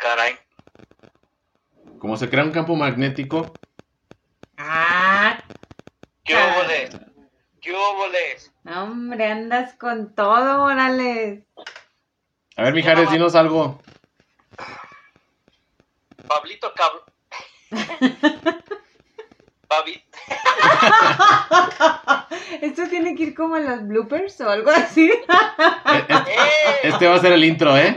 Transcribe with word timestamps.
Caray. 0.00 0.38
Como 1.98 2.16
se 2.16 2.30
crea 2.30 2.44
un 2.44 2.52
campo 2.52 2.74
magnético, 2.76 3.56
Ah, 4.56 5.42
¿Qué 6.24 6.34
óboles? 6.36 6.90
¿Qué 7.60 7.74
óboles? 7.74 8.52
no, 8.64 8.84
hombre, 8.84 9.26
andas 9.30 9.74
con 9.74 10.14
todo, 10.14 10.58
Morales. 10.58 11.44
a 12.56 12.62
ver, 12.62 12.74
Mijares, 12.74 13.10
dinos 13.10 13.34
algo. 13.34 13.80
Pablito 16.28 16.72
Cab... 16.74 16.92
Pabi... 19.68 20.02
Esto 22.60 22.82
tiene 22.88 23.14
que 23.14 23.22
ir 23.24 23.34
como 23.34 23.56
en 23.56 23.66
los 23.66 23.86
bloopers 23.86 24.40
o 24.40 24.50
algo 24.50 24.70
así. 24.70 25.10
Este 26.82 27.06
va 27.06 27.16
a 27.16 27.20
ser 27.20 27.32
el 27.32 27.44
intro, 27.44 27.76
¿eh? 27.76 27.94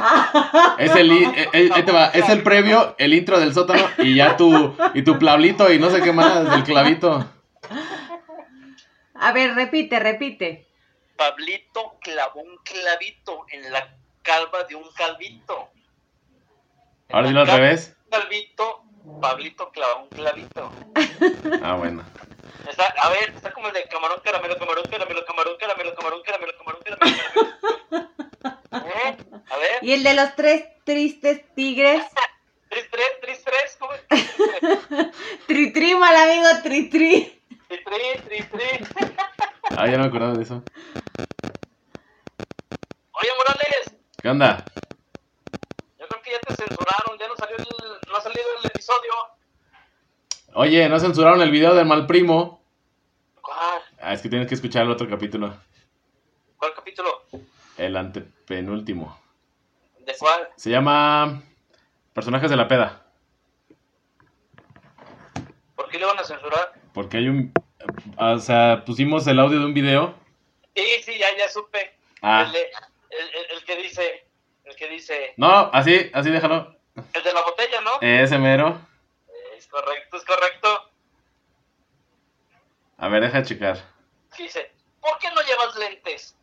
Es 0.78 0.94
el, 0.96 1.12
i- 1.12 1.24
eh, 1.24 1.50
eh, 1.54 1.70
ahí 1.74 1.84
te 1.84 1.92
va, 1.92 2.08
es 2.08 2.28
el 2.30 2.44
previo, 2.44 2.96
el 2.98 3.14
intro 3.14 3.40
del 3.40 3.54
sótano 3.54 3.84
y 4.00 4.16
ya 4.16 4.36
tu, 4.36 4.76
y 4.94 5.04
tu 5.04 5.18
plablito 5.18 5.72
y 5.72 5.80
no 5.80 5.90
sé 5.90 6.02
qué 6.02 6.12
más 6.12 6.50
del 6.50 6.64
clavito. 6.64 7.26
A 9.16 9.32
ver, 9.32 9.56
repite, 9.56 10.00
repite. 10.00 10.68
Pablito 11.16 11.98
clavó 12.02 12.42
un 12.42 12.58
clavito 12.64 13.46
en 13.52 13.72
la 13.72 13.96
calva 14.22 14.64
de 14.68 14.76
un 14.76 14.84
calvito. 14.98 15.70
En 17.10 17.16
Ahora 17.16 17.28
dilo 17.28 17.42
al 17.42 17.48
revés. 17.48 17.96
un 18.06 18.10
Calvito, 18.20 18.84
Pablito 19.22 19.70
clavó 19.72 20.04
un 20.04 20.10
clavito. 20.10 20.72
Ah, 21.64 21.76
bueno. 21.76 22.04
Está, 22.70 22.86
a 23.02 23.10
ver, 23.10 23.30
está 23.36 23.52
como 23.52 23.68
el 23.68 23.74
de 23.74 23.84
camarón, 23.86 24.20
caramelo, 24.24 24.58
camarón, 24.58 24.84
caramelo, 24.90 25.26
camarón, 25.26 25.58
caramelo, 25.60 25.96
camarón, 25.96 26.22
caramelo, 26.24 26.58
camarón, 26.58 26.82
caramelo. 26.84 27.18
caramelo. 27.90 28.10
¿Eh? 28.72 29.18
A 29.50 29.58
ver, 29.58 29.84
Y 29.84 29.94
el 29.94 30.04
de 30.04 30.14
los 30.14 30.36
tres 30.36 30.66
tristes 30.84 31.42
tigres. 31.56 32.04
tres, 32.70 32.88
tres, 32.90 33.08
tres, 33.22 33.44
tres, 33.44 33.78
¿cómo 33.80 33.94
es? 33.94 34.02
Tri 35.48 35.72
tri, 35.74 35.96
mal 35.96 36.16
amigo, 36.16 36.48
tri 36.64 36.90
tri. 36.90 37.42
Tres, 37.68 37.82
tres, 37.86 38.22
tres, 38.26 38.50
tres. 38.52 38.90
Ah, 39.78 39.88
ya 39.88 39.98
no 39.98 40.04
me 40.04 40.08
acordaba 40.10 40.34
de 40.34 40.44
eso. 40.44 40.64
Oye, 43.12 43.30
Morales, 43.38 43.96
¿Qué 44.22 44.30
onda? 44.30 44.66
yo 46.00 46.08
creo 46.08 46.22
que 46.22 46.32
ya 46.32 46.40
te 46.40 46.56
censuraron, 46.56 47.18
ya 47.20 47.28
no 47.28 47.36
salió 47.36 47.58
el, 47.58 47.66
no 48.10 48.16
ha 48.18 48.22
salido 48.22 48.46
el 48.60 48.66
episodio. 48.68 49.12
Oye, 50.56 50.88
¿no 50.90 51.00
censuraron 51.00 51.42
el 51.42 51.52
video 51.52 51.74
del 51.74 51.86
mal 51.86 52.06
primo? 52.08 52.63
¿Cuál? 53.44 53.82
Ah, 54.02 54.14
es 54.14 54.22
que 54.22 54.30
tienes 54.30 54.48
que 54.48 54.56
escuchar 54.56 54.84
el 54.84 54.92
otro 54.92 55.08
capítulo. 55.10 55.54
¿Cuál 56.58 56.74
capítulo? 56.74 57.24
El 57.78 57.96
antepenúltimo. 57.98 59.20
¿De 60.00 60.16
cuál? 60.18 60.50
Se 60.56 60.70
llama 60.70 61.44
Personajes 62.14 62.50
de 62.50 62.56
la 62.56 62.68
Peda. 62.70 63.06
¿Por 65.76 65.90
qué 65.90 66.00
le 66.00 66.06
van 66.06 66.20
a 66.20 66.24
censurar? 66.24 66.74
Porque 66.94 67.18
hay 67.18 67.28
un... 67.28 67.52
O 68.18 68.38
sea, 68.40 68.84
pusimos 68.86 69.28
el 69.28 69.40
audio 69.40 69.60
de 69.60 69.66
un 69.66 69.74
video. 69.74 70.16
Sí, 70.76 70.86
sí, 71.04 71.18
ya, 71.20 71.28
ya 71.38 71.50
supe. 71.50 71.98
Ah, 72.22 72.44
El, 72.48 72.54
de- 72.54 72.62
el, 72.62 73.28
el- 73.36 73.58
el 73.58 73.64
que 73.66 73.76
dice, 73.76 74.26
el 74.64 74.76
que 74.78 74.88
dice, 74.88 75.34
no, 75.38 75.70
así, 75.74 76.10
así 76.14 76.30
déjalo. 76.32 76.76
el 77.14 77.24
de 77.24 77.34
la 77.34 77.42
botella, 77.44 77.82
¿no? 77.82 77.92
Ese 78.02 78.38
mero. 78.38 78.80
Es 79.58 79.68
correcto, 79.68 80.18
es 80.18 80.24
correcto. 80.24 80.92
A 83.04 83.10
ver, 83.10 83.22
deja 83.22 83.40
de 83.40 83.44
checar. 83.44 83.78
Dice, 84.38 84.72
¿por 85.02 85.18
qué 85.20 85.28
no 85.36 85.42
llevas 85.42 85.76
lentes? 85.76 86.38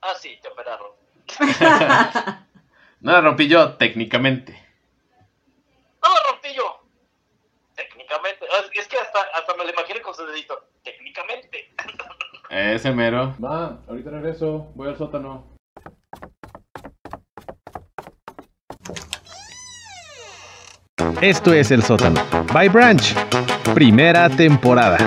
Ah, 0.00 0.14
sí, 0.20 0.36
te 0.42 0.48
operaron. 0.48 0.90
No 3.00 3.12
la 3.12 3.20
rompí 3.20 3.46
yo, 3.48 3.74
técnicamente. 3.74 4.52
No 6.02 6.08
lo 6.08 6.30
rompí 6.32 6.54
yo. 6.54 6.82
Técnicamente. 7.76 8.46
Ah, 8.52 8.62
Es 8.74 8.88
que 8.88 8.96
hasta, 8.98 9.20
hasta 9.36 9.54
me 9.54 9.64
lo 9.64 9.70
imagino 9.70 10.00
con 10.02 10.14
su 10.14 10.26
dedito. 10.26 10.68
Técnicamente. 10.82 11.72
Ese 12.50 12.90
mero. 12.92 13.36
Va, 13.44 13.78
ahorita 13.88 14.10
regreso. 14.10 14.70
Voy 14.74 14.88
al 14.88 14.98
sótano. 14.98 15.51
Esto 21.20 21.52
es 21.52 21.70
El 21.70 21.82
Sótano. 21.82 22.20
By 22.52 22.68
Branch. 22.68 23.14
Primera 23.74 24.28
temporada. 24.28 24.98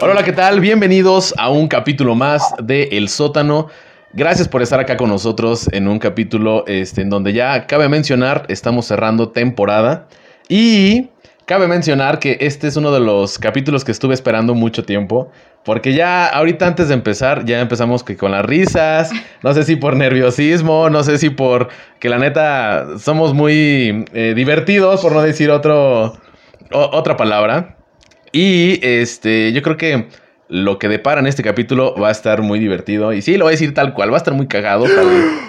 Hola, 0.00 0.22
¿qué 0.22 0.32
tal? 0.32 0.60
Bienvenidos 0.60 1.34
a 1.38 1.50
un 1.50 1.68
capítulo 1.68 2.14
más 2.14 2.54
de 2.62 2.84
El 2.92 3.08
Sótano. 3.08 3.68
Gracias 4.12 4.48
por 4.48 4.62
estar 4.62 4.78
acá 4.80 4.96
con 4.96 5.08
nosotros 5.08 5.68
en 5.72 5.88
un 5.88 5.98
capítulo 5.98 6.64
este, 6.66 7.02
en 7.02 7.10
donde 7.10 7.32
ya 7.32 7.66
cabe 7.66 7.88
mencionar, 7.88 8.46
estamos 8.48 8.86
cerrando 8.86 9.30
temporada. 9.30 10.06
Y 10.48 11.10
cabe 11.46 11.66
mencionar 11.68 12.18
que 12.18 12.38
este 12.40 12.68
es 12.68 12.76
uno 12.76 12.92
de 12.92 13.00
los 13.00 13.38
capítulos 13.38 13.84
que 13.84 13.92
estuve 13.92 14.14
esperando 14.14 14.54
mucho 14.54 14.84
tiempo. 14.84 15.30
Porque 15.64 15.94
ya 15.94 16.26
ahorita 16.26 16.66
antes 16.66 16.88
de 16.88 16.94
empezar, 16.94 17.46
ya 17.46 17.60
empezamos 17.60 18.04
que 18.04 18.16
con 18.16 18.32
las 18.32 18.44
risas. 18.44 19.10
No 19.42 19.54
sé 19.54 19.64
si 19.64 19.76
por 19.76 19.96
nerviosismo, 19.96 20.90
no 20.90 21.02
sé 21.02 21.16
si 21.18 21.30
por 21.30 21.68
que 22.00 22.08
la 22.10 22.18
neta 22.18 22.98
somos 22.98 23.32
muy 23.32 24.04
eh, 24.12 24.34
divertidos, 24.36 25.00
por 25.00 25.12
no 25.12 25.22
decir 25.22 25.50
otro, 25.50 26.18
otra 26.70 27.16
palabra. 27.16 27.76
Y 28.32 28.84
este, 28.84 29.52
yo 29.52 29.62
creo 29.62 29.76
que 29.76 30.08
lo 30.48 30.78
que 30.78 30.88
depara 30.88 31.20
en 31.20 31.26
este 31.26 31.42
capítulo 31.42 31.94
va 31.94 32.08
a 32.08 32.12
estar 32.12 32.42
muy 32.42 32.58
divertido. 32.58 33.12
Y 33.12 33.22
sí, 33.22 33.36
lo 33.36 33.44
voy 33.46 33.52
a 33.52 33.56
decir 33.56 33.72
tal 33.72 33.94
cual, 33.94 34.10
va 34.10 34.16
a 34.16 34.18
estar 34.18 34.34
muy 34.34 34.46
cagado, 34.46 34.84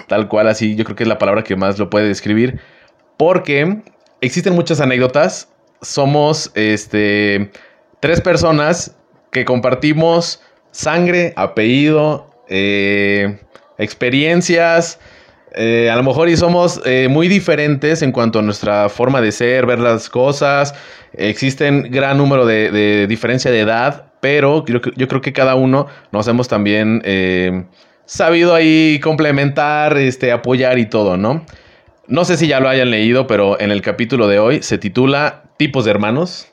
tal 0.08 0.28
cual, 0.28 0.48
así. 0.48 0.76
Yo 0.76 0.84
creo 0.84 0.96
que 0.96 1.02
es 1.02 1.08
la 1.08 1.18
palabra 1.18 1.44
que 1.44 1.56
más 1.56 1.78
lo 1.78 1.90
puede 1.90 2.08
describir. 2.08 2.60
Porque 3.18 3.82
existen 4.20 4.54
muchas 4.54 4.80
anécdotas. 4.80 5.52
Somos 5.82 6.50
este, 6.54 7.50
tres 8.00 8.20
personas 8.20 8.96
que 9.30 9.44
compartimos 9.44 10.40
sangre, 10.70 11.32
apellido, 11.36 12.30
eh, 12.48 13.38
experiencias. 13.78 14.98
eh, 15.58 15.88
a 15.90 15.96
lo 15.96 16.02
mejor 16.02 16.28
y 16.28 16.36
somos 16.36 16.82
eh, 16.84 17.08
muy 17.08 17.28
diferentes 17.28 18.02
en 18.02 18.12
cuanto 18.12 18.40
a 18.40 18.42
nuestra 18.42 18.88
forma 18.90 19.20
de 19.22 19.32
ser, 19.32 19.64
ver 19.64 19.78
las 19.78 20.10
cosas. 20.10 20.74
Existen 21.14 21.90
gran 21.90 22.18
número 22.18 22.44
de, 22.44 22.70
de 22.70 23.06
diferencia 23.06 23.50
de 23.50 23.60
edad, 23.60 24.12
pero 24.20 24.64
yo, 24.66 24.80
yo 24.96 25.08
creo 25.08 25.20
que 25.22 25.32
cada 25.32 25.54
uno 25.54 25.86
nos 26.12 26.28
hemos 26.28 26.48
también 26.48 27.02
sabido 28.04 28.54
ahí 28.54 29.00
complementar, 29.02 29.96
este, 29.98 30.30
apoyar 30.30 30.78
y 30.78 30.86
todo, 30.86 31.16
¿no? 31.16 31.44
No 32.08 32.24
sé 32.24 32.36
si 32.36 32.46
ya 32.46 32.60
lo 32.60 32.68
hayan 32.68 32.90
leído, 32.90 33.26
pero 33.26 33.60
en 33.60 33.72
el 33.72 33.82
capítulo 33.82 34.28
de 34.28 34.38
hoy 34.38 34.62
se 34.62 34.78
titula 34.78 35.42
Tipos 35.56 35.84
de 35.84 35.90
hermanos. 35.90 36.46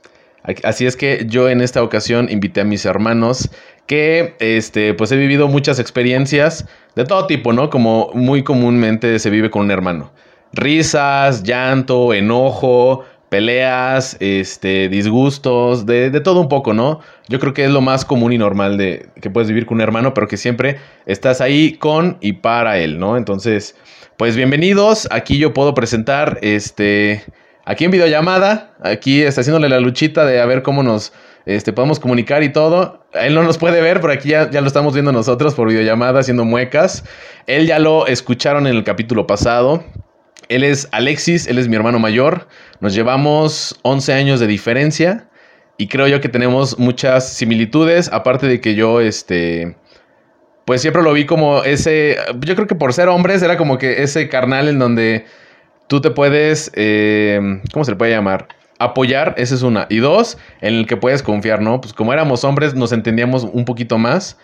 Así 0.64 0.88
es 0.88 0.97
que 0.97 1.25
yo 1.30 1.47
en 1.47 1.62
esta 1.62 1.84
ocasión 1.84 2.28
invité 2.31 2.62
a 2.62 2.64
mis 2.64 2.86
hermanos 2.86 3.52
que 3.86 4.36
este 4.40 4.96
pues 4.96 5.12
he 5.12 5.16
vivido 5.16 5.47
muchas 5.47 5.78
experiencias 5.78 6.68
de 6.96 7.06
todo 7.06 7.28
tipo, 7.28 7.53
¿no? 7.53 7.69
Como 7.69 8.09
muy 8.16 8.41
comúnmente 8.44 9.19
se 9.19 9.30
vive 9.30 9.52
con 9.52 9.66
un 9.66 9.72
hermano. 9.72 10.12
Risas, 10.53 11.44
llanto, 11.44 12.16
enojo, 12.16 13.06
peleas, 13.30 14.18
este, 14.20 14.90
disgustos, 14.90 15.85
de, 15.85 16.09
de 16.09 16.22
todo 16.22 16.41
un 16.41 16.50
poco, 16.50 16.74
¿no? 16.74 17.00
Yo 17.30 17.40
creo 17.40 17.53
que 17.53 17.66
es 17.66 17.72
lo 17.72 17.81
más 17.81 18.06
común 18.06 18.34
y 18.34 18.40
normal 18.40 18.78
de 18.78 19.09
que 19.22 19.30
puedes 19.30 19.50
vivir 19.50 19.68
con 19.68 19.78
un 19.78 19.81
hermano, 19.81 20.14
pero 20.14 20.28
que 20.28 20.38
siempre 20.38 20.78
estás 21.06 21.41
ahí 21.41 21.74
con 21.74 22.18
y 22.22 22.34
para 22.34 22.80
él, 22.80 23.00
¿no? 23.00 23.18
Entonces, 23.18 23.75
pues 24.23 24.38
bienvenidos. 24.38 25.06
Aquí 25.11 25.38
yo 25.38 25.53
puedo 25.53 25.73
presentar 25.73 26.39
este 26.41 27.25
aquí 27.66 27.84
en 27.84 27.91
videollamada, 27.91 28.73
aquí 28.81 29.22
está 29.22 29.41
haciéndole 29.41 29.67
la 29.67 29.81
luchita 29.81 30.25
de 30.25 30.39
a 30.39 30.45
ver 30.45 30.63
cómo 30.63 30.81
nos 30.81 31.11
este, 31.45 31.73
podemos 31.73 32.00
comunicar 32.00 32.41
y 32.41 32.47
todo. 32.47 33.06
Él 33.11 33.35
no 33.35 33.44
nos 33.44 33.57
puede 33.57 33.81
ver, 33.81 34.00
pero 34.00 34.13
aquí 34.13 34.29
ya, 34.29 34.50
ya 34.50 34.61
lo 34.61 34.67
estamos 34.67 34.94
viendo 34.94 35.11
nosotros 35.11 35.56
por 35.56 35.67
videollamada 35.67 36.22
haciendo 36.22 36.45
muecas. 36.45 37.03
Él 37.47 37.67
ya 37.67 37.79
lo 37.79 38.07
escucharon 38.07 38.66
en 38.66 38.78
el 38.78 38.85
capítulo 38.85 39.28
pasado. 39.28 39.84
Él 40.47 40.64
es 40.64 40.87
Alexis, 40.93 41.46
él 41.46 41.58
es 41.58 41.67
mi 41.67 41.76
hermano 41.76 41.99
mayor. 41.99 42.47
Nos 42.79 42.93
llevamos 42.93 43.78
11 43.81 44.14
años 44.14 44.40
de 44.40 44.47
diferencia 44.47 45.28
y 45.78 45.87
creo 45.87 46.08
yo 46.08 46.22
que 46.22 46.29
tenemos 46.29 46.79
muchas 46.79 47.28
similitudes, 47.28 48.09
aparte 48.14 48.47
de 48.47 48.61
que 48.61 48.73
yo, 48.73 49.02
este, 49.02 49.76
pues 50.66 50.82
siempre 50.82 51.04
lo 51.04 51.14
vi 51.14 51.26
como 51.26 51.64
ese, 51.64 52.18
yo 52.40 52.56
creo 52.56 52.68
que 52.68 52.76
por 52.76 52.94
ser 52.94 53.10
hombres 53.10 53.42
era 53.42 53.58
como 53.58 53.78
que 53.78 54.04
ese 54.04 54.30
carnal 54.30 54.68
en 54.68 54.80
donde 54.80 55.26
tú 55.88 56.02
te 56.02 56.12
puedes, 56.12 56.72
eh, 56.76 57.62
¿cómo 57.72 57.84
se 57.86 57.92
le 57.92 57.98
puede 57.98 58.12
llamar? 58.12 58.48
Apoyar, 58.80 59.36
esa 59.38 59.56
es 59.56 59.62
una. 59.62 59.86
Y 59.90 59.98
dos, 59.98 60.38
en 60.62 60.74
el 60.76 60.88
que 60.88 60.98
puedes 60.98 61.22
confiar, 61.22 61.62
¿no? 61.62 61.80
Pues 61.80 61.94
como 61.94 62.12
éramos 62.12 62.44
hombres, 62.44 62.74
nos 62.74 62.92
entendíamos 62.92 63.44
un 63.44 63.66
poquito 63.66 63.98
más. 63.98 64.38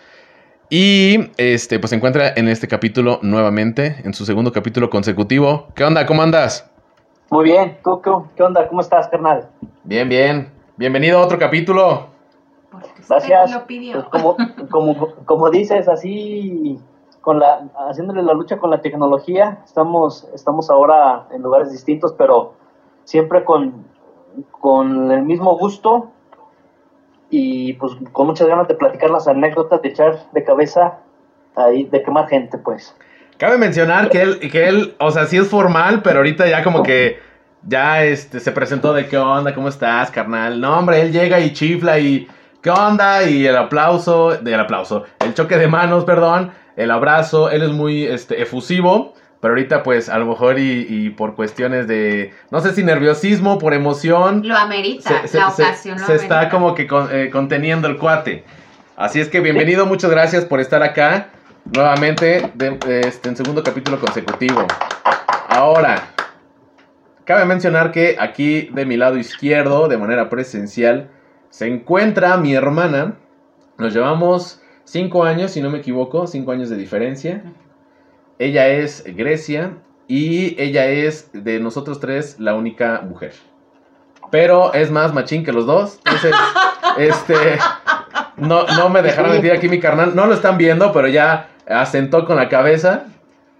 Y 0.70 1.30
este, 1.36 1.78
pues 1.80 1.90
se 1.90 1.96
encuentra 1.96 2.32
en 2.36 2.48
este 2.48 2.68
capítulo 2.68 3.18
nuevamente, 3.22 3.96
en 4.04 4.14
su 4.14 4.24
segundo 4.24 4.52
capítulo 4.52 4.88
consecutivo. 4.88 5.68
¿Qué 5.74 5.84
onda? 5.84 6.06
¿Cómo 6.06 6.22
andas? 6.22 6.70
Muy 7.28 7.44
bien, 7.44 7.78
¿tú 7.82 8.00
qué, 8.00 8.10
qué 8.36 8.42
onda? 8.42 8.68
¿Cómo 8.68 8.80
estás, 8.80 9.08
carnal? 9.08 9.48
Bien, 9.82 10.08
bien. 10.08 10.48
Bienvenido 10.76 11.18
a 11.18 11.22
otro 11.22 11.38
capítulo. 11.38 12.19
Gracias. 13.10 13.52
lo 13.52 13.66
pidió. 13.66 13.92
Pues 13.92 14.06
como, 14.06 14.36
como, 14.70 15.14
como 15.24 15.50
dices, 15.50 15.88
así 15.88 16.78
con 17.20 17.38
la, 17.38 17.68
haciéndole 17.88 18.22
la 18.22 18.32
lucha 18.32 18.58
con 18.58 18.70
la 18.70 18.80
tecnología. 18.80 19.58
Estamos, 19.64 20.28
estamos 20.34 20.70
ahora 20.70 21.26
en 21.32 21.42
lugares 21.42 21.70
distintos, 21.70 22.14
pero 22.16 22.54
siempre 23.04 23.44
con, 23.44 23.84
con 24.50 25.10
el 25.10 25.22
mismo 25.22 25.56
gusto 25.58 26.10
y 27.30 27.74
pues 27.74 27.92
con 28.12 28.26
muchas 28.26 28.48
ganas 28.48 28.68
de 28.68 28.74
platicar 28.74 29.10
las 29.10 29.28
anécdotas, 29.28 29.82
de 29.82 29.88
echar 29.88 30.18
de 30.32 30.44
cabeza 30.44 30.98
ahí, 31.56 31.84
de 31.84 32.02
quemar 32.02 32.28
gente, 32.28 32.58
pues. 32.58 32.96
Cabe 33.36 33.56
mencionar 33.56 34.10
que 34.10 34.20
él, 34.20 34.38
que 34.50 34.68
él, 34.68 34.94
o 34.98 35.10
sea, 35.10 35.26
sí 35.26 35.36
es 35.36 35.48
formal, 35.48 36.02
pero 36.02 36.18
ahorita 36.18 36.46
ya 36.48 36.62
como 36.62 36.82
que 36.82 37.18
ya 37.66 38.04
este, 38.04 38.40
se 38.40 38.52
presentó 38.52 38.92
de 38.92 39.06
qué 39.06 39.16
onda, 39.16 39.54
cómo 39.54 39.68
estás, 39.68 40.10
carnal. 40.10 40.60
No, 40.60 40.78
hombre, 40.78 41.00
él 41.00 41.12
llega 41.12 41.40
y 41.40 41.52
chifla 41.52 41.98
y 41.98 42.28
qué 42.62 42.70
onda 42.70 43.22
y 43.24 43.46
el 43.46 43.56
aplauso, 43.56 44.32
el 44.38 44.60
aplauso, 44.60 45.04
el 45.24 45.34
choque 45.34 45.56
de 45.56 45.66
manos, 45.68 46.04
perdón, 46.04 46.52
el 46.76 46.90
abrazo, 46.90 47.50
él 47.50 47.62
es 47.62 47.70
muy 47.70 48.04
este, 48.04 48.42
efusivo. 48.42 49.14
Pero 49.40 49.52
ahorita, 49.52 49.82
pues, 49.82 50.10
a 50.10 50.18
lo 50.18 50.26
mejor 50.26 50.58
y, 50.58 50.86
y 50.86 51.08
por 51.08 51.34
cuestiones 51.34 51.88
de, 51.88 52.34
no 52.50 52.60
sé 52.60 52.74
si 52.74 52.84
nerviosismo, 52.84 53.58
por 53.58 53.72
emoción, 53.72 54.42
Lo 54.46 54.54
amerita, 54.54 55.22
se, 55.22 55.28
se- 55.28 55.38
la 55.38 55.50
se- 55.50 55.62
ocasión 55.62 55.98
lo 55.98 56.04
se 56.06 56.14
está 56.16 56.50
como 56.50 56.74
que 56.74 56.86
con- 56.86 57.08
eh, 57.10 57.30
conteniendo 57.30 57.88
el 57.88 57.96
cuate. 57.96 58.44
Así 58.98 59.18
es 59.18 59.30
que 59.30 59.40
bienvenido, 59.40 59.86
muchas 59.86 60.10
gracias 60.10 60.44
por 60.44 60.60
estar 60.60 60.82
acá 60.82 61.28
nuevamente 61.74 62.50
de, 62.52 62.72
de 62.72 63.00
este, 63.00 63.30
en 63.30 63.36
segundo 63.36 63.62
capítulo 63.62 63.98
consecutivo. 63.98 64.66
Ahora, 65.48 66.02
cabe 67.24 67.46
mencionar 67.46 67.92
que 67.92 68.16
aquí 68.20 68.68
de 68.72 68.84
mi 68.84 68.98
lado 68.98 69.16
izquierdo, 69.16 69.88
de 69.88 69.96
manera 69.96 70.28
presencial, 70.28 71.08
se 71.50 71.66
encuentra 71.66 72.36
mi 72.36 72.54
hermana. 72.54 73.16
Nos 73.76 73.92
llevamos 73.92 74.62
cinco 74.84 75.24
años, 75.24 75.50
si 75.50 75.60
no 75.60 75.70
me 75.70 75.78
equivoco, 75.78 76.26
cinco 76.26 76.52
años 76.52 76.70
de 76.70 76.76
diferencia. 76.76 77.42
Ella 78.38 78.68
es 78.68 79.04
Grecia 79.04 79.74
y 80.08 80.60
ella 80.60 80.86
es 80.86 81.30
de 81.32 81.60
nosotros 81.60 82.00
tres 82.00 82.40
la 82.40 82.54
única 82.54 83.02
mujer. 83.02 83.34
Pero 84.30 84.72
es 84.72 84.90
más 84.90 85.12
machín 85.12 85.44
que 85.44 85.52
los 85.52 85.66
dos. 85.66 85.98
Entonces, 86.04 86.34
este. 86.98 87.34
No, 88.36 88.64
no 88.66 88.88
me 88.88 89.02
dejaron 89.02 89.32
mentir 89.32 89.52
aquí 89.52 89.68
mi 89.68 89.80
carnal. 89.80 90.14
No 90.14 90.26
lo 90.26 90.34
están 90.34 90.56
viendo, 90.56 90.92
pero 90.92 91.08
ya 91.08 91.48
asentó 91.68 92.24
con 92.24 92.36
la 92.36 92.48
cabeza. 92.48 93.06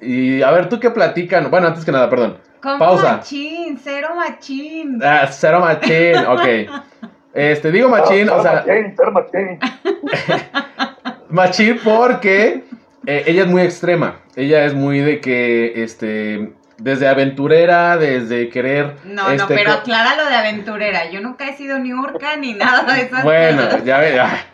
Y 0.01 0.43
a 0.43 0.51
ver, 0.53 0.69
¿tú 0.69 0.81
qué 0.81 0.91
platican? 0.91 1.51
Bueno, 1.51 1.67
antes 1.67 1.85
que 1.85 1.93
nada, 1.93 2.09
perdón. 2.09 2.39
Con 2.63 2.79
pausa. 2.79 3.17
machín, 3.17 3.79
cero 3.83 4.11
machín. 4.15 5.01
Ah, 5.03 5.27
cero 5.31 5.61
machín, 5.61 6.17
ok. 6.27 7.10
Este, 7.33 7.71
digo 7.71 7.89
machín, 7.89 8.29
o 8.29 8.43
sea, 8.43 8.65
Martín, 8.67 8.97
Sir 8.97 9.11
Martín. 9.13 9.59
Machín 11.29 11.81
porque 11.85 12.65
eh, 13.07 13.25
ella 13.27 13.43
es 13.43 13.49
muy 13.49 13.63
extrema. 13.63 14.17
Ella 14.35 14.65
es 14.65 14.75
muy 14.75 14.99
de 14.99 15.21
que, 15.21 15.83
este, 15.83 16.53
desde 16.79 17.07
aventurera, 17.07 17.97
desde 17.97 18.49
querer... 18.49 18.97
No, 19.05 19.29
no, 19.29 19.31
este, 19.31 19.55
pero 19.55 19.73
aclara 19.73 20.17
lo 20.17 20.29
de 20.29 20.35
aventurera. 20.35 21.09
Yo 21.11 21.21
nunca 21.21 21.49
he 21.49 21.57
sido 21.57 21.79
ni 21.79 21.93
urca 21.93 22.37
ni 22.37 22.55
nada 22.55 22.95
de 22.95 23.03
esas 23.03 23.23
Bueno, 23.23 23.63
cosas. 23.65 23.85
ya 23.85 23.99
ve, 23.99 24.19
ah, 24.19 24.45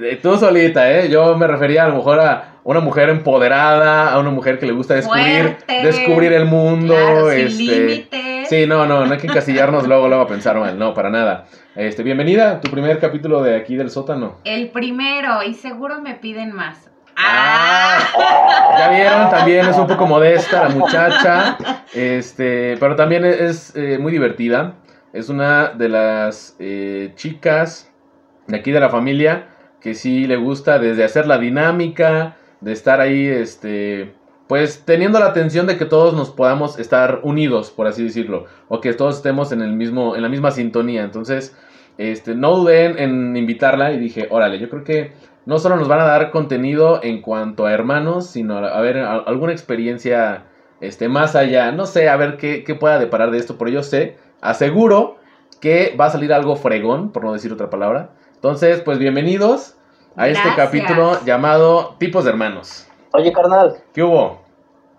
eh, 0.00 0.18
tú 0.22 0.38
solita, 0.38 0.90
¿eh? 0.90 1.10
Yo 1.10 1.36
me 1.36 1.46
refería 1.46 1.84
a 1.84 1.88
lo 1.88 1.96
mejor 1.96 2.20
a 2.20 2.52
una 2.64 2.80
mujer 2.80 3.08
empoderada, 3.08 4.12
a 4.12 4.18
una 4.18 4.30
mujer 4.30 4.58
que 4.58 4.66
le 4.66 4.72
gusta 4.72 4.94
descubrir, 4.94 5.56
Fuerte. 5.66 5.82
descubrir 5.82 6.32
el 6.32 6.44
mundo. 6.46 6.94
Claro, 6.94 7.30
sin 7.30 7.88
este, 7.90 8.41
Sí, 8.48 8.66
no, 8.66 8.86
no, 8.86 9.06
no 9.06 9.12
hay 9.12 9.18
que 9.18 9.26
encasillarnos 9.26 9.86
luego, 9.86 10.08
luego 10.08 10.24
a 10.24 10.26
pensar 10.26 10.58
mal, 10.58 10.78
no, 10.78 10.94
para 10.94 11.10
nada. 11.10 11.46
Este, 11.74 12.02
bienvenida 12.02 12.60
tu 12.60 12.70
primer 12.70 12.98
capítulo 12.98 13.42
de 13.42 13.56
aquí 13.56 13.76
del 13.76 13.90
sótano. 13.90 14.38
El 14.44 14.70
primero, 14.70 15.42
y 15.42 15.54
seguro 15.54 16.00
me 16.00 16.14
piden 16.14 16.52
más. 16.52 16.90
Ah, 17.16 17.98
¡Ah! 18.16 18.74
ya 18.78 18.90
vieron, 18.90 19.30
también 19.30 19.68
es 19.68 19.76
un 19.76 19.86
poco 19.86 20.06
modesta 20.06 20.68
la 20.68 20.74
muchacha, 20.74 21.58
este, 21.94 22.76
pero 22.78 22.96
también 22.96 23.24
es 23.24 23.74
eh, 23.76 23.98
muy 23.98 24.12
divertida. 24.12 24.74
Es 25.12 25.28
una 25.28 25.68
de 25.68 25.88
las 25.88 26.56
eh, 26.58 27.12
chicas 27.16 27.92
de 28.46 28.56
aquí 28.56 28.72
de 28.72 28.80
la 28.80 28.88
familia 28.88 29.48
que 29.80 29.94
sí 29.94 30.26
le 30.26 30.36
gusta 30.36 30.78
desde 30.78 31.04
hacer 31.04 31.26
la 31.26 31.38
dinámica, 31.38 32.36
de 32.60 32.72
estar 32.72 33.00
ahí, 33.00 33.26
este, 33.26 34.14
pues 34.52 34.82
teniendo 34.84 35.18
la 35.18 35.28
atención 35.28 35.66
de 35.66 35.78
que 35.78 35.86
todos 35.86 36.12
nos 36.12 36.28
podamos 36.28 36.78
estar 36.78 37.20
unidos, 37.22 37.70
por 37.70 37.86
así 37.86 38.04
decirlo, 38.04 38.44
o 38.68 38.82
que 38.82 38.92
todos 38.92 39.16
estemos 39.16 39.50
en 39.50 39.62
el 39.62 39.72
mismo, 39.72 40.14
en 40.14 40.20
la 40.20 40.28
misma 40.28 40.50
sintonía. 40.50 41.04
Entonces, 41.04 41.56
este, 41.96 42.34
no 42.34 42.54
dudé 42.56 43.02
en, 43.02 43.34
invitarla 43.34 43.92
y 43.92 43.98
dije, 43.98 44.26
órale, 44.30 44.58
yo 44.58 44.68
creo 44.68 44.84
que 44.84 45.12
no 45.46 45.58
solo 45.58 45.76
nos 45.76 45.88
van 45.88 46.00
a 46.00 46.04
dar 46.04 46.30
contenido 46.30 47.00
en 47.02 47.22
cuanto 47.22 47.64
a 47.64 47.72
hermanos, 47.72 48.26
sino 48.26 48.58
a, 48.58 48.76
a 48.76 48.80
ver 48.82 48.98
a- 48.98 49.20
alguna 49.20 49.52
experiencia 49.52 50.44
este, 50.82 51.08
más 51.08 51.34
allá. 51.34 51.72
No 51.72 51.86
sé, 51.86 52.10
a 52.10 52.16
ver 52.18 52.36
qué, 52.36 52.62
qué 52.62 52.74
pueda 52.74 52.98
deparar 52.98 53.30
de 53.30 53.38
esto, 53.38 53.56
pero 53.56 53.70
yo 53.70 53.82
sé, 53.82 54.18
aseguro 54.42 55.16
que 55.62 55.96
va 55.98 56.04
a 56.04 56.10
salir 56.10 56.30
algo 56.30 56.56
fregón, 56.56 57.10
por 57.10 57.24
no 57.24 57.32
decir 57.32 57.54
otra 57.54 57.70
palabra. 57.70 58.10
Entonces, 58.34 58.82
pues 58.82 58.98
bienvenidos 58.98 59.78
a 60.14 60.28
este 60.28 60.50
capítulo 60.56 61.24
llamado 61.24 61.96
Tipos 61.98 62.24
de 62.24 62.32
Hermanos. 62.32 62.86
Oye, 63.14 63.32
carnal, 63.32 63.76
¿Qué 63.94 64.02
hubo? 64.02 64.41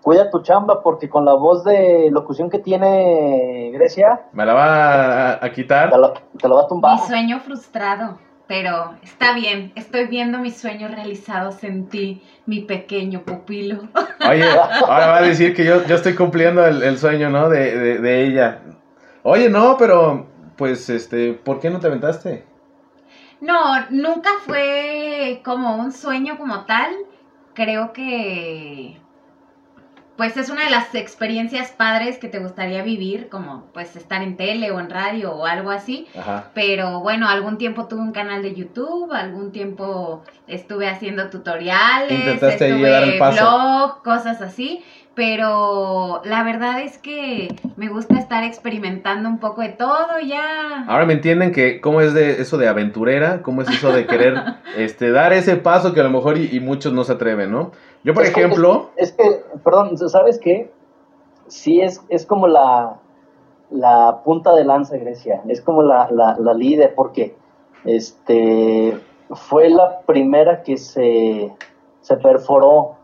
Cuida 0.04 0.30
tu 0.30 0.42
chamba 0.42 0.82
porque 0.82 1.08
con 1.08 1.24
la 1.24 1.34
voz 1.34 1.64
de 1.64 2.08
locución 2.12 2.50
que 2.50 2.60
tiene 2.60 3.70
Grecia, 3.72 4.20
¿Me 4.32 4.44
la 4.46 4.54
va 4.54 5.30
a, 5.32 5.44
a 5.44 5.50
quitar? 5.52 5.90
te 5.90 5.98
lo, 5.98 6.12
te 6.12 6.46
lo 6.48 6.54
va 6.56 6.62
a 6.62 6.68
tumbar. 6.68 7.00
Mi 7.00 7.06
sueño 7.06 7.40
frustrado, 7.40 8.18
pero 8.46 8.94
está 9.02 9.32
bien. 9.34 9.72
Estoy 9.74 10.06
viendo 10.06 10.38
mis 10.38 10.56
sueños 10.56 10.90
realizados 10.90 11.64
en 11.64 11.88
ti, 11.88 12.22
mi 12.46 12.60
pequeño 12.60 13.22
pupilo. 13.22 13.88
Oye, 14.30 14.44
ahora 14.86 15.06
va 15.08 15.16
a 15.16 15.22
decir 15.22 15.54
que 15.56 15.64
yo, 15.64 15.84
yo 15.86 15.96
estoy 15.96 16.14
cumpliendo 16.14 16.64
el, 16.66 16.82
el 16.82 16.98
sueño, 16.98 17.30
¿no? 17.30 17.48
De, 17.48 17.76
de- 17.76 17.98
de 17.98 18.26
ella. 18.26 18.60
Oye, 19.22 19.48
no, 19.48 19.76
pero, 19.78 20.26
pues, 20.56 20.90
este, 20.90 21.32
¿por 21.32 21.58
qué 21.60 21.70
no 21.70 21.80
te 21.80 21.86
aventaste? 21.86 22.44
No, 23.40 23.88
nunca 23.90 24.30
fue 24.46 25.40
como 25.44 25.76
un 25.76 25.92
sueño 25.92 26.36
como 26.38 26.64
tal. 26.66 26.90
Creo 27.54 27.92
que 27.92 29.00
pues 30.16 30.36
es 30.36 30.48
una 30.48 30.64
de 30.64 30.70
las 30.70 30.94
experiencias 30.94 31.70
padres 31.72 32.18
que 32.18 32.28
te 32.28 32.38
gustaría 32.38 32.82
vivir, 32.82 33.28
como 33.28 33.66
pues 33.72 33.96
estar 33.96 34.22
en 34.22 34.36
tele 34.36 34.70
o 34.70 34.78
en 34.78 34.90
radio 34.90 35.32
o 35.32 35.46
algo 35.46 35.70
así. 35.70 36.06
Ajá. 36.16 36.50
Pero 36.54 37.00
bueno, 37.00 37.28
algún 37.28 37.58
tiempo 37.58 37.86
tuve 37.88 38.00
un 38.00 38.12
canal 38.12 38.42
de 38.42 38.54
YouTube, 38.54 39.12
algún 39.12 39.50
tiempo 39.50 40.22
estuve 40.46 40.88
haciendo 40.88 41.30
tutoriales, 41.30 42.12
Intentaste 42.12 42.68
estuve 42.68 42.90
dar 42.90 43.02
el 43.02 43.18
paso. 43.18 43.40
blog, 43.40 44.02
cosas 44.02 44.40
así. 44.40 44.84
Pero 45.14 46.20
la 46.24 46.42
verdad 46.42 46.80
es 46.82 46.98
que 46.98 47.48
me 47.76 47.88
gusta 47.88 48.18
estar 48.18 48.42
experimentando 48.42 49.28
un 49.28 49.38
poco 49.38 49.60
de 49.62 49.68
todo 49.68 50.18
ya. 50.26 50.84
Ahora 50.88 51.06
me 51.06 51.12
entienden 51.12 51.52
que 51.52 51.80
cómo 51.80 52.00
es 52.00 52.14
de 52.14 52.42
eso 52.42 52.58
de 52.58 52.66
aventurera, 52.68 53.40
cómo 53.42 53.62
es 53.62 53.68
eso 53.68 53.92
de 53.92 54.06
querer 54.06 54.34
este 54.76 55.12
dar 55.12 55.32
ese 55.32 55.56
paso 55.56 55.94
que 55.94 56.00
a 56.00 56.04
lo 56.04 56.10
mejor 56.10 56.36
y, 56.36 56.48
y 56.52 56.60
muchos 56.60 56.92
no 56.92 57.04
se 57.04 57.12
atreven, 57.12 57.52
¿no? 57.52 57.70
Yo, 58.02 58.12
por 58.12 58.24
Es 58.24 58.32
que- 58.32 58.40
ejemplo, 58.40 58.90
Es 58.96 59.12
que, 59.12 59.22
perdón, 59.62 59.96
¿sabes 59.96 60.38
qué? 60.40 60.72
Sí, 61.46 61.80
es, 61.80 62.02
es 62.08 62.26
como 62.26 62.48
la, 62.48 62.96
la 63.70 64.20
punta 64.24 64.54
de 64.54 64.64
lanza 64.64 64.94
de 64.94 65.00
Grecia, 65.00 65.42
es 65.48 65.60
como 65.60 65.82
la, 65.82 66.08
la, 66.10 66.36
la 66.40 66.54
líder, 66.54 66.94
porque 66.94 67.36
este, 67.84 68.98
fue 69.30 69.68
la 69.70 70.00
primera 70.00 70.62
que 70.62 70.76
se, 70.76 71.52
se 72.00 72.16
perforó. 72.16 72.96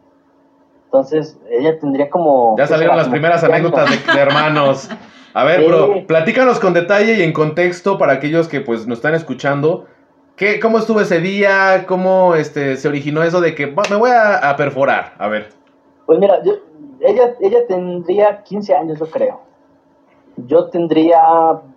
Entonces, 0.90 1.38
ella 1.48 1.78
tendría 1.78 2.10
como... 2.10 2.56
ya 2.58 2.64
¿qué 2.64 2.68
salieron 2.70 2.96
las 2.96 3.08
primeras 3.08 3.40
15 3.42 3.54
años. 3.56 3.72
anécdotas 3.72 4.06
de, 4.06 4.12
de 4.12 4.18
hermanos. 4.20 4.90
A 5.34 5.44
ver, 5.44 5.60
Sí. 5.60 5.66
bro, 5.68 6.06
platícanos 6.08 6.58
con 6.58 6.72
detalle 6.74 7.14
y 7.14 7.22
en 7.22 7.32
contexto 7.32 7.96
para 7.96 8.14
aquellos 8.14 8.48
que 8.48 8.60
pues 8.60 8.88
nos 8.88 8.98
están 8.98 9.14
escuchando. 9.14 9.86
¿Qué, 10.34 10.58
¿Cómo 10.58 10.78
estuvo 10.78 11.00
ese 11.00 11.20
día? 11.20 11.84
¿Cómo 11.86 12.34
este, 12.34 12.76
se 12.76 12.88
originó 12.88 13.22
eso 13.22 13.40
de 13.40 13.54
que 13.54 13.66
"Va, 13.66 13.84
me 13.88 13.94
voy 13.96 14.10
a, 14.10 14.50
a 14.50 14.56
perforar? 14.56 15.14
A 15.18 15.28
ver. 15.28 15.50
Pues 16.06 16.18
mira, 16.18 16.42
yo- 16.42 16.54
ella, 17.00 17.34
ella 17.40 17.60
tendría 17.68 18.42
15 18.42 18.74
años, 18.74 18.98
yo 18.98 19.06
creo. 19.08 19.40
Yo 20.36 20.68
tendría 20.70 21.20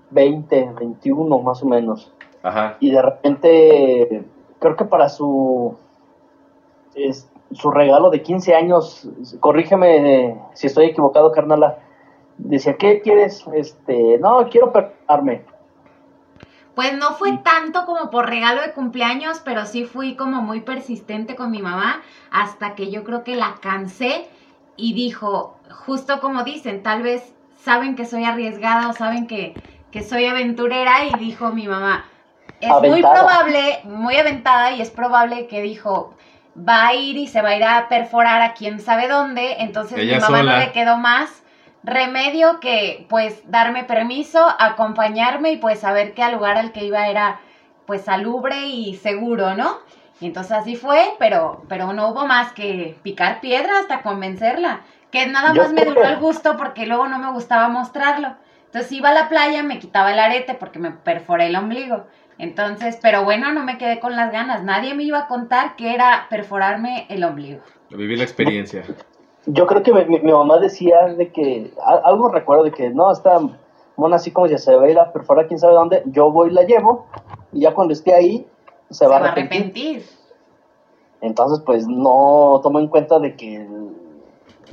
20, 0.09 0.71
21 0.79 1.39
más 1.39 1.61
o 1.61 1.67
menos. 1.67 2.11
Ajá. 2.45 2.75
y 2.81 2.91
de 2.91 3.01
repente 3.01 4.23
creo 4.59 4.75
que 4.75 4.83
para 4.85 5.07
su 5.07 5.77
es- 6.95 7.29
su 7.55 7.71
regalo 7.71 8.09
de 8.09 8.21
15 8.21 8.55
años, 8.55 9.07
corrígeme 9.39 10.39
si 10.53 10.67
estoy 10.67 10.85
equivocado, 10.85 11.31
carnala, 11.31 11.79
decía, 12.37 12.77
¿qué 12.77 13.01
quieres? 13.01 13.45
Este, 13.53 14.17
no, 14.19 14.47
quiero 14.49 14.71
perdonarme. 14.71 15.43
Pues 16.75 16.97
no 16.97 17.11
fue 17.11 17.37
tanto 17.37 17.85
como 17.85 18.09
por 18.09 18.27
regalo 18.27 18.61
de 18.61 18.73
cumpleaños, 18.73 19.41
pero 19.45 19.65
sí 19.65 19.85
fui 19.85 20.15
como 20.15 20.41
muy 20.41 20.61
persistente 20.61 21.35
con 21.35 21.51
mi 21.51 21.61
mamá 21.61 22.01
hasta 22.31 22.73
que 22.73 22.89
yo 22.89 23.03
creo 23.03 23.23
que 23.23 23.35
la 23.35 23.55
cansé 23.61 24.27
y 24.75 24.93
dijo, 24.93 25.55
justo 25.85 26.19
como 26.19 26.43
dicen, 26.43 26.81
tal 26.81 27.03
vez 27.03 27.35
saben 27.59 27.95
que 27.95 28.05
soy 28.05 28.23
arriesgada 28.23 28.89
o 28.89 28.93
saben 28.93 29.27
que, 29.27 29.53
que 29.91 30.01
soy 30.01 30.25
aventurera 30.25 31.05
y 31.05 31.13
dijo 31.19 31.51
mi 31.51 31.67
mamá, 31.67 32.05
es 32.59 32.89
muy 32.89 33.01
probable, 33.01 33.81
muy 33.83 34.15
aventada 34.15 34.71
y 34.71 34.81
es 34.81 34.89
probable 34.89 35.47
que 35.47 35.61
dijo, 35.61 36.15
va 36.57 36.87
a 36.87 36.93
ir 36.93 37.17
y 37.17 37.27
se 37.27 37.41
va 37.41 37.49
a 37.49 37.55
ir 37.55 37.63
a 37.63 37.87
perforar 37.87 38.41
a 38.41 38.53
quién 38.53 38.79
sabe 38.79 39.07
dónde, 39.07 39.57
entonces 39.59 39.97
Ella 39.97 40.15
mi 40.15 40.21
mamá 40.21 40.37
sola. 40.39 40.53
no 40.53 40.59
le 40.59 40.71
quedó 40.71 40.97
más 40.97 41.43
remedio 41.83 42.59
que 42.59 43.05
pues 43.09 43.41
darme 43.49 43.83
permiso, 43.83 44.45
acompañarme 44.59 45.51
y 45.51 45.57
pues 45.57 45.79
saber 45.79 46.13
que 46.13 46.23
al 46.23 46.33
lugar 46.33 46.57
al 46.57 46.71
que 46.71 46.85
iba 46.85 47.07
era 47.07 47.39
pues 47.85 48.03
salubre 48.03 48.67
y 48.67 48.95
seguro, 48.95 49.55
¿no? 49.55 49.79
Y 50.21 50.27
entonces 50.27 50.53
así 50.53 50.75
fue, 50.75 51.15
pero, 51.19 51.63
pero 51.67 51.91
no 51.91 52.09
hubo 52.09 52.25
más 52.25 52.53
que 52.53 52.97
picar 53.03 53.41
piedra 53.41 53.79
hasta 53.79 54.01
convencerla, 54.01 54.81
que 55.11 55.27
nada 55.27 55.53
más 55.53 55.73
me 55.73 55.83
duró 55.83 56.03
el 56.05 56.17
gusto 56.17 56.55
porque 56.55 56.85
luego 56.85 57.07
no 57.07 57.19
me 57.19 57.31
gustaba 57.31 57.67
mostrarlo. 57.67 58.35
Entonces 58.67 58.91
iba 58.93 59.09
a 59.09 59.13
la 59.13 59.29
playa, 59.29 59.61
me 59.63 59.79
quitaba 59.79 60.13
el 60.13 60.19
arete 60.19 60.53
porque 60.53 60.79
me 60.79 60.91
perforé 60.91 61.47
el 61.47 61.55
ombligo. 61.55 62.07
Entonces, 62.37 62.97
pero 63.01 63.23
bueno, 63.23 63.51
no 63.53 63.63
me 63.63 63.77
quedé 63.77 63.99
con 63.99 64.15
las 64.15 64.31
ganas. 64.31 64.63
Nadie 64.63 64.93
me 64.95 65.03
iba 65.03 65.19
a 65.19 65.27
contar 65.27 65.75
que 65.75 65.93
era 65.93 66.27
perforarme 66.29 67.05
el 67.09 67.23
ombligo. 67.23 67.61
Vivir 67.89 68.17
la 68.17 68.23
experiencia. 68.23 68.83
Yo 69.45 69.67
creo 69.67 69.83
que 69.83 69.93
mi, 69.93 70.05
mi- 70.05 70.19
mi 70.19 70.31
mamá 70.31 70.57
decía 70.57 71.05
de 71.17 71.31
que, 71.31 71.73
algo 72.03 72.29
recuerdo 72.29 72.63
de 72.63 72.71
que, 72.71 72.89
no, 72.89 73.11
esta 73.11 73.39
mona 73.97 74.15
así 74.15 74.31
como 74.31 74.47
ya 74.47 74.57
se 74.57 74.75
va 74.75 74.85
a 74.85 74.89
ir 74.89 74.97
a 74.99 75.11
perforar 75.13 75.47
quién 75.47 75.59
sabe 75.59 75.73
dónde, 75.73 76.01
yo 76.07 76.31
voy 76.31 76.49
y 76.49 76.53
la 76.53 76.63
llevo, 76.63 77.05
y 77.51 77.61
ya 77.61 77.73
cuando 77.73 77.93
esté 77.93 78.13
ahí, 78.13 78.47
se, 78.89 79.05
va 79.05 79.17
a 79.17 79.19
arrepentir. 79.19 79.57
arrepentir. 79.61 80.03
Entonces, 81.21 81.63
pues 81.65 81.87
no 81.87 82.59
tomo 82.63 82.79
en 82.79 82.87
cuenta 82.87 83.19
de 83.19 83.35
que 83.35 83.65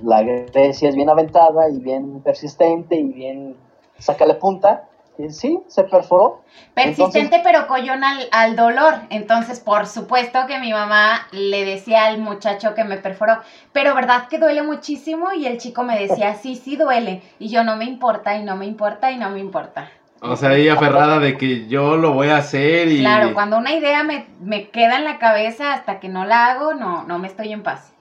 la 0.03 0.23
Grecia 0.23 0.89
es 0.89 0.97
bien 0.97 1.11
aventada 1.11 1.69
y 1.69 1.79
bien 1.79 2.23
persistente 2.23 2.97
y 2.97 3.13
bien 3.13 3.57
sácale 3.99 4.35
punta. 4.35 4.89
Y 5.23 5.31
sí, 5.31 5.59
se 5.67 5.85
perforó. 5.85 6.41
Persistente 6.75 7.41
pero 7.45 7.67
collón 7.67 8.03
al, 8.05 8.29
al 8.33 8.57
dolor. 8.57 8.95
Entonces, 9.11 9.61
por 9.61 9.87
supuesto 9.87 10.47
que 10.47 10.59
mi 10.59 10.73
mamá 10.73 11.27
le 11.33 11.65
decía 11.65 12.07
al 12.07 12.19
muchacho 12.19 12.75
que 12.75 12.85
me 12.85 12.97
perforó, 12.97 13.39
pero 13.73 13.95
verdad 13.95 14.29
que 14.29 14.39
duele 14.39 14.63
muchísimo 14.63 15.33
y 15.33 15.47
el 15.47 15.59
chico 15.59 15.83
me 15.83 15.99
decía, 15.99 16.35
sí, 16.43 16.57
sí 16.57 16.77
duele. 16.77 17.23
Y 17.39 17.49
yo 17.49 17.65
no 17.65 17.77
me 17.77 17.85
importa 17.85 18.37
y 18.37 18.45
no 18.45 18.57
me 18.57 18.67
importa 18.67 19.11
y 19.11 19.19
no 19.19 19.31
me 19.31 19.41
importa. 19.41 19.91
O 20.23 20.37
sea, 20.37 20.55
ella 20.55 20.75
aferrada 20.75 21.19
de 21.19 21.37
que 21.39 21.67
yo 21.67 21.97
lo 21.97 22.13
voy 22.13 22.29
a 22.29 22.37
hacer 22.39 22.89
y... 22.89 22.99
Claro, 23.01 23.33
cuando 23.35 23.57
una 23.57 23.73
idea 23.73 24.03
me, 24.05 24.27
me 24.41 24.69
queda 24.69 24.97
en 24.99 25.05
la 25.05 25.19
cabeza 25.19 25.73
hasta 25.73 25.99
que 25.99 26.09
no 26.11 26.25
la 26.27 26.47
hago, 26.49 26.75
no, 26.75 27.05
no 27.05 27.19
me 27.19 27.27
estoy 27.27 27.53
en 27.53 27.63
paz. 27.63 27.95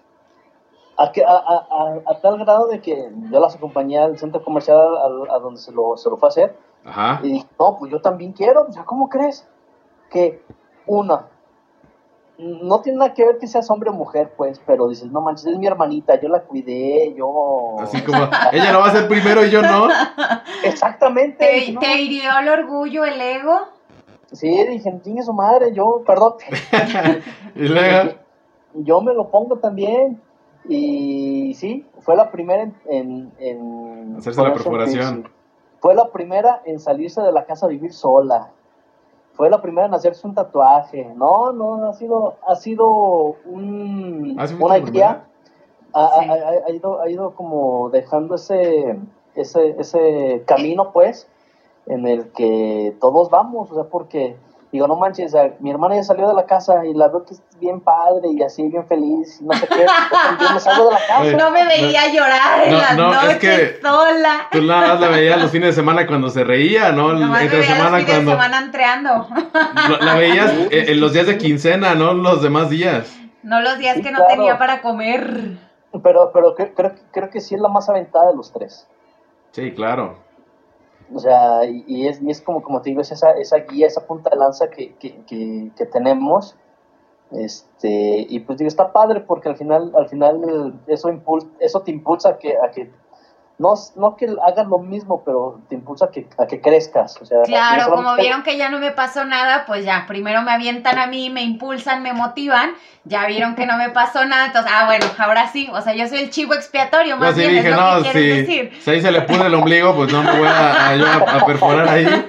A, 0.98 1.14
que- 1.14 1.24
a, 1.24 1.32
a- 1.32 1.68
a- 1.72 2.12
a 2.12 2.20
tal 2.22 2.38
grado 2.40 2.68
de 2.68 2.82
que 2.82 3.10
yo 3.32 3.40
las 3.40 3.56
acompañé 3.56 3.98
al 4.00 4.18
centro 4.18 4.44
comercial 4.44 4.78
a, 4.78 5.36
a 5.36 5.40
donde 5.40 5.62
se 5.62 5.72
lo, 5.72 5.96
se 5.96 6.10
lo 6.10 6.18
fue 6.18 6.28
a 6.28 6.32
hacer. 6.32 6.56
Ajá. 6.86 7.20
Y 7.24 7.34
dije, 7.34 7.48
no, 7.60 7.78
pues 7.78 7.92
yo 7.92 8.02
también 8.02 8.34
quiero. 8.34 8.64
O 8.68 8.72
sea, 8.72 8.84
¿cómo 8.86 9.10
crees? 9.10 9.48
Que 10.10 10.42
una, 10.86 11.28
no 12.40 12.80
tiene 12.82 13.00
nada 13.00 13.14
que 13.14 13.26
ver 13.26 13.38
que 13.38 13.48
seas 13.48 13.70
hombre 13.70 13.90
o 13.90 13.94
mujer, 13.94 14.32
pues, 14.38 14.62
pero 14.66 14.88
dices, 14.88 15.12
no 15.12 15.22
manches, 15.22 15.46
es 15.48 15.58
mi 15.58 15.68
hermanita, 15.68 16.20
yo 16.20 16.30
la 16.30 16.42
cuidé, 16.44 17.14
yo... 17.16 17.76
Así 17.80 18.02
como, 18.02 18.30
ella 18.54 18.72
lo 18.72 18.80
va 18.80 18.86
a 18.86 18.90
hacer 18.90 19.08
primero 19.10 19.46
y 19.46 19.50
yo 19.50 19.62
no. 19.62 19.90
Exactamente. 20.64 21.46
¿Te, 21.46 21.72
¿no? 21.74 21.82
te 21.82 22.02
hirió 22.02 22.40
el 22.40 22.48
orgullo, 22.48 23.04
el 23.04 23.20
ego? 23.20 23.68
Sí, 24.32 24.48
dije, 24.68 25.02
chingue 25.04 25.22
su 25.24 25.34
madre, 25.34 25.74
yo, 25.74 26.04
perdón, 26.06 26.36
y 27.56 27.68
luego, 27.68 28.14
yo 28.74 29.02
me 29.02 29.14
lo 29.14 29.30
pongo 29.30 29.58
también. 29.58 30.22
Y 30.68 31.54
sí, 31.56 31.86
fue 32.00 32.16
la 32.16 32.32
primera 32.32 32.64
en... 32.64 32.76
en, 32.90 33.32
en 33.40 34.16
Hacerse 34.18 34.42
la 34.42 34.54
perforación. 34.54 35.30
Fue 35.80 35.96
la 35.96 36.10
primera 36.10 36.62
en 36.66 36.80
salirse 36.80 37.22
de 37.22 37.32
la 37.32 37.46
casa 37.46 37.66
a 37.66 37.70
vivir 37.70 37.94
sola. 37.94 38.50
Fue 39.34 39.50
la 39.50 39.62
primera 39.62 39.88
en 39.88 39.94
hacerse 39.94 40.28
un 40.28 40.36
tatuaje. 40.36 41.14
No, 41.16 41.54
no, 41.54 41.88
ha 41.88 41.94
sido, 41.94 42.36
ha 42.46 42.56
sido 42.56 42.88
un, 43.46 44.36
¿Ah, 44.38 44.48
sí 44.48 44.56
fue 44.56 44.66
una 44.66 44.78
guía. 44.92 45.24
Ha, 45.94 46.08
Sí. 46.20 46.26
ha- 46.30 46.34
ha- 46.34 46.66
ha 46.68 46.72
ido, 46.72 47.02
ha 47.02 47.10
ido 47.10 47.32
como 47.36 47.90
dejando 47.90 48.36
ese, 48.36 49.00
ese, 49.36 49.76
ese 49.80 50.44
camino, 50.46 50.92
pues, 50.92 51.28
en 51.88 52.06
el 52.06 52.32
que 52.34 52.96
todos 53.00 53.30
vamos, 53.30 53.72
o 53.72 53.76
sea, 53.76 53.86
porque, 53.86 54.36
digo, 54.72 54.88
no 54.88 54.96
manches, 54.96 55.34
o 55.34 55.38
sea, 55.38 55.54
mi 55.60 55.72
hermana 55.72 55.96
ya 55.96 56.04
salió 56.04 56.28
de 56.28 56.34
la 56.36 56.46
casa 56.46 56.86
y 56.86 56.94
la 56.94 57.08
veo 57.08 57.26
que 57.26 57.34
es 57.34 57.42
bien 57.60 57.80
padre 57.82 58.30
y 58.32 58.44
así, 58.44 58.68
bien 58.68 58.86
feliz, 58.88 59.42
no 59.42 59.54
sé 59.58 59.68
qué, 59.68 59.86
me 60.54 60.60
salgo 60.60 60.86
de 60.86 60.92
la 60.92 61.00
casa. 61.00 61.22
Oye, 61.22 61.36
No 61.36 61.52
me 61.52 61.66
veía 61.66 62.08
llorar 62.14 62.64
en 62.66 62.72
No, 62.74 62.78
las 62.78 62.98
no, 62.98 63.10
es 63.14 63.24
noches 63.24 63.38
que- 63.38 63.80
sola. 63.82 64.48
tú 64.52 64.62
nada 64.62 64.88
más 64.90 65.00
la 65.02 65.08
veías 65.10 65.42
los 65.42 65.52
fines 65.52 65.70
de 65.70 65.74
semana 65.74 66.06
cuando 66.06 66.30
se 66.30 66.44
reía, 66.44 66.92
¿no? 66.92 67.14
Nomás 67.14 67.40
me 67.40 67.44
Entre 67.46 67.60
veía 67.60 67.70
los 67.70 67.78
semana 67.78 67.98
fines 67.98 68.12
cuando... 68.14 68.32
de 68.32 68.38
semana 68.38 68.60
entreando. 68.60 69.28
La 70.02 70.16
veías 70.16 70.54
en 70.72 71.00
los 71.02 71.14
días 71.14 71.28
de 71.28 71.38
quincena, 71.38 71.96
no 71.96 72.14
los 72.14 72.42
demás 72.44 72.70
días. 72.70 73.16
No 73.42 73.62
los 73.62 73.78
días 73.80 73.96
Sí, 73.96 74.04
que 74.04 74.12
no 74.12 74.18
claro. 74.20 74.34
tenía 74.36 74.58
para 74.58 74.82
comer. 74.82 75.58
Pero, 76.04 76.30
pero 76.32 76.56
cre- 76.56 76.74
creo, 76.76 76.94
creo 77.12 77.30
que 77.32 77.42
sí 77.42 77.56
es 77.56 77.62
la 77.62 77.70
más 77.70 77.90
aventada 77.90 78.28
de 78.30 78.36
los 78.36 78.52
tres. 78.54 78.88
Sí, 79.54 79.72
claro. 79.72 80.18
O 81.14 81.20
sea, 81.20 81.66
y, 81.66 82.08
es, 82.08 82.22
y 82.22 82.30
es 82.30 82.42
como, 82.42 82.62
como 82.62 82.82
te 82.82 82.90
digo, 82.92 83.02
es 83.02 83.12
esa, 83.12 83.32
esa 83.32 83.58
guía, 83.58 83.88
esa 83.88 84.06
punta 84.06 84.30
de 84.30 84.38
lanza 84.38 84.70
que, 84.70 84.94
que, 84.96 85.16
que, 85.26 85.72
que 85.76 85.86
tenemos. 85.86 86.56
Este, 87.32 88.26
y 88.28 88.40
pues 88.40 88.58
digo, 88.58 88.68
está 88.68 88.92
padre 88.92 89.22
porque 89.22 89.50
al 89.50 89.56
final, 89.58 89.92
al 89.96 90.10
final 90.10 90.80
eso, 90.88 91.10
impul- 91.10 91.50
eso 91.60 91.82
te 91.82 91.92
impulsa 91.92 92.30
a 92.30 92.38
que, 92.40 92.56
a 92.58 92.72
que 92.72 92.92
no, 93.60 93.74
no 93.98 94.16
que 94.16 94.28
hagas 94.46 94.66
lo 94.68 94.80
mismo, 94.80 95.22
pero 95.24 95.60
te 95.70 95.76
impulsa 95.76 96.06
a 96.06 96.12
que, 96.12 96.26
a 96.38 96.48
que 96.48 96.62
crezcas. 96.62 97.18
O 97.22 97.26
sea, 97.26 97.40
no 97.40 97.44
Claro, 97.44 97.92
como 97.94 98.16
vieron 98.16 98.42
que 98.42 98.58
ya 98.58 98.70
no 98.70 98.80
me 98.80 98.92
pasó 98.92 99.26
nada, 99.26 99.66
pues 99.68 99.86
ya, 99.86 100.06
primero 100.08 100.42
me 100.42 100.52
avientan 100.52 100.98
a 100.98 101.08
mí, 101.08 101.30
me 101.30 101.44
impulsan, 101.44 102.02
me 102.02 102.14
motivan, 102.14 102.72
ya 103.04 103.26
vieron 103.28 103.56
que 103.56 103.66
no 103.66 103.78
me 103.78 103.90
pasó 103.90 104.26
nada, 104.26 104.48
entonces, 104.48 104.72
ah, 104.74 104.86
bueno, 104.86 105.06
ahora 105.18 105.48
sí, 105.52 105.70
o 105.74 105.82
sea, 105.82 105.94
yo 105.94 106.08
soy 106.08 106.20
el 106.20 106.30
chivo 106.30 106.54
expiatorio, 106.54 107.16
Yo 107.16 107.18
más 107.18 107.36
sí 107.36 107.42
bien 107.42 107.52
dije, 107.56 107.70
es 107.70 107.76
lo 107.76 107.82
no, 107.82 107.96
que 107.98 108.02
quieres 108.12 108.24
si, 108.24 108.30
decir. 108.54 108.80
si 108.82 108.90
ahí 108.92 109.02
se 109.02 109.12
le 109.12 109.22
pudre 109.24 109.48
el 109.48 109.54
ombligo, 109.54 109.94
pues 109.96 110.12
no 110.12 110.24
me 110.24 110.32
voy 110.40 110.48
a, 110.48 110.90
a- 110.90 110.96
yo 110.96 111.06
a- 111.06 111.38
a 111.42 111.46
perforar 111.46 111.88
ahí. 111.90 112.06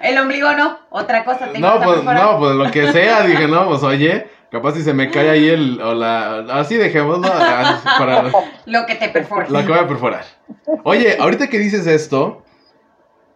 El 0.00 0.16
ombligo 0.16 0.52
no, 0.52 0.78
otra 0.90 1.24
cosa 1.24 1.48
tengo 1.50 1.66
No, 1.66 1.80
que 1.80 1.84
pues, 1.86 2.04
no, 2.04 2.38
pues 2.38 2.54
lo 2.54 2.70
que 2.70 2.92
sea, 2.92 3.22
dije, 3.22 3.48
no, 3.48 3.66
pues 3.66 3.82
oye, 3.82 4.28
capaz 4.50 4.72
si 4.74 4.82
se 4.82 4.94
me 4.94 5.10
cae 5.10 5.30
ahí 5.30 5.48
el, 5.48 5.80
o 5.80 5.94
la, 5.94 6.38
así 6.60 6.76
dejemos, 6.76 7.18
¿no? 7.20 7.28
Para 7.28 8.30
Lo 8.66 8.86
que 8.86 8.94
te 8.94 9.08
perfora. 9.08 9.48
lo 9.48 9.60
que 9.60 9.68
voy 9.68 9.78
a 9.78 9.86
perforar. 9.88 10.24
Oye, 10.84 11.16
ahorita 11.18 11.48
que 11.48 11.58
dices 11.58 11.86
esto, 11.86 12.42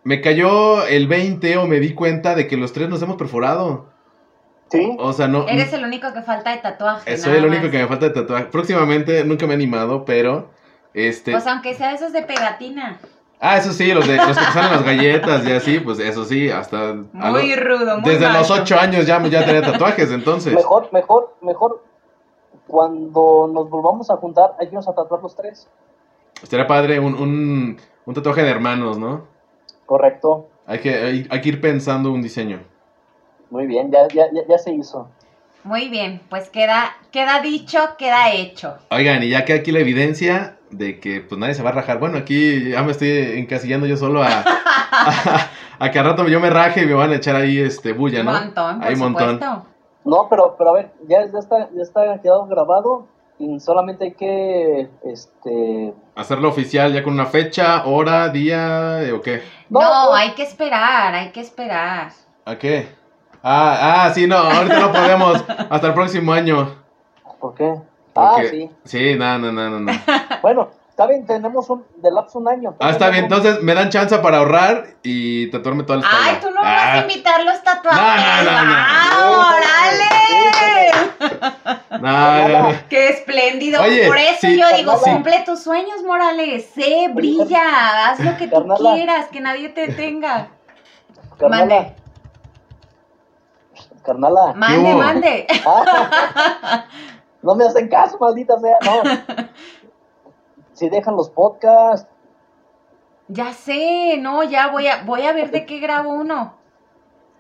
me 0.05 0.21
cayó 0.21 0.87
el 0.87 1.07
20 1.09 1.57
o 1.59 1.67
me 1.67 1.81
di 1.81 1.95
cuenta 1.95 2.35
de 2.35 2.47
que 2.47 2.57
los 2.57 2.73
tres 2.73 2.89
nos 2.89 3.03
hemos 3.03 3.17
perforado. 3.17 3.91
Sí, 4.71 4.97
O 4.99 5.13
sea, 5.13 5.29
no, 5.29 5.47
Eres 5.49 5.71
el 5.75 5.85
único 5.85 6.15
que 6.15 6.23
falta 6.23 6.51
de 6.51 6.57
tatuaje. 6.59 7.17
soy 7.19 7.33
nada 7.33 7.39
el 7.41 7.45
único 7.47 7.63
más. 7.65 7.71
que 7.73 7.79
me 7.79 7.87
falta 7.87 8.09
de 8.09 8.15
tatuaje. 8.15 8.45
Próximamente, 8.47 9.23
nunca 9.25 9.47
me 9.47 9.53
he 9.53 9.57
animado, 9.57 10.07
pero, 10.07 10.51
este... 10.95 11.33
Pues 11.33 11.47
aunque 11.47 11.75
sea 11.75 11.93
esos 11.93 12.15
de 12.15 12.23
pegatina. 12.23 12.99
Ah, 13.45 13.57
eso 13.57 13.73
sí, 13.73 13.93
los, 13.93 14.07
de, 14.07 14.17
los 14.19 14.39
que 14.39 14.45
salen 14.53 14.71
las 14.71 14.85
galletas 14.85 15.45
y 15.45 15.51
así, 15.51 15.81
pues 15.81 15.99
eso 15.99 16.25
sí, 16.25 16.49
hasta... 16.49 16.95
Muy 17.13 17.57
lo- 17.57 17.63
rudo, 17.65 17.99
muy 17.99 18.11
Desde 18.13 18.27
los 18.33 18.49
macho. 18.49 18.63
8 18.63 18.79
años 18.79 19.05
ya, 19.05 19.21
ya 19.27 19.45
tenía 19.45 19.63
tatuajes, 19.63 20.13
entonces. 20.13 20.55
mejor, 20.55 20.89
mejor, 20.93 21.35
mejor. 21.41 21.83
Cuando 22.69 23.51
nos 23.53 23.69
volvamos 23.69 24.11
a 24.11 24.17
juntar, 24.17 24.53
hay 24.61 24.67
que 24.67 24.73
irnos 24.73 24.87
a 24.89 24.95
tatuar 24.95 25.21
los 25.23 25.35
tres. 25.35 25.69
Estaría 26.41 26.67
padre 26.69 27.01
un, 27.01 27.15
un, 27.15 27.77
un 28.07 28.15
tatuaje 28.15 28.43
de 28.43 28.51
hermanos, 28.51 28.97
¿no? 28.99 29.27
Correcto. 29.87 30.49
Hay 30.67 30.79
que, 30.79 30.95
hay, 30.95 31.27
hay 31.29 31.41
que 31.41 31.49
ir 31.49 31.61
pensando 31.61 32.13
un 32.13 32.23
diseño. 32.23 32.61
Muy 33.51 33.67
bien, 33.67 33.91
ya, 33.91 34.07
ya, 34.09 34.27
ya, 34.33 34.43
ya 34.49 34.59
se 34.59 34.73
hizo. 34.73 35.09
Muy 35.65 35.89
bien, 35.89 36.21
pues 36.31 36.49
queda, 36.49 36.97
queda 37.11 37.41
dicho, 37.41 37.79
queda 37.99 38.33
hecho. 38.33 38.77
Oigan, 38.91 39.23
y 39.25 39.31
ya 39.31 39.45
queda 39.45 39.59
aquí 39.59 39.73
la 39.73 39.81
evidencia 39.81 40.57
de 40.73 40.99
que 41.01 41.21
pues 41.21 41.39
nadie 41.39 41.55
se 41.55 41.63
va 41.63 41.71
a 41.71 41.75
rajar. 41.75 41.99
Bueno, 41.99 42.19
aquí 42.19 42.71
ya 42.71 42.83
me 42.83 42.93
estoy 42.93 43.39
encasillando 43.39 43.87
yo 43.87 43.97
solo 43.97 44.23
a, 44.23 44.29
a, 44.93 45.51
a 45.79 45.91
que 45.91 45.99
al 45.99 46.05
rato 46.07 46.27
yo 46.29 46.41
me 46.41 46.51
raje 46.51 46.83
y 46.83 46.87
me 46.87 46.95
van 46.95 47.11
a 47.13 47.17
echar 47.17 47.37
ahí 47.37 47.59
este 47.59 47.93
bulla, 47.93 48.21
Un 48.21 48.27
¿no? 48.27 48.33
montón, 48.33 48.79
por 48.79 48.89
Hay 48.89 48.95
un 48.95 49.01
montón. 49.01 49.41
No, 50.05 50.27
pero, 50.29 50.57
pero 50.59 50.71
a 50.71 50.73
ver, 50.73 50.93
ya, 51.07 51.25
ya 51.31 51.39
está, 51.39 51.69
ya 51.75 51.83
está 51.83 52.21
quedado 52.21 52.47
grabado 52.47 53.07
y 53.39 53.61
solamente 53.61 54.05
hay 54.05 54.13
que, 54.13 54.89
este, 55.05 55.95
Hacerlo 56.17 56.49
oficial 56.49 56.93
ya 56.93 57.03
con 57.03 57.13
una 57.15 57.27
fecha, 57.27 57.85
hora, 57.87 58.29
día, 58.29 59.03
eh, 59.03 59.13
¿o 59.13 59.21
qué? 59.23 59.43
No, 59.71 59.81
No, 59.81 60.07
no. 60.07 60.15
hay 60.15 60.33
que 60.33 60.43
esperar, 60.43 61.15
hay 61.15 61.31
que 61.31 61.41
esperar. 61.41 62.11
¿A 62.45 62.57
qué? 62.57 62.89
Ah, 63.43 64.05
ah, 64.07 64.11
sí, 64.15 64.27
no, 64.27 64.37
ahorita 64.37 64.79
no 64.81 64.93
podemos. 64.93 65.45
Hasta 65.71 65.87
el 65.89 65.95
próximo 65.95 66.33
año. 66.33 66.75
¿por 67.41 67.55
qué? 67.55 67.75
Ah, 68.15 68.37
sí. 68.51 68.71
Sí, 68.85 69.15
no, 69.17 69.39
no, 69.39 69.51
no, 69.53 69.71
no. 69.71 69.81
no. 69.81 69.93
Bueno, 70.43 70.71
está 70.91 71.07
bien, 71.07 71.25
tenemos 71.27 71.69
un, 71.71 71.85
de 71.97 72.11
lapso 72.11 72.39
un 72.39 72.49
año. 72.49 72.75
Ah, 72.81 72.91
está 72.91 73.09
bien, 73.11 73.25
entonces 73.25 73.63
me 73.63 73.75
dan 73.75 73.89
chance 73.91 74.19
para 74.19 74.39
ahorrar 74.39 74.87
y 75.03 75.51
tatuarme 75.51 75.85
toda 75.85 76.01
la 76.01 76.05
espalda. 76.07 76.27
Ay, 76.31 76.39
tú 76.41 76.51
no 76.51 76.61
vas 76.61 76.83
Ah, 76.83 76.93
a 76.93 76.99
invitar 77.03 77.43
los 77.45 77.63
tatuajes. 77.63 78.01
No, 78.01 78.43
no, 78.45 78.53
no, 78.53 78.65
no. 78.67 78.75
¡Ah, 78.77 79.55
órale! 79.57 80.13
no, 82.01 82.49
no, 82.49 82.71
no. 82.73 82.75
¡Qué 82.89 83.09
espléndido! 83.11 83.83
Oye, 83.83 84.07
Por 84.07 84.19
eso 84.19 84.39
sí. 84.43 84.59
yo 84.59 84.67
digo, 84.77 84.93
Carnala. 84.93 85.13
cumple 85.15 85.43
tus 85.47 85.63
sueños, 85.63 86.03
Morales. 86.05 86.67
Sé, 86.75 87.09
brilla, 87.15 88.11
haz 88.11 88.21
lo 88.21 88.37
que 88.37 88.49
tú 88.49 88.65
quieras, 88.79 89.29
que 89.29 89.41
nadie 89.41 89.69
te 89.71 89.87
detenga. 89.87 90.49
Carnala. 91.39 91.65
Mande. 91.67 91.95
Carnala. 94.05 94.53
Mande, 94.55 94.95
mande. 94.95 95.47
Ah, 95.65 96.85
No 97.43 97.55
me 97.55 97.65
hacen 97.65 97.89
caso, 97.89 98.17
maldita 98.21 98.59
sea, 98.59 98.77
no. 98.85 99.45
Si 100.73 100.89
dejan 100.89 101.17
los 101.17 101.29
podcasts, 101.31 102.09
Ya 103.29 103.53
sé, 103.53 104.17
no, 104.19 104.43
ya 104.43 104.69
voy 104.69 104.87
a, 104.89 105.03
voy 105.05 105.23
a 105.23 105.33
ver 105.33 105.51
de 105.51 105.65
qué 105.67 105.79
grabo 105.79 106.11
uno. 106.15 106.55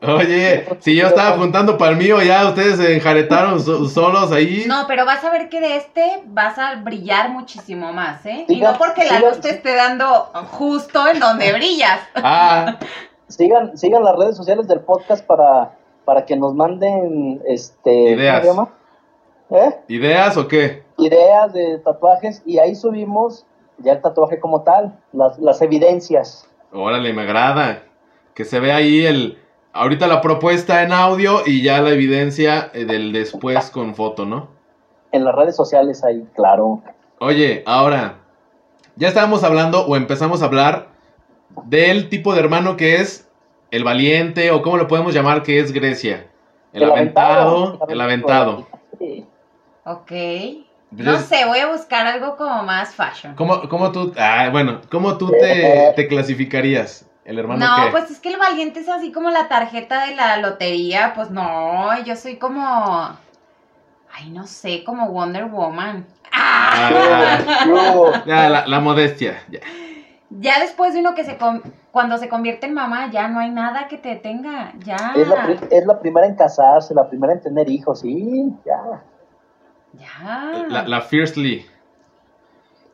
Oye, 0.04 0.66
si 0.80 0.96
yo 0.96 1.06
estaba 1.06 1.30
apuntando 1.36 1.78
para 1.78 1.92
el 1.92 1.96
mío, 1.96 2.20
ya 2.22 2.48
ustedes 2.48 2.76
se 2.76 2.94
enjaretaron 2.96 3.60
so- 3.60 3.88
solos 3.88 4.32
ahí. 4.32 4.64
No, 4.66 4.84
pero 4.88 5.04
vas 5.06 5.24
a 5.24 5.30
ver 5.30 5.48
que 5.48 5.60
de 5.60 5.76
este 5.76 6.22
vas 6.26 6.58
a 6.58 6.74
brillar 6.76 7.30
muchísimo 7.30 7.92
más, 7.92 8.24
¿eh? 8.26 8.44
Y 8.48 8.60
no 8.60 8.76
porque 8.78 9.04
la 9.04 9.18
sigan- 9.18 9.30
luz 9.30 9.40
te 9.40 9.50
esté 9.50 9.74
dando 9.76 10.24
justo 10.50 11.06
en 11.08 11.20
donde 11.20 11.52
brillas. 11.52 12.00
Ah, 12.16 12.78
sigan, 13.28 13.78
sigan 13.78 14.02
las 14.04 14.16
redes 14.16 14.36
sociales 14.36 14.66
del 14.66 14.80
podcast 14.80 15.24
para, 15.24 15.78
para 16.04 16.24
que 16.26 16.36
nos 16.36 16.52
manden 16.54 17.40
este 17.46 18.10
Ideas. 18.10 18.40
¿cómo 18.40 18.52
se 18.52 18.58
llama? 18.58 18.68
¿Eh? 19.52 19.78
¿ideas 19.88 20.36
o 20.36 20.48
qué? 20.48 20.82
ideas 20.98 21.52
de 21.52 21.78
tatuajes 21.78 22.42
y 22.46 22.58
ahí 22.58 22.74
subimos 22.74 23.44
ya 23.78 23.92
el 23.92 24.00
tatuaje 24.00 24.38
como 24.38 24.62
tal, 24.62 24.98
las, 25.12 25.38
las 25.38 25.60
evidencias. 25.62 26.48
Órale, 26.72 27.12
me 27.12 27.22
agrada. 27.22 27.82
Que 28.34 28.44
se 28.44 28.60
vea 28.60 28.76
ahí 28.76 29.04
el. 29.04 29.38
Ahorita 29.72 30.06
la 30.06 30.20
propuesta 30.20 30.82
en 30.82 30.92
audio 30.92 31.40
y 31.46 31.62
ya 31.62 31.80
la 31.80 31.90
evidencia 31.90 32.70
eh, 32.74 32.84
del 32.84 33.12
después 33.12 33.70
con 33.70 33.94
foto, 33.94 34.26
¿no? 34.26 34.48
En 35.12 35.24
las 35.24 35.34
redes 35.34 35.56
sociales 35.56 36.04
ahí, 36.04 36.26
claro. 36.34 36.82
Oye, 37.18 37.62
ahora. 37.66 38.18
Ya 38.96 39.08
estábamos 39.08 39.42
hablando 39.42 39.86
o 39.86 39.96
empezamos 39.96 40.42
a 40.42 40.44
hablar 40.44 40.88
del 41.64 42.10
tipo 42.10 42.34
de 42.34 42.40
hermano 42.40 42.76
que 42.76 42.96
es 42.96 43.30
el 43.70 43.84
valiente 43.84 44.50
o 44.50 44.60
cómo 44.60 44.76
lo 44.76 44.86
podemos 44.86 45.14
llamar 45.14 45.42
que 45.42 45.58
es 45.58 45.72
Grecia. 45.72 46.26
El, 46.74 46.84
aventado, 46.84 47.78
el 47.88 48.00
aventado. 48.00 48.66
Ok. 49.84 50.08
Pues 50.08 51.06
No 51.06 51.18
sé, 51.18 51.44
voy 51.46 51.58
a 51.58 51.68
buscar 51.72 52.06
algo 52.06 52.36
como 52.36 52.62
más 52.64 52.94
fashion. 52.94 53.34
¿Cómo, 53.34 53.68
cómo 53.68 53.92
tú, 53.92 54.12
ah, 54.18 54.48
bueno, 54.52 54.80
¿cómo 54.90 55.16
tú 55.16 55.30
te, 55.30 55.92
te 55.96 56.06
clasificarías? 56.08 57.08
¿El 57.24 57.38
hermano 57.38 57.64
No, 57.64 57.84
qué? 57.86 57.90
pues 57.92 58.10
es 58.10 58.18
que 58.20 58.28
el 58.30 58.38
valiente 58.38 58.80
es 58.80 58.88
así 58.88 59.10
como 59.12 59.30
la 59.30 59.48
tarjeta 59.48 60.06
de 60.06 60.14
la 60.16 60.36
lotería. 60.38 61.12
Pues 61.14 61.30
no, 61.30 61.98
yo 62.04 62.14
soy 62.16 62.36
como. 62.36 63.16
Ay, 64.14 64.30
no 64.30 64.46
sé, 64.46 64.84
como 64.84 65.08
Wonder 65.08 65.46
Woman. 65.46 66.04
¡Ah! 66.32 67.38
Ah, 67.44 68.22
ya, 68.26 68.48
la, 68.48 68.66
la 68.66 68.80
modestia. 68.80 69.42
ya. 69.50 69.60
Ya 70.30 70.60
después 70.60 70.92
de 70.94 71.00
uno 71.00 71.14
que 71.14 71.24
se. 71.24 71.36
con- 71.38 71.62
Cuando 71.90 72.18
se 72.18 72.28
convierte 72.28 72.66
en 72.66 72.74
mamá, 72.74 73.10
ya 73.10 73.28
no 73.28 73.38
hay 73.40 73.50
nada 73.50 73.86
que 73.88 73.96
te 73.98 74.10
detenga. 74.10 74.72
Ya. 74.84 75.12
es, 75.14 75.28
la, 75.28 75.42
pri- 75.42 75.58
es 75.70 75.86
la 75.86 75.98
primera 76.00 76.26
en 76.26 76.34
casarse, 76.34 76.92
la 76.94 77.08
primera 77.08 77.32
en 77.34 77.40
tener 77.40 77.68
hijos, 77.70 78.00
sí, 78.00 78.52
ya. 78.66 79.02
Ya. 79.94 80.64
La, 80.68 80.86
la 80.88 81.00
Fiercely. 81.02 81.66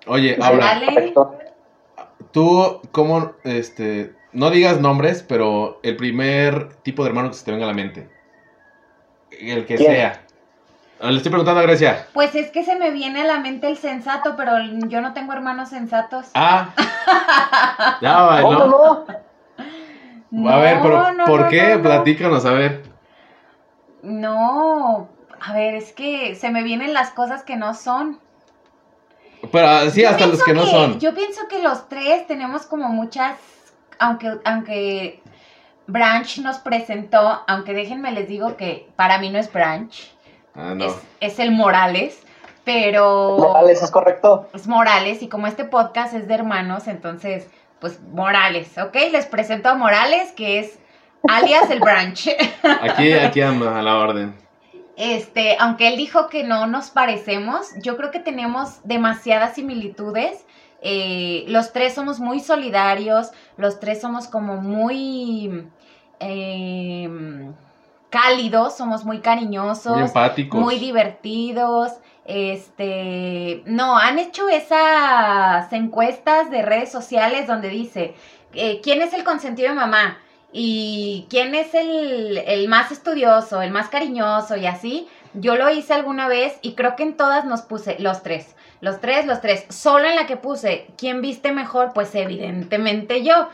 Oye, 0.06 0.36
Pues. 0.38 0.50
Perfecto. 0.50 1.38
tú, 2.32 2.80
¿cómo, 2.92 3.32
este, 3.44 4.14
no 4.32 4.50
digas 4.50 4.80
nombres, 4.80 5.22
pero 5.22 5.80
el 5.82 5.96
primer 5.96 6.74
tipo 6.82 7.02
de 7.04 7.10
hermano 7.10 7.28
que 7.30 7.34
se 7.36 7.44
te 7.44 7.50
venga 7.52 7.64
a 7.64 7.68
la 7.68 7.74
mente? 7.74 8.08
El 9.30 9.66
que 9.66 9.76
¿Quién? 9.76 9.92
sea. 9.92 10.22
Ah, 11.00 11.10
Le 11.10 11.18
estoy 11.18 11.30
preguntando 11.30 11.60
a 11.60 11.64
Grecia. 11.64 12.06
Pues 12.12 12.34
es 12.34 12.50
que 12.50 12.64
se 12.64 12.74
me 12.76 12.90
viene 12.90 13.20
a 13.22 13.24
la 13.26 13.38
mente 13.38 13.68
el 13.68 13.76
sensato, 13.76 14.34
pero 14.36 14.54
yo 14.88 15.00
no 15.00 15.12
tengo 15.12 15.32
hermanos 15.32 15.68
sensatos. 15.68 16.26
Ah. 16.34 16.70
ya 18.00 18.22
bailó. 18.22 18.58
¿Cómo 18.58 19.06
no? 20.30 20.50
a 20.50 20.58
ver, 20.58 20.78
pero 20.82 21.12
no, 21.12 21.24
¿por 21.26 21.42
no, 21.42 21.48
qué? 21.48 21.62
no, 21.70 21.76
no. 21.76 21.82
Platícanos, 21.82 22.44
a 22.44 22.52
ver. 22.52 22.82
No, 24.02 25.08
a 25.48 25.52
ver, 25.54 25.74
es 25.74 25.92
que 25.92 26.34
se 26.34 26.50
me 26.50 26.62
vienen 26.62 26.92
las 26.92 27.10
cosas 27.10 27.42
que 27.42 27.56
no 27.56 27.72
son. 27.74 28.20
Pero 29.50 29.66
ah, 29.66 29.88
sí, 29.90 30.02
Yo 30.02 30.10
hasta 30.10 30.26
los 30.26 30.42
que 30.42 30.52
no 30.52 30.66
son. 30.66 31.00
Yo 31.00 31.14
pienso 31.14 31.48
que 31.48 31.60
los 31.60 31.88
tres 31.88 32.26
tenemos 32.26 32.66
como 32.66 32.88
muchas, 32.88 33.36
aunque, 33.98 34.38
aunque 34.44 35.22
Branch 35.86 36.38
nos 36.38 36.58
presentó, 36.58 37.42
aunque 37.46 37.72
déjenme 37.72 38.12
les 38.12 38.28
digo 38.28 38.56
que 38.56 38.88
para 38.96 39.18
mí 39.18 39.30
no 39.30 39.38
es 39.38 39.50
Branch, 39.50 40.12
Ah, 40.54 40.74
no. 40.74 40.84
es, 40.86 40.94
es 41.20 41.38
el 41.38 41.52
Morales, 41.52 42.20
pero 42.64 43.36
Morales, 43.38 43.82
es 43.82 43.90
correcto. 43.90 44.48
es 44.52 44.66
Morales 44.66 45.22
y 45.22 45.28
como 45.28 45.46
este 45.46 45.64
podcast 45.64 46.12
es 46.14 46.28
de 46.28 46.34
hermanos, 46.34 46.88
entonces, 46.88 47.48
pues 47.80 48.00
Morales, 48.12 48.76
¿ok? 48.76 48.94
Les 49.12 49.24
presento 49.26 49.70
a 49.70 49.74
Morales, 49.76 50.32
que 50.32 50.58
es 50.58 50.78
alias 51.26 51.70
el 51.70 51.80
Branch. 51.80 52.28
Aquí, 52.82 53.12
aquí 53.14 53.40
anda 53.40 53.78
a 53.78 53.82
la 53.82 53.96
orden. 53.96 54.47
Este, 54.98 55.56
aunque 55.60 55.86
él 55.86 55.96
dijo 55.96 56.28
que 56.28 56.42
no 56.42 56.66
nos 56.66 56.90
parecemos, 56.90 57.68
yo 57.80 57.96
creo 57.96 58.10
que 58.10 58.18
tenemos 58.18 58.80
demasiadas 58.82 59.54
similitudes. 59.54 60.44
Eh, 60.82 61.44
los 61.46 61.72
tres 61.72 61.94
somos 61.94 62.18
muy 62.18 62.40
solidarios, 62.40 63.30
los 63.56 63.78
tres 63.78 64.00
somos 64.00 64.26
como 64.26 64.56
muy 64.56 65.68
eh, 66.18 67.08
cálidos, 68.10 68.76
somos 68.76 69.04
muy 69.04 69.20
cariñosos, 69.20 69.92
Muy 69.96 70.02
empáticos. 70.06 70.60
muy 70.60 70.80
divertidos. 70.80 71.92
Este, 72.24 73.62
no, 73.66 73.96
han 73.96 74.18
hecho 74.18 74.48
esas 74.48 75.72
encuestas 75.72 76.50
de 76.50 76.62
redes 76.62 76.90
sociales 76.90 77.46
donde 77.46 77.68
dice, 77.68 78.14
eh, 78.52 78.80
¿quién 78.82 79.00
es 79.00 79.14
el 79.14 79.22
consentido 79.22 79.68
de 79.68 79.76
mamá? 79.76 80.18
Y 80.52 81.26
quién 81.28 81.54
es 81.54 81.74
el, 81.74 82.38
el 82.38 82.68
más 82.68 82.90
estudioso, 82.90 83.60
el 83.62 83.70
más 83.70 83.88
cariñoso 83.88 84.56
y 84.56 84.66
así. 84.66 85.08
Yo 85.34 85.56
lo 85.56 85.68
hice 85.70 85.92
alguna 85.92 86.26
vez 86.26 86.54
y 86.62 86.74
creo 86.74 86.96
que 86.96 87.02
en 87.02 87.16
todas 87.16 87.44
nos 87.44 87.62
puse 87.62 87.96
los 87.98 88.22
tres. 88.22 88.54
Los 88.80 89.00
tres, 89.00 89.26
los 89.26 89.40
tres. 89.40 89.64
Solo 89.68 90.08
en 90.08 90.16
la 90.16 90.26
que 90.26 90.36
puse 90.36 90.86
quién 90.96 91.20
viste 91.20 91.52
mejor, 91.52 91.92
pues 91.92 92.14
evidentemente 92.14 93.22
yo. 93.24 93.48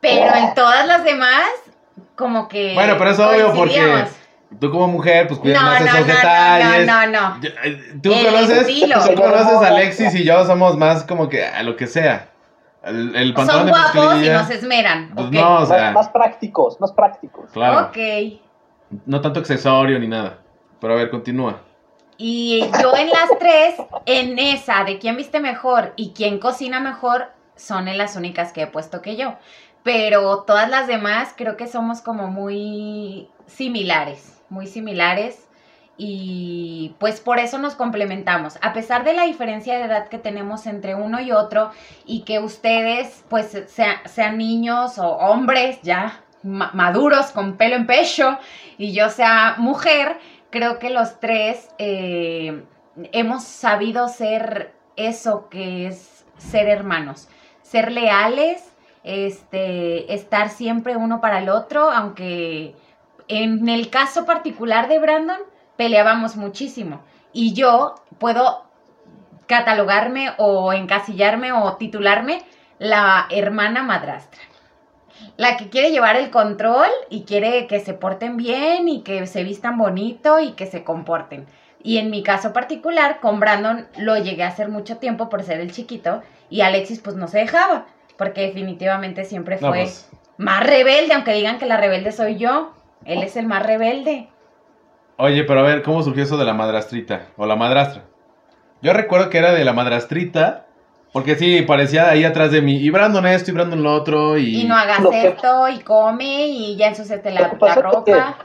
Pero 0.00 0.34
en 0.34 0.54
todas 0.54 0.86
las 0.86 1.04
demás, 1.04 1.44
como 2.16 2.48
que. 2.48 2.74
Bueno, 2.74 2.96
pero 2.98 3.10
es 3.10 3.18
obvio 3.20 3.52
porque 3.54 4.04
tú 4.58 4.70
como 4.70 4.88
mujer, 4.88 5.28
pues 5.28 5.38
cuidas 5.38 5.62
No, 5.62 5.68
más 5.70 5.80
no, 5.80 5.86
esos 5.86 6.00
no, 6.00 6.06
no, 6.06 6.14
detalles. 6.14 6.86
no, 6.86 7.06
no, 7.06 7.36
no. 7.36 7.40
Eh, 7.64 7.92
Tú 8.02 8.12
El 8.12 8.26
conoces, 8.26 8.58
estilo. 8.58 8.96
tú 9.06 9.14
conoces 9.14 9.54
a 9.62 9.66
Alexis 9.68 10.14
y 10.16 10.24
yo 10.24 10.44
somos 10.44 10.76
más 10.76 11.04
como 11.04 11.28
que 11.28 11.46
a 11.46 11.62
lo 11.62 11.76
que 11.76 11.86
sea. 11.86 12.30
El, 12.82 13.14
el 13.14 13.32
pantalón 13.34 13.60
Son 13.62 13.66
de 13.66 13.72
guapos 14.00 14.22
y 14.24 14.28
nos 14.28 14.50
esmeran. 14.50 15.12
Pues 15.14 15.26
ok. 15.28 15.32
no, 15.34 15.60
o 15.60 15.66
sea, 15.66 15.84
Más, 15.84 15.94
más 15.94 16.08
prácticos, 16.08 16.80
más 16.80 16.92
prácticos. 16.92 17.50
claro. 17.52 17.88
Ok. 17.88 18.40
No 19.06 19.20
tanto 19.20 19.40
accesorio 19.40 19.98
ni 19.98 20.08
nada. 20.08 20.38
Pero 20.80 20.94
a 20.94 20.96
ver, 20.96 21.10
continúa. 21.10 21.60
Y 22.18 22.60
yo 22.80 22.94
en 22.96 23.08
las 23.08 23.30
tres, 23.38 23.74
en 24.06 24.38
esa 24.38 24.84
de 24.84 24.98
quién 24.98 25.16
viste 25.16 25.40
mejor 25.40 25.92
y 25.96 26.12
quién 26.12 26.38
cocina 26.38 26.78
mejor, 26.80 27.28
son 27.56 27.88
en 27.88 27.98
las 27.98 28.16
únicas 28.16 28.52
que 28.52 28.62
he 28.62 28.66
puesto 28.66 29.00
que 29.00 29.16
yo. 29.16 29.34
Pero 29.82 30.42
todas 30.42 30.68
las 30.68 30.86
demás 30.86 31.34
creo 31.36 31.56
que 31.56 31.66
somos 31.66 32.00
como 32.02 32.28
muy 32.28 33.28
similares, 33.46 34.42
muy 34.48 34.66
similares. 34.66 35.48
Y 35.98 36.94
pues 36.98 37.20
por 37.20 37.38
eso 37.38 37.58
nos 37.58 37.74
complementamos. 37.74 38.58
A 38.62 38.72
pesar 38.72 39.04
de 39.04 39.12
la 39.12 39.24
diferencia 39.24 39.76
de 39.78 39.84
edad 39.84 40.08
que 40.08 40.18
tenemos 40.18 40.66
entre 40.66 40.94
uno 40.94 41.20
y 41.20 41.32
otro 41.32 41.70
y 42.06 42.22
que 42.22 42.38
ustedes 42.38 43.24
pues 43.28 43.50
sea- 43.68 44.00
sean 44.06 44.38
niños 44.38 44.98
o 44.98 45.06
hombres 45.08 45.80
ya 45.82 46.20
ma- 46.42 46.70
maduros 46.74 47.26
con 47.32 47.56
pelo 47.56 47.76
en 47.76 47.86
pecho 47.86 48.38
y 48.78 48.92
yo 48.92 49.10
sea 49.10 49.56
mujer, 49.58 50.18
creo 50.50 50.78
que 50.78 50.90
los 50.90 51.20
tres 51.20 51.68
eh, 51.78 52.64
hemos 53.12 53.44
sabido 53.44 54.08
ser 54.08 54.72
eso 54.96 55.48
que 55.50 55.86
es 55.86 56.24
ser 56.38 56.68
hermanos, 56.68 57.28
ser 57.62 57.92
leales, 57.92 58.72
este, 59.04 60.12
estar 60.14 60.48
siempre 60.48 60.96
uno 60.96 61.20
para 61.20 61.38
el 61.38 61.48
otro, 61.48 61.90
aunque 61.90 62.74
en 63.28 63.68
el 63.68 63.88
caso 63.90 64.24
particular 64.26 64.88
de 64.88 64.98
Brandon 64.98 65.38
peleábamos 65.82 66.36
muchísimo 66.36 67.00
y 67.32 67.54
yo 67.54 67.96
puedo 68.20 68.62
catalogarme 69.48 70.30
o 70.38 70.72
encasillarme 70.72 71.50
o 71.50 71.76
titularme 71.76 72.42
la 72.78 73.26
hermana 73.30 73.82
madrastra. 73.82 74.40
La 75.36 75.56
que 75.56 75.70
quiere 75.70 75.90
llevar 75.90 76.14
el 76.14 76.30
control 76.30 76.86
y 77.10 77.24
quiere 77.24 77.66
que 77.66 77.80
se 77.80 77.94
porten 77.94 78.36
bien 78.36 78.88
y 78.88 79.02
que 79.02 79.26
se 79.26 79.42
vistan 79.42 79.76
bonito 79.76 80.38
y 80.38 80.52
que 80.52 80.66
se 80.66 80.84
comporten. 80.84 81.46
Y 81.82 81.98
en 81.98 82.10
mi 82.10 82.22
caso 82.22 82.52
particular, 82.52 83.18
con 83.18 83.40
Brandon 83.40 83.88
lo 83.96 84.16
llegué 84.16 84.44
a 84.44 84.48
hacer 84.48 84.68
mucho 84.68 84.98
tiempo 84.98 85.28
por 85.28 85.42
ser 85.42 85.58
el 85.58 85.72
chiquito 85.72 86.22
y 86.48 86.60
Alexis 86.60 87.00
pues 87.00 87.16
no 87.16 87.26
se 87.26 87.40
dejaba, 87.40 87.86
porque 88.16 88.42
definitivamente 88.42 89.24
siempre 89.24 89.56
No, 89.60 89.70
fue 89.70 89.80
pues, 89.80 90.08
más 90.36 90.64
rebelde, 90.64 91.14
aunque 91.14 91.34
digan 91.34 91.58
que 91.58 91.66
la 91.66 91.76
rebelde 91.76 92.12
soy 92.12 92.36
yo. 92.36 92.72
Él 93.04 93.24
es 93.24 93.36
el 93.36 93.48
más 93.48 93.66
rebelde. 93.66 94.28
Oye, 95.18 95.44
pero 95.44 95.60
a 95.60 95.62
ver, 95.62 95.82
¿cómo 95.82 96.02
surgió 96.02 96.22
eso 96.24 96.36
de 96.36 96.44
la 96.44 96.54
madrastrita? 96.54 97.26
O 97.36 97.46
la 97.46 97.56
madrastra. 97.56 98.04
Yo 98.80 98.92
recuerdo 98.92 99.30
que 99.30 99.38
era 99.38 99.52
de 99.52 99.64
la 99.64 99.72
madrastrita. 99.72 100.66
Porque 101.12 101.36
sí, 101.36 101.60
parecía 101.62 102.08
ahí 102.08 102.24
atrás 102.24 102.52
de 102.52 102.62
mí. 102.62 102.76
Y 102.78 102.88
Brandon 102.88 103.26
esto 103.26 103.50
y 103.50 103.54
Brandon 103.54 103.82
lo 103.82 103.92
otro. 103.92 104.38
Y, 104.38 104.62
Y 104.62 104.64
no 104.64 104.74
hagas 104.74 105.06
que- 105.06 105.28
esto 105.28 105.68
y 105.68 105.80
come 105.80 106.46
y 106.46 106.76
ya 106.76 106.86
ensuciaste 106.88 107.30
Lo 107.32 107.40
la, 107.42 107.50
que 107.50 107.56
pasa 107.56 107.80
la 107.82 107.88
es 107.90 107.96
que- 108.04 108.14
ropa. 108.14 108.36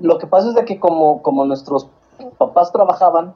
Lo 0.00 0.18
que 0.18 0.26
pasa 0.26 0.48
es 0.48 0.54
de 0.56 0.64
que 0.64 0.80
como, 0.80 1.22
como 1.22 1.44
nuestros 1.44 1.88
papás 2.38 2.72
trabajaban, 2.72 3.34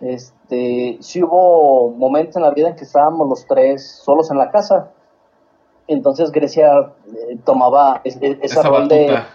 este, 0.00 0.96
sí 1.00 1.22
hubo 1.22 1.90
momentos 1.90 2.36
en 2.36 2.42
la 2.42 2.50
vida 2.50 2.68
en 2.70 2.76
que 2.76 2.84
estábamos 2.84 3.28
los 3.28 3.46
tres 3.46 3.86
solos 4.02 4.30
en 4.30 4.38
la 4.38 4.50
casa. 4.50 4.90
Entonces 5.88 6.30
Grecia 6.32 6.70
eh, 7.30 7.38
tomaba 7.44 8.00
es- 8.04 8.16
es- 8.20 8.38
esa, 8.42 8.60
Esa 8.60 8.68
rol 8.70 8.88
de, 8.88 9.06
batuta. 9.12 9.26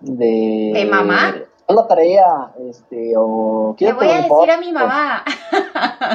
De... 0.00 0.72
¿De 0.74 0.84
mamá? 0.86 1.34
Haz 1.68 1.76
la 1.76 1.86
tarea, 1.86 2.52
este, 2.68 3.14
o... 3.16 3.70
Le 3.70 3.76
¿quieres 3.76 3.96
voy 3.96 4.08
a 4.08 4.16
decir 4.22 4.50
a 4.50 4.56
mi 4.58 4.72
mamá. 4.72 5.24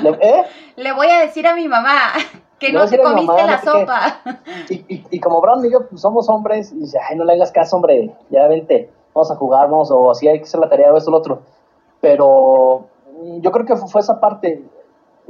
Le- 0.04 0.17
¿eh? 0.21 0.43
Le 0.76 0.91
voy 0.93 1.08
a 1.08 1.19
decir 1.19 1.48
a 1.48 1.56
mi 1.56 1.67
mamá 1.67 1.93
que 2.60 2.74
no 2.74 2.86
te 2.86 2.98
comiste 2.98 3.26
mamá, 3.26 3.45
la 3.45 3.58
no 3.58 3.63
sopa. 3.63 4.19
Y, 4.69 4.76
y, 4.93 5.06
y 5.12 5.19
como 5.19 5.39
Brown 5.41 5.65
y 5.65 5.71
yo 5.71 5.88
pues, 5.88 6.02
somos 6.02 6.28
hombres, 6.30 6.74
y 6.74 6.80
dice, 6.80 6.98
ay, 7.10 7.15
no 7.15 7.24
le 7.24 7.34
hagas 7.34 7.52
caso, 7.52 7.78
hombre, 7.78 8.13
ya 8.30 8.48
vente, 8.48 8.89
vamos 9.13 9.32
a 9.32 9.36
jugar, 9.36 9.69
vamos, 9.69 9.91
o 9.91 10.12
así 10.12 10.28
hay 10.28 10.39
que 10.39 10.43
hacer 10.43 10.60
la 10.60 10.69
tarea, 10.69 10.91
o 10.91 10.98
esto, 10.98 11.12
lo 11.12 11.17
otro. 11.17 11.41
Pero 12.02 12.88
mm, 13.21 13.39
yo 13.39 13.52
creo 13.52 13.65
que 13.65 13.76
fue, 13.78 13.88
fue 13.88 14.02
esa 14.02 14.19
parte. 14.19 14.63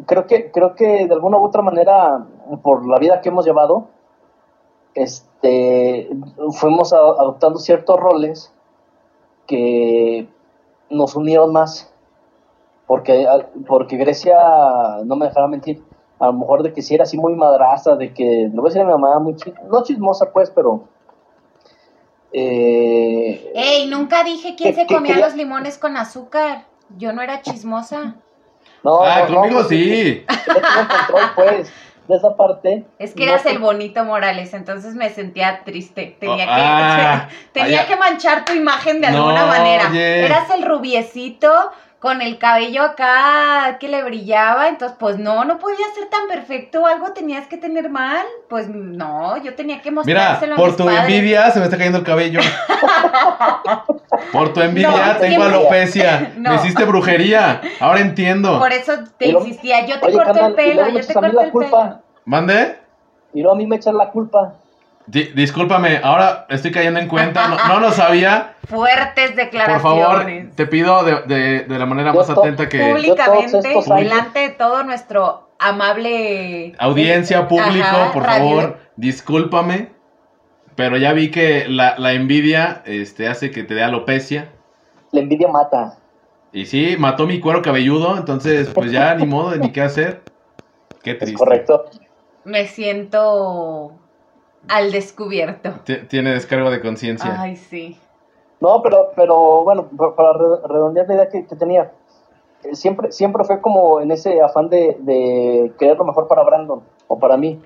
Creo 0.07 0.25
que, 0.27 0.51
creo 0.51 0.75
que 0.75 1.05
de 1.07 1.13
alguna 1.13 1.37
u 1.37 1.45
otra 1.45 1.61
manera, 1.61 2.25
por 2.63 2.87
la 2.87 2.97
vida 2.99 3.21
que 3.21 3.29
hemos 3.29 3.45
llevado, 3.45 3.89
este, 4.95 6.09
fuimos 6.53 6.91
a- 6.93 6.97
adoptando 6.97 7.59
ciertos 7.59 7.99
roles 7.99 8.51
que 9.47 10.27
nos 10.89 11.15
unieron 11.15 11.51
más. 11.53 11.91
Porque, 12.87 13.27
porque 13.67 13.97
Grecia, 13.97 14.37
no 15.05 15.15
me 15.15 15.25
dejará 15.27 15.47
mentir, 15.47 15.83
a 16.19 16.27
lo 16.27 16.33
mejor 16.33 16.61
de 16.63 16.71
que 16.71 16.81
si 16.83 16.93
era 16.93 17.03
así 17.03 17.17
muy 17.17 17.33
madrastra, 17.35 17.95
de 17.95 18.13
que, 18.13 18.23
le 18.23 18.49
voy 18.49 18.67
a 18.67 18.69
decir 18.69 18.81
a 18.81 18.85
mi 18.85 18.91
mamá, 18.91 19.17
muy 19.19 19.35
chi- 19.35 19.53
no 19.69 19.83
chismosa 19.83 20.31
pues, 20.31 20.49
pero... 20.51 20.83
Eh, 22.31 23.51
Ey, 23.55 23.87
nunca 23.87 24.23
dije 24.23 24.55
quién 24.55 24.75
¿Qué- 24.75 24.81
se 24.81 24.87
comía 24.93 25.17
los 25.17 25.35
limones 25.35 25.77
con 25.77 25.95
azúcar. 25.97 26.65
Yo 26.97 27.13
no 27.13 27.21
era 27.21 27.41
chismosa. 27.41 28.15
no, 28.83 29.01
Ah, 29.01 29.25
no, 29.27 29.35
conmigo 29.35 29.61
no, 29.61 29.67
sí. 29.67 30.25
Yo 30.47 30.53
tengo 30.53 30.87
control 30.89 31.29
pues, 31.35 31.73
de 32.07 32.15
esa 32.15 32.35
parte. 32.35 32.85
Es 32.99 33.13
que 33.13 33.25
No, 33.25 33.31
eras 33.31 33.45
el 33.45 33.59
bonito 33.59 34.03
Morales, 34.03 34.53
entonces 34.53 34.95
me 34.95 35.09
sentía 35.09 35.61
triste. 35.63 36.15
Tenía, 36.19 36.45
Oh, 36.45 36.51
ah, 36.51 37.27
que, 37.53 37.59
tenía 37.61 37.81
ah, 37.81 37.83
ya. 37.83 37.87
que 37.87 37.95
manchar 37.97 38.45
tu 38.45 38.53
imagen 38.53 39.01
de 39.01 39.11
No, 39.11 39.17
alguna 39.29 39.45
manera. 39.45 39.89
Eras 39.95 40.49
el 40.51 40.63
rubiecito 40.63 41.51
con 41.99 42.21
el 42.21 42.37
cabello 42.37 42.83
acá 42.83 43.77
que 43.79 43.87
le 43.87 44.03
brillaba, 44.03 44.67
entonces 44.67 44.95
pues 44.99 45.17
no, 45.17 45.43
no 45.43 45.57
podía 45.57 45.85
ser 45.95 46.07
tan 46.09 46.27
perfecto, 46.27 46.85
algo 46.85 47.13
tenías 47.13 47.47
que 47.47 47.57
tener 47.57 47.89
mal. 47.89 48.25
Pues 48.47 48.67
no, 48.69 49.37
yo 49.37 49.55
tenía 49.55 49.81
que 49.81 49.89
Mira, 49.89 50.01
mostrárselo 50.01 50.53
a 50.53 50.57
por 50.57 50.67
mis 50.67 50.77
tu 50.77 50.85
padres. 50.85 51.01
envidia 51.01 51.49
se 51.51 51.59
me 51.59 51.65
está 51.65 51.77
cayendo 51.77 51.97
el 51.99 52.03
cabello. 52.03 52.41
Por 54.31 54.53
tu 54.53 54.61
envidia 54.61 54.89
No, 54.89 54.97
tengo 55.19 55.19
siempre- 55.27 55.47
alopecia. 55.47 56.33
No. 56.37 56.49
Me 56.51 56.55
hiciste 56.57 56.83
brujería. 56.85 57.61
Ahora 57.79 58.01
entiendo. 58.01 58.59
Por 58.59 58.71
eso 58.71 58.93
te 59.17 59.29
insistía, 59.29 59.85
yo 59.85 59.99
te 59.99 60.07
Oye, 60.07 60.15
corto 60.17 60.33
carnal, 60.33 60.45
el 60.45 60.51
y 60.51 60.55
pelo, 60.55 60.73
luego 60.73 60.87
me 60.87 60.93
yo 60.93 60.99
echas 60.99 61.13
te 61.13 61.17
a 61.17 61.21
mí 61.21 61.27
corto 61.27 61.39
la 61.39 61.45
el 61.45 61.51
culpa. 61.51 61.83
pelo. 61.83 62.01
¿Mande? 62.25 62.79
Y 63.33 63.41
luego 63.41 63.55
a 63.55 63.57
mí 63.57 63.65
me 63.67 63.75
echan 63.77 63.97
la 63.97 64.09
culpa. 64.09 64.53
Di- 65.07 65.31
discúlpame, 65.35 65.99
ahora 66.03 66.45
estoy 66.49 66.71
cayendo 66.71 66.99
en 66.99 67.07
cuenta. 67.07 67.47
No, 67.47 67.57
no 67.67 67.79
lo 67.79 67.91
sabía. 67.91 68.55
Fuertes 68.67 69.27
Por 69.31 69.35
declaraciones. 69.35 69.81
favor, 69.81 70.25
te 70.55 70.65
pido 70.65 71.03
de, 71.03 71.21
de- 71.27 71.63
de 71.65 71.79
la 71.79 71.85
manera 71.85 72.11
Yo 72.11 72.19
más 72.19 72.29
atenta 72.29 72.67
que 72.67 72.79
públicamente, 72.79 73.59
delante 73.95 74.39
de 74.39 74.49
todo 74.49 74.83
nuestro 74.83 75.49
amable 75.59 76.73
audiencia, 76.79 77.47
público, 77.47 77.85
Ajá, 77.87 78.11
por 78.11 78.23
radio. 78.23 78.37
favor, 78.43 78.77
discúlpame. 78.95 79.89
Pero 80.75 80.97
ya 80.97 81.13
vi 81.13 81.31
que 81.31 81.67
la, 81.69 81.97
la 81.97 82.13
envidia 82.13 82.81
este, 82.85 83.27
hace 83.29 83.49
que 83.51 83.63
te 83.63 83.75
dé 83.75 83.83
alopecia. 83.83 84.49
La 85.11 85.21
envidia 85.21 85.47
mata. 85.47 85.97
Y 86.51 86.65
sí, 86.65 86.95
mató 86.97 87.27
mi 87.27 87.39
cuero 87.39 87.61
cabelludo, 87.61 88.17
entonces 88.17 88.69
pues 88.73 88.91
ya 88.91 89.13
ni 89.15 89.25
modo, 89.25 89.55
ni 89.55 89.71
qué 89.71 89.81
hacer. 89.81 90.21
Qué 91.03 91.11
Es 91.11 91.19
triste. 91.19 91.37
correcto. 91.37 91.85
Me 92.43 92.65
siento 92.67 93.93
al 94.67 94.91
descubierto. 94.91 95.71
T- 95.83 96.03
Tiene 96.05 96.31
descargo 96.33 96.69
de 96.71 96.81
conciencia. 96.81 97.35
Ay, 97.39 97.55
sí. 97.55 97.99
No, 98.61 98.81
pero, 98.81 99.11
pero 99.15 99.63
bueno, 99.63 99.87
pa- 99.97 100.15
para 100.15 100.33
re- 100.33 100.67
redondear 100.67 101.07
la 101.07 101.13
idea 101.15 101.29
que, 101.29 101.45
que 101.45 101.55
tenía, 101.55 101.91
eh, 102.63 102.75
siempre, 102.75 103.11
siempre 103.11 103.43
fue 103.43 103.61
como 103.61 103.99
en 104.01 104.11
ese 104.11 104.41
afán 104.41 104.69
de, 104.69 104.95
de 104.99 105.73
querer 105.77 105.97
lo 105.97 106.05
mejor 106.05 106.27
para 106.27 106.43
Brandon 106.43 106.81
o 107.07 107.19
para 107.19 107.37
mí. 107.37 107.61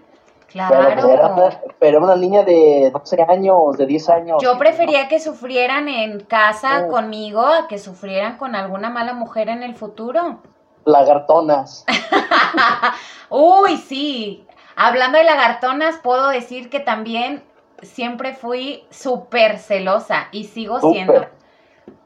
Pero, 0.52 0.68
pues, 0.68 1.06
era 1.06 1.20
Claro. 1.20 1.34
una, 1.36 1.62
pero 1.78 1.98
era 1.98 2.06
una 2.06 2.16
niña 2.16 2.44
de 2.44 2.90
12 2.92 3.22
años, 3.30 3.78
de 3.78 3.86
10 3.86 4.10
años. 4.10 4.38
Yo 4.42 4.58
prefería 4.58 5.08
que 5.08 5.20
sufrieran 5.20 5.88
en 5.88 6.22
casa 6.22 6.86
Oh. 6.88 6.90
conmigo 6.90 7.42
a 7.46 7.68
que 7.68 7.78
sufrieran 7.78 8.38
con 8.38 8.56
alguna 8.56 8.90
mala 8.90 9.14
mujer 9.14 9.48
en 9.50 9.62
el 9.62 9.76
futuro. 9.76 10.40
Lagartonas. 10.86 11.86
Uy, 13.30 13.78
sí. 13.78 14.46
Hablando 14.82 15.18
de 15.18 15.26
lagartonas, 15.26 15.98
puedo 15.98 16.30
decir 16.30 16.70
que 16.70 16.80
también 16.80 17.44
siempre 17.82 18.34
fui 18.34 18.86
súper 18.90 19.58
celosa 19.58 20.30
y 20.32 20.46
sigo 20.46 20.80
siendo. 20.80 21.26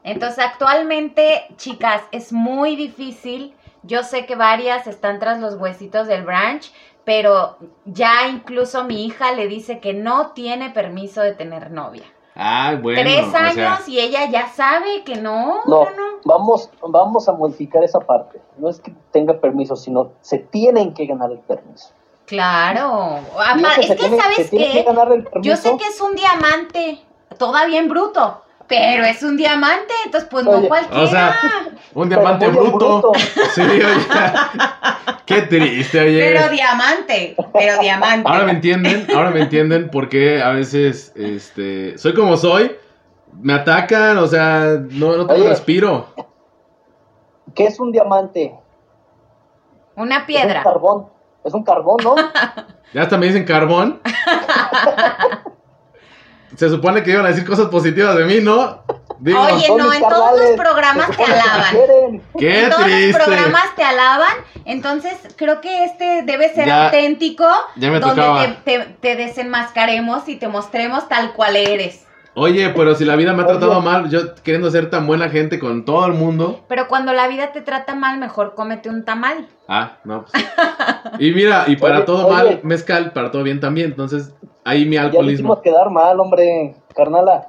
Entonces, 0.02 0.44
actualmente, 0.44 1.46
chicas, 1.56 2.02
es 2.10 2.32
muy 2.32 2.74
difícil. 2.74 3.54
Yo 3.84 4.02
sé 4.02 4.26
que 4.26 4.34
varias 4.34 4.88
están 4.88 5.20
tras 5.20 5.38
los 5.38 5.54
huesitos 5.54 6.08
del 6.08 6.24
branch, 6.24 6.72
pero 7.04 7.58
ya 7.84 8.26
incluso 8.28 8.82
mi 8.82 9.06
hija 9.06 9.30
le 9.30 9.46
dice 9.46 9.78
que 9.78 9.94
no 9.94 10.32
tiene 10.32 10.70
permiso 10.70 11.20
de 11.20 11.32
tener 11.32 11.70
novia. 11.70 12.06
Ah, 12.34 12.76
bueno. 12.82 13.02
Tres 13.02 13.28
o 13.28 13.30
sea, 13.30 13.50
años 13.50 13.88
y 13.88 14.00
ella 14.00 14.28
ya 14.28 14.48
sabe 14.48 15.04
que 15.04 15.14
no, 15.14 15.62
No, 15.66 15.84
no, 15.84 15.90
no. 15.90 16.20
vamos, 16.24 16.68
vamos 16.82 17.28
a 17.28 17.34
modificar 17.34 17.84
esa 17.84 18.00
parte. 18.00 18.40
No 18.58 18.68
es 18.68 18.80
que 18.80 18.92
tenga 19.12 19.38
permiso, 19.38 19.76
sino 19.76 20.10
se 20.22 20.40
tienen 20.40 20.92
que 20.92 21.06
ganar 21.06 21.30
el 21.30 21.38
permiso. 21.38 21.94
Claro. 22.26 23.20
Apa- 23.38 23.72
eso 23.78 23.80
Es 23.80 23.86
que, 23.88 23.94
tiene- 23.96 24.16
¿sabes 24.20 24.50
que 24.50 24.56
qué? 24.56 24.84
permiso. 24.86 25.30
Yo 25.42 25.56
sé 25.56 25.76
que 25.76 25.84
es 25.84 26.00
un 26.00 26.14
diamante, 26.16 26.98
todavía 27.38 27.78
en 27.78 27.88
bruto, 27.88 28.42
pero 28.66 29.04
es 29.04 29.22
un 29.22 29.36
diamante, 29.36 29.92
entonces 30.06 30.28
pues 30.30 30.44
no 30.44 30.62
cualquiera. 30.62 31.02
o 31.02 31.06
sea, 31.06 31.36
un 31.92 32.08
diamante 32.08 32.48
bruto. 32.48 33.00
bruto. 33.12 33.12
Sí, 33.54 33.60
oye. 33.60 33.84
Qué 35.26 35.42
triste, 35.42 36.00
oye. 36.00 36.32
pero 36.34 36.48
diamante, 36.50 37.34
pero 37.52 37.78
diamante. 37.80 38.28
Ahora 38.30 38.44
me 38.44 38.52
entienden, 38.52 39.06
ahora 39.14 39.30
me 39.30 39.40
entienden 39.42 39.90
por 39.90 40.08
qué 40.08 40.42
a 40.42 40.50
veces 40.50 41.12
este 41.16 41.96
soy 41.98 42.14
como 42.14 42.36
soy, 42.36 42.76
me 43.40 43.52
atacan, 43.54 44.18
o 44.18 44.26
sea, 44.26 44.78
no, 44.90 45.16
no 45.16 45.26
te 45.26 45.34
Oye. 45.34 45.48
respiro. 45.48 46.08
¿Qué 47.54 47.66
es 47.66 47.78
un 47.80 47.90
diamante? 47.92 48.54
Una 49.96 50.16
Es 50.16 50.20
un 50.22 50.26
piedra. 50.26 50.62
carbón. 50.62 51.06
Es 51.44 51.52
un 51.54 51.62
carbón, 51.64 51.96
¿no? 52.02 52.14
Ya 52.94 53.02
hasta 53.02 53.16
me 53.18 53.26
dicen 53.26 53.44
carbón. 53.44 54.00
Se 56.56 56.68
supone 56.68 57.02
que 57.02 57.10
iban 57.10 57.24
a 57.24 57.28
decir 57.30 57.44
cosas 57.44 57.66
positivas 57.66 58.14
de 58.16 58.24
mí, 58.24 58.38
¿no? 58.40 58.82
Digo, 59.18 59.40
Oye, 59.40 59.66
no, 59.76 59.92
en 59.92 60.00
todos 60.02 60.38
los 60.38 60.50
programas 60.52 61.10
te 61.16 61.24
alaban. 61.24 62.22
qué 62.38 62.64
en 62.64 62.70
todos 62.70 62.84
triste. 62.84 63.12
los 63.18 63.26
programas 63.26 63.74
te 63.74 63.82
alaban, 63.82 64.32
entonces 64.64 65.14
creo 65.36 65.60
que 65.60 65.84
este 65.84 66.22
debe 66.22 66.52
ser 66.54 66.66
Ya- 66.66 66.84
auténtico, 66.86 67.46
ya 67.76 67.90
me 67.90 67.98
donde 67.98 68.14
tocaba. 68.22 68.42
te, 68.64 68.78
te- 68.78 68.84
te 69.00 69.16
desenmascaremos 69.16 70.28
y 70.28 70.36
te 70.36 70.46
mostremos 70.46 71.08
tal 71.08 71.32
cual 71.32 71.56
eres. 71.56 72.03
Oye, 72.36 72.70
pero 72.70 72.94
si 72.96 73.04
la 73.04 73.14
vida 73.14 73.32
me 73.32 73.42
ha 73.42 73.46
Oye. 73.46 73.58
tratado 73.58 73.80
mal, 73.80 74.10
yo 74.10 74.34
queriendo 74.42 74.68
ser 74.70 74.90
tan 74.90 75.06
buena 75.06 75.28
gente 75.28 75.60
con 75.60 75.84
todo 75.84 76.04
el 76.06 76.14
mundo. 76.14 76.60
Pero 76.68 76.88
cuando 76.88 77.12
la 77.12 77.28
vida 77.28 77.52
te 77.52 77.60
trata 77.60 77.94
mal, 77.94 78.18
mejor 78.18 78.54
cómete 78.54 78.88
un 78.88 79.04
tamal. 79.04 79.48
Ah, 79.68 79.98
no. 80.04 80.24
pues. 80.24 80.44
Y 81.20 81.30
mira, 81.32 81.64
y 81.68 81.76
para 81.76 81.98
Oye, 81.98 82.04
todo 82.06 82.26
oye. 82.26 82.34
mal, 82.34 82.60
mezcal, 82.64 83.12
para 83.12 83.30
todo 83.30 83.44
bien 83.44 83.60
también. 83.60 83.90
Entonces, 83.90 84.34
ahí 84.64 84.84
mi 84.84 84.96
Ya 84.96 85.02
alcoholismo. 85.02 85.32
hicimos 85.54 85.60
quedar 85.60 85.90
mal, 85.90 86.18
hombre, 86.18 86.74
carnala. 86.96 87.46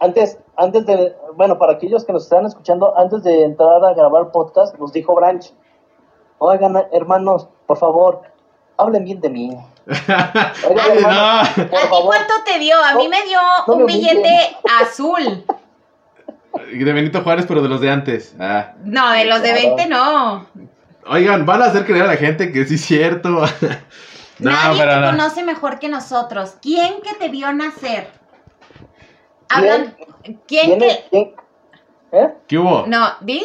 Antes, 0.00 0.38
antes 0.56 0.84
de, 0.86 1.14
bueno, 1.36 1.56
para 1.58 1.74
aquellos 1.74 2.04
que 2.04 2.12
nos 2.12 2.24
están 2.24 2.44
escuchando, 2.46 2.98
antes 2.98 3.22
de 3.22 3.44
entrar 3.44 3.84
a 3.84 3.94
grabar 3.94 4.30
podcast, 4.32 4.76
nos 4.78 4.92
dijo 4.92 5.14
Branch, 5.14 5.52
oigan, 6.38 6.76
hermanos, 6.92 7.48
por 7.66 7.76
favor, 7.78 8.22
hablen 8.76 9.04
bien 9.04 9.20
de 9.20 9.30
mí. 9.30 9.56
Hermanos, 9.86 11.02
no. 11.02 11.08
¿A 11.40 11.44
ti 11.54 11.60
cuánto 12.04 12.34
te 12.44 12.58
dio? 12.58 12.74
A 12.82 12.94
mí 12.94 13.08
me 13.08 13.22
dio 13.24 13.38
no 13.66 13.74
un 13.74 13.84
me 13.84 13.92
billete 13.92 14.56
azul. 14.80 15.44
De 16.72 16.92
Benito 16.92 17.22
Juárez, 17.22 17.44
pero 17.46 17.62
de 17.62 17.68
los 17.68 17.80
de 17.80 17.90
antes. 17.90 18.34
Ah. 18.40 18.72
No, 18.82 19.10
de 19.12 19.24
los 19.26 19.42
de 19.42 19.50
Claro. 19.50 19.76
20 19.76 19.86
no. 19.86 20.46
Oigan, 21.08 21.46
van 21.46 21.62
a 21.62 21.66
hacer 21.66 21.84
creer 21.86 22.02
a 22.04 22.08
la 22.08 22.16
gente 22.16 22.50
que 22.52 22.64
sí 22.64 22.74
es 22.74 22.84
cierto. 22.84 23.28
no, 24.38 24.50
Nadie 24.50 24.78
pero 24.80 24.94
te 24.94 25.00
no. 25.00 25.10
conoce 25.12 25.42
mejor 25.44 25.78
que 25.78 25.88
nosotros. 25.88 26.56
¿Quién 26.60 27.00
que 27.02 27.14
te 27.14 27.28
vio 27.28 27.52
nacer? 27.52 28.10
Hablan, 29.48 29.96
¿quién 30.24 30.40
¿Quién, 30.48 30.78
que...? 30.80 31.04
quién- 31.10 31.34
¿eh? 32.12 32.34
¿Qué 32.48 32.58
hubo? 32.58 32.84
No, 32.88 33.06
¿di? 33.20 33.44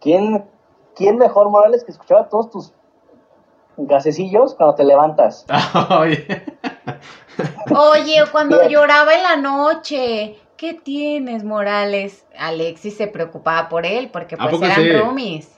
¿Quién, 0.00 0.44
quién 0.96 1.16
mejor, 1.18 1.48
Morales, 1.50 1.84
que 1.84 1.92
escuchaba 1.92 2.28
todos 2.28 2.50
tus 2.50 2.72
gasecillos 3.76 4.54
cuando 4.54 4.74
te 4.74 4.84
levantas? 4.84 5.46
Oye. 5.90 6.44
Oye, 7.70 8.22
cuando 8.30 8.58
Bien. 8.58 8.70
lloraba 8.70 9.14
en 9.14 9.22
la 9.22 9.36
noche. 9.36 10.38
¿qué 10.56 10.74
tienes, 10.74 11.44
Morales? 11.44 12.24
Alexis 12.38 12.96
se 12.96 13.06
preocupaba 13.06 13.68
por 13.68 13.84
él 13.84 14.08
porque 14.12 14.36
¿A 14.38 14.48
pues 14.48 14.62
eran 14.62 14.76
sí? 14.76 14.92
roomies. 14.92 15.50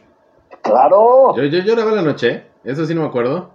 Claro. 0.62 1.36
Yo, 1.36 1.44
yo 1.44 1.60
lloraba 1.60 1.90
en 1.90 1.96
la 1.96 2.02
noche, 2.02 2.28
¿eh? 2.28 2.46
eso 2.64 2.84
sí 2.86 2.94
no 2.94 3.02
me 3.02 3.06
acuerdo. 3.06 3.50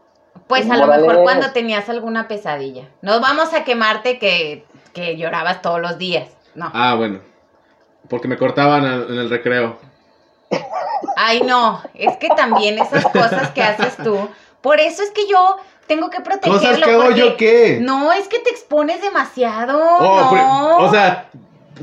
Pues 0.47 0.69
a 0.69 0.78
lo 0.78 0.88
mejor 0.88 1.24
cuando 1.24 1.52
tenías 1.52 1.89
alguna 1.89 2.28
pesadilla. 2.28 2.88
No 3.02 3.19
vamos 3.19 3.54
a 3.54 3.63
quemarte 3.65 4.17
que, 4.17 4.65
que 4.93 5.17
llorabas 5.17 5.62
todos 5.62 5.82
los 5.82 5.97
días. 5.97 6.30
No. 6.56 6.71
Ah, 6.74 6.95
bueno. 6.95 7.19
Porque 8.10 8.28
me 8.28 8.38
cortaban 8.38 8.86
en 8.86 9.17
el 9.17 9.30
recreo. 9.30 9.78
Ay, 11.17 11.41
no. 11.41 11.82
Es 11.93 12.15
que 12.17 12.30
también 12.30 12.80
esas 12.80 13.06
cosas 13.08 13.52
que 13.52 13.62
haces 13.62 13.97
tú. 13.97 14.17
Por 14.62 14.80
eso 14.80 15.04
es 15.04 15.12
que 15.12 15.28
yo 15.28 15.58
tengo 15.88 16.10
que 16.10 16.21
protegerlo. 16.21 16.60
¿Cosas 16.60 16.80
que 16.80 16.91
hago 16.91 17.04
porque- 17.04 17.19
yo 17.19 17.38
qué? 17.38 17.80
No, 17.82 18.12
es 18.13 18.28
que 18.28 18.39
te 18.39 18.50
expones 18.50 19.02
demasiado. 19.02 19.80
Oh, 20.00 20.30
pero- 20.32 20.43
no. 20.43 20.78
o 20.78 20.91
sea, 20.91 21.30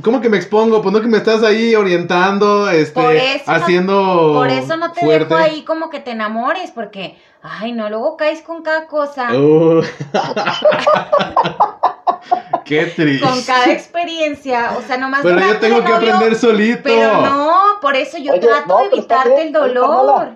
¿cómo 0.03 0.21
que 0.21 0.29
me 0.29 0.37
expongo? 0.37 0.81
Pues 0.81 0.93
no 0.95 1.01
que 1.01 1.09
me 1.09 1.19
estás 1.19 1.43
ahí 1.43 1.75
orientando, 1.75 2.71
este, 2.71 3.01
Por 3.01 3.14
eso 3.14 3.45
no- 3.47 3.53
haciendo 3.53 4.33
Por 4.35 4.49
eso 4.49 4.77
no 4.77 4.93
te 4.93 5.01
fuerte. 5.01 5.35
dejo 5.35 5.37
ahí 5.37 5.62
como 5.64 5.91
que 5.91 6.01
te 6.01 6.12
enamores, 6.12 6.71
porque, 6.71 7.19
ay, 7.43 7.73
no, 7.73 7.88
luego 7.91 8.17
caes 8.17 8.43
con 8.43 8.62
cada 8.62 8.87
cosa, 8.87 9.31
Uh. 9.35 9.83
Qué 12.64 12.85
triste. 12.87 13.27
con 13.27 13.43
cada 13.43 13.73
experiencia, 13.73 14.75
o 14.79 14.83
sea, 14.83 14.99
nomás 14.99 15.21
Pero 15.23 15.41
yo 15.41 15.59
tengo 15.59 15.83
que 15.83 15.91
novio, 15.91 16.14
aprender 16.14 16.35
solito. 16.37 16.81
Pero 16.85 17.23
no, 17.23 17.53
por 17.81 17.97
eso 17.97 18.19
yo 18.19 18.33
Oye, 18.33 18.41
trato 18.41 18.69
no, 18.69 18.79
de 18.81 18.87
evitarte 18.88 19.29
bien, 19.31 19.47
el 19.49 19.53
dolor. 19.55 20.29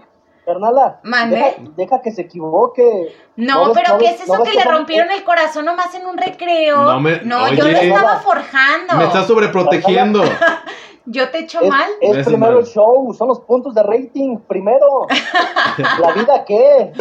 Carnala. 0.44 1.00
Deja, 1.36 1.46
deja 1.76 2.02
que 2.02 2.10
se 2.10 2.22
equivoque. 2.22 3.14
No, 3.36 3.68
¿No 3.68 3.72
pero 3.72 3.92
no 3.92 3.98
¿qué 3.98 4.06
es 4.06 4.26
no 4.26 4.34
eso 4.34 4.42
ves 4.42 4.52
que 4.52 4.58
le 4.58 4.64
rompieron 4.64 5.10
el 5.10 5.22
corazón 5.22 5.64
nomás 5.64 5.94
en 5.94 6.04
un 6.06 6.18
recreo? 6.18 6.82
No 6.82 7.00
me- 7.00 7.20
yo 7.56 7.64
lo 7.64 7.78
oye. 7.78 7.88
estaba 7.88 8.16
forjando. 8.20 8.96
Me 8.96 9.04
estás 9.04 9.26
sobreprotegiendo. 9.26 10.22
Yo 11.06 11.28
te 11.30 11.40
echo 11.40 11.60
Es, 11.60 11.68
mal. 11.68 11.90
es 12.00 12.16
Eso 12.18 12.30
primero 12.30 12.52
mal. 12.52 12.60
el 12.62 12.66
show, 12.66 13.12
son 13.12 13.28
los 13.28 13.40
puntos 13.40 13.74
de 13.74 13.82
rating, 13.82 14.38
primero. 14.46 15.06
¿La 16.00 16.12
vida 16.12 16.44
qué? 16.46 16.92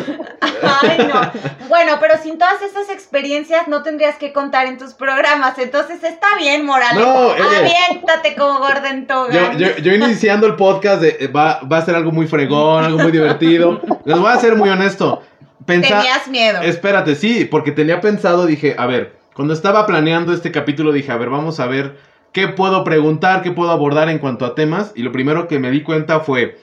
Ay, 0.82 1.08
no. 1.12 1.68
Bueno, 1.70 1.94
pero 2.00 2.16
sin 2.22 2.38
todas 2.38 2.62
esas 2.62 2.90
experiencias 2.90 3.68
no 3.68 3.84
tendrías 3.84 4.16
que 4.18 4.34
contar 4.34 4.66
en 4.68 4.78
tus 4.78 4.94
programas. 4.94 5.58
Entonces 5.60 6.04
está 6.04 6.28
bien, 6.40 6.66
Morales. 6.66 7.06
No, 7.06 7.28
oye. 7.28 7.44
Aviéntate 7.90 8.36
como 8.36 8.60
Gordon 8.60 9.06
Togan. 9.08 9.58
Yo, 9.58 9.68
yo, 9.68 9.78
yo 9.78 9.94
iniciando 9.94 10.48
el 10.48 10.56
podcast 10.56 11.02
de- 11.02 11.18
eh, 11.20 11.28
va, 11.28 11.62
va 11.62 11.78
a 11.78 11.86
ser 11.86 11.96
algo 11.96 12.12
muy 12.12 12.28
fregón, 12.28 12.84
algo 12.84 13.00
muy 13.00 13.12
divertido. 13.12 13.80
Les 14.06 14.18
voy 14.20 14.32
a 14.32 14.38
ser 14.38 14.56
muy 14.56 14.70
honesto. 14.70 15.22
Pensa- 15.66 16.00
Tenías 16.00 16.28
miedo. 16.28 16.60
Espérate, 16.62 17.16
sí, 17.16 17.46
porque 17.46 17.72
tenía 17.72 18.02
pensado, 18.02 18.46
dije, 18.48 18.76
a 18.78 18.88
ver, 18.88 19.16
cuando 19.36 19.54
estaba 19.54 19.86
planeando 19.86 20.34
este 20.34 20.52
capítulo 20.52 20.92
dije, 20.92 21.12
a 21.12 21.18
ver, 21.18 21.30
vamos 21.30 21.60
a 21.60 21.68
ver 21.68 21.98
qué 22.32 22.48
puedo 22.48 22.84
preguntar, 22.84 23.42
qué 23.42 23.52
puedo 23.52 23.72
abordar 23.72 24.10
en 24.10 24.20
cuanto 24.20 24.46
a 24.46 24.56
temas. 24.56 24.92
Y 24.96 25.04
lo 25.04 25.12
primero 25.12 25.48
que 25.48 25.60
me 25.60 25.72
di 25.72 25.84
cuenta 25.84 26.20
fue, 26.22 26.58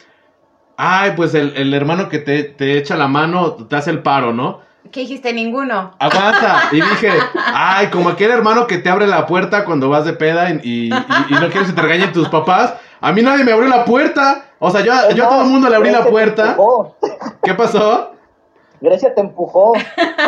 ay, 0.76 1.12
pues 1.16 1.34
el, 1.34 1.52
el 1.56 1.74
hermano 1.74 2.08
que 2.08 2.18
te, 2.18 2.44
te 2.44 2.78
echa 2.78 2.96
la 2.96 3.08
mano 3.08 3.52
te 3.52 3.76
hace 3.76 3.90
el 3.90 4.00
paro, 4.02 4.32
¿no? 4.32 4.60
¿Qué 4.92 5.00
dijiste? 5.00 5.32
Ninguno. 5.32 5.92
Aguanta. 5.98 6.62
Y 6.72 6.76
dije, 6.76 7.10
ay, 7.52 7.88
como 7.88 8.08
aquel 8.08 8.30
hermano 8.30 8.66
que 8.66 8.78
te 8.78 8.88
abre 8.88 9.06
la 9.06 9.26
puerta 9.26 9.64
cuando 9.64 9.88
vas 9.90 10.04
de 10.04 10.12
peda 10.14 10.50
y, 10.50 10.60
y- 10.62 10.88
y- 10.88 10.94
y 11.30 11.32
no 11.34 11.48
quieres 11.50 11.68
que 11.68 11.74
te 11.74 11.82
regañen 11.82 12.12
tus 12.12 12.28
papás. 12.28 12.74
A 13.00 13.12
mí 13.12 13.20
nadie 13.22 13.44
me 13.44 13.52
abrió 13.52 13.68
la 13.68 13.84
puerta. 13.84 14.46
O 14.58 14.70
sea, 14.70 14.80
yo, 14.80 14.92
yo 15.14 15.24
a 15.26 15.28
todo 15.28 15.42
el 15.42 15.48
mundo 15.50 15.68
le 15.68 15.76
abrí 15.76 15.90
la 15.90 16.06
puerta. 16.06 16.50
empujó. 16.50 16.96
¿Qué 17.42 17.54
pasó? 17.54 18.12
Grecia 18.80 19.14
te 19.14 19.20
empujó. 19.20 19.72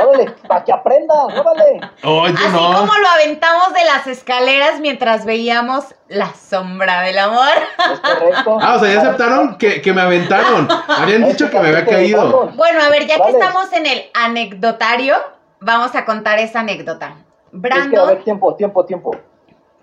Órale, 0.03 0.31
para 0.49 0.65
que 0.65 0.73
aprendas, 0.73 1.19
órale. 1.19 1.81
Oye, 2.05 2.35
Así 2.37 2.53
no. 2.53 2.59
como 2.79 2.95
lo 2.95 3.09
aventamos 3.09 3.73
de 3.73 3.85
las 3.85 4.07
escaleras 4.07 4.81
mientras 4.81 5.25
veíamos 5.25 5.95
la 6.09 6.33
sombra 6.35 7.03
del 7.03 7.19
amor. 7.19 7.49
Es 7.93 8.01
correcto. 8.01 8.59
Ah, 8.61 8.77
o 8.77 8.81
sea, 8.81 8.93
ya 8.93 9.01
aceptaron 9.01 9.59
que, 9.59 9.81
que 9.81 9.93
me 9.93 10.01
aventaron. 10.01 10.69
Habían 10.89 11.25
dicho 11.25 11.49
que 11.51 11.59
me 11.61 11.69
había 11.69 11.85
caído. 11.85 12.51
Bueno, 12.57 12.83
a 12.83 12.89
ver, 12.91 13.07
ya 13.07 13.17
que 13.17 13.33
Vale. 13.33 13.39
estamos 13.39 13.73
en 13.73 13.87
el 13.87 14.03
anecdotario, 14.15 15.17
vamos 15.61 15.95
a 15.95 16.05
contar 16.05 16.39
esa 16.39 16.61
anécdota. 16.61 17.15
Es 17.17 17.51
que, 17.53 17.57
a 17.57 17.61
Brandon, 17.61 18.07
ver, 18.09 18.25
tiempo, 18.25 18.55
tiempo, 18.57 18.85
tiempo. 18.85 19.11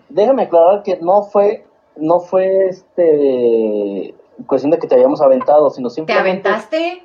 Déjame 0.10 0.44
aclarar 0.44 0.84
que 0.84 0.98
no 1.02 1.24
fue, 1.24 1.66
no 1.96 2.20
fue 2.20 2.68
este 2.70 4.14
cuestión 4.46 4.72
de 4.72 4.78
que 4.80 4.88
te 4.88 4.96
habíamos 4.96 5.22
aventado, 5.22 5.70
sino 5.70 5.90
¿te 5.90 5.96
simplemente 5.96 6.48
aventaste? 6.48 7.04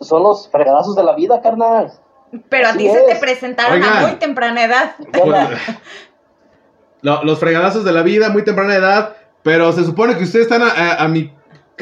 Son 0.00 0.22
los 0.22 0.48
fregadazos 0.50 0.94
de 0.96 1.02
la 1.04 1.14
vida, 1.14 1.40
carnal. 1.40 1.92
Pero 2.48 2.68
a 2.68 2.72
ti 2.72 2.88
se 2.88 3.00
te 3.02 3.12
es. 3.12 3.18
presentaron 3.18 3.74
Oigan. 3.74 3.96
a 3.96 4.00
muy 4.02 4.12
temprana 4.16 4.64
edad. 4.64 4.94
Lo- 7.02 7.22
los 7.24 7.38
fregadazos 7.38 7.84
de 7.84 7.92
la 7.92 8.02
vida, 8.02 8.30
muy 8.30 8.42
temprana 8.44 8.74
edad. 8.74 9.16
Pero 9.42 9.72
se 9.72 9.84
supone 9.84 10.16
que 10.16 10.24
ustedes 10.24 10.46
están 10.50 10.62
a, 10.62 10.70
a- 10.70 11.04
a 11.04 11.08
mi. 11.08 11.32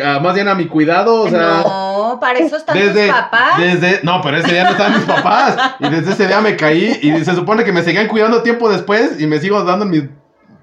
a- 0.05 0.19
más 0.21 0.35
bien 0.35 0.49
a 0.49 0.55
mi 0.55 0.67
cuidado. 0.67 1.23
O 1.23 1.29
sea. 1.29 1.63
no, 1.65 2.19
para 2.21 2.39
eso 2.41 2.57
están 2.57 2.77
Desde, 2.77 3.07
tus 3.09 3.17
papás. 3.17 3.59
desde, 3.59 4.01
no, 4.03 4.21
pero 4.23 4.37
ese 4.37 4.53
día 4.53 4.65
no 4.65 4.71
estaban 4.71 4.95
mis 4.97 5.05
papás. 5.07 5.57
Y 5.81 5.89
desde 5.89 6.13
ese 6.13 6.27
día 6.27 6.41
me 6.41 6.57
caí. 6.57 6.99
Y 7.03 7.25
se 7.25 7.35
supone 7.35 7.65
que 7.65 7.73
me 7.73 7.83
seguían 7.83 8.09
cuidando 8.09 8.43
tiempo 8.43 8.69
después. 8.69 9.19
Y 9.21 9.27
me 9.27 9.39
sigo 9.39 9.65
dando 9.65 9.87
mis 9.87 10.05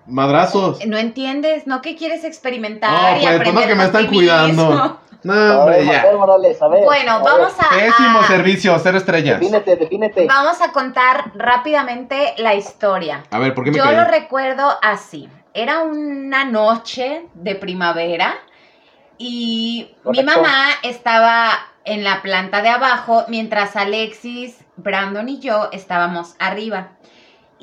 madrazos. 0.06 0.86
No 0.86 0.98
entiendes, 0.98 1.66
no 1.66 1.82
que 1.82 1.96
quieres 1.96 2.24
experimentar 2.24 2.92
No, 2.92 2.98
y 2.98 3.02
pues, 3.02 3.20
pues 3.24 3.36
aprender 3.36 3.64
no 3.64 3.68
que 3.68 3.76
me 3.76 3.84
están 3.86 4.08
cuidando. 4.08 5.00
No, 5.23 5.34
A 5.34 5.60
hombre, 5.60 5.77
ver, 5.77 5.86
ya. 5.86 6.03
ver, 6.03 6.17
Morales, 6.17 6.62
a 6.62 6.67
ver. 6.67 6.84
Bueno, 6.84 7.12
a 7.12 7.19
vamos 7.19 7.53
a, 7.60 7.69
Pésimo 7.69 8.19
a- 8.19 8.27
servicio, 8.27 8.79
cero 8.79 8.97
estrellas. 8.97 9.39
Defínete, 9.39 9.75
defínete. 9.75 10.25
vamos 10.25 10.60
a 10.62 10.71
contar 10.71 11.31
rápidamente 11.36 12.34
la 12.38 12.55
historia. 12.55 13.23
A 13.29 13.38
ver, 13.39 13.53
¿por 13.53 13.63
qué 13.63 13.71
me 13.71 13.77
Yo 13.77 13.84
caí? 13.84 13.95
lo 13.95 14.05
recuerdo 14.05 14.77
así. 14.81 15.29
Era 15.53 15.79
una 15.81 16.45
noche 16.45 17.27
de 17.36 17.55
primavera 17.55 18.34
y 19.17 19.95
mi 20.05 20.23
mamá 20.23 20.69
estaba 20.84 21.51
en 21.86 22.03
la 22.03 22.21
planta 22.21 22.62
de 22.62 22.69
abajo 22.69 23.25
mientras 23.27 23.75
Alexis, 23.75 24.57
Brandon 24.77 25.27
y 25.29 25.39
yo 25.39 25.69
estábamos 25.71 26.36
arriba. 26.39 26.89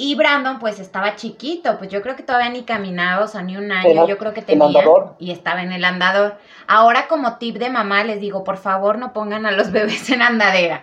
Y 0.01 0.15
Brandon 0.15 0.61
pues 0.61 0.79
estaba 0.79 1.17
chiquito, 1.17 1.77
pues 1.77 1.91
yo 1.91 2.01
creo 2.03 2.15
que 2.15 2.23
todavía 2.23 2.49
ni 2.51 2.63
caminaba, 2.63 3.25
o 3.25 3.27
sea, 3.29 3.43
ni 3.43 3.57
un 3.57 3.73
año, 3.73 4.07
yo 4.07 4.17
creo 4.17 4.33
que 4.33 4.41
en 4.41 4.47
tenía 4.47 4.67
andador. 4.67 5.17
y 5.19 5.33
estaba 5.33 5.61
en 5.63 5.73
el 5.73 5.85
andador. 5.85 6.37
Ahora 6.69 7.09
como 7.09 7.37
tip 7.39 7.57
de 7.59 7.69
mamá 7.69 8.05
les 8.05 8.21
digo, 8.21 8.45
por 8.45 8.59
favor 8.59 8.97
no 8.97 9.13
pongan 9.13 9.45
a 9.45 9.51
los 9.51 9.73
bebés 9.73 10.09
en 10.11 10.23
andadera. 10.23 10.83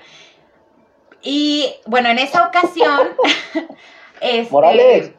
Y 1.22 1.74
bueno, 1.88 2.10
en 2.10 2.20
esa 2.20 2.46
ocasión, 2.46 3.08
este, 4.22 4.52
Morales, 4.52 5.12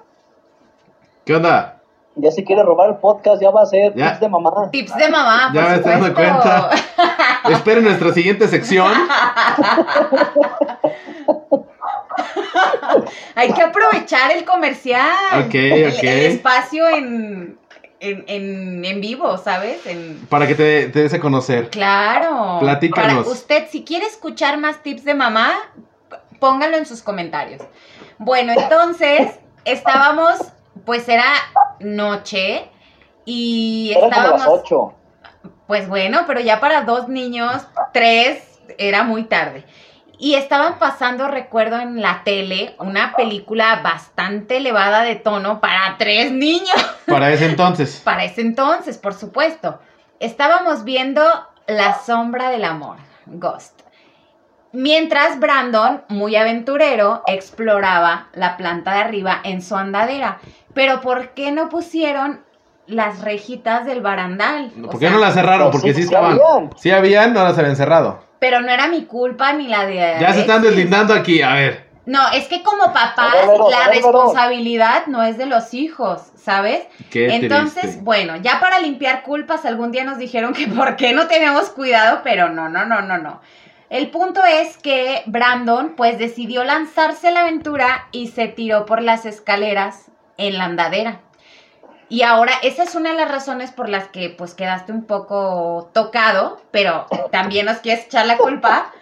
¿Qué 1.25 1.35
onda? 1.35 1.81
ya 2.17 2.31
se 2.31 2.45
quiere 2.45 2.63
robar 2.63 2.91
el 2.91 2.97
podcast, 2.97 3.41
ya 3.43 3.51
va 3.51 3.63
a 3.63 3.67
ser 3.67 3.95
Ya. 3.95 4.09
tips 4.11 4.21
de 4.21 4.29
mamá. 4.29 4.51
Tips 4.71 4.95
de 4.97 5.09
mamá, 5.09 5.51
Ya 5.55 5.61
por 5.63 5.71
me 5.71 5.77
estoy 5.77 5.93
dando 5.93 6.15
cuenta. 6.15 6.71
Esperen 7.51 7.85
nuestra 7.85 8.13
siguiente 8.13 8.47
sección. 8.49 8.93
Hay 13.35 13.53
que 13.53 13.63
aprovechar 13.63 14.31
el 14.33 14.45
comercial. 14.45 15.47
Ok, 15.47 15.55
el- 15.55 15.93
ok. 15.93 16.03
El, 16.03 16.19
espacio 16.33 16.89
en, 16.89 17.59
en, 18.01 18.25
en, 18.27 18.85
en 18.85 19.01
vivo, 19.01 19.37
¿sabes? 19.39 19.87
En, 19.87 20.27
Para 20.29 20.47
que 20.47 20.55
te, 20.55 20.89
te 20.89 21.03
des 21.03 21.15
a 21.15 21.21
conocer. 21.21 21.71
claro. 21.71 22.59
Platícanos. 22.61 23.25
Para 23.25 23.29
usted, 23.35 23.65
si 23.71 23.85
quiere 23.85 24.07
escuchar 24.07 24.59
más 24.59 24.83
tips 24.83 25.05
de 25.05 25.15
mamá, 25.15 25.53
póngalo 26.41 26.77
en 26.77 26.87
sus 26.87 27.03
comentarios. 27.03 27.63
Bueno, 28.19 28.53
entonces, 28.57 29.33
estábamos, 29.65 30.39
pues 30.85 31.09
era 31.09 31.25
noche 31.81 32.69
y 33.25 33.93
Eran 33.97 34.11
como 34.11 34.23
las 34.23 34.33
estábamos... 34.41 34.61
8. 34.65 34.93
Pues 35.67 35.89
bueno, 35.89 36.21
pero 36.29 36.39
ya 36.41 36.61
para 36.61 36.83
dos 36.83 37.09
niños, 37.09 37.67
tres, 37.93 38.61
era 38.79 39.03
muy 39.03 39.25
tarde. 39.25 39.65
Y 40.19 40.35
estaban 40.35 40.79
pasando, 40.79 41.29
recuerdo, 41.29 41.79
en 41.79 42.01
la 42.01 42.23
tele 42.25 42.75
una 42.79 43.15
película 43.15 43.81
bastante 43.83 44.57
elevada 44.59 45.03
de 45.03 45.17
tono 45.17 45.61
para 45.61 45.97
tres 45.99 46.33
niños. 46.33 46.75
Para 47.07 47.31
ese 47.33 47.47
entonces. 47.47 48.01
Para 48.05 48.25
ese 48.25 48.41
entonces, 48.41 48.99
por 48.99 49.15
supuesto. 49.15 49.79
Estábamos 50.19 50.85
viendo 50.85 51.23
La 51.67 51.99
sombra 51.99 52.51
del 52.51 52.65
amor, 52.65 52.97
Ghost. 53.27 53.83
Mientras 54.73 55.39
Brandon, 55.39 56.03
muy 56.09 56.37
aventurero, 56.37 57.23
exploraba 57.27 58.29
la 58.35 58.57
planta 58.57 58.95
de 58.95 59.01
arriba 59.01 59.41
en 59.45 59.63
su 59.63 59.77
andadera. 59.77 60.39
Pero 60.75 61.01
¿por 61.01 61.31
qué 61.31 61.53
no 61.53 61.69
pusieron 61.69 62.41
las 62.87 63.23
rejitas 63.23 63.87
del 63.87 64.01
barandal? 64.01 64.73
O 64.79 64.91
¿Por 64.91 65.01
qué 65.01 65.07
sea, 65.07 65.11
no 65.11 65.19
la 65.19 65.33
cerraron? 65.33 65.71
Porque 65.71 65.95
sí, 65.95 66.03
estaban. 66.03 66.39
Sí 66.77 66.91
habían, 66.91 67.33
no 67.33 67.43
las 67.43 67.59
habían 67.59 67.77
cerrado. 67.77 68.26
Pero 68.39 68.61
no 68.61 68.71
era 68.71 68.89
mi 68.89 69.05
culpa 69.05 69.53
ni 69.53 69.69
la 69.69 69.87
de. 69.87 70.17
Ya 70.21 70.33
se 70.33 70.41
están 70.41 70.63
deslindando 70.63 71.15
aquí, 71.15 71.43
a 71.43 71.55
ver. 71.55 71.87
No, 72.07 72.21
es 72.33 72.47
que 72.47 72.63
como 72.63 72.93
papás, 72.93 73.35
la 73.69 73.89
responsabilidad 73.89 75.07
no 75.09 75.25
es 75.25 75.37
de 75.39 75.47
los 75.47 75.75
hijos, 75.75 76.23
¿sabes? 76.37 76.87
Qué 77.11 77.35
Entonces, 77.35 77.83
triste. 77.83 78.01
bueno, 78.03 78.37
ya 78.37 78.61
para 78.61 78.79
limpiar 78.79 79.25
culpas, 79.25 79.67
algún 79.67 79.91
día 79.91 80.05
nos 80.05 80.17
dijeron 80.17 80.53
que 80.53 80.67
por 80.69 80.95
qué 80.95 81.13
no 81.13 81.27
teníamos 81.27 81.71
cuidado, 81.71 82.21
pero 82.23 82.49
no, 82.49 82.69
no, 82.69 82.85
no, 82.85 83.03
no, 83.03 83.19
no. 83.19 83.41
El 83.91 84.11
punto 84.11 84.41
es 84.45 84.79
que 84.79 85.23
Brandon, 85.27 85.95
pues, 85.97 86.19
decidió 86.19 86.63
lanzarse 86.65 87.29
a 87.29 87.31
la 87.33 87.41
aventura 87.41 88.07
y 88.13 88.29
se 88.29 88.47
tiró 88.49 88.87
por 88.87 89.03
las 89.03 89.27
escaleras 89.27 90.07
en 90.39 90.59
la 90.59 90.65
andadera. 90.65 91.21
Y 92.09 92.23
ahora, 92.23 92.53
esa 92.63 92.85
es 92.85 92.95
una 92.95 93.11
de 93.11 93.17
las 93.17 93.31
razones 93.31 93.73
por 93.73 93.89
las 93.89 94.09
que 94.09 94.31
pues 94.31 94.55
quedaste 94.55 94.93
un 94.93 95.05
poco 95.05 95.91
tocado, 95.93 96.61
pero 96.71 97.07
también 97.33 97.67
nos 97.67 97.79
quieres 97.79 98.07
echar 98.07 98.27
la 98.27 98.37
culpa. 98.37 98.93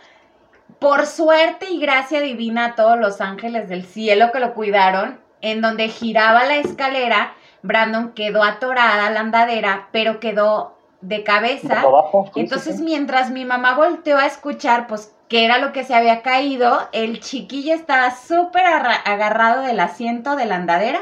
Por 0.78 1.06
suerte 1.06 1.70
y 1.70 1.78
gracia 1.78 2.20
divina 2.20 2.66
a 2.66 2.74
todos 2.74 2.98
los 2.98 3.20
ángeles 3.20 3.68
del 3.68 3.84
cielo 3.84 4.32
que 4.32 4.40
lo 4.40 4.54
cuidaron, 4.54 5.20
en 5.40 5.60
donde 5.60 5.88
giraba 5.88 6.44
la 6.44 6.56
escalera, 6.56 7.34
Brandon 7.62 8.12
quedó 8.12 8.42
atorada 8.42 9.06
a 9.06 9.10
la 9.10 9.20
andadera, 9.20 9.88
pero 9.92 10.18
quedó 10.20 10.78
de 11.00 11.22
cabeza. 11.22 11.80
Abajo, 11.80 12.30
sí, 12.32 12.40
Entonces, 12.40 12.76
sí. 12.78 12.82
mientras 12.82 13.30
mi 13.30 13.44
mamá 13.44 13.74
volteó 13.74 14.16
a 14.18 14.26
escuchar, 14.26 14.86
pues, 14.86 15.14
qué 15.28 15.44
era 15.44 15.58
lo 15.58 15.72
que 15.72 15.84
se 15.84 15.94
había 15.94 16.22
caído, 16.22 16.88
el 16.92 17.20
chiquillo 17.20 17.74
estaba 17.74 18.10
súper 18.14 18.64
arra- 18.66 19.02
agarrado 19.04 19.62
del 19.62 19.80
asiento 19.80 20.36
de 20.36 20.46
la 20.46 20.56
andadera 20.56 21.00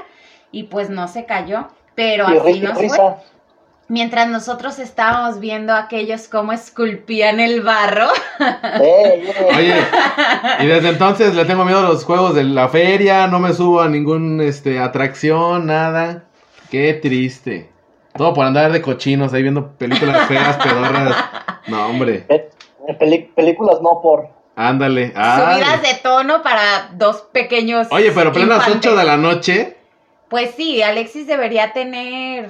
y 0.51 0.65
pues 0.65 0.91
no 0.91 1.07
se 1.09 1.25
cayó. 1.25 1.69
Pero 1.95 2.27
Y 2.33 2.37
así 2.39 2.61
nos 2.61 2.79
fue. 2.79 3.15
Mientras 3.89 4.29
nosotros 4.29 4.79
estábamos 4.79 5.39
viendo 5.41 5.73
a 5.75 5.81
aquellos 5.81 6.27
cómo 6.29 6.53
esculpían 6.53 7.41
el 7.41 7.61
barro. 7.63 8.09
Eh, 8.81 9.23
eh, 9.27 9.49
Oye, 9.57 9.75
y 10.61 10.67
desde 10.67 10.89
entonces 10.89 11.35
le 11.35 11.45
tengo 11.45 11.65
miedo 11.65 11.81
a 11.81 11.83
los 11.83 12.05
juegos 12.05 12.35
de 12.35 12.43
la 12.45 12.69
feria, 12.69 13.27
no 13.29 13.39
me 13.39 13.53
subo 13.53 13.81
a 13.83 13.89
ningún 13.89 14.41
este 14.41 14.81
atracción, 14.81 15.67
nada. 15.67 16.25
Qué 16.71 16.95
triste. 16.95 17.71
Todo 18.17 18.33
por 18.35 18.47
andar 18.47 18.73
de 18.73 18.83
cochinos 18.83 19.33
ahí 19.33 19.43
viendo 19.43 19.73
películas 19.73 20.27
feas, 20.27 20.57
pedorras. 20.57 21.15
No, 21.69 21.87
hombre. 21.87 22.25
eh, 22.29 22.49
peli- 22.99 23.31
películas 23.35 23.81
no 23.83 24.01
por. 24.03 24.29
Ándale. 24.57 25.13
ay. 25.15 25.63
Subidas 25.63 25.83
de 25.83 25.95
tono 26.03 26.43
para 26.43 26.91
dos 26.95 27.23
pequeños. 27.33 27.87
Oye, 27.91 28.11
pero 28.13 28.33
plenas 28.33 28.59
infantes. 28.67 28.91
8 28.91 28.97
de 28.97 29.05
la 29.05 29.17
noche. 29.17 29.77
Pues 30.33 30.55
sí, 30.55 30.83
Alexis 30.83 31.27
debería 31.27 31.75
tener. 31.75 32.49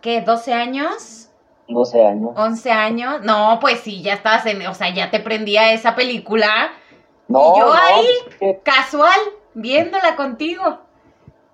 ¿Qué? 0.00 0.24
¿12 0.24 0.52
años? 0.52 1.30
12 1.68 2.04
años. 2.04 2.32
11 2.34 2.72
años. 2.72 3.20
No, 3.22 3.58
pues 3.60 3.78
sí, 3.78 4.02
ya 4.02 4.14
estabas 4.14 4.44
en, 4.46 4.66
o 4.66 4.74
sea, 4.74 4.92
ya 4.92 5.08
te 5.08 5.20
prendía 5.20 5.72
esa 5.72 5.94
película 5.94 6.72
No, 7.28 7.52
¿Y 7.54 7.60
yo 7.60 7.66
no, 7.66 7.72
ahí? 7.72 8.06
es 8.28 8.34
que- 8.40 8.60
casual, 8.64 9.20
viéndola 9.54 10.16
contigo, 10.16 10.80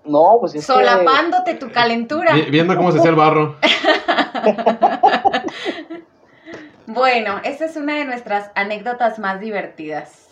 no, 0.05 0.37
pues 0.39 0.55
es 0.55 0.65
que- 0.65 0.73
solapándote 0.73 1.53
tu 1.53 1.69
calentura. 1.71 2.33
vi- 2.33 2.49
viendo 2.49 2.75
cómo 2.75 2.91
se 2.91 2.97
hacía 2.97 3.11
el 3.11 3.15
barro. 3.15 3.57
Bueno, 6.87 7.41
esa 7.43 7.65
es 7.65 7.75
una 7.75 7.95
de 7.97 8.05
nuestras 8.05 8.49
anécdotas 8.55 9.19
más 9.19 9.39
divertidas. 9.41 10.29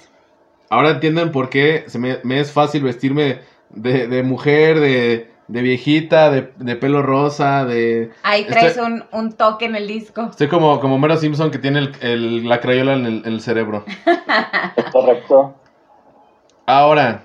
Ahora 0.69 0.91
entienden 0.91 1.31
por 1.31 1.49
qué 1.49 1.83
se 1.87 1.99
me, 1.99 2.19
me 2.23 2.39
es 2.39 2.51
fácil 2.51 2.81
vestirme 2.83 3.41
de, 3.75 4.07
de 4.07 4.23
mujer, 4.23 4.79
de, 4.79 5.31
de 5.47 5.61
viejita, 5.61 6.31
de, 6.31 6.51
de 6.57 6.75
pelo 6.75 7.01
rosa, 7.03 7.65
de... 7.65 8.11
Ahí 8.23 8.45
traes 8.45 8.75
Estoy- 8.77 8.85
un, 8.91 9.03
un 9.11 9.33
toque 9.33 9.65
en 9.65 9.75
el 9.75 9.87
disco. 9.87 10.27
Estoy 10.31 10.47
como, 10.47 10.79
como 10.79 10.97
Mero 10.97 11.17
Simpson 11.17 11.51
que 11.51 11.59
tiene 11.59 11.79
el- 11.79 11.95
el- 12.01 12.49
la 12.49 12.59
crayola 12.59 12.93
en 12.93 13.05
el, 13.05 13.17
en 13.25 13.33
el 13.33 13.41
cerebro. 13.41 13.83
Es 14.75 14.85
correcto. 14.91 15.53
Ahora. 16.65 17.23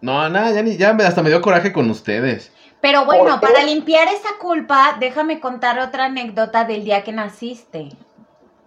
No, 0.00 0.28
nada, 0.28 0.50
ya, 0.52 0.62
ni, 0.62 0.76
ya 0.76 0.92
me- 0.92 1.04
hasta 1.04 1.22
me 1.22 1.28
dio 1.30 1.40
coraje 1.40 1.72
con 1.72 1.88
ustedes. 1.90 2.52
Pero 2.80 3.04
bueno, 3.04 3.40
para 3.40 3.62
limpiar 3.62 4.08
esa 4.08 4.30
culpa, 4.40 4.96
déjame 4.98 5.38
contar 5.38 5.78
otra 5.78 6.06
anécdota 6.06 6.64
del 6.64 6.82
día 6.84 7.04
que 7.04 7.12
naciste. 7.12 7.90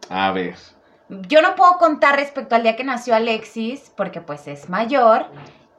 A 0.10 0.32
ver. 0.32 0.56
Yo 1.10 1.42
no 1.42 1.56
puedo 1.56 1.74
contar 1.78 2.16
respecto 2.16 2.56
al 2.56 2.64
día 2.64 2.78
que 2.78 2.86
nació 2.86 3.14
Alexis, 3.14 3.92
porque 3.98 4.22
pues 4.22 4.48
es 4.48 4.70
mayor 4.70 5.26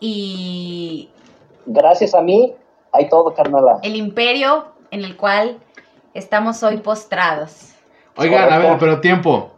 y 0.01 1.11
Gracias 1.67 2.15
a 2.15 2.23
mí, 2.23 2.55
hay 2.93 3.09
todo, 3.09 3.35
carnala. 3.35 3.81
el 3.83 3.97
imperio 3.97 4.67
en 4.91 5.05
el 5.05 5.17
cual 5.17 5.59
estamos 6.15 6.63
hoy 6.63 6.79
postrados. 6.79 7.73
Oigan, 8.17 8.53
a 8.53 8.59
ver, 8.59 8.79
pero 8.79 9.01
tiempo. 9.01 9.53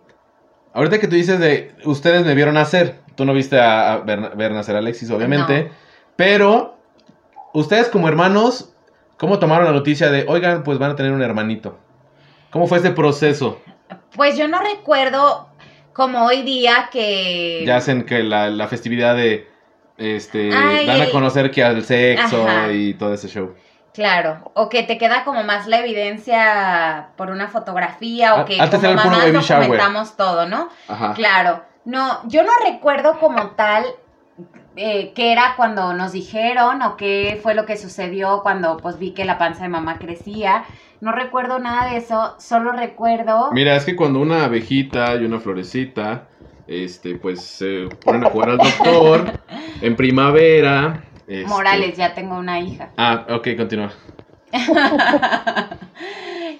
Ahorita 0.72 0.98
que 0.98 1.06
tú 1.06 1.14
dices 1.14 1.38
de 1.38 1.74
ustedes 1.84 2.24
me 2.24 2.34
vieron 2.34 2.54
nacer. 2.54 3.00
Tú 3.14 3.24
no 3.24 3.34
viste 3.34 3.60
a, 3.60 3.92
a 3.92 3.96
ver, 3.98 4.36
ver 4.36 4.52
nacer 4.52 4.74
a 4.74 4.78
Alexis, 4.78 5.10
obviamente. 5.10 5.64
No. 5.64 5.70
Pero, 6.16 6.76
ustedes 7.52 7.88
como 7.88 8.08
hermanos, 8.08 8.74
¿cómo 9.18 9.38
tomaron 9.38 9.66
la 9.66 9.72
noticia 9.72 10.10
de, 10.10 10.24
oigan, 10.26 10.62
pues 10.62 10.78
van 10.78 10.92
a 10.92 10.96
tener 10.96 11.12
un 11.12 11.22
hermanito? 11.22 11.76
¿Cómo 12.50 12.66
fue 12.66 12.78
ese 12.78 12.90
proceso? 12.90 13.60
Pues 14.16 14.36
yo 14.38 14.48
no 14.48 14.60
recuerdo 14.60 15.48
como 15.92 16.24
hoy 16.24 16.42
día 16.42 16.88
que... 16.90 17.64
Ya 17.66 17.76
hacen 17.76 18.04
que 18.04 18.22
la, 18.22 18.48
la 18.50 18.68
festividad 18.68 19.16
de, 19.16 19.48
este, 19.98 20.50
Ay. 20.54 20.86
dan 20.86 21.02
a 21.02 21.10
conocer 21.10 21.50
que 21.50 21.62
al 21.62 21.84
sexo 21.84 22.46
Ajá. 22.46 22.72
y 22.72 22.94
todo 22.94 23.12
ese 23.14 23.28
show. 23.28 23.54
Claro, 23.92 24.52
o 24.54 24.68
que 24.68 24.84
te 24.84 24.96
queda 24.96 25.24
como 25.24 25.42
más 25.42 25.66
la 25.66 25.80
evidencia 25.80 27.08
por 27.16 27.30
una 27.30 27.48
fotografía 27.48 28.34
o 28.36 28.38
A- 28.40 28.44
que 28.44 28.60
antes 28.60 28.78
como 28.78 28.92
era 28.92 28.92
el 28.92 28.98
puro 29.08 29.16
mamás 29.16 29.32
baby 29.32 29.44
shower. 29.44 29.62
documentamos 29.62 30.16
todo, 30.16 30.46
¿no? 30.46 30.68
Ajá. 30.88 31.14
Claro, 31.14 31.64
no, 31.84 32.20
yo 32.28 32.42
no 32.44 32.52
recuerdo 32.64 33.18
como 33.18 33.50
tal 33.50 33.84
eh, 34.76 35.12
qué 35.14 35.32
era 35.32 35.54
cuando 35.56 35.92
nos 35.94 36.12
dijeron 36.12 36.82
o 36.82 36.96
qué 36.96 37.40
fue 37.42 37.54
lo 37.54 37.66
que 37.66 37.76
sucedió 37.76 38.42
cuando 38.44 38.76
pues 38.76 38.98
vi 39.00 39.10
que 39.12 39.24
la 39.24 39.36
panza 39.38 39.64
de 39.64 39.68
mamá 39.68 39.98
crecía. 39.98 40.64
No 41.00 41.12
recuerdo 41.12 41.58
nada 41.58 41.90
de 41.90 41.96
eso, 41.98 42.34
solo 42.38 42.72
recuerdo... 42.72 43.50
Mira, 43.52 43.76
es 43.76 43.84
que 43.84 43.94
cuando 43.96 44.18
una 44.20 44.44
abejita 44.44 45.14
y 45.16 45.24
una 45.24 45.38
florecita, 45.40 46.28
este, 46.68 47.16
pues 47.16 47.42
se 47.42 47.88
ponen 48.04 48.24
a 48.24 48.30
jugar 48.30 48.50
al 48.50 48.58
doctor 48.58 49.40
en 49.80 49.96
primavera. 49.96 51.02
este- 51.26 51.46
Morales, 51.46 51.96
ya 51.96 52.14
tengo 52.14 52.36
una 52.36 52.60
hija. 52.60 52.90
Ah, 52.96 53.26
ok, 53.30 53.48
continúa. 53.56 53.90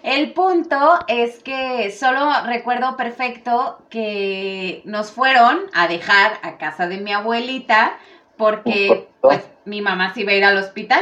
El 0.03 0.33
punto 0.33 0.77
es 1.07 1.42
que 1.42 1.90
solo 1.90 2.31
recuerdo 2.47 2.97
perfecto 2.97 3.79
que 3.90 4.81
nos 4.85 5.11
fueron 5.11 5.61
a 5.75 5.87
dejar 5.88 6.38
a 6.42 6.57
casa 6.57 6.87
de 6.88 6.99
mi 6.99 7.12
abuelita 7.12 7.99
porque 8.37 9.09
pues 9.21 9.44
mi 9.64 9.83
mamá 9.83 10.14
se 10.14 10.21
iba 10.23 10.33
a 10.33 10.37
ir 10.37 10.44
al 10.44 10.57
hospital. 10.57 11.01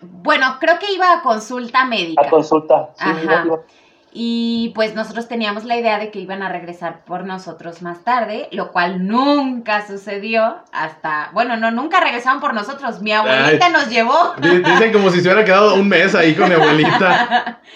Bueno, 0.00 0.56
creo 0.60 0.78
que 0.78 0.92
iba 0.92 1.12
a 1.12 1.22
consulta 1.22 1.84
médica. 1.84 2.22
A 2.26 2.28
consulta. 2.30 2.90
Sí, 2.96 3.04
Ajá. 3.04 3.22
iba- 3.22 3.42
iba- 3.46 3.62
Y 4.18 4.72
pues 4.74 4.94
nosotros 4.94 5.28
teníamos 5.28 5.64
la 5.66 5.76
idea 5.76 5.98
de 5.98 6.10
que 6.10 6.20
iban 6.20 6.42
a 6.42 6.48
regresar 6.48 7.04
por 7.04 7.26
nosotros 7.26 7.82
más 7.82 8.02
tarde, 8.02 8.48
lo 8.50 8.72
cual 8.72 9.06
nunca 9.06 9.86
sucedió 9.86 10.56
hasta, 10.72 11.28
bueno, 11.34 11.58
no, 11.58 11.70
nunca 11.70 12.00
regresaron 12.00 12.40
por 12.40 12.54
nosotros, 12.54 13.02
mi 13.02 13.12
abuelita 13.12 13.66
Ay. 13.66 13.72
nos 13.74 13.90
llevó. 13.90 14.14
Di- 14.40 14.62
Dicen 14.62 14.90
como 14.94 15.10
si 15.10 15.20
se 15.20 15.28
hubiera 15.28 15.44
quedado 15.44 15.74
un 15.74 15.86
mes 15.86 16.14
ahí 16.14 16.34
con 16.34 16.48
mi 16.48 16.54
abuelita. 16.54 17.60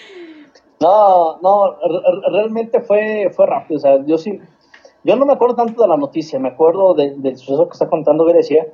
No, 0.79 1.37
no, 1.43 1.73
re- 1.73 1.77
re- 2.11 2.31
realmente 2.31 2.81
fue, 2.81 3.31
fue 3.35 3.45
rápido. 3.45 3.77
O 3.77 3.81
sea, 3.81 4.03
yo 4.07 4.17
sí, 4.17 4.39
yo 5.03 5.15
no 5.15 5.27
me 5.27 5.33
acuerdo 5.33 5.53
tanto 5.55 5.79
de 5.83 5.87
la 5.87 5.95
noticia, 5.95 6.39
me 6.39 6.49
acuerdo 6.49 6.95
de- 6.95 7.13
del 7.17 7.37
suceso 7.37 7.67
que 7.67 7.73
está 7.73 7.87
contando 7.87 8.25
Grecia, 8.25 8.65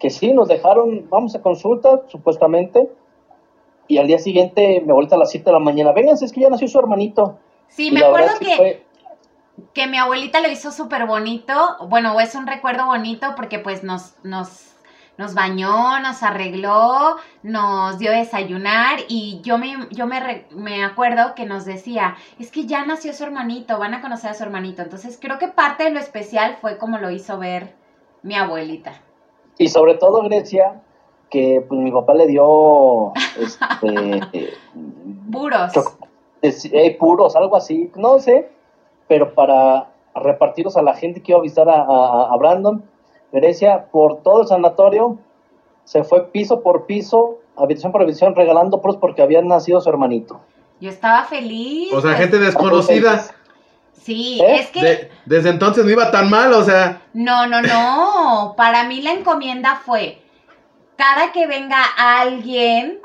que 0.00 0.10
sí, 0.10 0.32
nos 0.32 0.48
dejaron, 0.48 1.08
vamos 1.08 1.36
a 1.36 1.42
consulta, 1.42 2.00
supuestamente, 2.08 2.88
y 3.88 3.98
al 3.98 4.06
día 4.06 4.18
siguiente 4.18 4.82
me 4.86 4.92
vuelta 4.92 5.16
a 5.16 5.18
las 5.18 5.30
7 5.30 5.44
de 5.46 5.52
la 5.52 5.58
mañana, 5.58 5.92
vénganse, 5.92 6.24
es 6.24 6.32
que 6.32 6.40
ya 6.40 6.50
nació 6.50 6.68
su 6.68 6.78
hermanito. 6.78 7.38
Sí, 7.68 7.88
Y 7.88 7.90
me 7.92 8.00
acuerdo 8.04 8.38
que... 8.40 8.56
fue- 8.56 8.86
que 9.72 9.86
mi 9.86 9.98
abuelita 9.98 10.40
lo 10.40 10.50
hizo 10.50 10.72
súper 10.72 11.06
bonito, 11.06 11.54
bueno, 11.88 12.18
es 12.20 12.34
un 12.34 12.46
recuerdo 12.46 12.86
bonito 12.86 13.34
porque 13.36 13.60
pues 13.60 13.84
nos, 13.84 14.14
nos, 14.24 14.72
nos 15.16 15.34
bañó, 15.34 16.00
nos 16.00 16.24
arregló, 16.24 17.16
nos 17.44 17.98
dio 18.00 18.10
desayunar 18.10 18.98
y 19.06 19.40
yo 19.42 19.56
me, 19.58 19.86
yo 19.90 20.06
me, 20.06 20.46
me 20.50 20.82
acuerdo 20.84 21.36
que 21.36 21.46
nos 21.46 21.64
decía, 21.64 22.16
es 22.40 22.50
que 22.50 22.66
ya 22.66 22.84
nació 22.84 23.12
su 23.12 23.22
hermanito, 23.22 23.78
van 23.78 23.94
a 23.94 24.00
conocer 24.00 24.30
a 24.30 24.34
su 24.34 24.42
hermanito, 24.42 24.82
entonces 24.82 25.18
creo 25.20 25.38
que 25.38 25.46
parte 25.48 25.84
de 25.84 25.90
lo 25.90 26.00
especial 26.00 26.56
fue 26.60 26.76
como 26.78 26.98
lo 26.98 27.10
hizo 27.10 27.38
ver 27.38 27.74
mi 28.22 28.34
abuelita. 28.34 29.00
Y 29.58 29.68
sobre 29.68 29.94
todo 29.94 30.22
Grecia, 30.22 30.82
que 31.30 31.64
pues 31.68 31.80
mi 31.80 31.90
papá 31.90 32.14
le 32.14 32.26
dio, 32.26 33.12
este, 33.40 34.54
Puros. 35.30 35.72
Eh, 36.42 36.96
puros, 36.98 37.36
algo 37.36 37.56
así, 37.56 37.90
no 37.96 38.18
sé, 38.18 38.50
pero 39.08 39.34
para 39.34 39.88
repartirlos 40.14 40.76
a 40.76 40.82
la 40.82 40.94
gente 40.94 41.22
que 41.22 41.32
iba 41.32 41.38
a 41.38 41.42
visitar 41.42 41.68
a, 41.68 41.80
a- 41.82 42.32
a 42.32 42.36
Brandon, 42.36 42.84
Grecia, 43.32 43.86
por 43.90 44.22
todo 44.22 44.42
el 44.42 44.48
sanatorio, 44.48 45.18
se 45.84 46.04
fue 46.04 46.26
piso 46.30 46.60
por 46.60 46.84
piso, 46.86 47.38
habitación 47.56 47.92
por 47.92 48.02
habitación, 48.02 48.34
regalando 48.34 48.80
puros 48.80 48.98
porque 48.98 49.22
había 49.22 49.40
nacido 49.42 49.80
su 49.80 49.88
hermanito. 49.88 50.40
Yo 50.80 50.90
estaba 50.90 51.24
feliz. 51.24 51.92
O 51.92 52.00
sea, 52.00 52.10
pues, 52.10 52.20
gente 52.20 52.38
desconocida. 52.38 53.24
Sí, 53.92 54.38
¿Eh? 54.42 54.56
es 54.60 54.66
que... 54.68 54.82
De- 54.84 55.10
desde 55.24 55.48
entonces 55.48 55.84
no 55.84 55.90
iba 55.90 56.10
tan 56.10 56.28
mal, 56.28 56.52
o 56.52 56.62
sea. 56.62 57.00
No, 57.14 57.46
no, 57.46 57.62
no. 57.62 58.54
Para 58.56 58.84
mí 58.84 59.00
la 59.00 59.12
encomienda 59.12 59.80
fue, 59.84 60.20
cada 60.96 61.32
que 61.32 61.46
venga 61.46 61.82
alguien 61.96 63.00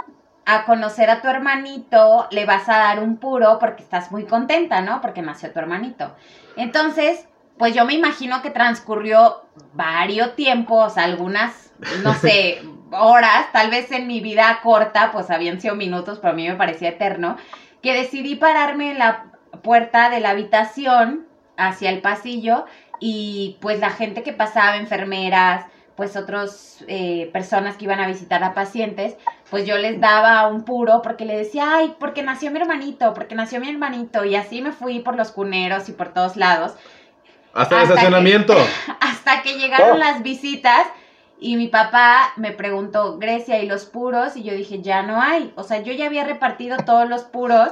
a 0.45 0.65
conocer 0.65 1.09
a 1.09 1.21
tu 1.21 1.27
hermanito, 1.27 2.27
le 2.31 2.45
vas 2.45 2.67
a 2.69 2.77
dar 2.77 2.99
un 2.99 3.17
puro 3.17 3.59
porque 3.59 3.83
estás 3.83 4.11
muy 4.11 4.25
contenta, 4.25 4.81
¿no? 4.81 4.99
Porque 5.01 5.21
nació 5.21 5.51
tu 5.51 5.59
hermanito. 5.59 6.15
Entonces, 6.55 7.27
pues 7.57 7.75
yo 7.75 7.85
me 7.85 7.93
imagino 7.93 8.41
que 8.41 8.49
transcurrió 8.49 9.43
varios 9.73 10.35
tiempos, 10.35 10.97
algunas, 10.97 11.71
no 12.03 12.13
sé, 12.15 12.63
horas, 12.91 13.51
tal 13.51 13.69
vez 13.69 13.91
en 13.91 14.07
mi 14.07 14.21
vida 14.21 14.59
corta, 14.63 15.11
pues 15.11 15.29
habían 15.29 15.61
sido 15.61 15.75
minutos, 15.75 16.19
pero 16.19 16.33
a 16.33 16.35
mí 16.35 16.47
me 16.47 16.55
parecía 16.55 16.89
eterno, 16.89 17.37
que 17.83 17.93
decidí 17.93 18.35
pararme 18.35 18.91
en 18.91 18.99
la 18.99 19.25
puerta 19.61 20.09
de 20.09 20.19
la 20.19 20.31
habitación 20.31 21.27
hacia 21.57 21.89
el 21.89 22.01
pasillo 22.01 22.65
y 22.99 23.57
pues 23.61 23.79
la 23.79 23.89
gente 23.89 24.23
que 24.23 24.33
pasaba, 24.33 24.77
enfermeras, 24.77 25.65
pues 26.00 26.16
otras 26.16 26.78
eh, 26.88 27.30
personas 27.34 27.76
que 27.76 27.84
iban 27.84 28.00
a 28.00 28.08
visitar 28.08 28.41
a 28.41 28.54
pacientes, 28.54 29.18
pues 29.50 29.66
yo 29.66 29.78
les 29.78 30.00
daba 30.00 30.47
un 30.47 30.64
puro 30.64 31.02
porque 31.02 31.26
le 31.26 31.36
decía, 31.36 31.76
ay, 31.76 31.93
porque 32.00 32.24
nació 32.24 32.52
mi 32.52 32.60
hermanito, 32.62 33.14
porque 33.14 33.36
nació 33.36 33.60
mi 33.60 33.68
hermanito, 33.68 34.24
y 34.24 34.38
así 34.38 34.62
me 34.62 34.72
fui 34.72 35.02
por 35.02 35.18
los 35.18 35.32
cuneros 35.34 35.89
y 35.89 35.91
por 35.91 36.14
todos 36.14 36.38
lados. 36.38 36.72
Hasta 37.54 37.82
el 37.82 37.88
que- 37.88 37.93
estacionamiento. 37.95 38.54
Hasta 39.02 39.41
que 39.41 39.56
llegaron 39.58 39.95
Oh. 39.95 39.97
las 39.97 40.24
visitas 40.24 40.88
y 41.38 41.58
mi 41.58 41.68
papá 41.68 42.32
me 42.38 42.52
preguntó, 42.54 43.18
Grecia, 43.18 43.60
¿y 43.62 43.68
los 43.68 43.84
puros? 43.86 44.38
Y 44.38 44.43
yo 44.43 44.54
dije, 44.54 44.82
ya 44.82 45.02
no 45.02 45.22
hay. 45.22 45.52
O 45.58 45.64
sea, 45.64 45.82
yo 45.82 45.91
ya 45.91 46.06
había 46.06 46.24
repartido 46.24 46.78
todos 46.86 47.10
los 47.10 47.24
puros. 47.26 47.72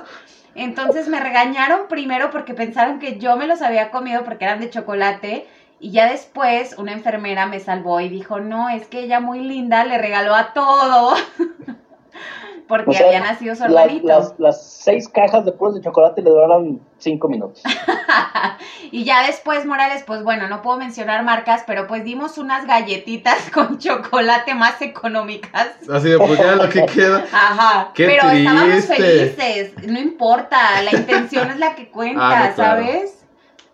Entonces 0.53 1.07
me 1.07 1.21
regañaron 1.21 1.87
primero 1.87 2.29
porque 2.29 2.53
pensaron 2.53 2.99
que 2.99 3.19
yo 3.19 3.37
me 3.37 3.47
los 3.47 3.61
había 3.61 3.89
comido 3.89 4.25
porque 4.25 4.43
eran 4.43 4.59
de 4.59 4.69
chocolate. 4.69 5.47
Y 5.79 5.91
ya 5.91 6.09
después 6.11 6.75
una 6.77 6.91
enfermera 6.91 7.45
me 7.45 7.59
salvó 7.59 7.99
y 7.99 8.09
dijo, 8.09 8.39
no, 8.39 8.69
es 8.69 8.87
que 8.87 9.01
ella 9.01 9.19
muy 9.19 9.41
linda 9.41 9.83
le 9.83 9.97
regaló 9.97 10.33
a 10.35 10.53
todo. 10.53 11.13
porque 12.67 12.89
O 12.89 12.93
sea, 12.93 13.07
había 13.07 13.19
nacido 13.21 13.55
su 13.55 13.61
Las, 13.63 13.71
hermanito. 13.85 14.07
las, 14.07 14.33
las 14.39 14.65
seis 14.65 15.07
cajas 15.07 15.45
de 15.45 15.53
puros 15.53 15.75
de 15.75 15.81
chocolate 15.81 16.21
le 16.21 16.29
duraron 16.31 16.81
cinco 16.97 17.29
minutos. 17.29 17.63
y 18.91 19.05
ya 19.05 19.25
después, 19.25 19.65
Morales, 19.65 20.03
pues 20.05 20.23
bueno, 20.23 20.49
no 20.49 20.61
puedo 20.61 20.77
mencionar 20.77 21.23
marcas, 21.23 21.63
pero 21.65 21.87
pues 21.87 22.03
dimos 22.03 22.37
unas 22.37 22.65
galletitas 22.65 23.49
con 23.53 23.77
chocolate 23.77 24.53
más 24.55 24.81
económicas. 24.81 25.69
Así 25.89 26.09
de, 26.09 26.17
pues 26.17 26.37
ya 26.39 26.55
lo 26.55 26.67
que 26.69 26.85
queda. 26.87 27.23
Ajá, 27.31 27.91
Qué 27.93 28.05
pero 28.05 28.29
estábamos 28.31 28.85
felices, 28.85 29.73
no 29.87 29.99
importa, 29.99 30.81
la 30.81 30.91
intención 30.91 31.49
es 31.51 31.59
la 31.59 31.73
que 31.75 31.89
cuenta, 31.89 32.27
Ah, 32.27 32.49
no, 32.49 32.55
claro. 32.55 32.81
¿sabes? 32.83 33.13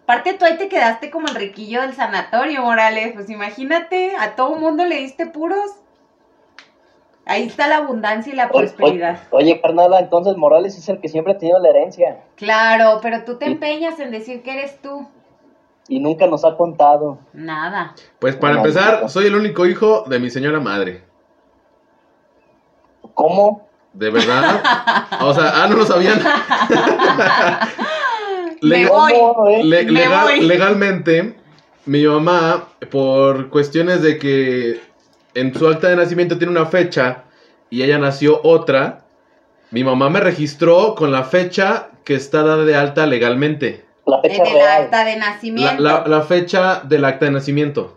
Aparte 0.03 0.33
tú 0.33 0.43
ahí 0.45 0.57
te 0.57 0.67
quedaste 0.67 1.09
como 1.09 1.27
el 1.27 1.35
riquillo 1.35 1.81
del 1.81 1.93
sanatorio, 1.93 2.61
Morales, 2.61 3.13
pues 3.13 3.29
imagínate, 3.29 4.15
a 4.17 4.35
todo 4.35 4.55
mundo 4.57 4.83
le 4.85 4.97
diste 4.97 5.27
puros. 5.27 5.71
Ahí 7.25 7.43
está 7.43 7.67
la 7.69 7.77
abundancia 7.77 8.33
y 8.33 8.35
la 8.35 8.49
Oye, 8.51 8.67
prosperidad. 8.67 9.19
Oye, 9.31 9.61
carnala, 9.61 9.99
entonces 9.99 10.35
Morales 10.35 10.77
es 10.77 10.89
el 10.89 10.99
que 10.99 11.07
siempre 11.07 11.31
ha 11.33 11.37
tenido 11.37 11.57
la 11.59 11.69
herencia 11.69 12.19
Claro, 12.35 12.99
pero 13.01 13.23
tú 13.23 13.37
te 13.37 13.45
empeñas 13.45 13.97
en 14.01 14.11
decir 14.11 14.43
que 14.43 14.51
eres 14.51 14.81
tú. 14.81 15.07
y 15.87 15.99
nunca 16.01 16.27
nos 16.27 16.43
ha 16.43 16.57
contado. 16.57 17.19
Nada. 17.31 17.95
Pues 18.19 18.35
para 18.35 18.57
empezar, 18.57 19.03
no. 19.03 19.09
soy 19.09 19.27
el 19.27 19.35
único 19.35 19.65
hijo 19.65 20.03
de 20.07 20.19
mi 20.19 20.29
señora 20.29 20.59
madre. 20.59 21.03
¿Cómo? 23.13 23.67
¿De 23.93 24.09
verdad? 24.09 24.61
O 25.21 25.33
sea, 25.33 25.63
ah, 25.63 25.67
no 25.69 25.75
lo 25.77 25.85
sabían. 25.85 26.19
Me 28.63 28.85
voy. 28.87 29.63
Le- 29.63 29.83
Me 29.85 29.91
legal- 29.91 30.23
voy. 30.37 30.41
legalmente, 30.41 31.35
mi 31.85 32.05
mamá, 32.05 32.67
por 32.91 33.49
cuestiones 33.49 34.01
de 34.01 34.17
que 34.17 34.79
en 35.33 35.53
su 35.57 35.67
acta 35.67 35.89
de 35.89 35.95
nacimiento 35.95 36.37
tiene 36.37 36.51
una 36.51 36.65
fecha 36.65 37.23
y 37.69 37.81
ella 37.83 37.97
nació 37.97 38.39
otra, 38.43 39.05
mi 39.71 39.83
mamá 39.83 40.09
me 40.09 40.19
registró 40.19 40.95
con 40.95 41.11
la 41.11 41.23
fecha 41.23 41.89
que 42.03 42.15
está 42.15 42.43
dada 42.43 42.63
de 42.65 42.75
alta 42.75 43.05
legalmente. 43.07 43.85
La 44.05 44.19
fecha 44.21 44.43
el 44.43 44.53
real. 44.53 44.83
acta 44.83 45.05
de 45.05 45.15
La, 45.17 45.25
nacimiento. 45.31 45.81
la- 45.83 46.03
la 46.05 46.21
fecha 46.21 46.81
del 46.83 47.05
acta 47.05 47.25
de 47.25 47.31
nacimiento. 47.31 47.95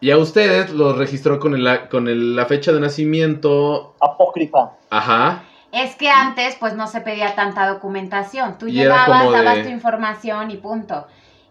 Y 0.00 0.10
a 0.10 0.18
ustedes 0.18 0.70
los 0.72 0.98
registró 0.98 1.38
con, 1.38 1.54
el, 1.54 1.88
con 1.88 2.08
el- 2.08 2.34
la 2.36 2.46
fecha 2.46 2.72
de 2.72 2.80
nacimiento. 2.80 3.94
Apócrifa. 4.00 4.72
Ajá. 4.90 5.44
Es 5.72 5.96
que 5.96 6.08
antes 6.10 6.54
pues 6.56 6.74
no 6.74 6.86
se 6.86 7.00
pedía 7.00 7.34
tanta 7.34 7.66
documentación. 7.66 8.58
Tú 8.58 8.68
Y 8.68 8.72
llegabas, 8.72 9.24
de- 9.24 9.32
dabas 9.32 9.62
tu 9.62 9.68
información 9.70 10.50
y 10.50 10.56
punto. 10.58 11.06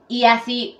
Y 0.07 0.25
así, 0.25 0.79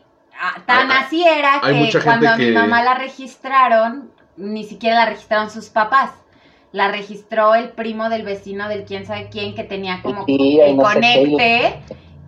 tan 0.65 0.91
Hay- 0.91 0.97
así 1.03 1.27
era 1.27 1.59
que 1.61 1.99
cuando 2.03 2.29
a 2.29 2.37
mi 2.37 2.45
que- 2.45 2.51
mamá 2.51 2.83
la 2.83 2.93
registraron, 2.93 4.11
ni 4.37 4.63
siquiera 4.63 4.95
la 4.97 5.05
registraron 5.07 5.49
sus 5.49 5.69
papás. 5.69 6.11
La 6.71 6.87
registró 6.89 7.55
el 7.55 7.69
primo 7.69 8.09
del 8.09 8.23
vecino 8.23 8.69
del 8.69 8.85
quién 8.85 9.05
sabe 9.05 9.29
quién 9.29 9.55
que 9.55 9.63
tenía 9.63 10.01
como 10.01 10.25
Sí, 10.25 10.59
el 10.61 10.77
no 10.77 10.85
sé 10.91 10.99
qué. 11.01 11.01
conecte. 11.01 11.79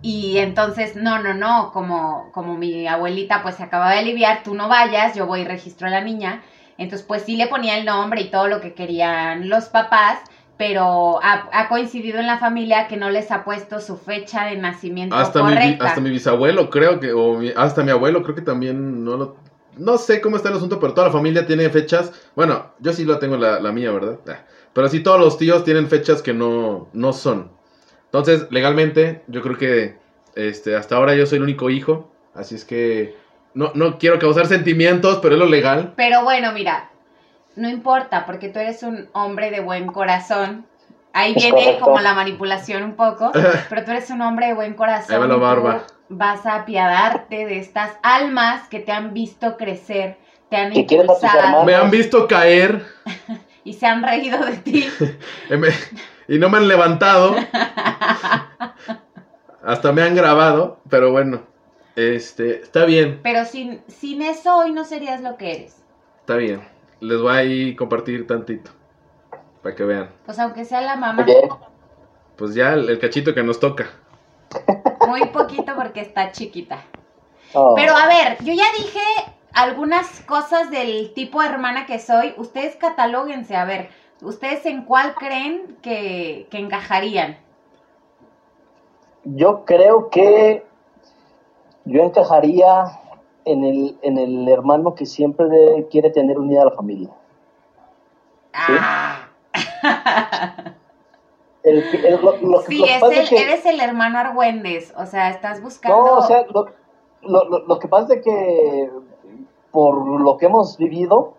Y 0.02 0.36
entonces, 0.38 0.96
no, 0.96 1.18
no, 1.22 1.32
no, 1.32 1.70
como, 1.72 2.30
como 2.32 2.56
mi 2.58 2.86
abuelita 2.86 3.42
pues 3.42 3.54
se 3.54 3.62
acababa 3.62 3.92
de 3.92 4.00
aliviar, 4.00 4.42
tú 4.42 4.54
no 4.54 4.68
vayas, 4.68 5.14
yo 5.14 5.26
voy 5.26 5.40
y 5.40 5.44
registro 5.44 5.86
a 5.86 5.90
la 5.90 6.02
niña. 6.02 6.42
Entonces, 6.76 7.06
pues 7.06 7.22
sí 7.22 7.36
le 7.36 7.46
ponía 7.46 7.78
el 7.78 7.86
nombre 7.86 8.20
y 8.20 8.30
todo 8.30 8.48
lo 8.48 8.60
que 8.60 8.74
querían 8.74 9.48
los 9.48 9.66
papás, 9.70 10.18
pero 10.56 11.20
ha, 11.22 11.48
ha 11.52 11.68
coincidido 11.68 12.18
en 12.20 12.26
la 12.26 12.38
familia 12.38 12.86
que 12.88 12.96
no 12.96 13.10
les 13.10 13.30
ha 13.30 13.44
puesto 13.44 13.80
su 13.80 13.96
fecha 13.96 14.46
de 14.46 14.56
nacimiento 14.56 15.16
Hasta 15.16 15.42
mi, 15.42 15.52
correcta. 15.54 15.84
hasta 15.86 16.00
mi 16.00 16.10
bisabuelo, 16.10 16.70
creo 16.70 17.00
que, 17.00 17.12
o 17.12 17.38
mi- 17.38 17.52
hasta 17.56 17.82
mi 17.82 17.90
abuelo, 17.90 18.22
creo 18.22 18.34
que 18.34 18.42
también 18.42 19.04
no 19.04 19.16
lo... 19.16 19.36
No 19.76 19.98
sé 19.98 20.20
cómo 20.20 20.36
está 20.36 20.50
el 20.50 20.56
asunto, 20.56 20.78
pero 20.78 20.94
toda 20.94 21.08
la 21.08 21.12
familia 21.12 21.46
tiene 21.46 21.68
fechas. 21.68 22.12
Bueno, 22.36 22.66
yo 22.78 22.92
sí 22.92 23.04
lo 23.04 23.18
tengo 23.18 23.36
la, 23.36 23.58
la 23.58 23.72
mía, 23.72 23.90
¿verdad? 23.90 24.20
Ah, 24.28 24.44
Pero 24.72 24.88
sí 24.88 25.00
todos 25.00 25.18
los 25.18 25.36
tíos 25.36 25.64
tienen 25.64 25.88
fechas 25.88 26.22
que 26.22 26.32
no, 26.32 26.88
no 26.92 27.12
son. 27.12 27.50
Entonces, 28.04 28.46
legalmente, 28.50 29.24
yo 29.26 29.42
creo 29.42 29.58
que 29.58 29.96
este, 30.36 30.76
hasta 30.76 30.94
ahora 30.94 31.16
yo 31.16 31.26
soy 31.26 31.38
el 31.38 31.42
único 31.42 31.70
hijo. 31.70 32.08
Así 32.34 32.54
es 32.54 32.64
que 32.64 33.16
no, 33.54 33.72
no 33.74 33.98
quiero 33.98 34.20
causar 34.20 34.46
sentimientos, 34.46 35.18
pero 35.20 35.34
es 35.34 35.40
lo 35.40 35.46
legal. 35.46 35.94
Pero 35.96 36.22
bueno, 36.22 36.52
mira, 36.52 36.90
no 37.56 37.68
importa, 37.68 38.26
porque 38.26 38.48
tú 38.48 38.58
eres 38.58 38.82
un 38.82 39.08
hombre 39.12 39.50
de 39.50 39.60
buen 39.60 39.86
corazón. 39.86 40.66
Ahí 41.12 41.32
Es 41.36 41.42
viene 41.42 41.62
correcto. 41.64 41.84
como 41.84 42.00
la 42.00 42.14
manipulación 42.14 42.82
un 42.82 42.94
poco, 42.94 43.30
pero 43.68 43.84
tú 43.84 43.92
eres 43.92 44.10
un 44.10 44.20
hombre 44.22 44.48
de 44.48 44.54
buen 44.54 44.74
corazón. 44.74 45.22
Ahí 45.22 45.28
la 45.28 45.34
tú 45.34 45.40
barba. 45.40 45.82
Vas 46.08 46.44
a 46.46 46.56
apiadarte 46.56 47.46
de 47.46 47.58
estas 47.58 47.92
almas 48.02 48.68
que 48.68 48.80
te 48.80 48.92
han 48.92 49.14
visto 49.14 49.56
crecer, 49.56 50.18
te 50.50 50.56
han 50.56 50.76
impulsado. 50.76 51.64
Me 51.64 51.74
han 51.74 51.90
visto 51.90 52.26
caer 52.26 52.84
y 53.64 53.72
se 53.74 53.86
han 53.86 54.02
reído 54.02 54.44
de 54.44 54.56
ti. 54.58 54.88
y 56.28 56.38
no 56.38 56.48
me 56.48 56.58
han 56.58 56.68
levantado. 56.68 57.36
Hasta 59.64 59.92
me 59.92 60.02
han 60.02 60.14
grabado, 60.14 60.80
pero 60.90 61.10
bueno, 61.10 61.42
este, 61.96 62.60
está 62.60 62.84
bien. 62.84 63.20
Pero 63.22 63.44
sin, 63.46 63.82
sin 63.88 64.20
eso 64.20 64.58
hoy 64.58 64.72
no 64.72 64.84
serías 64.84 65.22
lo 65.22 65.36
que 65.36 65.52
eres. 65.52 65.82
Está 66.20 66.36
bien. 66.36 66.73
Les 67.04 67.20
voy 67.20 67.32
a 67.32 67.36
ahí 67.36 67.76
compartir 67.76 68.26
tantito. 68.26 68.70
Para 69.62 69.74
que 69.74 69.84
vean. 69.84 70.10
Pues 70.26 70.38
aunque 70.38 70.64
sea 70.64 70.80
la 70.80 70.96
mamá, 70.96 71.24
Pues 72.36 72.54
ya 72.54 72.72
el, 72.74 72.88
el 72.90 72.98
cachito 72.98 73.34
que 73.34 73.42
nos 73.42 73.60
toca. 73.60 73.86
muy 75.06 75.26
poquito 75.28 75.74
porque 75.76 76.00
está 76.00 76.32
chiquita. 76.32 76.78
oh, 77.54 77.74
Pero 77.74 77.94
a 77.96 78.06
ver, 78.06 78.38
yo 78.42 78.52
ya 78.52 78.64
dije 78.76 79.00
algunas 79.52 80.20
cosas 80.22 80.70
del 80.70 81.12
tipo 81.14 81.40
de 81.42 81.48
hermana 81.48 81.86
que 81.86 81.98
soy. 81.98 82.34
Ustedes 82.36 82.76
catalóguense, 82.76 83.56
a 83.56 83.64
ver, 83.64 83.88
¿ustedes 84.22 84.66
en 84.66 84.84
cuál 84.84 85.14
creen 85.14 85.76
que, 85.82 86.46
que 86.50 86.58
encajarían? 86.58 87.38
yo 89.26 89.64
creo 89.64 90.10
que 90.10 90.66
yo 91.86 92.02
encajaría 92.02 92.84
en 93.44 93.64
el, 93.64 93.98
en 94.02 94.18
el 94.18 94.48
hermano 94.48 94.94
que 94.94 95.06
siempre 95.06 95.46
de- 95.48 95.86
quiere 95.90 96.10
tener 96.10 96.38
unida 96.38 96.62
a 96.62 96.66
la 96.66 96.70
familia. 96.72 97.10
Ah. 98.54 99.28
El, 101.62 101.90
que- 101.90 102.08
el- 102.08 102.20
lo, 102.22 102.36
lo 102.38 102.60
que- 102.60 102.66
Sí, 102.66 102.78
lo 102.78 102.84
que 102.86 102.94
es 102.94 103.00
pasa 103.00 103.12
el, 103.14 103.20
es 103.20 103.28
que- 103.30 103.42
eres 103.42 103.66
el 103.66 103.80
hermano 103.80 104.18
Argüendes, 104.18 104.92
o 104.98 105.06
sea, 105.06 105.30
estás 105.30 105.62
buscando... 105.62 105.96
No, 106.04 106.12
o 106.18 106.22
sea, 106.22 106.44
lo, 106.52 106.66
lo, 107.22 107.44
lo- 107.48 107.66
lo 107.66 107.78
que 107.78 107.88
pasa 107.88 108.14
es 108.14 108.22
que 108.22 108.90
por 109.70 110.20
lo 110.20 110.36
que 110.36 110.46
hemos 110.46 110.76
vivido, 110.76 111.34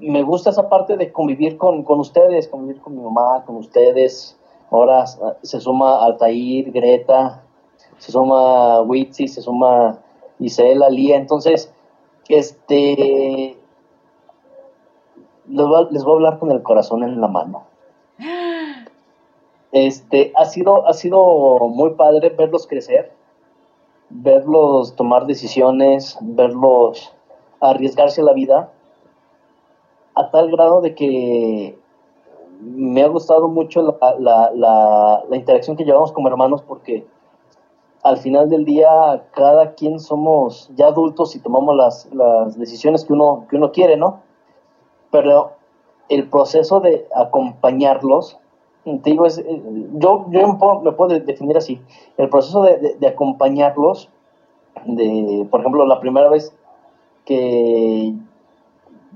me 0.00 0.22
gusta 0.22 0.50
esa 0.50 0.68
parte 0.68 0.96
de 0.96 1.12
convivir 1.12 1.56
con, 1.58 1.82
con 1.84 2.00
ustedes, 2.00 2.48
convivir 2.48 2.80
con 2.80 2.96
mi 2.96 3.02
mamá, 3.02 3.44
con 3.44 3.56
ustedes. 3.56 4.36
Ahora 4.70 5.04
se 5.06 5.60
suma 5.60 6.04
Altair, 6.04 6.72
Greta, 6.72 7.42
se 7.98 8.10
suma 8.12 8.80
Witsi, 8.80 9.28
se 9.28 9.40
suma 9.42 9.98
Isela, 10.38 10.88
Lía. 10.88 11.16
Entonces, 11.16 11.72
este, 12.28 13.56
les 15.48 15.66
voy, 15.66 15.82
a, 15.82 15.88
les 15.90 16.04
voy 16.04 16.12
a 16.12 16.16
hablar 16.16 16.38
con 16.38 16.50
el 16.50 16.62
corazón 16.62 17.02
en 17.02 17.20
la 17.20 17.28
mano. 17.28 17.64
Este, 19.72 20.32
ha 20.36 20.46
sido, 20.46 20.86
ha 20.88 20.94
sido 20.94 21.58
muy 21.68 21.90
padre 21.94 22.30
verlos 22.30 22.66
crecer, 22.66 23.12
verlos 24.08 24.96
tomar 24.96 25.26
decisiones, 25.26 26.16
verlos 26.22 27.12
arriesgarse 27.60 28.22
a 28.22 28.24
la 28.24 28.32
vida, 28.32 28.72
a 30.14 30.30
tal 30.30 30.50
grado 30.50 30.80
de 30.80 30.94
que 30.94 31.78
me 32.62 33.02
ha 33.02 33.08
gustado 33.08 33.48
mucho 33.48 33.82
la, 33.82 34.16
la, 34.18 34.50
la, 34.54 35.24
la 35.28 35.36
interacción 35.36 35.76
que 35.76 35.84
llevamos 35.84 36.12
como 36.12 36.28
hermanos 36.28 36.62
porque 36.62 37.06
al 38.08 38.18
final 38.18 38.48
del 38.48 38.64
día 38.64 39.24
cada 39.32 39.74
quien 39.74 39.98
somos 40.00 40.70
ya 40.76 40.86
adultos 40.88 41.34
y 41.36 41.40
tomamos 41.40 41.76
las, 41.76 42.08
las 42.14 42.58
decisiones 42.58 43.04
que 43.04 43.12
uno, 43.12 43.46
que 43.50 43.56
uno 43.56 43.72
quiere, 43.72 43.96
¿no? 43.96 44.20
pero 45.10 45.52
el 46.08 46.28
proceso 46.28 46.80
de 46.80 47.06
acompañarlos, 47.14 48.38
te 48.84 49.10
digo, 49.10 49.26
es, 49.26 49.42
yo, 49.94 50.26
yo 50.30 50.48
me, 50.48 50.54
puedo, 50.58 50.80
me 50.80 50.92
puedo 50.92 51.18
definir 51.18 51.56
así, 51.56 51.80
el 52.16 52.28
proceso 52.28 52.62
de, 52.62 52.76
de- 52.78 52.94
de 52.96 53.06
acompañarlos, 53.08 54.08
de, 54.84 55.46
por 55.50 55.60
ejemplo, 55.60 55.86
la 55.86 56.00
primera 56.00 56.28
vez 56.28 56.54
que 57.24 58.14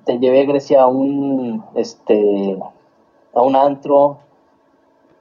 te 0.05 0.19
llevé 0.19 0.41
a 0.43 0.47
Grecia 0.47 0.83
a 0.83 0.87
un, 0.89 1.65
este, 1.75 2.59
a 3.35 3.43
un 3.43 3.55
antro, 3.57 4.19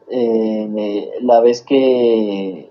eh, 0.09 1.11
la 1.21 1.39
vez 1.41 1.61
que 1.61 2.68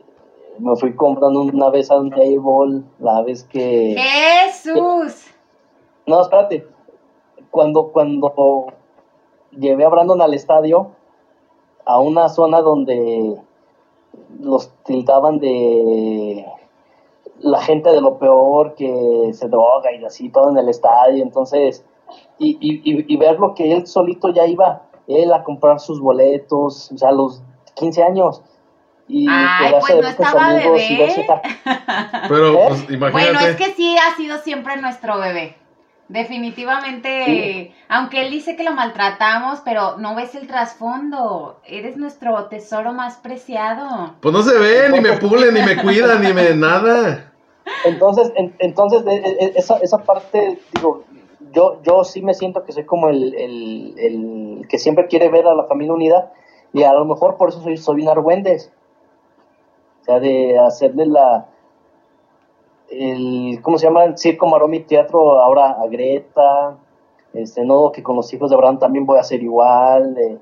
me 0.59 0.77
fui 0.77 0.95
comprando 0.95 1.43
una 1.43 1.71
vez 1.71 1.91
a 1.91 1.97
un 1.99 2.11
table, 2.11 2.83
la 2.99 3.23
vez 3.23 3.45
que... 3.45 3.95
Jesús. 3.97 5.27
No, 6.07 6.21
espérate. 6.23 6.67
Cuando, 7.51 7.89
cuando 7.93 8.67
llevé 9.53 9.85
a 9.85 9.89
Brandon 9.89 10.21
al 10.23 10.35
estadio, 10.35 10.91
a 11.85 11.99
una 12.01 12.29
zona 12.29 12.61
donde 12.61 13.37
los 14.41 14.71
tildaban 14.85 15.39
de 15.39 16.45
la 17.41 17.61
gente 17.61 17.91
de 17.91 18.01
lo 18.01 18.19
peor 18.19 18.75
que 18.75 19.31
se 19.33 19.49
droga 19.49 19.93
y 19.93 20.05
así 20.05 20.29
todo 20.29 20.51
en 20.51 20.59
el 20.59 20.69
estadio, 20.69 21.23
entonces, 21.23 21.85
y, 22.39 22.57
y, 22.61 22.81
y- 22.85 23.05
y 23.15 23.17
ver 23.17 23.39
lo 23.39 23.55
que 23.55 23.73
él 23.73 23.87
solito 23.87 24.29
ya 24.31 24.47
iba, 24.47 24.83
él 25.07 25.33
a 25.33 25.45
comprar 25.45 25.79
sus 25.81 26.01
boletos, 26.01 26.91
o 26.93 26.99
sea, 26.99 27.11
a 27.11 27.13
los 27.13 27.43
15 27.75 28.03
años, 28.03 28.43
y 29.09 29.27
Ay, 29.29 29.75
pues 29.81 29.95
no 30.03 30.09
estaba 30.09 30.53
bebé. 30.55 31.15
Pero, 32.29 32.53
¿Eh? 32.53 32.65
pues, 32.69 32.91
imagínate. 32.91 33.11
Bueno, 33.11 33.41
es 33.41 33.57
que 33.57 33.73
sí 33.75 33.97
ha 33.97 34.15
sido 34.17 34.39
siempre 34.39 34.77
nuestro 34.77 35.19
bebé. 35.19 35.57
Definitivamente, 36.09 37.25
Sí. 37.27 37.75
aunque 37.89 38.23
él 38.23 38.31
dice 38.31 38.57
que 38.57 38.65
lo 38.65 38.73
maltratamos, 38.73 39.61
pero 39.65 39.99
no 39.99 40.15
ves 40.15 40.35
el 40.35 40.47
trasfondo. 40.47 41.61
Eres 41.67 41.97
nuestro 41.97 42.45
tesoro 42.47 42.93
más 42.93 43.17
preciado. 43.17 44.15
Pues 44.21 44.35
no 44.35 44.43
se 44.43 44.59
ve, 44.59 44.89
ni 44.91 45.01
me 45.01 45.13
pule, 45.19 45.53
ni 45.53 45.61
me 45.63 45.77
cuida, 45.83 46.19
ni 46.19 46.33
me 46.33 46.51
nada. 46.55 47.33
Entonces, 47.85 48.33
en- 48.37 48.55
entonces 48.59 49.03
e- 49.07 49.37
e- 49.45 49.53
esa, 49.57 49.77
esa 49.79 49.99
parte, 49.99 50.59
digo, 50.75 51.05
yo, 51.53 51.81
yo 51.83 52.05
sí 52.05 52.23
me 52.23 52.33
siento 52.35 52.65
que 52.65 52.73
soy 52.73 52.85
como 52.85 53.09
el, 53.11 53.35
el, 53.35 53.95
el 53.99 54.67
que 54.69 54.79
siempre 54.79 55.07
quiere 55.09 55.29
ver 55.29 55.47
a 55.47 55.55
la 55.55 55.65
familia 55.65 55.93
unida 55.93 56.33
y 56.73 56.83
a 56.85 56.93
lo 56.95 57.05
mejor 57.05 57.37
por 57.37 57.51
eso 57.51 57.63
soy, 57.63 57.77
soy 57.77 58.03
un 58.03 58.09
argüendes. 58.09 58.73
De 60.09 60.59
hacerle 60.59 61.05
la, 61.05 61.49
el, 62.91 63.61
¿cómo 63.63 63.79
se 63.79 63.87
llama? 63.87 64.05
El 64.05 64.17
circo, 64.17 64.47
maroma 64.47 64.77
y 64.77 64.81
teatro 64.81 65.41
ahora 65.41 65.73
a 65.73 65.87
Greta, 65.87 66.79
este, 67.35 67.65
no, 67.65 67.93
que 67.93 68.03
con 68.03 68.17
los 68.17 68.33
hijos 68.33 68.51
de 68.51 68.57
Abraham 68.57 68.79
también 68.79 69.05
voy 69.05 69.19
a 69.19 69.21
hacer 69.21 69.43
igual, 69.43 70.15
de 70.15 70.39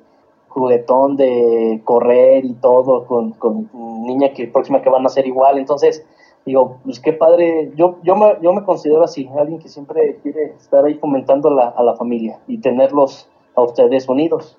juguetón, 0.49 1.17
de 1.17 1.83
correr 1.85 2.45
y 2.45 2.55
todo, 2.55 3.07
con, 3.07 3.33
con 3.33 3.69
niña 4.07 4.33
que 4.33 4.47
próxima 4.47 4.81
que 4.81 4.89
van 4.89 5.03
a 5.03 5.07
hacer 5.07 5.27
igual, 5.27 5.59
entonces 5.59 6.07
digo, 6.47 6.79
pues 6.85 7.01
qué 7.01 7.13
padre, 7.13 7.73
yo, 7.75 7.97
yo, 8.03 8.15
me, 8.15 8.37
yo 8.41 8.53
me 8.53 8.65
considero 8.65 9.03
así, 9.03 9.29
alguien 9.37 9.59
que 9.59 9.69
siempre 9.69 10.19
quiere 10.23 10.55
estar 10.57 10.85
ahí 10.85 10.95
fomentando 10.95 11.51
la, 11.51 11.69
a 11.69 11.83
la 11.83 11.95
familia 11.97 12.39
y 12.47 12.59
tenerlos 12.59 13.29
a 13.57 13.63
ustedes 13.63 14.09
unidos. 14.09 14.57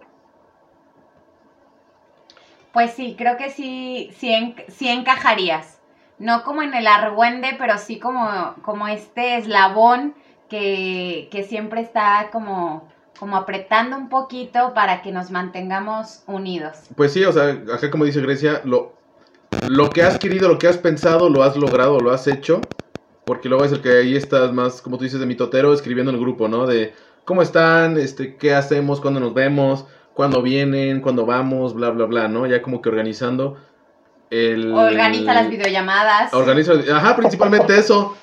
Pues 2.78 2.93
sí, 2.93 3.15
creo 3.17 3.38
que 3.38 3.49
sí, 3.49 4.11
sí, 4.19 4.53
sí 4.67 4.88
encajarías. 4.88 5.80
No 6.19 6.43
como 6.43 6.61
en 6.61 6.75
el 6.75 6.86
argüende, 6.86 7.55
pero 7.57 7.80
sí 7.80 7.97
como, 7.97 8.53
como 8.61 8.88
este 8.88 9.38
eslabón 9.38 10.13
que, 10.47 11.28
que 11.32 11.43
siempre 11.43 11.82
está 11.82 12.30
como, 12.32 12.88
como 13.19 13.36
apretando 13.36 13.97
un 13.97 14.09
poquito 14.09 14.75
para 14.75 15.01
que 15.01 15.11
nos 15.11 15.32
mantengamos 15.32 16.21
unidos. 16.28 16.78
Pues 16.95 17.13
sí, 17.13 17.25
o 17.25 17.32
sea, 17.32 17.45
acá 17.73 17.89
como 17.89 18.05
dice 18.05 18.21
Grecia, 18.21 18.61
lo, 18.63 18.93
lo 19.67 19.89
que 19.89 20.03
has 20.03 20.19
querido, 20.19 20.47
lo 20.47 20.59
que 20.59 20.67
has 20.67 20.78
pensado, 20.78 21.32
lo 21.32 21.41
has 21.41 21.57
logrado, 21.57 21.99
lo 21.99 22.11
has 22.11 22.28
hecho. 22.28 22.61
Porque 23.25 23.49
luego 23.49 23.65
es 23.65 23.71
el 23.71 23.82
que 23.82 23.89
ahí 23.89 24.15
estás 24.15 24.53
más, 24.53 24.84
como 24.84 24.99
tú 24.99 25.03
dices, 25.03 25.19
de 25.19 25.25
mitotero, 25.25 25.73
escribiendo 25.73 26.11
en 26.11 26.17
el 26.17 26.21
grupo, 26.21 26.47
¿no? 26.47 26.67
De 26.67 26.93
cómo 27.25 27.41
están, 27.41 27.97
este, 27.97 28.36
qué 28.36 28.53
hacemos, 28.53 29.01
cuándo 29.01 29.19
nos 29.19 29.34
vemos, 29.34 29.88
cuándo 30.18 30.41
vienen, 30.41 30.99
cuándo 30.99 31.28
vamos, 31.28 31.76
bla, 31.76 31.91
bla, 31.91 32.05
bla, 32.05 32.28
¿no? 32.28 32.47
Ya 32.47 32.63
como 32.63 32.82
que 32.82 32.89
organizando 32.89 33.55
el... 34.32 34.74
Organiza 34.74 35.32
las 35.32 35.47
videollamadas. 35.47 36.34
Organiza, 36.34 36.74
ajá, 36.91 37.15
principalmente 37.15 37.78
eso. 37.78 38.18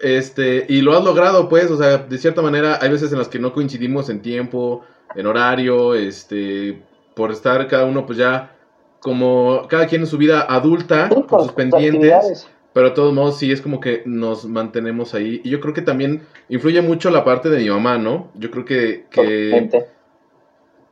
Este, 0.00 0.64
y 0.68 0.80
lo 0.80 0.96
has 0.96 1.02
logrado, 1.02 1.48
pues, 1.48 1.68
o 1.72 1.76
sea, 1.76 1.98
de 1.98 2.18
cierta 2.18 2.40
manera, 2.40 2.78
hay 2.80 2.88
veces 2.88 3.10
en 3.10 3.18
las 3.18 3.26
que 3.26 3.40
no 3.40 3.52
coincidimos 3.52 4.08
en 4.10 4.22
tiempo, 4.22 4.84
en 5.16 5.26
horario, 5.26 5.96
este, 5.96 6.80
por 7.16 7.32
estar 7.32 7.66
cada 7.66 7.84
uno, 7.84 8.06
pues 8.06 8.16
ya, 8.16 8.54
como 9.00 9.66
cada 9.68 9.88
quien 9.88 10.02
en 10.02 10.06
su 10.06 10.18
vida 10.18 10.42
adulta, 10.42 11.08
Sí, 11.12 11.22
con 11.28 11.42
sus 11.42 11.52
pendientes, 11.52 12.48
pero 12.72 12.90
de 12.90 12.94
todos 12.94 13.12
modos, 13.12 13.38
sí 13.38 13.50
es 13.50 13.60
como 13.60 13.80
que 13.80 14.04
nos 14.06 14.44
mantenemos 14.44 15.14
ahí. 15.14 15.40
Y 15.42 15.50
yo 15.50 15.58
creo 15.58 15.74
que 15.74 15.82
también 15.82 16.22
influye 16.48 16.80
mucho 16.80 17.10
la 17.10 17.24
parte 17.24 17.50
de 17.50 17.58
mi 17.58 17.68
mamá, 17.68 17.98
¿no? 17.98 18.30
Yo 18.36 18.52
creo 18.52 18.64
que, 18.64 19.06
que 19.10 19.50
Totalmente. 19.50 19.99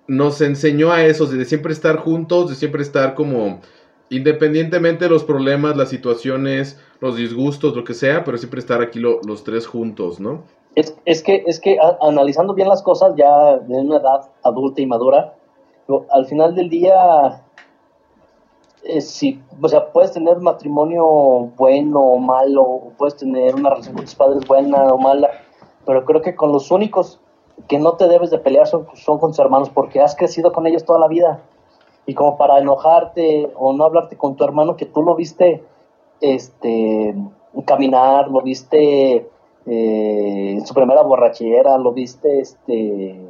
Nos 0.08 0.40
enseñó 0.40 0.90
a 0.90 1.04
eso, 1.04 1.26
de 1.26 1.44
siempre 1.44 1.72
estar 1.72 1.98
juntos, 1.98 2.48
de 2.48 2.56
siempre 2.56 2.82
estar 2.82 3.14
como 3.14 3.60
independientemente 4.10 5.04
de 5.04 5.10
los 5.10 5.22
problemas, 5.22 5.76
las 5.76 5.90
situaciones, 5.90 6.80
los 7.00 7.16
disgustos, 7.16 7.76
lo 7.76 7.84
que 7.84 7.92
sea, 7.94 8.24
pero 8.24 8.38
siempre 8.38 8.58
estar 8.58 8.80
aquí 8.80 8.98
lo- 8.98 9.20
los 9.22 9.44
tres 9.44 9.66
juntos, 9.66 10.18
¿no? 10.18 10.42
Es, 10.74 10.96
es 11.04 11.22
que, 11.22 11.44
es 11.46 11.60
que 11.60 11.78
analizando 12.00 12.54
bien 12.54 12.68
las 12.68 12.82
cosas 12.82 13.12
ya 13.16 13.56
de 13.58 13.76
una 13.76 13.96
edad 13.98 14.30
adulta 14.42 14.80
y 14.80 14.86
madura, 14.86 15.34
al 16.10 16.26
final 16.26 16.54
del 16.54 16.70
día, 16.70 17.42
eh, 18.84 19.00
si, 19.00 19.42
o 19.60 19.68
sea, 19.68 19.92
puedes 19.92 20.12
tener 20.12 20.38
matrimonio 20.38 21.04
bueno 21.56 22.00
o 22.00 22.18
malo, 22.18 22.92
puedes 22.96 23.16
tener 23.16 23.54
una 23.54 23.70
relación 23.70 23.94
con 23.96 24.04
tus 24.04 24.14
padres 24.14 24.46
buena 24.46 24.84
o 24.84 24.98
mala, 24.98 25.28
pero 25.84 26.04
creo 26.04 26.22
que 26.22 26.34
con 26.34 26.52
los 26.52 26.70
únicos 26.70 27.20
que 27.66 27.78
no 27.78 27.94
te 27.94 28.08
debes 28.08 28.30
de 28.30 28.38
pelear 28.38 28.66
son, 28.66 28.86
son 28.94 29.18
con 29.18 29.30
tus 29.30 29.38
hermanos, 29.38 29.70
porque 29.70 30.00
has 30.00 30.14
crecido 30.14 30.52
con 30.52 30.66
ellos 30.66 30.84
toda 30.84 30.98
la 30.98 31.08
vida. 31.08 31.42
Y 32.06 32.14
como 32.14 32.38
para 32.38 32.58
enojarte 32.58 33.52
o 33.56 33.72
no 33.72 33.84
hablarte 33.84 34.16
con 34.16 34.36
tu 34.36 34.44
hermano 34.44 34.76
que 34.76 34.86
tú 34.86 35.02
lo 35.02 35.14
viste 35.14 35.62
este 36.20 37.14
caminar, 37.66 38.28
lo 38.28 38.40
viste 38.42 39.28
eh, 39.66 40.52
en 40.52 40.66
su 40.66 40.74
primera 40.74 41.02
borrachera, 41.02 41.76
lo 41.78 41.92
viste, 41.92 42.40
este, 42.40 43.20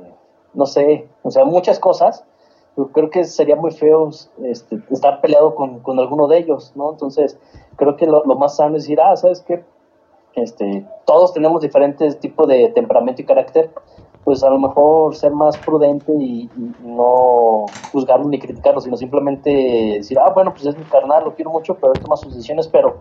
no 0.54 0.66
sé, 0.66 1.08
o 1.22 1.30
sea, 1.30 1.44
muchas 1.44 1.78
cosas. 1.78 2.24
Yo 2.76 2.92
creo 2.92 3.10
que 3.10 3.24
sería 3.24 3.56
muy 3.56 3.72
feo 3.72 4.10
este, 4.44 4.78
estar 4.90 5.20
peleado 5.20 5.56
con, 5.56 5.80
con 5.80 5.98
alguno 5.98 6.28
de 6.28 6.38
ellos, 6.38 6.72
¿no? 6.76 6.92
Entonces, 6.92 7.36
creo 7.76 7.96
que 7.96 8.06
lo, 8.06 8.22
más 8.36 8.56
sano 8.56 8.76
es 8.76 8.84
decir, 8.84 9.00
ah, 9.00 9.16
¿sabes 9.16 9.40
qué? 9.40 9.64
Este, 10.34 10.86
todos 11.04 11.32
tenemos 11.32 11.60
diferentes 11.62 12.20
tipos 12.20 12.46
de 12.46 12.68
temperamento 12.68 13.22
y 13.22 13.24
carácter, 13.24 13.72
pues 14.28 14.44
a 14.44 14.50
lo 14.50 14.58
mejor 14.58 15.16
ser 15.16 15.32
más 15.32 15.56
prudente 15.56 16.12
y, 16.20 16.50
no 16.80 17.64
juzgarlo 17.90 18.28
ni 18.28 18.38
criticarlo, 18.38 18.78
sino 18.78 18.94
simplemente 18.94 19.48
decir, 19.96 20.18
ah, 20.18 20.30
bueno, 20.34 20.52
pues 20.52 20.66
es 20.66 20.76
mi 20.76 20.84
carnal, 20.84 21.24
lo 21.24 21.34
quiero 21.34 21.50
mucho, 21.50 21.76
pero 21.76 21.94
él 21.94 22.00
toma 22.02 22.14
sus 22.14 22.34
decisiones, 22.34 22.68
pero 22.68 22.98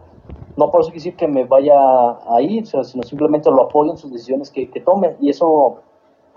no 0.55 0.71
por 0.71 0.79
eso 0.79 0.89
quiere 0.89 1.03
decir 1.03 1.17
que 1.17 1.27
me 1.27 1.43
vaya 1.43 1.75
a 1.77 2.39
ir, 2.39 2.65
sino 2.65 3.03
simplemente 3.03 3.51
lo 3.51 3.63
apoyo 3.63 3.91
en 3.91 3.97
sus 3.97 4.09
decisiones 4.09 4.49
que, 4.49 4.69
que 4.69 4.79
tome, 4.79 5.17
y 5.19 5.29
eso 5.29 5.81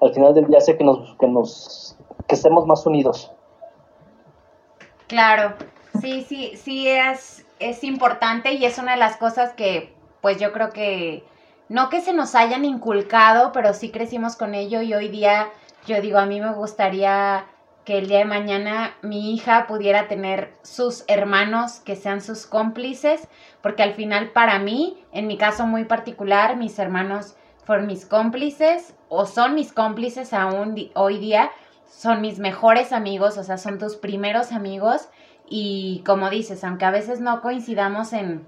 al 0.00 0.12
final 0.12 0.34
del 0.34 0.48
día 0.48 0.58
hace 0.58 0.76
que 0.76 0.82
nos, 0.82 1.14
que 1.20 1.28
nos, 1.28 1.96
que 2.26 2.34
estemos 2.34 2.66
más 2.66 2.84
unidos. 2.84 3.30
Claro, 5.06 5.54
sí, 6.00 6.22
sí, 6.22 6.56
sí 6.56 6.88
es, 6.88 7.46
es 7.60 7.84
importante 7.84 8.54
y 8.54 8.64
es 8.64 8.76
una 8.78 8.94
de 8.94 8.98
las 8.98 9.16
cosas 9.18 9.52
que 9.52 9.94
pues 10.20 10.40
yo 10.40 10.50
creo 10.50 10.70
que 10.70 11.22
no 11.70 11.88
que 11.88 12.00
se 12.00 12.12
nos 12.12 12.34
hayan 12.34 12.64
inculcado, 12.64 13.52
pero 13.52 13.72
sí 13.74 13.92
crecimos 13.92 14.34
con 14.34 14.56
ello 14.56 14.82
y 14.82 14.92
hoy 14.92 15.08
día 15.08 15.50
yo 15.86 16.00
digo, 16.00 16.18
a 16.18 16.26
mí 16.26 16.40
me 16.40 16.52
gustaría 16.52 17.46
que 17.84 17.96
el 17.96 18.08
día 18.08 18.18
de 18.18 18.24
mañana 18.24 18.96
mi 19.02 19.32
hija 19.32 19.68
pudiera 19.68 20.08
tener 20.08 20.52
sus 20.62 21.04
hermanos 21.06 21.78
que 21.78 21.94
sean 21.94 22.22
sus 22.22 22.44
cómplices, 22.44 23.28
porque 23.62 23.84
al 23.84 23.94
final 23.94 24.32
para 24.32 24.58
mí, 24.58 25.04
en 25.12 25.28
mi 25.28 25.38
caso 25.38 25.64
muy 25.64 25.84
particular, 25.84 26.56
mis 26.56 26.76
hermanos 26.80 27.36
fueron 27.64 27.86
mis 27.86 28.04
cómplices 28.04 28.96
o 29.08 29.24
son 29.24 29.54
mis 29.54 29.72
cómplices 29.72 30.32
aún 30.32 30.74
hoy 30.94 31.18
día, 31.18 31.52
son 31.88 32.20
mis 32.20 32.40
mejores 32.40 32.92
amigos, 32.92 33.38
o 33.38 33.44
sea, 33.44 33.58
son 33.58 33.78
tus 33.78 33.94
primeros 33.94 34.50
amigos 34.50 35.08
y 35.48 36.02
como 36.04 36.30
dices, 36.30 36.64
aunque 36.64 36.84
a 36.84 36.90
veces 36.90 37.20
no 37.20 37.40
coincidamos 37.40 38.12
en, 38.12 38.44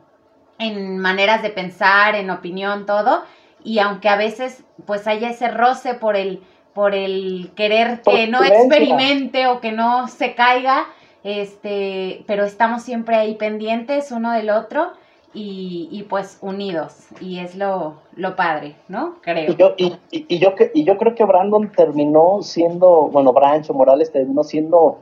en 0.58 0.98
maneras 0.98 1.42
de 1.42 1.50
pensar, 1.50 2.14
en 2.14 2.30
opinión, 2.30 2.86
todo, 2.86 3.22
y 3.64 3.78
aunque 3.78 4.08
a 4.08 4.16
veces 4.16 4.64
pues 4.86 5.06
haya 5.06 5.30
ese 5.30 5.48
roce 5.48 5.94
por 5.94 6.16
el, 6.16 6.42
por 6.74 6.94
el 6.94 7.50
querer 7.54 8.00
que 8.02 8.26
no 8.26 8.42
experimente 8.44 9.46
o 9.46 9.60
que 9.60 9.72
no 9.72 10.08
se 10.08 10.34
caiga, 10.34 10.86
este, 11.24 12.24
pero 12.26 12.44
estamos 12.44 12.82
siempre 12.82 13.16
ahí 13.16 13.34
pendientes 13.34 14.10
uno 14.10 14.32
del 14.32 14.50
otro 14.50 14.92
y, 15.34 15.88
y 15.90 16.02
pues 16.04 16.38
unidos. 16.42 17.06
Y 17.20 17.38
es 17.38 17.54
lo, 17.56 17.94
lo 18.16 18.34
padre, 18.36 18.74
¿no? 18.88 19.16
Creo. 19.22 19.52
Y 19.52 19.56
yo, 19.56 19.74
y, 19.76 19.92
y- 20.10 20.38
yo, 20.38 20.54
que- 20.54 20.70
y 20.74 20.84
yo 20.84 20.96
creo 20.98 21.14
que 21.14 21.24
Brandon 21.24 21.70
terminó 21.70 22.42
siendo, 22.42 23.08
bueno, 23.08 23.32
Brancho 23.32 23.72
Morales 23.72 24.10
terminó 24.12 24.42
siendo 24.44 24.98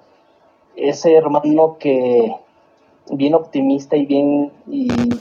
ese 0.76 1.14
hermano 1.16 1.76
que 1.78 2.34
bien 3.12 3.34
optimista 3.55 3.96
y 3.96 4.07
bien 4.07 4.53
y 4.68 5.18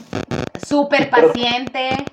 Súper 0.56 1.10
paciente. 1.10 2.06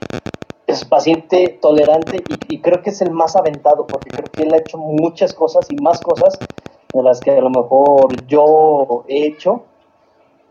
es 0.66 0.84
paciente, 0.84 1.60
tolerante 1.62 2.26
y, 2.28 2.40
y 2.48 2.60
creo 2.62 2.82
que 2.82 2.90
es 2.90 3.02
el 3.02 3.12
más 3.12 3.36
aventado 3.36 3.88
porque 3.88 4.10
creo 4.12 4.34
que 4.34 4.44
él 4.44 4.54
ha 4.54 4.58
hecho 4.58 4.78
muchas 4.80 5.34
cosas 5.36 5.70
y 5.70 5.76
más 5.76 6.02
cosas 6.02 6.42
de 6.94 7.04
las 7.04 7.22
que 7.22 7.32
a 7.32 7.42
lo 7.42 7.50
mejor 7.52 8.26
yo 8.28 9.06
he 9.08 9.28
hecho, 9.28 9.64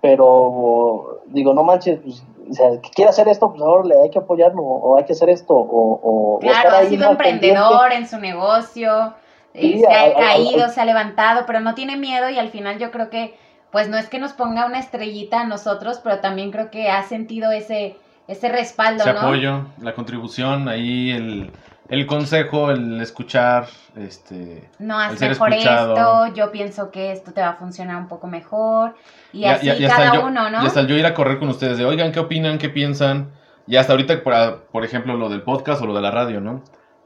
pero 0.00 1.20
digo, 1.26 1.52
no 1.52 1.64
manches, 1.64 1.98
pues, 2.00 2.22
o 2.48 2.52
sea, 2.54 2.80
que 2.80 2.90
quiere 2.90 3.08
hacer 3.10 3.26
esto, 3.28 3.50
pues 3.50 3.60
ahora 3.62 3.84
le 3.88 4.00
hay 4.00 4.10
que 4.10 4.18
apoyarlo 4.20 4.62
o 4.62 4.96
hay 4.96 5.04
que 5.04 5.12
hacer 5.14 5.30
esto 5.30 5.52
o, 5.56 6.38
Claro, 6.40 6.70
ha 6.76 6.84
sido 6.84 7.08
al 7.08 7.16
pendiente. 7.16 7.48
emprendedor 7.48 7.92
en 7.92 8.06
su 8.06 8.18
negocio, 8.18 9.14
eh, 9.54 9.60
Sí, 9.60 9.80
se 9.80 9.86
a- 9.86 9.90
ha 9.90 10.04
a- 10.04 10.08
a- 10.08 10.12
caído, 10.14 10.68
se 10.68 10.80
ha 10.80 10.84
levantado, 10.84 11.44
pero 11.46 11.60
no 11.60 11.74
tiene 11.74 11.96
miedo 11.96 12.28
y 12.30 12.38
al 12.38 12.50
final 12.50 12.78
yo 12.78 12.90
creo 12.92 13.10
que, 13.10 13.34
pues 13.72 13.88
no 13.88 13.96
es 13.98 14.08
que 14.08 14.18
nos 14.18 14.32
ponga 14.32 14.66
una 14.66 14.78
estrellita 14.78 15.40
a 15.42 15.44
nosotros, 15.44 16.00
pero 16.02 16.20
también 16.20 16.50
creo 16.50 16.70
que 16.70 16.88
ha 16.90 17.02
sentido 17.02 17.50
ese, 17.52 17.96
ese 18.28 18.48
respaldo, 18.48 19.02
Ese 19.02 19.12
¿no? 19.12 19.20
apoyo, 19.20 19.66
la 19.80 19.92
contribución, 19.94 20.68
ahí 20.68 21.10
el, 21.10 21.50
el 21.88 22.06
consejo, 22.06 22.70
el 22.70 23.00
escuchar, 23.00 23.66
este... 23.96 24.68
No, 24.78 24.98
haz 24.98 25.20
mejor 25.20 25.52
escuchado. 25.52 25.94
esto, 25.94 26.34
yo 26.36 26.50
pienso 26.52 26.90
que 26.90 27.12
esto 27.12 27.32
te 27.32 27.40
va 27.40 27.50
a 27.50 27.54
funcionar 27.54 27.96
un 27.96 28.08
poco 28.08 28.26
mejor. 28.26 28.96
Y 29.32 29.40
ya- 29.40 29.54
así 29.54 29.66
ya- 29.66 29.74
ya 29.74 29.88
hasta 29.88 30.02
cada 30.04 30.14
yo- 30.16 30.26
uno, 30.26 30.50
¿no? 30.50 30.62
Y 30.62 30.66
hasta 30.66 30.82
yo 30.82 30.96
ir 30.96 31.06
a 31.06 31.14
correr 31.14 31.38
con 31.38 31.48
ustedes 31.48 31.78
de, 31.78 31.84
oigan, 31.84 32.12
¿qué 32.12 32.20
opinan? 32.20 32.58
¿Qué 32.58 32.68
piensan? 32.68 33.30
Y 33.66 33.76
hasta 33.76 33.92
ahorita, 33.92 34.22
por, 34.22 34.62
por 34.72 34.84
ejemplo, 34.84 35.16
lo 35.16 35.28
del 35.28 35.42
podcast 35.42 35.82
o 35.82 35.86
lo 35.86 35.94
de 35.94 36.00
la 36.02 36.10
radio, 36.10 36.40
¿no? 36.40 36.62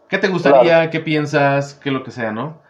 ¿Qué 0.08 0.18
te 0.18 0.28
gustaría? 0.28 0.90
¿Qué 0.90 1.00
piensas? 1.00 1.74
¿Qué 1.74 1.90
lo 1.90 2.02
que 2.02 2.10
sea, 2.10 2.32
no? 2.32 2.60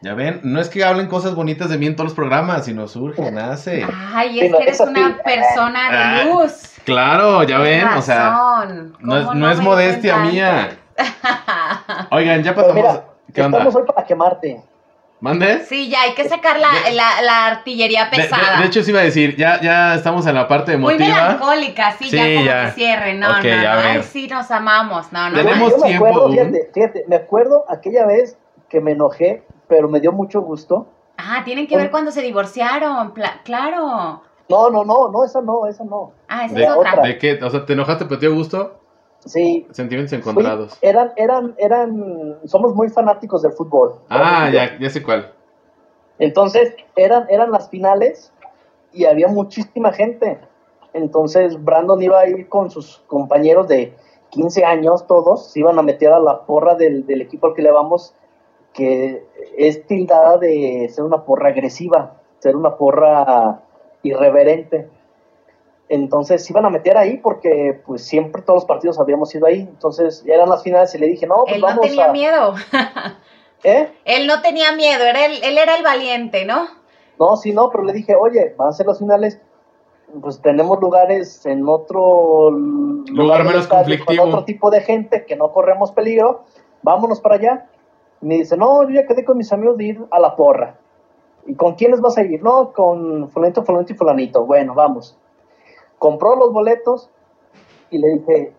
Ya 0.00 0.14
ven, 0.14 0.40
no 0.44 0.60
es 0.60 0.68
que 0.68 0.84
hablen 0.84 1.08
cosas 1.08 1.34
bonitas 1.34 1.70
de 1.70 1.76
mí 1.78 1.86
en 1.86 1.96
todos 1.96 2.10
los 2.10 2.14
programas, 2.14 2.64
sino 2.64 2.86
surge, 2.86 3.30
nace. 3.32 3.86
Ay, 4.14 4.40
es 4.40 4.54
que 4.54 4.62
eres 4.62 4.80
una 4.80 5.18
persona 5.24 5.80
Ah, 5.90 6.18
de 6.18 6.24
luz. 6.26 6.52
Claro, 6.84 7.42
ya 7.42 7.58
ven, 7.58 7.86
o 7.88 8.00
sea, 8.02 8.30
razón. 8.30 8.96
no 9.00 9.16
es, 9.18 9.24
¿Cómo 9.24 9.34
no 9.38 9.50
es 9.50 9.60
modestia 9.60 10.16
mía. 10.18 10.78
Oigan, 12.10 12.42
ya 12.42 12.54
Pero 12.54 12.68
pasamos. 12.68 12.74
mira, 12.92 13.04
¿Qué 13.34 13.42
onda? 13.42 13.58
estamos 13.58 13.76
hoy 13.76 13.82
para 13.92 14.06
quemarte. 14.06 14.62
¿Mande? 15.20 15.64
Sí, 15.64 15.88
ya 15.90 16.02
hay 16.02 16.14
que 16.14 16.28
sacar 16.28 16.60
la, 16.60 16.68
De- 16.88 16.92
la, 16.94 17.20
la 17.22 17.46
artillería 17.48 18.04
De, 18.04 18.16
de- 18.16 18.22
pesada. 18.22 18.60
de 18.60 18.66
hecho, 18.66 18.84
sí 18.84 18.90
iba 18.92 19.00
a 19.00 19.04
decir, 19.04 19.34
ya, 19.36 19.60
ya 19.60 19.96
estamos 19.96 20.24
en 20.28 20.36
la 20.36 20.46
parte 20.46 20.76
Muy 20.76 20.94
emotiva. 20.94 21.22
melancólica, 21.22 21.92
sí, 21.98 22.08
ya 22.08 22.22
Sí, 22.24 22.34
como 22.36 22.46
ya. 22.46 22.64
que 22.66 22.70
cierre. 22.70 23.14
No, 23.14 23.28
no, 23.28 23.42
no. 23.42 23.70
Ay, 23.82 24.02
sí, 24.04 24.28
nos 24.28 24.48
amamos. 24.52 25.12
No, 25.12 25.28
no. 25.28 25.36
Tenemos 25.36 25.72
yo 25.72 25.78
me 25.78 25.86
tiempo 25.88 26.06
acuerdo, 26.06 26.30
fíjate, 26.30 26.70
fíjate, 26.72 27.04
me 27.08 27.16
acuerdo 27.16 27.64
aquella 27.68 28.06
vez 28.06 28.38
que 28.68 28.80
me 28.80 28.92
enojé, 28.92 29.42
pero 29.68 29.88
me 29.88 30.00
dio 30.00 30.12
mucho 30.12 30.40
gusto. 30.42 30.86
Ah, 31.16 31.42
tienen 31.44 31.66
que 31.66 31.76
ver 31.76 31.90
cuando 31.90 32.10
se 32.10 32.22
divorciaron. 32.22 33.12
pla- 33.12 33.40
claro. 33.44 34.22
No, 34.48 34.70
no, 34.70 34.84
no, 34.84 35.10
no, 35.10 35.24
esa 35.24 35.40
no, 35.42 35.66
esa 35.66 35.84
no. 35.84 36.12
Ah, 36.28 36.46
esa 36.46 36.54
¿De, 36.54 36.64
es 36.64 36.70
otra. 36.70 37.02
¿De 37.02 37.18
qué? 37.18 37.38
O 37.42 37.50
sea, 37.50 37.66
¿te 37.66 37.72
enojaste 37.74 38.04
pero 38.06 38.18
te 38.18 38.26
dio 38.26 38.34
gusto? 38.34 38.74
Sí, 39.24 39.66
Sentimientos 39.72 40.10
fui- 40.10 40.30
encontrados. 40.30 40.78
eran, 40.80 41.12
eran, 41.16 41.54
eran, 41.58 42.36
somos 42.46 42.74
muy 42.74 42.88
fanáticos 42.88 43.42
del 43.42 43.52
fútbol. 43.52 43.96
Ah, 44.08 44.48
ya, 44.52 44.78
ya 44.78 44.88
sé 44.90 45.02
cuál. 45.02 45.32
Entonces, 46.18 46.74
eran, 46.96 47.26
eran 47.28 47.50
las 47.50 47.68
finales 47.68 48.32
y 48.92 49.04
había 49.04 49.28
muchísima 49.28 49.92
gente. 49.92 50.40
Entonces, 50.92 51.62
Brandon 51.62 52.00
iba 52.02 52.20
a 52.20 52.28
ir 52.28 52.48
con 52.48 52.70
sus 52.70 52.98
compañeros 53.06 53.68
de 53.68 53.94
15 54.30 54.64
años, 54.64 55.06
todos, 55.06 55.50
se 55.52 55.60
iban 55.60 55.78
a 55.78 55.82
meter 55.82 56.12
a 56.12 56.20
la 56.20 56.42
porra 56.46 56.74
del, 56.74 57.06
del 57.06 57.20
equipo 57.22 57.48
al 57.48 57.54
que 57.54 57.62
le 57.62 57.70
vamos, 57.70 58.14
que 58.78 59.24
es 59.56 59.84
tildada 59.88 60.38
de 60.38 60.88
ser 60.88 61.02
una 61.04 61.24
porra 61.24 61.48
agresiva, 61.48 62.14
ser 62.38 62.54
una 62.54 62.76
porra 62.76 63.60
irreverente. 64.04 64.88
Entonces 65.88 66.44
se 66.44 66.52
iban 66.52 66.64
a 66.64 66.70
meter 66.70 66.96
ahí 66.96 67.16
porque 67.16 67.80
pues 67.86 68.04
siempre 68.04 68.42
todos 68.42 68.58
los 68.58 68.64
partidos 68.66 69.00
habíamos 69.00 69.34
ido 69.34 69.46
ahí. 69.46 69.60
Entonces 69.62 70.22
eran 70.26 70.48
las 70.48 70.62
finales 70.62 70.94
y 70.94 70.98
le 70.98 71.06
dije, 71.08 71.26
no, 71.26 71.42
pues 71.44 71.56
Él 71.56 71.60
no 71.62 71.66
vamos 71.66 71.86
tenía 71.88 72.08
a... 72.08 72.12
miedo. 72.12 72.54
¿Eh? 73.64 73.88
Él 74.04 74.26
no 74.28 74.40
tenía 74.42 74.70
miedo, 74.72 75.02
era 75.04 75.26
el- 75.26 75.42
él 75.42 75.58
era 75.58 75.76
el 75.76 75.82
valiente, 75.82 76.44
¿no? 76.44 76.68
No, 77.18 77.36
sí, 77.36 77.52
no, 77.52 77.68
pero 77.70 77.82
le 77.82 77.92
dije, 77.92 78.14
oye, 78.14 78.54
van 78.56 78.68
a 78.68 78.72
ser 78.72 78.86
las 78.86 79.00
finales, 79.00 79.40
pues 80.22 80.40
tenemos 80.40 80.78
lugares 80.80 81.44
en 81.46 81.66
otro 81.66 82.50
lugar 82.52 83.42
menos 83.44 83.66
conflictivo. 83.66 84.22
Con 84.22 84.28
otro 84.28 84.44
tipo 84.44 84.70
de 84.70 84.82
gente 84.82 85.24
que 85.26 85.34
no 85.34 85.50
corremos 85.50 85.90
peligro, 85.90 86.44
vámonos 86.82 87.20
para 87.20 87.34
allá. 87.34 87.66
Me 88.20 88.36
dice, 88.36 88.56
no, 88.56 88.82
yo 88.88 88.94
ya 88.94 89.06
quedé 89.06 89.24
con 89.24 89.36
mis 89.36 89.52
amigos 89.52 89.76
de 89.76 89.84
ir 89.84 90.04
a 90.10 90.18
la 90.18 90.34
porra. 90.36 90.78
¿Y 91.46 91.54
con 91.54 91.74
quiénes 91.74 92.00
vas 92.00 92.18
a 92.18 92.22
ir? 92.22 92.42
No, 92.42 92.72
con 92.72 93.30
fulanito, 93.30 93.62
fulanito 93.62 93.92
y 93.92 93.96
fulanito. 93.96 94.44
Bueno, 94.44 94.74
vamos. 94.74 95.16
Compró 95.98 96.36
los 96.36 96.52
boletos 96.52 97.10
y 97.90 97.98
le 97.98 98.08
dije, 98.14 98.52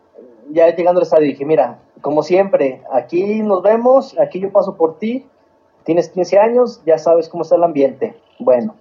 ya 0.50 0.76
llegando 0.76 1.00
al 1.00 1.04
estadio, 1.04 1.28
dije, 1.28 1.46
mira, 1.46 1.80
como 2.02 2.24
siempre, 2.24 2.82
aquí 2.92 3.42
nos 3.42 3.62
vemos, 3.62 4.18
aquí 4.18 4.40
yo 4.40 4.52
paso 4.52 4.76
por 4.76 4.98
ti, 4.98 5.28
tienes 5.84 6.10
15 6.10 6.40
años, 6.40 6.82
ya 6.86 6.98
sabes 6.98 7.30
cómo 7.30 7.44
está 7.44 7.56
el 7.56 7.64
ambiente. 7.64 8.16
Bueno, 8.40 8.76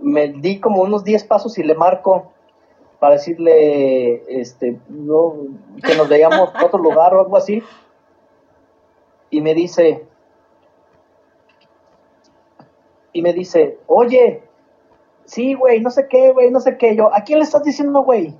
me 0.00 0.28
di 0.28 0.60
como 0.60 0.82
unos 0.82 1.04
10 1.04 1.24
pasos 1.24 1.58
y 1.58 1.62
le 1.62 1.74
marco 1.74 2.32
para 2.98 3.14
decirle 3.14 4.22
este, 4.40 4.78
no, 4.88 5.34
que 5.84 5.96
nos 5.96 6.08
veíamos 6.08 6.50
en 6.54 6.64
otro 6.64 6.78
lugar 6.78 7.14
o 7.14 7.20
algo 7.20 7.36
así. 7.36 7.62
Y 9.32 9.40
me 9.40 9.54
dice, 9.54 10.06
y 13.14 13.22
me 13.22 13.32
dice, 13.32 13.78
oye, 13.86 14.44
sí, 15.24 15.54
güey, 15.54 15.80
no 15.80 15.88
sé 15.88 16.06
qué, 16.06 16.32
güey, 16.32 16.50
no 16.50 16.60
sé 16.60 16.76
qué. 16.76 16.94
Yo, 16.94 17.12
¿a 17.12 17.22
quién 17.22 17.38
le 17.38 17.46
estás 17.46 17.64
diciendo, 17.64 18.02
güey? 18.02 18.36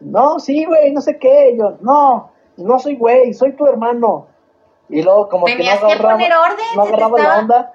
No, 0.00 0.38
sí, 0.38 0.66
güey, 0.66 0.92
no 0.92 1.00
sé 1.00 1.18
qué. 1.18 1.56
Yo, 1.56 1.78
no, 1.80 2.30
no 2.58 2.78
soy 2.78 2.96
güey, 2.96 3.32
soy 3.32 3.52
tu 3.52 3.66
hermano. 3.66 4.26
Y 4.90 5.00
luego 5.00 5.30
como 5.30 5.46
Tenías 5.46 5.78
que 5.78 5.82
no 5.82 5.86
que 5.88 5.94
agarraba, 5.94 6.12
poner 6.12 6.32
orden, 6.34 7.10
no 7.10 7.16
la 7.16 7.38
onda. 7.38 7.72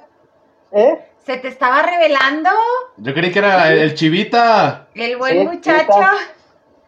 ¿Eh? 0.71 1.05
Se 1.25 1.37
te 1.37 1.47
estaba 1.47 1.81
revelando 1.81 2.51
Yo 2.97 3.15
creí 3.15 3.31
que 3.31 3.39
era 3.39 3.73
el, 3.73 3.95
chivita. 3.95 4.89
el 4.93 5.17
buen 5.17 5.39
Sí, 5.39 5.47
muchacho. 5.47 6.01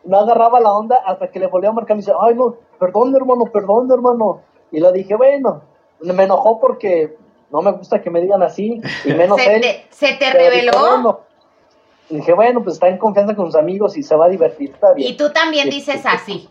No 0.03 0.19
agarraba 0.19 0.59
la 0.59 0.71
onda 0.73 0.97
hasta 1.07 1.31
que 1.31 1.39
le 1.39 1.47
volvió 1.47 1.71
a 1.71 1.73
marcar 1.73 1.97
y 1.97 2.01
dice, 2.01 2.13
ay 2.21 2.35
no, 2.35 2.55
perdón 2.79 3.15
hermano, 3.15 3.45
perdón 3.45 3.91
hermano. 3.91 4.41
Y 4.71 4.79
le 4.79 4.91
dije, 4.93 5.15
bueno, 5.15 5.63
me 5.99 6.23
enojó 6.23 6.59
porque 6.59 7.15
no 7.51 7.61
me 7.61 7.71
gusta 7.71 8.01
que 8.01 8.09
me 8.09 8.21
digan 8.21 8.41
así, 8.43 8.81
y 9.05 9.13
menos 9.13 9.39
Se 9.41 9.55
él. 9.55 9.61
te, 9.61 9.85
se 9.89 10.13
te 10.13 10.29
Pero 10.31 10.45
dije, 10.51 10.61
reveló. 10.71 10.79
bueno. 10.79 11.19
Y 12.09 12.15
dije, 12.17 12.33
bueno, 12.33 12.63
pues 12.63 12.75
está 12.75 12.87
en 12.89 12.97
confianza 12.97 13.35
con 13.35 13.45
sus 13.45 13.55
amigos 13.55 13.95
y 13.97 14.03
se 14.03 14.15
va 14.15 14.25
a 14.25 14.29
divertir, 14.29 14.71
está 14.73 14.93
bien. 14.93 15.11
Y 15.11 15.17
tú 15.17 15.31
también 15.31 15.69
dices 15.69 16.05
así. 16.05 16.49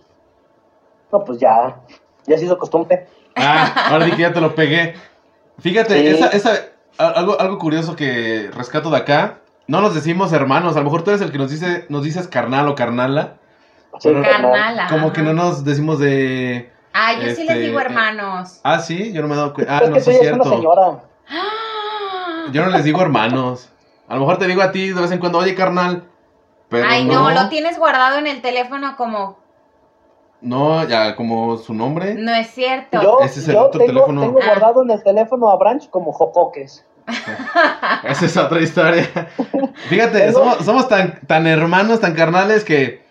No, 1.13 1.25
pues 1.25 1.39
ya, 1.39 1.81
ya 2.27 2.39
se 2.39 2.45
hizo 2.45 2.57
costumbre. 2.59 3.07
Ah, 3.37 3.89
ahora 3.91 4.05
di 4.07 4.13
que 4.13 4.23
ya 4.23 4.33
te 4.33 4.41
lo 4.41 4.55
pegué. 4.55 4.95
Fíjate, 5.59 5.95
Sí. 6.01 6.07
esa, 6.07 6.29
esa, 6.29 6.51
algo, 6.99 7.39
algo 7.41 7.59
curioso 7.59 7.95
que 7.97 8.51
rescato 8.57 8.91
de 8.91 8.97
acá. 8.99 9.39
No 9.67 9.81
nos 9.81 9.95
decimos 9.95 10.33
hermanos, 10.33 10.77
a 10.77 10.79
lo 10.81 10.85
mejor 10.85 11.03
tú 11.05 11.11
eres 11.11 11.23
el 11.23 11.31
que 11.31 11.39
nos 11.39 11.51
dice, 11.51 11.85
nos 11.89 12.03
dices 12.05 12.27
carnal 12.29 12.67
o 12.69 12.75
carnala. 12.75 13.37
Sí, 13.99 14.09
Pero-. 14.09 14.23
Carnala. 14.23 14.87
Como 14.89 15.13
que 15.13 15.23
no 15.23 15.33
nos 15.33 15.65
decimos 15.65 15.99
de. 15.99 16.71
Ah, 16.93 17.13
yo 17.15 17.21
sí 17.35 17.45
les 17.45 17.51
este, 17.51 17.59
digo 17.59 17.79
eh, 17.79 17.83
hermanos. 17.85 18.61
Ah, 18.65 18.79
sí, 18.81 19.13
yo 19.13 19.23
no 19.23 19.29
me 19.29 19.35
he 19.35 19.37
dado 19.37 19.55
cuenta. 19.55 19.79
Ah, 19.79 19.81
es 19.85 19.89
no, 19.91 19.95
que 19.95 20.01
sí 20.01 20.07
tú 20.07 20.11
es 20.17 20.21
cierto. 20.21 20.51
señora. 20.51 21.01
¡Ah! 21.29 22.47
Yo 22.53 22.65
no 22.65 22.71
les 22.71 22.85
digo 22.85 23.01
hermanos. 23.01 23.71
A 24.09 24.15
lo 24.15 24.21
mejor 24.21 24.39
te 24.39 24.47
digo 24.47 24.61
a 24.63 24.73
ti 24.73 24.89
de 24.91 25.01
vez 25.01 25.11
en 25.13 25.19
cuando, 25.21 25.39
oye, 25.39 25.55
carnal. 25.55 26.05
Pero 26.69 26.87
Ay, 26.89 27.05
no, 27.05 27.29
no, 27.29 27.31
lo 27.31 27.49
tienes 27.49 27.79
guardado 27.79 28.19
en 28.19 28.27
el 28.27 28.43
teléfono 28.43 28.97
como, 28.97 29.39
No, 30.41 30.87
ya 30.87 31.15
como 31.17 31.57
su 31.59 31.75
nombre. 31.75 32.15
no 32.15 32.33
es 32.33 32.49
cierto. 32.49 33.01
Yo, 33.03 33.19
Ese 33.21 33.41
es 33.41 33.49
el 33.49 33.55
yo 33.55 33.63
otro 33.67 33.79
tengo, 33.81 33.93
teléfono. 33.93 34.21
tengo 34.23 34.39
Ah. 34.43 34.47
guardado 34.47 34.83
en 34.83 34.91
el 34.91 35.03
teléfono 35.03 35.49
a 35.51 35.57
Branch 35.57 35.89
como 35.91 36.13
jocoques. 36.13 36.85
Esa 38.05 38.25
es 38.27 38.37
otra 38.37 38.61
historia. 38.61 39.09
Fíjate, 39.89 40.33
somos, 40.33 40.65
somos 40.65 40.89
tan, 40.89 41.21
tan 41.27 41.47
hermanos, 41.47 42.01
tan 42.01 42.15
carnales 42.15 42.65
que 42.65 43.05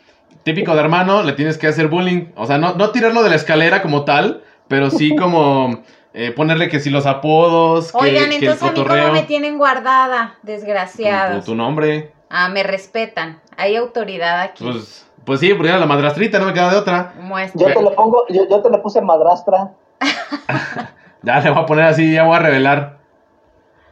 típico 0.53 0.73
de 0.73 0.81
hermano 0.81 1.23
le 1.23 1.33
tienes 1.33 1.57
que 1.57 1.67
hacer 1.67 1.87
bullying. 1.87 2.27
O 2.35 2.45
sea, 2.45 2.57
no, 2.57 2.73
no 2.73 2.91
tirarlo 2.91 3.23
de 3.23 3.29
la 3.29 3.35
escalera 3.35 3.81
como 3.81 4.05
tal, 4.05 4.43
pero 4.67 4.89
sí 4.89 5.15
como 5.17 5.83
eh, 6.13 6.31
ponerle 6.31 6.69
que 6.69 6.79
si 6.79 6.89
los 6.89 7.05
apodos, 7.05 7.91
que, 7.91 7.97
Oigan, 7.97 8.29
que 8.29 8.35
el 8.37 8.43
entonces 8.43 8.63
a 8.63 8.71
mí 8.71 8.71
cotorreo. 8.75 9.03
cómo 9.07 9.13
me 9.13 9.23
tienen 9.23 9.57
guardada, 9.57 10.37
tu, 10.41 10.47
desgraciados. 10.47 11.45
tu 11.45 11.55
nombre. 11.55 12.11
Ah, 12.29 12.49
me 12.49 12.63
respetan. 12.63 13.39
Hay 13.57 13.75
autoridad 13.75 14.41
aquí. 14.41 14.63
Pues, 14.63 15.05
pues 15.25 15.39
sí, 15.39 15.53
porque 15.53 15.69
era 15.69 15.77
la 15.77 15.85
madrastrita, 15.85 16.39
no 16.39 16.45
me 16.45 16.53
queda 16.53 16.71
de 16.71 16.77
otra. 16.77 17.13
Muestra. 17.19 17.67
Yo 17.67 17.73
te 17.73 17.83
le 17.83 17.91
pongo, 17.91 18.25
yo, 18.29 18.47
yo 18.49 18.61
te 18.61 18.69
le 18.69 18.77
puse 18.79 19.01
madrastra. 19.01 19.71
Ya 21.21 21.41
le 21.41 21.49
voy 21.49 21.63
a 21.63 21.65
poner 21.65 21.85
así, 21.85 22.13
ya 22.13 22.23
voy 22.23 22.37
a 22.37 22.39
revelar. 22.39 22.99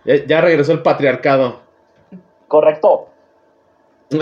Ya, 0.05 0.25
ya 0.25 0.39
regresó 0.39 0.71
el 0.71 0.81
patriarcado. 0.81 1.59
Correcto. 2.47 3.09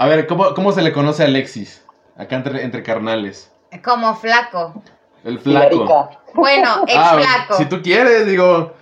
A 0.00 0.06
ver, 0.06 0.26
¿cómo, 0.26 0.54
cómo 0.54 0.72
se 0.72 0.80
le 0.80 0.92
conoce 0.94 1.22
a 1.22 1.26
Alexis? 1.26 1.84
Acá 2.16 2.36
entre, 2.36 2.64
entre 2.64 2.82
carnales. 2.82 3.52
Como 3.84 4.14
flaco. 4.16 4.82
El 5.24 5.38
flaco. 5.38 6.10
Bueno, 6.32 6.84
Ah, 6.96 7.18
flaco. 7.20 7.54
Si 7.58 7.66
tú 7.66 7.82
quieres, 7.82 8.26
digo. 8.26 8.72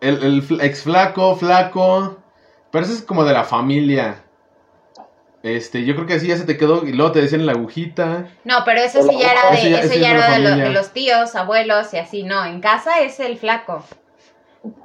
El, 0.00 0.22
el 0.50 0.60
ex 0.62 0.84
flaco, 0.84 1.36
flaco. 1.36 2.16
Pero 2.70 2.84
eso 2.86 2.94
es 2.94 3.02
como 3.02 3.24
de 3.24 3.34
la 3.34 3.44
familia. 3.44 4.22
Este, 5.42 5.84
yo 5.84 5.94
creo 5.94 6.06
que 6.06 6.14
así 6.14 6.28
ya 6.28 6.38
se 6.38 6.44
te 6.46 6.56
quedó. 6.56 6.86
Y 6.86 6.94
luego 6.94 7.12
te 7.12 7.20
decían 7.20 7.44
la 7.44 7.52
agujita. 7.52 8.26
No, 8.44 8.64
pero 8.64 8.80
eso 8.80 9.02
sí 9.02 9.18
ya 9.18 9.32
era 9.32 9.50
de, 9.50 9.56
Eso 9.58 9.68
ya- 9.68 9.80
eso 9.80 9.92
eso 9.92 10.06
era 10.06 10.30
de, 10.30 10.38
lo- 10.38 10.56
de 10.56 10.70
los 10.70 10.92
tíos, 10.94 11.36
abuelos 11.36 11.92
y 11.92 11.98
así, 11.98 12.22
no, 12.22 12.42
en 12.46 12.62
casa 12.62 13.00
es 13.00 13.20
el 13.20 13.36
flaco. 13.36 13.84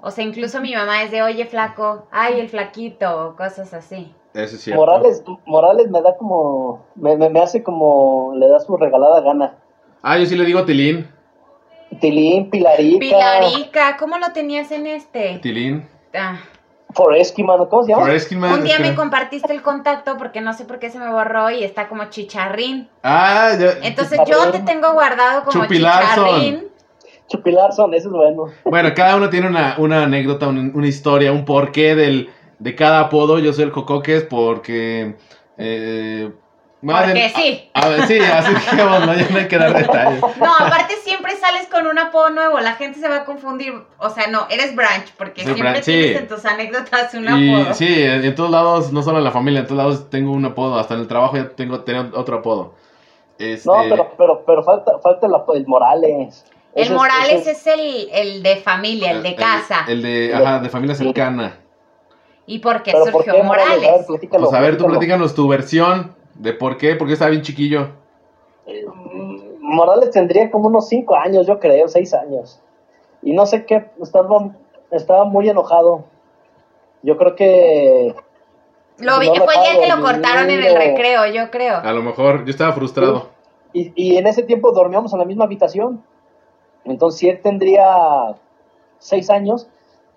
O 0.02 0.12
sea, 0.12 0.26
incluso 0.26 0.60
mi 0.60 0.76
mamá 0.76 1.04
es 1.04 1.12
de, 1.12 1.24
oye, 1.24 1.46
flaco, 1.46 2.08
ay, 2.12 2.40
el 2.42 2.50
flaquito, 2.50 3.28
o 3.30 3.36
cosas 3.38 3.74
así. 3.74 4.14
Eso 4.34 4.56
es 4.56 4.62
cierto. 4.62 4.80
Morales, 4.82 5.24
Morales 5.46 5.90
me 5.90 6.02
da 6.02 6.16
como, 6.18 6.86
me, 6.96 7.18
me, 7.18 7.30
me 7.30 7.40
hace 7.42 7.64
como, 7.64 8.34
le 8.36 8.48
da 8.48 8.60
su 8.60 8.78
regalada 8.78 9.22
gana. 9.22 9.56
Ah, 10.02 10.18
yo 10.18 10.26
sí 10.26 10.36
le 10.36 10.46
digo 10.46 10.64
Tilín. 10.66 11.08
Tilín, 12.00 12.50
Pilarica, 12.50 13.00
Pilarica, 13.00 13.98
¿cómo 13.98 14.18
lo 14.18 14.32
tenías 14.32 14.72
en 14.72 14.88
este? 14.88 15.40
Tilín. 15.42 15.86
Ah, 16.14 16.38
Foresquiman, 16.94 17.66
¿cómo 17.68 17.84
se 17.84 17.92
llama? 17.92 18.04
Foreskinman, 18.04 18.52
un 18.54 18.64
día 18.64 18.76
me 18.80 18.86
espera. 18.88 18.96
compartiste 18.96 19.52
el 19.54 19.62
contacto 19.62 20.18
porque 20.18 20.42
no 20.42 20.54
sé 20.54 20.66
por 20.66 20.80
qué 20.80 20.90
se 20.90 21.00
me 21.00 21.10
borró 21.10 21.50
y 21.52 21.64
está 21.64 21.88
como 21.90 22.06
chicharrín. 22.06 22.90
Ah, 23.04 23.52
ya. 23.60 23.74
Entonces 23.84 24.20
yo 24.28 24.52
te 24.52 24.60
tengo 24.60 24.94
guardado 24.94 25.44
como 25.44 25.64
Chupi 25.64 25.80
Larson. 25.80 26.26
chicharrín. 26.26 26.68
Chupilarson, 27.28 27.94
ese 27.94 28.08
es 28.08 28.14
bueno. 28.14 28.46
Bueno, 28.66 28.90
cada 28.94 29.16
uno 29.16 29.30
tiene 29.30 29.48
una, 29.48 29.76
una 29.78 30.04
anécdota, 30.04 30.48
un- 30.50 30.72
una 30.76 30.88
historia, 30.88 31.32
un 31.32 31.46
porqué 31.46 31.96
del, 31.96 32.30
de 32.62 32.76
cada 32.76 33.02
apodo. 33.02 33.40
Yo 33.40 33.54
soy 33.54 33.66
el 33.66 33.72
Jocoques 33.72 34.24
porque. 34.24 35.16
Eh, 35.58 36.32
Porque 36.82 37.32
sí. 37.36 37.70
A 37.74 37.90
ver, 37.90 38.08
sí, 38.08 38.20
así 38.20 38.52
no, 38.76 39.14
ya 39.14 39.30
no 39.30 39.38
hay 39.38 39.48
que 39.48 39.58
dar 39.58 39.74
detalles. 39.78 40.22
No, 40.40 40.52
aparte 40.52 40.96
siempre 41.04 41.36
sales 41.36 41.68
con 41.68 41.86
un 41.86 42.00
apodo 42.00 42.32
nuevo, 42.32 42.60
la 42.60 42.74
gente 42.74 43.00
se 43.00 43.08
va 43.08 43.18
a 43.18 43.26
confundir. 43.26 43.74
O 44.00 44.10
sea, 44.10 44.28
no, 44.28 44.48
eres 44.50 44.76
Branch, 44.76 45.06
porque 45.18 45.44
Soy 45.44 45.54
siempre 45.54 45.72
Branch, 45.72 45.84
sí. 45.84 45.92
tienes 45.92 46.22
en 46.22 46.28
tus 46.28 46.46
anécdotas 46.46 47.14
un 47.14 47.26
Y 47.40 47.54
apodo. 47.54 47.74
sí, 47.76 48.02
en, 48.04 48.34
todos 48.36 48.50
lados, 48.50 48.92
no 48.92 49.04
solo 49.04 49.20
en 49.20 49.24
la 49.24 49.32
familia, 49.32 49.60
en 49.60 49.68
todos 49.68 49.78
lados 49.78 50.10
tengo 50.10 50.32
un 50.32 50.46
apodo. 50.46 50.80
Hasta 50.80 50.96
en 50.96 51.02
el 51.02 51.08
trabajo 51.08 51.38
ya 51.38 51.50
tengo, 51.50 51.82
tenía 51.82 52.10
otro 52.14 52.38
apodo. 52.38 52.74
Este, 53.38 53.68
No, 53.68 53.84
pero, 53.88 54.12
pero, 54.18 54.44
pero 54.46 54.64
falta, 54.64 54.98
falta 55.00 55.28
el, 55.28 55.34
el 55.58 55.68
Morales. 55.68 56.46
El 56.74 56.84
Ese 56.84 56.94
Morales 56.94 57.48
ese 57.48 57.52
es 57.52 57.68
el, 57.68 58.10
el 58.12 58.44
de 58.44 58.56
familia, 58.58 59.12
el 59.12 59.22
de 59.22 59.36
casa. 59.36 59.86
El, 59.88 60.02
de, 60.02 60.34
ajá, 60.34 60.60
de 60.60 60.70
familia 60.70 60.96
cercana. 60.96 61.61
¿Y 62.52 62.60
por 62.60 62.84
qué 62.84 62.92
Pero 62.92 63.06
¿por 63.06 63.24
surgió 63.24 63.34
qué 63.34 63.44
Morales? 63.44 63.88
A 63.88 63.92
ver, 63.94 64.06
Pues 64.30 64.54
a 64.54 64.60
ver, 64.60 64.78
tú 64.78 64.86
platícanos 64.86 65.34
tu 65.34 65.48
versión 65.48 66.14
de 66.36 66.52
por 66.52 66.76
qué, 66.76 66.96
porque 66.96 67.14
estaba 67.14 67.32
bien 67.32 67.44
chiquillo. 67.44 67.92
Mm, 68.68 69.38
Morales 69.62 70.12
tendría 70.12 70.52
como 70.52 70.68
unos 70.68 70.90
5 70.90 71.16
años, 71.16 71.48
yo 71.48 71.62
creo, 71.62 71.88
6 71.88 72.14
años. 72.14 72.60
Y 73.22 73.32
no 73.32 73.46
sé 73.46 73.66
qué, 73.66 73.86
estaba, 74.02 74.54
estaba 74.92 75.24
muy 75.24 75.48
enojado. 75.48 76.04
Yo 77.04 77.16
creo 77.16 77.38
que 77.38 78.16
Lo 78.98 79.20
vi, 79.20 79.28
No 79.28 79.36
fue 79.46 79.54
el 79.56 79.62
día 79.62 79.82
que 79.86 79.96
lo 79.96 80.02
cortaron 80.02 80.50
en 80.50 80.62
el 80.62 80.76
recreo, 80.76 81.28
yo 81.28 81.50
creo. 81.52 81.78
A 81.78 81.94
lo 81.94 82.02
mejor 82.02 82.44
yo 82.44 82.52
estaba 82.52 82.74
frustrado. 82.74 83.30
Y, 83.72 83.94
y 83.96 84.18
en 84.18 84.28
ese 84.28 84.44
tiempo 84.44 84.74
dormíamos 84.74 85.14
en 85.14 85.20
la 85.20 85.26
misma 85.26 85.46
habitación. 85.46 86.04
Entonces, 86.84 87.18
si 87.18 87.30
él 87.30 87.40
tendría 87.42 88.36
6 89.00 89.30
años, 89.30 89.70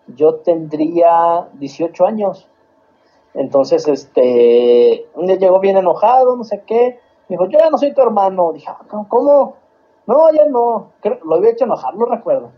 yo 0.09 0.37
tendría 0.37 1.49
18 1.55 2.07
años. 2.07 2.49
Entonces, 3.35 3.89
este, 3.89 5.07
un 5.15 5.27
día 5.27 5.37
llegó 5.37 5.59
bien 5.61 5.77
enojado, 5.77 6.37
no 6.37 6.45
sé 6.45 6.63
qué. 6.67 7.01
Me 7.29 7.35
dijo, 7.37 7.47
yo 7.49 7.59
ya 7.59 7.71
no 7.71 7.79
soy 7.79 7.93
tu 7.95 8.01
hermano. 8.03 8.53
Dije, 8.53 8.69
"Ah, 8.71 8.81
¿cómo-. 9.09 9.57
No, 10.07 10.31
ya 10.33 10.47
no. 10.47 10.91
Creo- 11.01 11.19
lo 11.25 11.37
había 11.37 11.51
hecho 11.51 11.65
enojar, 11.65 11.95
no 11.97 12.05
recuerdo. 12.07 12.53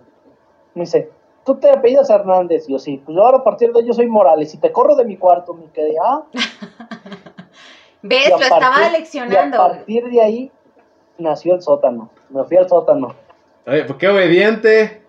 Me 0.75 0.83
dice, 0.83 1.11
tú 1.45 1.55
te 1.55 1.71
apellidas 1.71 2.11
Hernández. 2.11 2.69
Y 2.69 2.73
yo, 2.73 2.79
sí, 2.79 3.01
pues 3.05 3.17
yo 3.17 3.25
ahora 3.25 3.39
a 3.39 3.45
partir 3.45 3.73
de 3.73 3.79
hoy 3.81 3.87
yo 3.87 3.95
soy 3.95 4.07
Morales. 4.09 4.53
Y 4.53 4.59
te 4.59 4.73
corro 4.73 4.97
de 4.97 5.05
mi 5.05 5.17
cuarto. 5.17 5.55
Me 5.55 5.67
quedé, 5.71 5.95
ah. 6.05 6.25
¿Ves? 8.03 8.29
Lo 8.31 8.37
estaba 8.39 8.89
leccionando. 8.91 9.57
Y 9.57 9.61
a 9.61 9.63
partir 9.69 10.09
de 10.11 10.21
ahí 10.21 10.53
nació 11.19 11.55
el 11.55 11.63
sótano. 11.63 12.11
Me 12.29 12.45
fui 12.45 12.57
al 12.57 12.69
sótano. 12.69 13.15
Oye, 13.67 13.85
pues 13.85 13.99
qué 13.99 14.09
obediente. 14.09 15.03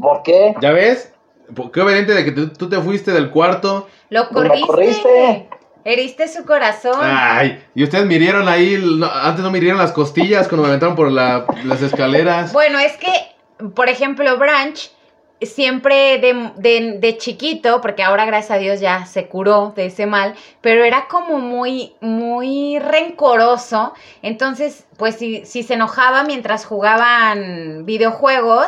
¿Por 0.00 0.22
qué? 0.22 0.54
¿Ya 0.60 0.72
ves? 0.72 1.12
Pues 1.54 1.70
Qué 1.72 1.80
obediente 1.80 2.12
de 2.14 2.24
que 2.24 2.32
tú, 2.32 2.48
tú 2.48 2.68
te 2.68 2.80
fuiste 2.80 3.12
del 3.12 3.30
cuarto. 3.30 3.88
Lo 4.10 4.28
Pues 4.28 4.48
corriste. 4.48 4.60
lo 4.60 4.66
corriste. 4.66 5.48
Heriste 5.84 6.26
su 6.26 6.44
corazón. 6.44 6.98
Ay, 7.00 7.62
y 7.76 7.84
ustedes 7.84 8.06
mirieron 8.06 8.48
ahí, 8.48 8.76
no, 8.98 9.06
antes 9.06 9.44
no 9.44 9.52
mirieron 9.52 9.78
las 9.78 9.92
costillas 9.92 10.48
cuando 10.48 10.64
me 10.64 10.68
aventaron 10.70 10.96
por 10.96 11.12
la- 11.12 11.46
las 11.64 11.80
escaleras. 11.80 12.52
Bueno, 12.52 12.80
es 12.80 12.96
que, 12.96 13.08
por 13.74 13.88
ejemplo, 13.88 14.36
Branch 14.36 14.90
siempre 15.42 16.18
de, 16.18 16.50
de, 16.56 16.98
de 16.98 17.18
chiquito, 17.18 17.80
porque 17.82 18.02
ahora 18.02 18.24
gracias 18.24 18.50
a 18.52 18.58
Dios 18.58 18.80
ya 18.80 19.06
se 19.06 19.28
curó 19.28 19.74
de 19.76 19.86
ese 19.86 20.06
mal, 20.06 20.34
pero 20.60 20.82
era 20.82 21.06
como 21.08 21.38
muy, 21.38 21.92
muy 22.00 22.78
rencoroso. 22.80 23.92
Entonces, 24.22 24.86
pues 24.96 25.16
si, 25.16 25.44
si 25.44 25.62
se 25.62 25.74
enojaba 25.74 26.24
mientras 26.24 26.64
jugaban 26.64 27.84
videojuegos, 27.86 28.66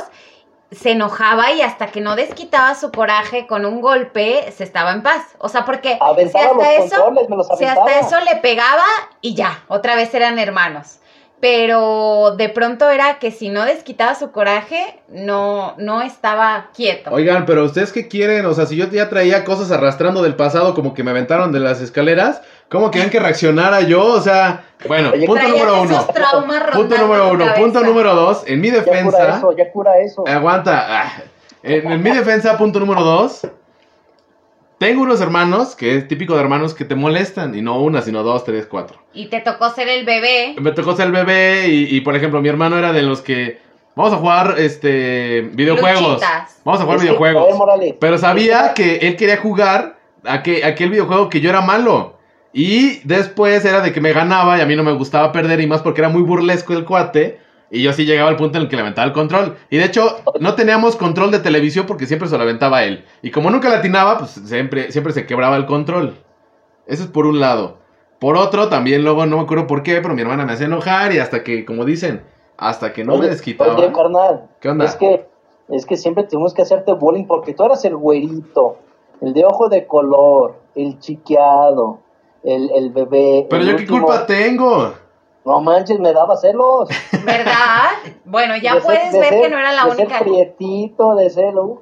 se 0.71 0.93
enojaba 0.93 1.53
y 1.53 1.63
hasta 1.63 1.87
que 1.87 2.01
no 2.01 2.15
desquitaba 2.15 2.75
su 2.75 2.93
coraje 2.93 3.47
con 3.47 3.65
un 3.65 3.81
golpe, 3.81 4.53
se 4.53 4.65
estaba 4.65 4.93
en 4.93 5.03
paz. 5.03 5.23
O 5.39 5.49
sea, 5.49 5.65
porque 5.65 5.95
si 5.95 5.99
Aventaba 6.01 6.53
los 6.53 6.63
hasta 6.63 6.75
eso, 6.75 6.97
controles, 6.97 7.31
me 7.31 7.37
los 7.37 7.49
si 7.59 7.65
hasta 7.65 7.99
eso 8.01 8.21
le 8.21 8.37
pegaba 8.41 8.85
y 9.21 9.35
ya, 9.35 9.65
otra 9.69 9.97
vez 9.97 10.13
eran 10.15 10.39
hermanos. 10.39 10.99
Pero 11.41 12.35
de 12.37 12.49
pronto 12.49 12.91
era 12.91 13.21
que 13.21 13.31
si 13.31 13.49
no 13.49 13.65
desquitaba 13.65 14.17
su 14.17 14.33
coraje, 14.33 14.99
no, 15.07 15.75
no 15.79 16.03
estaba 16.03 16.71
quieto. 16.75 17.11
Oigan, 17.13 17.47
pero 17.47 17.65
¿ustedes 17.65 17.93
qué 17.93 18.09
quieren? 18.09 18.45
O 18.45 18.55
sea, 18.55 18.67
si 18.67 18.75
yo 18.75 18.89
ya 18.91 19.09
traía 19.09 19.45
cosas 19.45 19.71
arrastrando 19.71 20.23
del 20.23 20.35
pasado 20.35 20.75
como 20.75 20.95
que 20.95 21.05
me 21.05 21.13
aventaron 21.13 21.53
de 21.53 21.61
las 21.61 21.81
escaleras, 21.81 22.43
¿cómo 22.71 22.91
querían 22.91 23.11
que 23.11 23.19
reaccionara 23.21 23.81
yo? 23.83 24.05
O 24.05 24.21
sea, 24.21 24.65
bueno, 24.87 25.11
Oye, 25.13 25.27
punto 25.27 25.49
número 25.49 25.83
uno. 25.83 26.07
Punto 26.73 26.99
número 26.99 27.31
uno. 27.33 27.47
Punto 27.57 27.81
número 27.83 28.15
dos. 28.15 28.43
En 28.47 28.61
mi 28.61 28.71
Ya 28.71 28.83
cura 28.85 28.93
defensa... 28.97 29.37
eso, 29.39 29.57
ya 29.57 29.71
cura 29.73 29.99
eso. 30.01 30.25
Aguanta. 30.27 30.87
ah, 31.03 31.13
En, 31.63 31.91
en 31.93 32.03
mi 32.03 32.11
defensa, 32.17 32.57
punto 32.57 32.79
número 32.81 33.03
dos. 33.03 33.47
Tengo 34.79 35.03
unos 35.03 35.21
hermanos, 35.21 35.75
que 35.75 35.97
es 35.97 36.07
típico 36.07 36.35
de 36.35 36.41
hermanos 36.41 36.73
que 36.73 36.85
te 36.85 36.95
molestan. 36.95 37.53
Y 37.57 37.63
no 37.63 37.81
una, 37.83 38.01
sino 38.01 38.23
dos, 38.23 38.45
tres, 38.45 38.67
cuatro. 38.67 38.99
Y 39.13 39.27
te 39.27 39.41
tocó 39.41 39.71
ser 39.71 39.89
el 39.89 40.05
bebé. 40.07 40.55
Me 40.61 40.71
tocó 40.71 40.95
ser 40.95 41.07
el 41.07 41.13
bebé 41.13 41.67
y, 41.69 41.97
y, 41.97 42.01
por 42.03 42.15
ejemplo, 42.15 42.41
mi 42.41 42.49
hermano 42.49 42.79
era 42.79 42.93
de 42.93 43.03
los 43.03 43.21
que... 43.21 43.61
Vamos 43.97 44.13
a 44.13 44.17
jugar 44.19 44.55
este 44.59 45.51
videojuegos. 45.55 46.01
Luchitas. 46.21 46.61
Vamos 46.65 46.81
a 46.81 46.85
jugar 46.85 47.01
videojuegos. 47.01 47.49
Pero 47.99 48.17
sabía 48.19 48.73
que- 48.73 48.99
él 48.99 49.17
quería 49.17 49.39
jugar 49.39 49.97
a 50.25 50.45
que, 50.45 50.65
aquel 50.65 50.91
videojuego 50.91 51.29
que 51.29 51.41
yo 51.41 51.51
era 51.51 51.61
malo. 51.63 52.17
Y 52.59 52.99
después 53.07 53.65
era 53.65 53.83
de 53.83 53.93
que 53.93 54.01
me 54.01 54.13
ganaba 54.13 54.59
y 54.59 54.61
a 54.61 54.67
mí 54.67 54.75
no 54.75 54.83
me 54.83 54.91
gustaba 54.91 55.31
perder 55.31 55.61
y 55.61 55.69
más 55.69 55.81
porque 55.81 56.01
era 56.01 56.09
muy 56.09 56.23
burlesco 56.23 56.73
el 56.73 56.85
cuate. 56.85 57.39
Y 57.71 57.85
yo 57.85 57.93
sí 57.93 58.05
llegaba 58.05 58.31
al 58.31 58.37
punto 58.37 58.59
en 58.59 58.65
el 58.65 58.69
que 58.69 58.75
le 58.75 58.83
aventaba 58.83 59.07
el 59.07 59.13
control. 59.13 59.57
Y 59.71 59.77
de 59.77 59.85
hecho, 59.85 60.17
no 60.41 60.57
teníamos 60.57 60.97
control 60.97 61.31
de 61.31 61.39
televisión 61.39 61.87
porque 61.87 62.07
siempre 62.07 62.29
se 62.29 62.37
lo 62.37 62.43
aventaba 62.43 62.83
él. 62.83 63.05
Y 63.23 63.31
como 63.31 63.49
nunca 63.53 63.69
latinaba, 63.69 64.19
pues 64.19 64.31
siempre, 64.31 64.91
siempre 64.91 65.13
se 65.13 65.25
quebraba 65.25 65.55
el 65.55 65.67
control. 65.67 66.17
Eso 66.89 67.05
es 67.05 67.09
por 67.09 67.27
un 67.27 67.39
lado. 67.39 67.79
Por 68.19 68.37
otro, 68.37 68.69
también 68.69 69.05
luego 69.05 69.25
no 69.25 69.37
me 69.37 69.43
acuerdo 69.45 69.69
por 69.69 69.85
qué, 69.85 70.01
pero 70.01 70.15
mi 70.15 70.23
hermana 70.23 70.45
me 70.45 70.55
hacía 70.55 70.67
enojar 70.67 71.13
y 71.13 71.21
hasta 71.21 71.45
que, 71.45 71.65
como 71.65 71.85
dicen, 71.85 72.25
hasta 72.57 72.93
que 72.93 73.05
no 73.05 73.13
me 73.13 73.21
Oye, 73.21 73.29
desquitaba. 73.29 73.77
Oye, 73.77 73.93
carnal, 73.93 74.49
¿Qué 74.61 74.69
onda? 74.69 74.85
Es 74.85 74.97
que, 74.97 75.29
es 75.69 75.87
que 75.87 75.97
siempre 75.97 76.25
tenemos 76.25 76.55
que 76.55 76.63
hacerte 76.63 76.93
bullying 76.93 77.27
porque 77.27 77.55
tú 77.55 77.63
eras 77.63 77.85
el 77.85 77.95
güerito, 77.95 78.79
el 79.21 79.33
de 79.33 79.45
ojo 79.45 79.69
de 79.69 79.87
color, 79.87 80.57
el 80.75 80.99
chiqueado, 80.99 82.01
el, 82.45 82.71
el 82.75 82.91
bebé. 82.91 83.47
Pero 83.49 83.63
el 83.63 83.71
yo 83.71 83.77
qué 83.77 83.87
culpa 83.87 84.27
tengo. 84.27 84.95
No 85.45 85.61
manches, 85.61 85.99
me 85.99 86.13
daba 86.13 86.37
celos. 86.37 86.89
¿Verdad? 87.25 87.91
Bueno, 88.25 88.57
ya 88.57 88.75
De 88.75 88.81
puedes 88.83 89.13
de 89.13 89.21
ver 89.21 89.29
ser- 89.31 89.43
que 89.43 89.49
no 89.49 89.59
era 89.59 89.73
la 89.73 89.85
de 89.87 89.91
única. 89.93 90.19
Ser 90.19 90.27
prietito, 90.29 91.15
de 91.15 91.27
uh, 91.55 91.81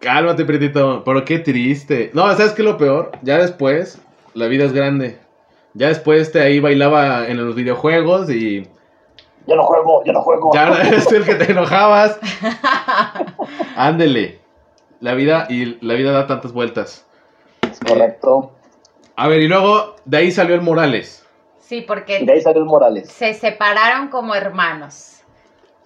Cálmate, 0.00 0.44
Prietito. 0.44 1.04
Pero 1.04 1.24
qué 1.24 1.38
triste. 1.38 2.10
No, 2.14 2.22
¿sabes 2.32 2.52
qué 2.52 2.62
es 2.62 2.66
lo 2.68 2.76
peor? 2.76 3.12
Ya 3.22 3.38
después, 3.38 4.00
la 4.34 4.46
vida 4.46 4.64
es 4.64 4.72
grande. 4.72 5.18
Ya 5.74 5.86
después 5.88 6.32
te 6.32 6.40
ahí 6.40 6.58
bailaba 6.58 7.28
en 7.28 7.36
los 7.44 7.54
videojuegos 7.54 8.28
y 8.30 8.66
Yo 9.46 9.54
no 9.54 9.62
juego, 9.62 10.02
yo 10.04 10.12
no 10.12 10.22
juego. 10.22 10.50
ya 10.52 10.66
eres 10.82 11.06
tú 11.06 11.14
el 11.14 11.24
que 11.24 11.36
te 11.36 11.52
enojabas. 11.52 12.18
Ándele. 13.76 14.40
La 15.00 15.14
vida 15.14 15.46
y 15.48 15.78
la 15.84 15.94
vida 15.94 16.10
da 16.10 16.26
tantas 16.26 16.52
vueltas. 16.52 17.06
Es 17.70 17.78
correcto. 17.78 18.50
A 19.20 19.26
ver, 19.26 19.42
y 19.42 19.48
luego 19.48 19.96
de 20.04 20.16
ahí 20.18 20.30
salió 20.30 20.54
el 20.54 20.60
Morales. 20.62 21.26
Sí, 21.58 21.78
Y 21.78 21.80
de 21.80 21.86
porque 21.88 22.14
ahí 22.32 22.40
salió 22.40 22.60
el 22.62 22.68
Morales. 22.68 23.10
se 23.10 23.34
separaron 23.34 24.08
como 24.10 24.32
hermanos. 24.32 25.22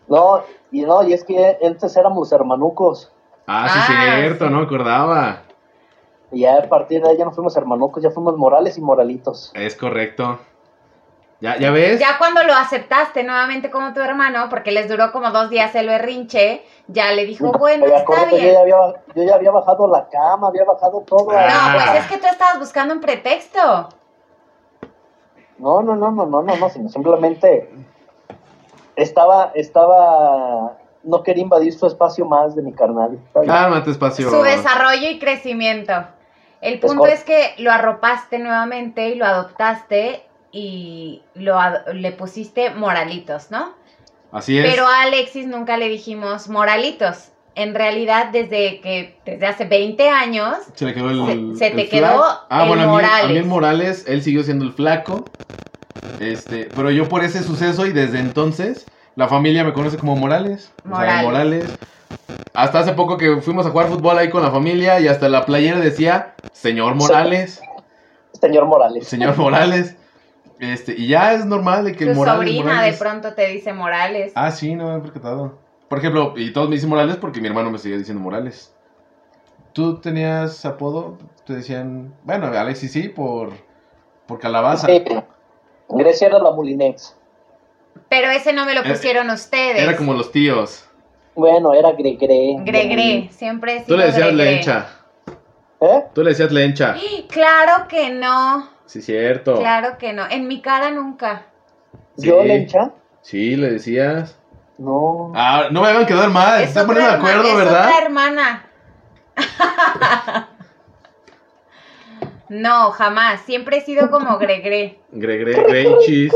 No, 0.07 0.43
y 0.71 0.83
no, 0.83 1.03
y 1.03 1.15
es 1.15 1.25
que 1.25 1.57
antes 1.65 1.97
éramos 1.97 2.31
hermanucos. 2.31 3.11
Ah, 3.47 3.69
sí, 3.71 3.93
Ah, 3.97 4.17
cierto, 4.19 4.45
sí. 4.47 4.51
no 4.53 4.59
me 4.59 4.65
acordaba. 4.67 5.45
Y 6.31 6.41
ya 6.41 6.57
a 6.59 6.69
partir 6.69 7.03
de 7.03 7.09
ahí 7.09 7.17
ya 7.17 7.25
no 7.25 7.33
fuimos 7.33 7.57
hermanucos, 7.57 8.03
ya 8.03 8.11
fuimos 8.11 8.37
morales 8.37 8.77
y 8.77 8.83
moralitos. 8.83 9.51
Es 9.55 9.77
correcto. 9.77 10.39
¿Ya, 11.43 11.59
ya 11.59 11.73
ves? 11.73 11.99
Ya 11.99 12.19
cuando 12.19 12.45
lo 12.45 12.55
aceptaste 12.55 13.25
nuevamente 13.25 13.69
como 13.69 13.93
tu 13.93 14.01
hermano, 14.01 14.47
porque 14.49 14.71
les 14.71 14.89
duró 14.89 15.11
como 15.11 15.33
dos 15.33 15.51
días 15.51 15.75
el 15.75 15.89
berrinche, 15.89 16.65
ya 16.87 17.11
le 17.11 17.27
dijo, 17.27 17.51
bueno, 17.59 17.85
está 17.87 18.31
yo, 18.31 18.37
bien. 18.37 18.53
ya 18.53 18.61
había, 18.61 18.77
yo 19.17 19.23
ya 19.25 19.35
había 19.35 19.51
bajado 19.51 19.89
la 19.89 20.09
cama, 20.09 20.47
había 20.47 20.63
bajado 20.65 21.01
todo. 21.01 21.33
Ah. 21.33 21.73
No, 21.73 21.85
pues 21.85 22.05
es 22.05 22.09
que 22.09 22.19
tú 22.19 22.27
estabas 22.31 22.61
buscando 22.61 22.95
un 22.95 23.01
pretexto. 23.01 23.89
No, 25.59 25.83
no, 25.83 25.97
no, 25.97 26.13
no, 26.13 26.27
no, 26.27 26.43
no, 26.43 26.57
no, 26.57 26.69
sino 26.71 26.89
simplemente 26.89 27.69
estaba, 28.95 29.51
estaba, 29.57 30.77
no 31.03 31.25
quería 31.25 31.43
invadir 31.43 31.73
su 31.73 31.89
espacio 31.89 32.25
más 32.25 32.55
de 32.55 32.63
mi 32.63 32.73
carnal. 32.73 33.19
Cálmate, 33.45 33.91
espacio. 33.91 34.31
Su 34.31 34.43
desarrollo 34.43 35.11
y 35.11 35.19
crecimiento. 35.19 35.93
El 36.61 36.79
punto 36.79 37.07
es 37.07 37.25
que 37.25 37.57
lo 37.59 37.73
arropaste 37.73 38.39
nuevamente 38.39 39.09
y 39.09 39.17
lo 39.17 39.27
adoptaste 39.27 40.25
y 40.53 41.23
lo 41.35 41.59
le 41.95 42.13
pusiste 42.13 42.71
moralitos, 42.71 43.51
¿no? 43.51 43.73
Así 44.31 44.59
es. 44.59 44.71
Pero 44.71 44.87
a 44.87 45.03
Alexis 45.03 45.47
nunca 45.47 45.77
le 45.77 45.89
dijimos 45.89 46.49
moralitos. 46.49 47.29
En 47.55 47.75
realidad, 47.75 48.29
desde 48.33 48.81
que 48.81 49.19
desde 49.27 49.47
hace 49.47 49.65
20 49.67 50.09
años, 50.09 50.57
Se 50.75 50.87
le 50.87 50.95
quedó 50.95 51.11
el. 51.11 51.57
Se- 51.57 51.69
se 51.69 51.75
te 51.75 51.89
quedó. 51.89 52.25
Ah, 52.49 52.63
el 52.63 52.69
bueno, 52.69 52.83
a 52.85 52.87
mí, 52.87 52.93
a 52.93 52.97
mí 52.97 53.03
Morales. 53.03 53.37
el 53.37 53.45
Morales, 53.45 54.05
él 54.09 54.23
siguió 54.23 54.43
siendo 54.43 54.65
el 54.65 54.73
flaco. 54.73 55.27
Este, 56.21 56.69
pero 56.75 56.91
yo 56.91 57.09
por 57.09 57.23
ese 57.25 57.43
suceso 57.43 57.85
y 57.87 57.93
desde 57.93 58.21
entonces, 58.21 58.87
la 59.17 59.29
familia 59.29 59.65
me 59.65 59.73
conoce 59.75 59.99
como 59.99 60.17
Morales. 60.17 60.73
O 60.85 60.89
sea, 60.89 61.23
Morales. 61.23 61.25
Morales. 61.25 61.79
Hasta 62.55 62.81
hace 62.81 62.93
poco 62.93 63.17
que 63.19 63.41
fuimos 63.43 63.67
a 63.67 63.71
jugar 63.71 63.89
fútbol 63.89 64.19
ahí 64.19 64.31
con 64.31 64.43
la 64.43 64.51
familia 64.51 65.01
y 65.01 65.09
hasta 65.09 65.29
la 65.29 65.45
playera 65.45 65.79
decía 65.79 66.35
Señor 66.53 66.95
Morales. 66.95 67.61
Señor 68.41 68.67
Morales. 68.67 69.07
Señor 69.09 69.37
Morales. 69.37 69.97
Este, 70.63 70.95
y 70.97 71.09
ya 71.09 71.33
es 71.35 71.45
normal 71.45 71.85
de 71.85 71.93
que 71.97 72.05
el 72.05 72.11
tu 72.13 72.17
Morales. 72.21 72.39
sobrina 72.39 72.65
Morales- 72.73 72.93
de 72.93 72.99
pronto 73.05 73.35
te 73.35 73.47
dice 73.49 73.73
Morales. 73.73 74.33
Ah, 74.37 74.53
sí, 74.53 74.77
no 74.77 74.93
me 74.93 74.99
he 74.99 75.01
percatado. 75.01 75.59
Por 75.89 75.99
ejemplo, 75.99 76.35
y 76.37 76.53
todos 76.53 76.69
me 76.69 76.77
dicen 76.77 76.89
Morales 76.89 77.17
porque 77.17 77.41
mi 77.41 77.49
hermano 77.49 77.71
me 77.73 77.79
seguía 77.79 77.99
diciendo 77.99 78.23
Morales. 78.23 78.73
¿Tú 79.73 80.01
tenías 80.01 80.65
apodo? 80.65 81.19
Te 81.47 81.55
decían, 81.55 82.15
bueno, 82.23 82.47
Alexis 82.47 82.93
sí, 82.93 83.09
por, 83.09 83.51
por 84.29 84.39
calabaza. 84.39 84.87
Sí. 84.87 85.03
Grecia 85.89 86.29
era 86.29 86.39
la 86.39 86.53
Mulinex. 86.53 87.17
Pero 88.09 88.31
ese 88.31 88.53
no 88.53 88.65
me 88.65 88.75
lo 88.75 88.83
Eh, 88.83 88.89
pusieron 88.91 89.31
ustedes. 89.31 89.83
Era 89.83 89.97
como 89.97 90.15
los 90.15 90.31
tíos. 90.31 90.85
Bueno, 91.35 91.75
era 91.75 91.91
Gregre. 91.93 92.57
Gregre, 92.61 93.29
siempre 93.33 93.79
he 93.79 93.81
Tú 93.83 93.97
le 93.97 94.07
decías 94.07 94.29
Gregre. 94.29 94.53
lencha. 94.53 94.87
¿Eh? 95.81 96.05
Tú 96.15 96.23
le 96.23 96.31
decías 96.31 96.53
lencha. 96.53 96.95
Claro 97.29 97.89
que 97.89 98.11
no, 98.11 98.69
Sí, 98.87 99.01
cierto. 99.03 99.59
claro 99.59 99.97
que 99.99 100.13
no. 100.13 100.29
En 100.29 100.47
mi 100.49 100.61
cara 100.63 100.91
nunca. 100.91 101.47
Sí. 102.17 102.27
¿Yo, 102.29 102.43
Lencha? 102.45 102.91
Sí, 103.23 103.57
le 103.57 103.71
decías. 103.73 104.39
No. 104.79 105.33
Ah, 105.35 105.69
no 105.71 105.83
me 105.83 105.89
hagan 105.89 106.07
quedar 106.07 106.31
mal. 106.31 106.59
Se 106.59 106.63
Es 106.65 106.69
están 106.71 106.87
poniendo 106.87 107.11
de 107.11 107.17
acuerdo, 107.17 107.49
es 107.49 107.57
¿verdad? 107.57 107.87
otra 107.87 107.99
hermana. 108.03 108.67
no, 112.49 112.91
jamás. 112.91 113.41
Siempre 113.43 113.79
he 113.79 113.81
sido 113.83 114.11
como 114.11 114.39
Gregre. 114.39 114.99
Gregre, 115.13 115.63
Greichis. 115.63 116.33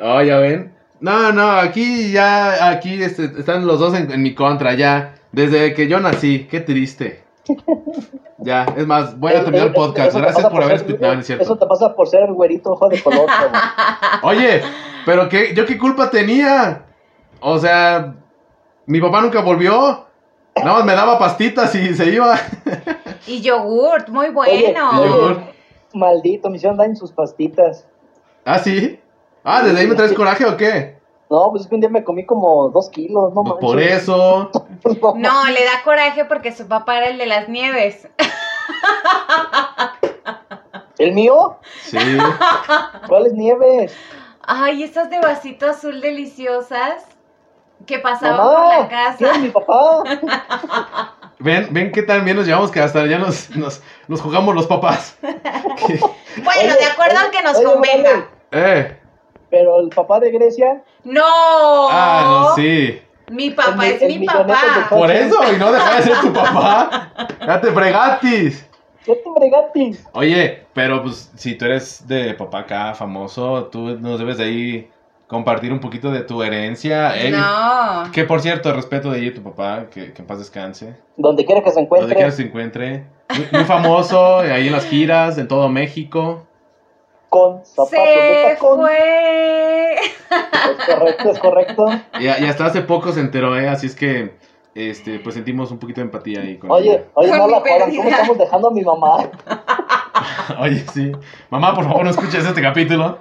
Oh, 0.00 0.22
ya 0.22 0.38
ven. 0.38 0.72
No, 1.00 1.32
no, 1.32 1.50
aquí 1.50 2.12
ya, 2.12 2.70
aquí 2.70 3.02
este, 3.02 3.24
están 3.38 3.66
los 3.66 3.80
dos 3.80 3.94
en, 3.94 4.10
en 4.12 4.22
mi 4.22 4.34
contra, 4.34 4.74
ya. 4.74 5.14
Desde 5.32 5.74
que 5.74 5.88
yo 5.88 5.98
nací, 6.00 6.46
qué 6.50 6.60
triste. 6.60 7.21
Ya, 8.38 8.64
es 8.76 8.86
más, 8.86 9.18
voy 9.18 9.32
a 9.32 9.42
terminar 9.44 9.68
el 9.68 9.72
Eh, 9.72 9.76
Eso- 9.76 9.86
podcast. 9.86 10.08
eso 10.10 10.18
Gracias 10.18 10.46
por 10.50 10.62
haber 10.62 10.76
escuchado, 10.76 11.14
no 11.14 11.20
es 11.20 11.30
Eso 11.30 11.36
cierto. 11.44 11.58
te 11.58 11.66
pasa 11.66 11.94
por 11.94 12.08
ser 12.08 12.22
el 12.24 12.32
güerito 12.32 12.70
ojo 12.72 12.88
de 12.88 13.02
color. 13.02 13.26
Oye, 14.22 14.62
pero 15.04 15.28
qué, 15.28 15.54
yo 15.54 15.66
qué 15.66 15.78
culpa 15.78 16.10
tenía. 16.10 16.84
O 17.40 17.58
sea, 17.58 18.14
mi 18.86 19.00
papá 19.00 19.20
nunca 19.20 19.40
volvió. 19.40 20.06
Nada 20.56 20.74
más 20.78 20.84
me 20.84 20.94
daba 20.94 21.18
pastitas 21.18 21.74
y 21.74 21.94
se 21.94 22.10
iba. 22.10 22.38
Y 23.26 23.40
yogurt, 23.40 24.08
muy 24.08 24.26
Oye, 24.26 24.72
bueno. 24.74 25.04
Yogur. 25.06 25.40
Maldito, 25.94 26.50
me 26.50 26.56
hicieron 26.56 26.76
daño 26.76 26.90
en 26.90 26.96
sus 26.96 27.12
pastitas. 27.12 27.86
¿Ah, 28.44 28.58
sí? 28.58 28.98
Ah, 29.44 29.62
¿desde 29.62 29.78
ahí 29.78 29.86
me 29.86 29.94
traes 29.94 30.12
coraje 30.12 30.44
o 30.44 30.56
qué? 30.56 30.98
No, 31.32 31.50
pues 31.50 31.62
es 31.62 31.68
que 31.68 31.74
un 31.76 31.80
día 31.80 31.88
me 31.88 32.04
comí 32.04 32.26
como 32.26 32.68
dos 32.68 32.90
kilos, 32.90 33.32
no 33.34 33.42
Pues 33.42 33.54
manches. 33.54 33.64
por 33.70 33.80
eso. 33.80 34.50
No, 35.00 35.14
No, 35.16 35.44
le 35.46 35.64
da 35.64 35.82
coraje 35.82 36.26
porque 36.26 36.52
su 36.52 36.68
papá 36.68 36.98
era 36.98 37.06
el 37.08 37.16
de 37.16 37.24
las 37.24 37.48
nieves. 37.48 38.06
¿El 40.98 41.12
mío? 41.12 41.56
Sí. 41.84 41.96
¿Cuáles 43.08 43.32
nieves? 43.32 43.96
Ay, 44.42 44.82
esas 44.82 45.08
de 45.08 45.20
vasito 45.20 45.68
azul 45.70 46.00
deliciosas 46.02 47.04
que 47.86 47.98
pasaban 47.98 48.36
Mamá, 48.36 48.54
por 48.54 48.68
la 48.68 48.88
¿quién 48.88 49.00
es 49.00 49.16
casa. 49.16 49.38
mi 49.38 49.48
papá? 49.48 51.16
Ven, 51.38 51.66
ven 51.72 51.90
qué 51.92 52.02
tan 52.04 52.24
bien 52.24 52.36
nos 52.36 52.46
llevamos 52.46 52.70
que 52.70 52.78
hasta 52.80 53.04
ya 53.06 53.18
nos, 53.18 53.50
nos, 53.56 53.82
nos 54.06 54.20
jugamos 54.20 54.54
los 54.54 54.66
papás. 54.68 55.16
Que- 55.22 55.98
Bueno, 56.44 56.74
Oye, 56.74 56.76
de 56.78 56.84
acuerdo 56.84 57.16
oye, 57.16 57.24
al 57.26 57.30
que 57.32 57.42
nos 57.42 57.56
oye, 57.56 57.64
convenga. 57.66 58.28
eh. 58.52 58.98
Pero 59.52 59.78
el 59.80 59.90
papá 59.90 60.18
de 60.18 60.30
Grecia, 60.32 60.82
No. 61.04 61.22
Ah, 61.90 62.48
no, 62.48 62.54
sí. 62.56 63.00
Mi 63.30 63.50
papá 63.50 63.86
El- 63.86 63.92
es 63.92 64.02
el 64.02 64.18
mi 64.18 64.26
papá. 64.26 64.86
Por 64.90 65.10
eso, 65.10 65.36
y 65.54 65.58
no 65.58 65.70
deja 65.70 65.96
de 65.96 66.02
ser 66.02 66.20
tu 66.20 66.32
papá. 66.32 67.12
Ya 67.46 67.60
te 67.60 67.70
fregatis. 67.70 68.68
¿qué 69.04 69.14
te 69.16 69.30
bregatis? 69.34 70.06
Oye, 70.12 70.64
pero 70.74 71.02
pues 71.02 71.30
si 71.36 71.54
tú 71.54 71.66
eres 71.66 72.06
de 72.08 72.34
papá 72.34 72.60
acá 72.60 72.94
famoso, 72.94 73.64
tú 73.64 73.98
nos 74.00 74.18
debes 74.18 74.38
de 74.38 74.44
ahí 74.44 74.90
compartir 75.26 75.72
un 75.72 75.80
poquito 75.80 76.10
de 76.10 76.22
tu 76.22 76.42
herencia. 76.42 77.14
eh. 77.20 77.30
No. 77.30 78.10
Que 78.12 78.24
por 78.24 78.40
cierto, 78.40 78.72
respeto 78.72 79.10
de 79.10 79.20
ella 79.20 79.34
tu 79.34 79.42
papá, 79.42 79.86
que, 79.90 80.12
que 80.14 80.22
en 80.22 80.26
paz 80.26 80.38
descanse. 80.38 80.96
Donde 81.16 81.44
quiera 81.44 81.62
que 81.62 81.70
se 81.70 81.74
Donde 81.76 81.86
encuentre. 81.86 82.14
quiera 82.16 82.30
que 82.30 82.36
se 82.36 82.42
encuentre. 82.42 83.04
Muy, 83.36 83.46
muy 83.52 83.64
famoso, 83.64 84.38
ahí 84.38 84.66
en 84.68 84.72
las 84.72 84.86
giras, 84.86 85.36
en 85.38 85.48
todo 85.48 85.68
México. 85.68 86.46
Con 87.32 87.64
zapatos 87.64 87.90
de 87.92 87.96
Se 87.96 88.54
tacón. 88.54 88.80
fue. 88.80 89.94
Es 89.94 90.86
correcto, 90.86 91.30
es 91.30 91.38
correcto. 91.38 91.86
Y, 92.20 92.24
y 92.24 92.28
hasta 92.28 92.66
hace 92.66 92.82
poco 92.82 93.10
se 93.10 93.20
enteró, 93.20 93.58
¿eh? 93.58 93.70
Así 93.70 93.86
es 93.86 93.94
que, 93.96 94.36
este, 94.74 95.18
pues 95.18 95.34
sentimos 95.34 95.70
un 95.70 95.78
poquito 95.78 96.02
de 96.02 96.08
empatía 96.08 96.42
ahí 96.42 96.58
con 96.58 96.70
Oye, 96.70 96.90
ella. 96.92 97.04
oye, 97.14 97.30
no 97.38 97.48
la 97.48 97.62
¿cómo 97.62 98.08
estamos 98.10 98.36
dejando 98.36 98.68
a 98.68 98.70
mi 98.70 98.82
mamá? 98.82 99.30
Oye, 100.60 100.84
sí. 100.92 101.10
Mamá, 101.48 101.74
por 101.74 101.84
favor, 101.84 102.04
no 102.04 102.10
escuches 102.10 102.44
este 102.44 102.60
capítulo. 102.60 103.18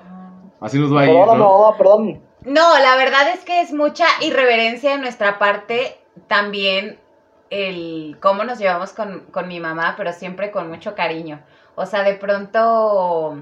Así 0.59 0.77
nos 0.77 0.93
va 0.93 1.01
a 1.01 1.05
ir, 1.05 1.11
Perdóname, 1.11 1.39
¿no? 1.39 1.59
mamá, 1.61 1.77
perdón. 1.77 2.21
No, 2.41 2.79
la 2.79 2.97
verdad 2.97 3.29
es 3.33 3.45
que 3.45 3.61
es 3.61 3.71
mucha 3.71 4.05
irreverencia 4.19 4.91
de 4.91 4.97
nuestra 4.97 5.39
parte 5.39 5.97
también 6.27 6.99
el 7.49 8.17
cómo 8.21 8.43
nos 8.43 8.59
llevamos 8.59 8.91
con, 8.91 9.21
con 9.31 9.47
mi 9.47 9.61
mamá, 9.61 9.93
pero 9.95 10.11
siempre 10.11 10.51
con 10.51 10.67
mucho 10.69 10.95
cariño. 10.95 11.39
O 11.75 11.85
sea, 11.85 12.03
de 12.03 12.13
pronto, 12.15 13.41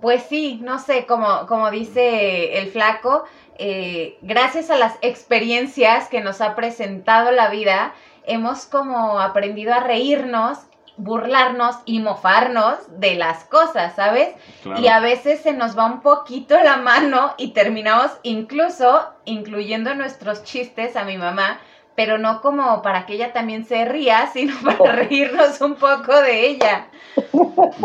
pues 0.00 0.22
sí, 0.28 0.60
no 0.62 0.78
sé, 0.78 1.06
como, 1.06 1.46
como 1.46 1.70
dice 1.70 2.58
el 2.58 2.70
flaco, 2.70 3.24
eh, 3.58 4.18
gracias 4.22 4.70
a 4.70 4.76
las 4.76 4.96
experiencias 5.02 6.08
que 6.08 6.20
nos 6.20 6.40
ha 6.40 6.54
presentado 6.54 7.30
la 7.30 7.50
vida, 7.50 7.92
hemos 8.24 8.64
como 8.66 9.20
aprendido 9.20 9.74
a 9.74 9.80
reírnos, 9.80 10.58
burlarnos 10.96 11.76
y 11.84 12.00
mofarnos 12.00 12.76
de 12.98 13.14
las 13.14 13.44
cosas, 13.44 13.94
¿sabes? 13.94 14.28
Claro. 14.62 14.80
Y 14.80 14.88
a 14.88 15.00
veces 15.00 15.40
se 15.40 15.52
nos 15.52 15.76
va 15.78 15.86
un 15.86 16.00
poquito 16.00 16.58
la 16.60 16.76
mano 16.76 17.34
y 17.38 17.48
terminamos 17.48 18.10
incluso 18.22 19.08
incluyendo 19.24 19.94
nuestros 19.94 20.44
chistes 20.44 20.96
a 20.96 21.04
mi 21.04 21.16
mamá, 21.16 21.60
pero 22.00 22.16
no 22.16 22.40
como 22.40 22.80
para 22.80 23.04
que 23.04 23.12
ella 23.12 23.34
también 23.34 23.66
se 23.66 23.84
ría, 23.84 24.26
sino 24.32 24.54
para 24.64 24.92
reírnos 24.92 25.60
un 25.60 25.74
poco 25.74 26.18
de 26.22 26.46
ella. 26.48 26.86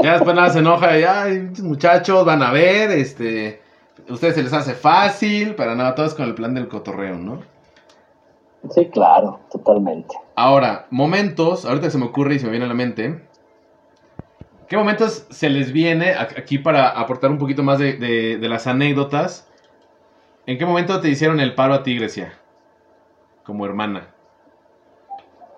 Ya 0.01 0.13
después 0.13 0.34
nada 0.34 0.49
se 0.51 0.59
enoja 0.59 0.97
y, 0.97 1.03
ay, 1.03 1.39
pinches 1.39 1.66
muchachos, 1.66 2.24
van 2.26 2.41
a 2.41 2.53
ver, 2.53 2.91
este, 2.91 3.61
ustedes 4.07 4.36
se 4.36 4.43
les 4.43 4.53
hace 4.53 4.74
fácil, 4.74 5.53
pero 5.55 5.76
nada, 5.76 5.95
todo 5.95 6.05
es 6.05 6.13
con 6.13 6.30
el 6.30 6.34
plan 6.34 6.53
del 6.53 6.70
cotorreo, 6.70 7.18
¿no? 7.18 7.41
Sí, 8.70 8.86
claro, 8.86 9.41
totalmente. 9.51 10.16
Ahora, 10.38 10.88
momentos, 10.91 11.66
ahorita 11.66 11.89
se 11.89 11.97
me 11.97 12.05
ocurre 12.05 12.36
y 12.36 12.39
se 12.39 12.45
me 12.45 12.51
viene 12.51 12.68
a 12.68 12.70
la 12.70 12.74
mente. 12.74 13.20
¿Qué 14.70 14.78
momentos 14.78 15.28
se 15.30 15.49
les 15.49 15.74
viene 15.74 16.13
aquí 16.16 16.57
para 16.57 16.88
aportar 16.88 17.32
un 17.32 17.38
poquito 17.38 17.63
más 17.63 17.80
de, 17.80 17.97
de- 17.97 18.38
de 18.38 18.47
las 18.47 18.66
anécdotas? 18.66 19.45
¿En 20.45 20.57
qué 20.57 20.66
momento 20.66 21.01
te 21.01 21.09
hicieron 21.09 21.41
el 21.41 21.53
paro 21.53 21.74
a 21.74 21.84
ti, 21.84 21.97
Grecia? 21.97 22.32
Como 23.45 23.65
hermana. 23.65 24.07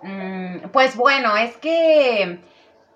Mm, 0.02 0.68
pues 0.72 0.96
bueno, 0.96 1.36
es 1.36 1.56
que, 1.56 2.38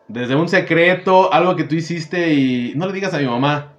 Desde 0.06 0.36
un 0.36 0.48
secreto, 0.48 1.32
algo 1.32 1.56
que 1.56 1.64
tú 1.64 1.74
hiciste 1.74 2.32
y 2.32 2.72
no 2.76 2.86
le 2.86 2.92
digas 2.92 3.14
a 3.14 3.18
mi 3.18 3.26
mamá. 3.26 3.72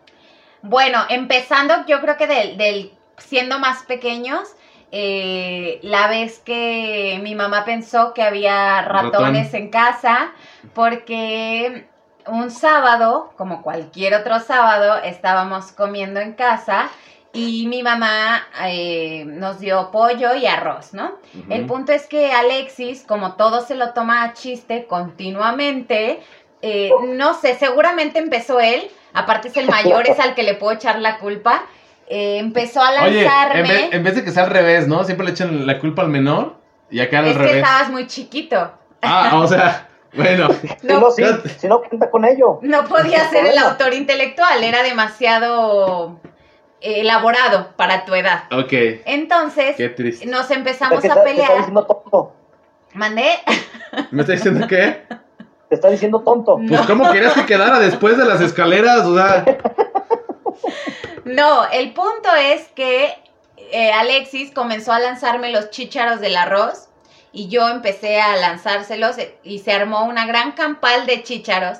bueno, 0.61 0.99
empezando 1.09 1.73
yo 1.87 2.01
creo 2.01 2.17
que 2.17 2.27
del, 2.27 2.57
del 2.57 2.91
siendo 3.17 3.59
más 3.59 3.83
pequeños, 3.83 4.55
eh, 4.91 5.79
la 5.81 6.07
vez 6.07 6.39
que 6.39 7.19
mi 7.23 7.33
mamá 7.35 7.65
pensó 7.65 8.13
que 8.13 8.21
había 8.23 8.81
ratones 8.83 9.45
Ratón. 9.45 9.61
en 9.61 9.69
casa, 9.69 10.31
porque 10.73 11.87
un 12.27 12.51
sábado, 12.51 13.33
como 13.37 13.61
cualquier 13.61 14.13
otro 14.13 14.39
sábado, 14.39 15.01
estábamos 15.03 15.71
comiendo 15.71 16.19
en 16.19 16.33
casa 16.33 16.89
y 17.33 17.65
mi 17.67 17.81
mamá 17.81 18.47
eh, 18.67 19.25
nos 19.25 19.59
dio 19.59 19.89
pollo 19.91 20.35
y 20.35 20.45
arroz, 20.45 20.93
¿no? 20.93 21.13
El 21.49 21.65
punto 21.65 21.91
es 21.91 22.05
que 22.07 22.31
Alexis, 22.31 23.03
como 23.07 23.33
todo 23.33 23.61
se 23.65 23.73
lo 23.73 23.91
toma 23.93 24.23
a 24.23 24.33
chiste 24.33 24.85
continuamente, 24.85 26.21
eh, 26.61 26.91
no 27.09 27.33
sé, 27.33 27.55
seguramente 27.55 28.19
empezó 28.19 28.59
él, 28.59 28.87
aparte 29.13 29.47
es 29.47 29.57
el 29.57 29.67
mayor, 29.67 30.07
es 30.07 30.19
al 30.19 30.35
que 30.35 30.43
le 30.43 30.53
puedo 30.53 30.73
echar 30.73 30.99
la 30.99 31.17
culpa, 31.17 31.63
eh, 32.07 32.37
empezó 32.37 32.81
a 32.81 33.03
Oye, 33.05 33.23
lanzarme. 33.23 33.59
en 33.61 33.67
vez, 33.67 33.93
en 33.93 34.03
vez 34.03 34.15
de 34.15 34.23
que 34.23 34.31
sea 34.31 34.43
al 34.43 34.49
revés, 34.51 34.87
¿no? 34.87 35.03
Siempre 35.03 35.25
le 35.25 35.31
echan 35.31 35.65
la 35.65 35.79
culpa 35.79 36.03
al 36.03 36.09
menor 36.09 36.57
y 36.91 36.99
acá 36.99 37.19
al 37.19 37.25
es 37.27 37.33
que 37.33 37.39
revés. 37.39 37.55
estabas 37.55 37.89
muy 37.89 38.05
chiquito. 38.05 38.71
Ah, 39.01 39.39
o 39.39 39.47
sea, 39.47 39.87
bueno. 40.13 40.49
Si 40.79 40.85
No, 40.87 40.99
no, 40.99 41.09
sí, 41.11 41.23
si 41.57 41.67
no 41.67 41.81
cuenta 41.81 42.11
con 42.11 42.25
ello. 42.25 42.59
no 42.61 42.83
podía 42.85 43.27
ser 43.29 43.47
el 43.47 43.57
autor 43.57 43.93
intelectual, 43.95 44.63
era 44.63 44.83
demasiado 44.83 46.19
elaborado 46.83 47.69
para 47.75 48.05
tu 48.05 48.13
edad. 48.13 48.43
Ok. 48.51 48.73
Entonces, 49.05 49.75
Qué 49.75 49.89
triste. 49.89 50.25
nos 50.25 50.51
empezamos 50.51 51.03
a 51.03 51.07
está- 51.07 51.23
te 51.23 51.29
está 51.31 51.41
pelear. 51.41 51.57
diciendo 51.57 51.85
tonto. 51.85 52.33
¿Mandé? 52.93 53.39
¿Me 54.11 54.21
está 54.21 54.33
diciendo 54.33 54.67
qué? 54.67 55.03
Te 55.69 55.75
está 55.75 55.89
diciendo 55.89 56.19
tonto. 56.21 56.57
Pues, 56.57 56.69
No. 56.69 56.85
¿cómo 56.85 57.11
querías 57.11 57.33
que 57.33 57.45
quedara 57.45 57.79
después 57.79 58.17
de 58.17 58.25
las 58.25 58.41
escaleras? 58.41 59.05
O 59.05 59.15
sea, 59.15 59.45
No, 61.25 61.65
el 61.71 61.93
punto 61.93 62.29
es 62.39 62.67
que 62.75 63.13
eh, 63.71 63.91
Alexis 63.91 64.51
comenzó 64.51 64.91
a 64.91 64.99
lanzarme 64.99 65.51
los 65.51 65.69
chícharos 65.69 66.19
del 66.19 66.35
arroz 66.35 66.89
y 67.31 67.47
yo 67.47 67.69
empecé 67.69 68.19
a 68.21 68.35
lanzárselos 68.35 69.15
y 69.43 69.59
se 69.59 69.71
armó 69.71 70.03
una 70.05 70.25
gran 70.27 70.51
campal 70.51 71.05
de 71.05 71.23
chícharos. 71.23 71.79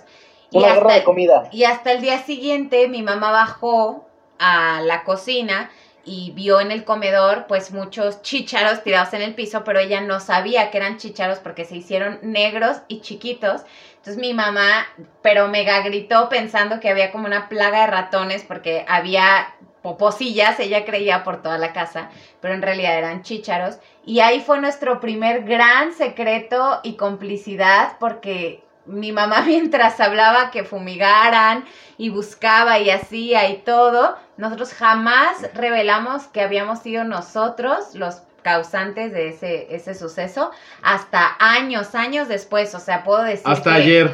Y 0.50 0.58
Una 0.60 0.74
guerra 0.76 0.94
de 0.94 1.04
comida. 1.04 1.50
y 1.52 1.66
hasta 1.66 1.92
el 1.92 2.02
día 2.02 2.20
siguiente 2.20 2.88
mi 2.88 3.02
mamá 3.04 3.32
bajó 3.32 4.08
a 4.44 4.82
la 4.82 5.04
cocina 5.04 5.72
y 6.06 6.32
vio 6.32 6.60
en 6.60 6.72
el 6.72 6.84
comedor 6.84 7.46
pues 7.48 7.72
muchos 7.72 8.22
chícharos 8.22 8.84
tirados 8.84 9.14
en 9.14 9.22
el 9.22 9.36
piso, 9.36 9.64
pero 9.64 9.80
ella 9.80 10.02
no 10.02 10.20
sabía 10.20 10.70
que 10.70 10.78
eran 10.78 10.98
chícharos 10.98 11.40
porque 11.40 11.64
se 11.64 11.78
hicieron 11.78 12.20
negros 12.22 12.78
y 12.90 13.00
chiquitos. 13.00 13.62
Entonces 13.98 14.18
mi 14.18 14.34
mamá, 14.34 14.86
pero 15.22 15.48
mega 15.48 15.82
gritó 15.82 16.28
pensando 16.28 16.82
que 16.82 16.90
había 16.90 17.12
como 17.12 17.26
una 17.26 17.48
plaga 17.48 17.82
de 17.82 17.88
ratones 17.88 18.44
porque 18.44 18.84
había 18.88 19.56
poposillas, 19.82 20.60
ella 20.60 20.86
creía 20.86 21.24
por 21.24 21.42
toda 21.42 21.58
la 21.58 21.72
casa, 21.72 22.10
pero 22.42 22.54
en 22.54 22.62
realidad 22.62 22.98
eran 22.98 23.22
chícharos. 23.22 23.78
Y 24.06 24.20
ahí 24.20 24.42
fue 24.42 24.60
nuestro 24.60 25.00
primer 25.00 25.44
gran 25.44 25.94
secreto 25.94 26.82
y 26.84 26.96
complicidad 26.96 27.98
porque 28.00 28.64
mi 28.86 29.12
mamá 29.12 29.42
mientras 29.46 30.00
hablaba 30.00 30.52
que 30.52 30.64
fumigaran 30.64 31.66
y 31.98 32.10
buscaba 32.10 32.80
y 32.80 32.90
hacía 32.90 33.50
y 33.50 33.58
todo, 33.58 34.18
nosotros 34.38 34.74
jamás 34.74 35.38
revelamos 35.54 36.24
que 36.26 36.42
habíamos 36.42 36.80
sido 36.80 37.04
nosotros 37.04 37.94
los 37.96 38.22
causantes 38.42 39.14
de 39.14 39.30
ese, 39.30 39.74
ese 39.76 39.94
suceso 39.96 40.52
hasta 40.82 41.36
años, 41.40 41.96
años 41.96 42.28
después, 42.28 42.74
o 42.76 42.80
sea, 42.80 43.04
puedo 43.04 43.24
decir 43.24 43.48
hasta 43.48 43.72
que- 43.72 43.82
ayer. 43.82 44.12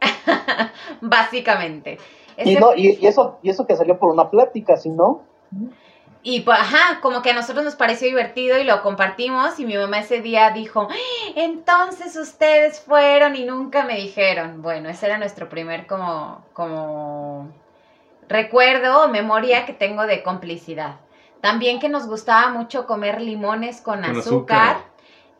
básicamente. 1.00 1.98
Y, 2.36 2.54
no, 2.56 2.74
y, 2.74 2.98
y 3.00 3.06
eso, 3.06 3.38
y 3.42 3.50
eso 3.50 3.66
que 3.66 3.76
salió 3.76 3.98
por 3.98 4.12
una 4.12 4.30
plática, 4.30 4.76
si 4.76 4.88
no, 4.90 5.24
Y 6.22 6.40
pues, 6.40 6.58
ajá, 6.58 7.00
como 7.00 7.22
que 7.22 7.30
a 7.30 7.34
nosotros 7.34 7.64
nos 7.64 7.76
pareció 7.76 8.06
divertido 8.08 8.58
y 8.58 8.64
lo 8.64 8.82
compartimos 8.82 9.58
y 9.58 9.64
mi 9.64 9.76
mamá 9.76 10.00
ese 10.00 10.20
día 10.20 10.50
dijo, 10.50 10.88
"¡Ah! 10.90 10.94
entonces 11.36 12.14
ustedes 12.16 12.80
fueron 12.80 13.36
y 13.36 13.44
nunca 13.44 13.84
me 13.84 13.96
dijeron. 13.96 14.60
Bueno, 14.62 14.90
ese 14.90 15.06
era 15.06 15.16
nuestro 15.18 15.48
primer 15.48 15.86
como, 15.86 16.44
como 16.52 17.50
recuerdo 18.30 19.02
o 19.04 19.08
memoria 19.08 19.66
que 19.66 19.74
tengo 19.74 20.06
de 20.06 20.22
complicidad. 20.22 20.94
También 21.42 21.80
que 21.80 21.88
nos 21.90 22.06
gustaba 22.06 22.48
mucho 22.50 22.86
comer 22.86 23.20
limones 23.20 23.82
con, 23.82 24.00
Con 24.02 24.16
azúcar. 24.18 24.76
azúcar. 24.76 24.90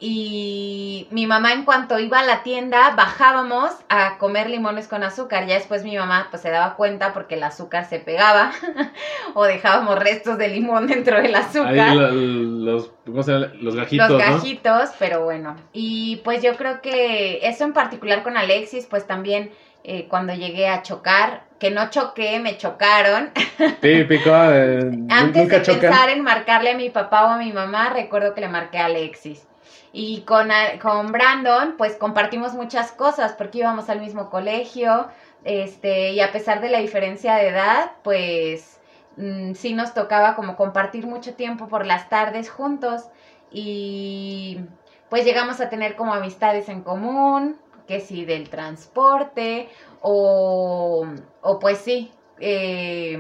Y 0.03 1.07
mi 1.11 1.27
mamá 1.27 1.53
en 1.53 1.65
cuanto 1.67 1.99
iba 1.99 2.21
a 2.21 2.25
la 2.25 2.43
tienda 2.43 2.95
bajábamos 2.97 3.71
a 3.91 4.17
comer 4.17 4.49
limones 4.49 4.89
con 4.89 5.03
azúcar. 5.03 5.47
Ya 5.47 5.57
después 5.57 5.85
mi 5.85 5.95
mamá 5.95 6.29
pues 6.31 6.41
se 6.41 6.51
daba 6.51 6.75
cuenta 6.75 7.13
porque 7.13 7.35
el 7.35 7.43
azúcar 7.43 7.85
se 7.87 7.99
pegaba 8.01 8.51
o 9.35 9.45
dejábamos 9.45 9.99
restos 9.99 10.39
de 10.39 10.49
limón 10.49 10.87
dentro 10.87 11.21
del 11.21 11.35
azúcar. 11.35 11.79
Ahí 11.79 11.95
lo- 11.95 12.11
los, 12.13 12.91
¿cómo 13.05 13.23
se 13.23 13.33
llama? 13.33 13.53
los 13.61 13.77
gajitos, 13.77 14.09
los 14.11 14.19
¿no? 14.27 14.33
gajitos, 14.35 14.91
pero 14.99 15.23
bueno. 15.25 15.55
Y 15.75 16.17
pues 16.25 16.43
yo 16.43 16.57
creo 16.57 16.81
que 16.81 17.47
eso 17.47 17.65
en 17.65 17.75
particular 17.75 18.23
con 18.23 18.39
Alexis, 18.39 18.87
pues 18.87 19.07
también 19.07 19.51
eh, 19.85 20.07
cuando 20.09 20.33
llegué 20.33 20.67
a 20.69 20.83
chocar, 20.83 21.45
que 21.61 21.71
no 21.71 21.91
choqué, 21.91 22.41
me 22.41 22.57
chocaron. 22.57 23.31
Típico, 23.81 24.31
eh, 24.35 24.81
Antes 25.11 25.43
nunca 25.43 25.59
de 25.59 25.63
chocan. 25.63 25.81
pensar 25.81 26.09
en 26.09 26.23
marcarle 26.23 26.71
a 26.71 26.77
mi 26.77 26.91
papá 26.91 27.27
o 27.27 27.29
a 27.29 27.37
mi 27.37 27.53
mamá, 27.53 27.91
recuerdo 27.91 28.35
que 28.35 28.41
le 28.41 28.49
marqué 28.49 28.79
a 28.79 28.87
Alexis. 28.87 29.47
Y 29.93 30.23
con, 30.23 30.49
con 30.81 31.13
Brandon, 31.13 31.75
pues 31.77 31.97
compartimos 31.97 32.55
muchas 32.55 32.93
cosas 32.93 33.35
porque 33.35 33.59
íbamos 33.59 33.91
al 33.91 34.01
mismo 34.01 34.31
colegio, 34.31 35.09
este, 35.45 36.13
y 36.13 36.21
a 36.21 36.33
pesar 36.33 36.61
de 36.61 36.71
la 36.71 36.79
diferencia 36.79 37.35
de 37.35 37.49
edad, 37.49 37.93
pues 38.03 38.81
mm, 39.17 39.53
sí 39.55 39.75
nos 39.75 39.93
tocaba 39.93 40.37
como 40.37 40.57
compartir 40.57 41.07
mucho 41.07 41.35
tiempo 41.35 41.69
por 41.69 41.87
las 41.87 42.09
tardes 42.09 42.51
juntos 42.51 43.05
y 43.51 44.61
pues 45.09 45.25
llegamos 45.25 45.61
a 45.61 45.69
tener 45.69 45.97
como 45.97 46.15
amistades 46.15 46.69
en 46.69 46.83
común, 46.83 47.57
que 47.89 47.99
sí, 47.99 48.25
del 48.25 48.49
transporte 48.49 49.69
o, 50.01 51.07
o 51.43 51.59
pues 51.59 51.79
sí. 51.79 52.11
eh, 52.41 53.19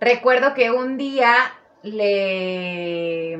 recuerdo 0.00 0.54
que 0.54 0.70
un 0.70 0.96
día 0.96 1.34
le... 1.82 3.36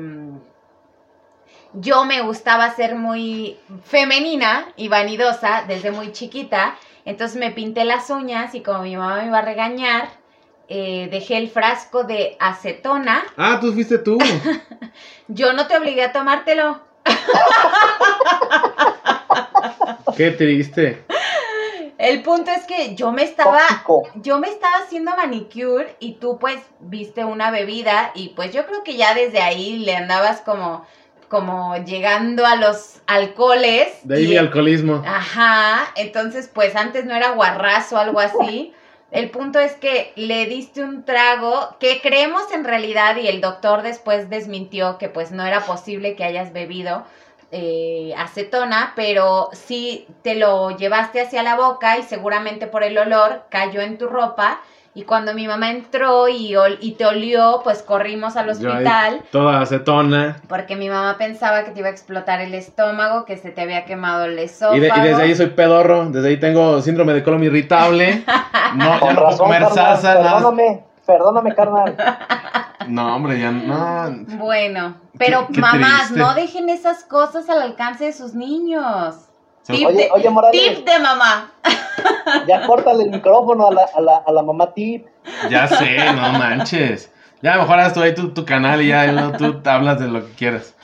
Yo 1.73 2.03
me 2.03 2.21
gustaba 2.21 2.69
ser 2.71 2.95
muy 2.95 3.57
femenina 3.85 4.73
y 4.75 4.89
vanidosa 4.89 5.63
desde 5.67 5.91
muy 5.91 6.11
chiquita, 6.11 6.75
entonces 7.05 7.37
me 7.37 7.51
pinté 7.51 7.85
las 7.85 8.09
uñas 8.09 8.53
y 8.55 8.61
como 8.61 8.83
mi 8.83 8.97
mamá 8.97 9.21
me 9.21 9.27
iba 9.27 9.39
a 9.39 9.41
regañar, 9.41 10.09
eh, 10.67 11.07
dejé 11.09 11.37
el 11.37 11.49
frasco 11.49 12.03
de 12.03 12.35
acetona. 12.39 13.23
Ah, 13.37 13.57
tú 13.61 13.71
fuiste 13.71 13.99
tú. 13.99 14.17
Yo 15.29 15.53
no 15.53 15.67
te 15.67 15.77
obligué 15.77 16.03
a 16.03 16.11
tomártelo. 16.11 16.81
Qué 20.17 20.31
triste. 20.31 21.05
El 22.01 22.23
punto 22.23 22.49
es 22.49 22.65
que 22.65 22.95
yo 22.95 23.11
me 23.11 23.21
estaba 23.23 23.59
tóxico. 23.59 24.07
yo 24.15 24.39
me 24.39 24.49
estaba 24.49 24.77
haciendo 24.77 25.15
manicure 25.15 25.95
y 25.99 26.13
tú 26.13 26.39
pues 26.39 26.57
viste 26.79 27.25
una 27.25 27.51
bebida 27.51 28.09
y 28.15 28.29
pues 28.29 28.51
yo 28.51 28.65
creo 28.65 28.83
que 28.83 28.95
ya 28.97 29.13
desde 29.13 29.39
ahí 29.39 29.77
le 29.77 29.95
andabas 29.95 30.41
como 30.41 30.83
como 31.27 31.77
llegando 31.85 32.45
a 32.45 32.55
los 32.55 32.95
alcoholes. 33.07 33.87
De 34.03 34.17
ahí 34.17 34.23
y- 34.25 34.27
mi 34.29 34.37
alcoholismo. 34.37 35.03
Ajá, 35.05 35.91
entonces 35.95 36.49
pues 36.51 36.75
antes 36.75 37.05
no 37.05 37.15
era 37.15 37.31
guarrazo 37.33 37.95
o 37.97 37.99
algo 37.99 38.19
así. 38.19 38.73
El 39.11 39.29
punto 39.29 39.59
es 39.59 39.73
que 39.73 40.11
le 40.15 40.47
diste 40.47 40.83
un 40.83 41.03
trago 41.05 41.75
que 41.79 42.01
creemos 42.01 42.51
en 42.51 42.63
realidad 42.63 43.15
y 43.17 43.27
el 43.27 43.41
doctor 43.41 43.83
después 43.83 44.27
desmintió 44.29 44.97
que 44.97 45.07
pues 45.07 45.31
no 45.31 45.45
era 45.45 45.65
posible 45.65 46.15
que 46.15 46.23
hayas 46.23 46.51
bebido 46.51 47.05
eh, 47.51 48.13
acetona, 48.17 48.93
pero 48.95 49.49
sí 49.53 50.07
te 50.23 50.35
lo 50.35 50.71
llevaste 50.77 51.21
hacia 51.21 51.43
la 51.43 51.55
boca 51.55 51.97
y 51.97 52.03
seguramente 52.03 52.67
por 52.67 52.83
el 52.83 52.97
olor 52.97 53.43
cayó 53.49 53.81
en 53.81 53.97
tu 53.97 54.07
ropa 54.07 54.59
y 54.93 55.03
cuando 55.03 55.33
mi 55.33 55.47
mamá 55.47 55.71
entró 55.71 56.27
y, 56.27 56.53
ol- 56.55 56.77
y 56.81 56.93
te 56.95 57.05
olió 57.05 57.61
pues 57.63 57.81
corrimos 57.81 58.35
al 58.35 58.49
hospital 58.49 59.21
toda 59.31 59.61
acetona. 59.61 60.41
porque 60.49 60.75
mi 60.75 60.89
mamá 60.89 61.17
pensaba 61.17 61.63
que 61.63 61.71
te 61.71 61.79
iba 61.79 61.87
a 61.87 61.91
explotar 61.91 62.41
el 62.41 62.53
estómago, 62.53 63.23
que 63.23 63.37
se 63.37 63.51
te 63.51 63.61
había 63.61 63.85
quemado 63.85 64.25
el 64.25 64.37
Y, 64.37 64.43
esófago. 64.43 64.79
de- 64.81 64.87
y 64.89 65.01
desde 65.01 65.21
ahí 65.23 65.35
soy 65.35 65.47
pedorro. 65.47 66.05
Desde 66.09 66.27
ahí 66.27 66.37
tengo 66.37 66.81
síndrome 66.81 67.13
de 67.13 67.23
colon 67.23 67.43
irritable. 67.43 68.23
No, 68.75 68.99
ya 69.01 69.13
no 69.13 69.21
puedo 69.25 69.37
comer 69.37 69.63
carnal, 69.63 69.75
salsa. 69.97 70.13
nada. 70.13 70.33
perdóname, 70.35 70.83
perdóname, 71.05 71.55
carnal. 71.55 71.95
No, 72.91 73.15
hombre, 73.15 73.39
ya 73.39 73.51
no. 73.51 74.25
Bueno, 74.37 74.97
pero 75.17 75.47
Qué- 75.47 75.53
qué 75.53 75.61
mamás, 75.61 76.07
triste. 76.09 76.19
no 76.19 76.33
dejen 76.33 76.69
esas 76.69 77.03
cosas 77.05 77.49
al 77.49 77.61
alcance 77.61 78.05
de 78.05 78.13
sus 78.13 78.33
niños. 78.33 79.15
Tip, 79.65 79.87
Oye, 79.87 79.95
de, 79.97 80.09
oye, 80.11 80.29
Morales, 80.29 80.75
tip 80.75 80.85
de 80.85 80.99
mamá. 80.99 81.51
ya 82.47 82.65
córtale 82.65 83.03
el 83.03 83.11
micrófono 83.11 83.67
a 83.67 83.73
la, 83.73 83.85
a 83.95 84.01
la, 84.01 84.17
a 84.27 84.31
la 84.31 84.41
mamá 84.41 84.73
tip. 84.73 85.05
Ya 85.49 85.67
sé, 85.67 85.97
no 86.13 86.31
manches. 86.33 87.11
Ya 87.41 87.57
mejor 87.57 87.79
haz 87.79 87.93
tú 87.93 88.01
ahí 88.01 88.13
tu, 88.13 88.33
tu 88.33 88.43
canal 88.45 88.81
y 88.81 88.87
ya 88.89 89.31
tú 89.37 89.61
hablas 89.65 89.99
de 89.99 90.07
lo 90.07 90.25
que 90.25 90.33
quieras. 90.33 90.75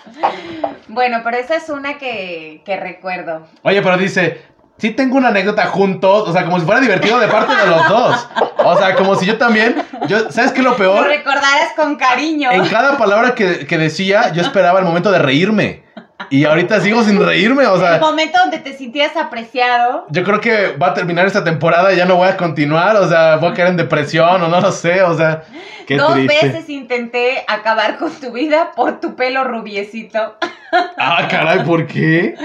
Bueno, 0.88 1.20
pero 1.24 1.38
esa 1.38 1.56
es 1.56 1.70
una 1.70 1.98
que, 1.98 2.62
que 2.66 2.78
recuerdo. 2.78 3.46
Oye, 3.64 3.82
pero 3.82 3.98
dice, 3.98 4.42
sí 4.78 4.92
tengo 4.92 5.18
una 5.18 5.30
anécdota 5.30 5.66
juntos, 5.68 6.28
o 6.30 6.34
sea, 6.34 6.46
como 6.46 6.60
si 6.60 6.66
fuera 6.66 6.80
divertido 6.82 7.20
de 7.20 7.28
parte 7.28 7.56
de 7.56 7.68
los 7.68 7.88
dos. 7.90 8.28
O 8.64 8.78
sea, 8.78 8.96
como 8.96 9.16
si 9.16 9.26
yo 9.26 9.38
también, 9.38 9.76
yo, 10.08 10.32
¿sabes 10.32 10.52
qué 10.52 10.60
es 10.60 10.64
lo 10.64 10.72
Lo 10.72 10.78
peor? 10.78 11.08
recordaras 11.08 11.74
con 11.76 11.96
cariño. 11.96 12.52
En 12.52 12.68
cada 12.68 12.98
palabra 12.98 13.34
que, 13.36 13.66
que 13.66 13.78
decía, 13.78 14.32
yo 14.34 14.42
esperaba 14.42 14.80
el 14.80 14.86
momento 14.86 15.12
de 15.12 15.20
reírme. 15.20 15.87
Y 16.30 16.46
ahorita 16.46 16.80
sigo 16.82 17.04
sin 17.04 17.24
reírme, 17.24 17.66
o 17.66 17.76
el 17.76 17.80
sea, 17.82 18.00
momento 18.00 18.40
donde 18.40 18.60
te 18.60 18.74
sintieras 18.74 19.16
apreciado. 19.18 20.06
yo 20.10 20.24
creo 20.24 20.40
que 20.42 20.76
va 20.78 20.88
a 20.88 20.94
terminar 20.94 21.26
esta 21.26 21.44
temporada 21.44 21.94
y 21.94 21.98
ya 21.98 22.06
no 22.06 22.16
voy 22.16 22.28
a 22.28 22.38
continuar, 22.38 22.96
o 22.98 23.08
sea, 23.08 23.38
voy 23.38 23.52
a 23.52 23.54
caer 23.54 23.70
en 23.70 23.78
depresión 23.78 24.42
o 24.42 24.48
no 24.48 24.60
lo 24.62 24.72
sé, 24.72 25.02
o 25.04 25.16
sea, 25.16 25.44
qué 25.86 25.96
Dos 25.98 26.14
triste. 26.14 26.48
veces 26.48 26.70
intenté 26.70 27.44
acabar 27.48 27.98
con 27.98 28.12
tu 28.12 28.32
vida 28.32 28.72
por 28.76 29.00
tu 29.00 29.16
pelo 29.16 29.44
rubiecito. 29.44 30.36
Ah, 30.98 31.28
caray, 31.30 31.64
¿por 31.64 31.88
qué? 31.88 32.36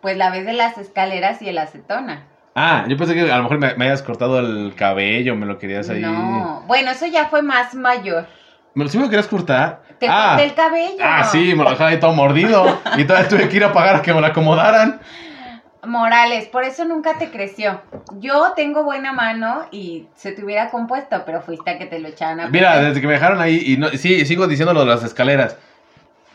Pues 0.00 0.16
la 0.16 0.30
vez 0.30 0.46
de 0.46 0.52
las 0.52 0.78
escaleras 0.78 1.42
y 1.42 1.48
el 1.48 1.58
acetona. 1.58 2.26
Ah, 2.54 2.84
yo 2.86 2.96
pensé 2.96 3.14
que 3.14 3.30
a 3.32 3.36
lo 3.38 3.44
mejor 3.44 3.58
me, 3.58 3.74
me 3.76 3.86
hayas 3.86 4.02
cortado 4.02 4.38
el 4.38 4.74
cabello, 4.76 5.34
me 5.36 5.46
lo 5.46 5.58
querías 5.58 5.88
ahí. 5.88 6.00
No, 6.02 6.62
bueno, 6.66 6.90
eso 6.90 7.06
ya 7.06 7.26
fue 7.26 7.40
más 7.42 7.74
mayor. 7.74 8.26
¿Me 8.74 8.84
lo, 8.84 8.90
sí 8.90 8.96
me 8.98 9.04
lo 9.04 9.10
querías 9.10 9.28
cortar? 9.28 9.82
Te 9.98 10.06
ah, 10.08 10.30
corté 10.30 10.44
el 10.44 10.54
cabello. 10.54 10.96
ah, 11.02 11.24
sí, 11.24 11.54
me 11.54 11.64
lo 11.64 11.70
dejaba 11.70 11.90
ahí 11.90 12.00
todo 12.00 12.12
mordido. 12.12 12.80
Y 12.96 13.04
todavía 13.04 13.28
tuve 13.28 13.48
que 13.48 13.56
ir 13.56 13.64
a 13.64 13.72
pagar 13.72 13.96
a 13.96 14.02
que 14.02 14.12
me 14.12 14.20
lo 14.20 14.26
acomodaran. 14.26 15.00
Morales, 15.84 16.46
por 16.46 16.64
eso 16.64 16.84
nunca 16.84 17.18
te 17.18 17.30
creció. 17.30 17.80
Yo 18.18 18.52
tengo 18.54 18.84
buena 18.84 19.12
mano 19.12 19.66
y 19.72 20.06
se 20.14 20.32
te 20.32 20.44
hubiera 20.44 20.70
compuesto, 20.70 21.22
pero 21.26 21.42
fuiste 21.42 21.70
a 21.70 21.78
que 21.78 21.86
te 21.86 21.98
lo 21.98 22.08
echaran 22.08 22.40
a 22.40 22.48
Mira, 22.48 22.72
perder. 22.72 22.88
desde 22.88 23.00
que 23.00 23.06
me 23.08 23.12
dejaron 23.14 23.40
ahí, 23.40 23.62
y 23.66 23.76
no, 23.76 23.88
sí, 23.88 24.24
sigo 24.24 24.46
diciendo 24.46 24.72
lo 24.72 24.80
de 24.80 24.86
las 24.86 25.02
escaleras. 25.02 25.56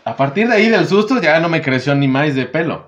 A 0.03 0.15
partir 0.15 0.47
de 0.49 0.55
ahí 0.55 0.67
del 0.67 0.85
susto 0.87 1.21
ya 1.21 1.39
no 1.39 1.47
me 1.49 1.61
creció 1.61 1.95
ni 1.95 2.07
más 2.07 2.35
de 2.35 2.45
pelo. 2.45 2.87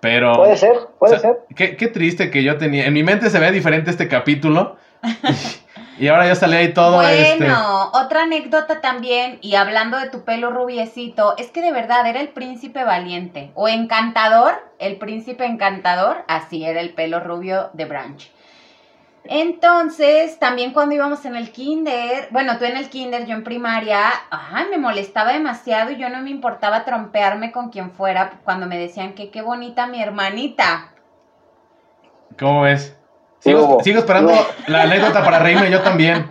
Pero. 0.00 0.32
Puede 0.34 0.56
ser, 0.56 0.74
puede 0.98 1.16
o 1.16 1.18
sea, 1.20 1.30
ser. 1.30 1.38
Qué, 1.54 1.76
qué 1.76 1.86
triste 1.86 2.30
que 2.30 2.42
yo 2.42 2.56
tenía. 2.58 2.86
En 2.86 2.92
mi 2.92 3.04
mente 3.04 3.30
se 3.30 3.38
ve 3.38 3.52
diferente 3.52 3.90
este 3.90 4.08
capítulo. 4.08 4.76
y 5.98 6.08
ahora 6.08 6.26
ya 6.26 6.34
salí 6.34 6.56
ahí 6.56 6.72
todo 6.72 7.02
este. 7.02 7.38
Bueno, 7.38 7.90
otra 7.92 8.22
anécdota 8.22 8.80
también, 8.80 9.38
y 9.40 9.54
hablando 9.54 9.98
de 9.98 10.10
tu 10.10 10.24
pelo 10.24 10.50
rubiecito, 10.50 11.34
es 11.36 11.50
que 11.50 11.60
de 11.60 11.72
verdad 11.72 12.06
era 12.06 12.20
el 12.20 12.28
príncipe 12.28 12.84
valiente, 12.84 13.50
o 13.54 13.68
encantador, 13.68 14.54
el 14.78 14.96
príncipe 14.96 15.44
encantador, 15.44 16.24
así 16.28 16.64
era 16.64 16.80
el 16.80 16.94
pelo 16.94 17.20
rubio 17.20 17.70
de 17.72 17.84
Branch. 17.84 18.30
Entonces, 19.24 20.38
también 20.40 20.72
cuando 20.72 20.96
íbamos 20.96 21.24
en 21.24 21.36
el 21.36 21.52
kinder, 21.52 22.26
bueno, 22.30 22.58
tú 22.58 22.64
en 22.64 22.76
el 22.76 22.88
kinder, 22.88 23.24
yo 23.26 23.34
en 23.34 23.44
primaria, 23.44 24.10
ay, 24.30 24.66
me 24.68 24.78
molestaba 24.78 25.32
demasiado 25.32 25.92
y 25.92 25.96
yo 25.96 26.08
no 26.08 26.22
me 26.22 26.30
importaba 26.30 26.84
trompearme 26.84 27.52
con 27.52 27.70
quien 27.70 27.92
fuera 27.92 28.40
cuando 28.42 28.66
me 28.66 28.78
decían 28.78 29.12
que 29.12 29.30
qué 29.30 29.42
bonita 29.42 29.86
mi 29.86 30.02
hermanita. 30.02 30.88
¿Cómo 32.36 32.62
ves? 32.62 32.96
Sigo, 33.42 33.78
esperando 33.98 34.32
la 34.68 34.82
anécdota 34.82 35.24
para 35.24 35.40
reírme 35.40 35.70
yo 35.70 35.82
también. 35.82 36.30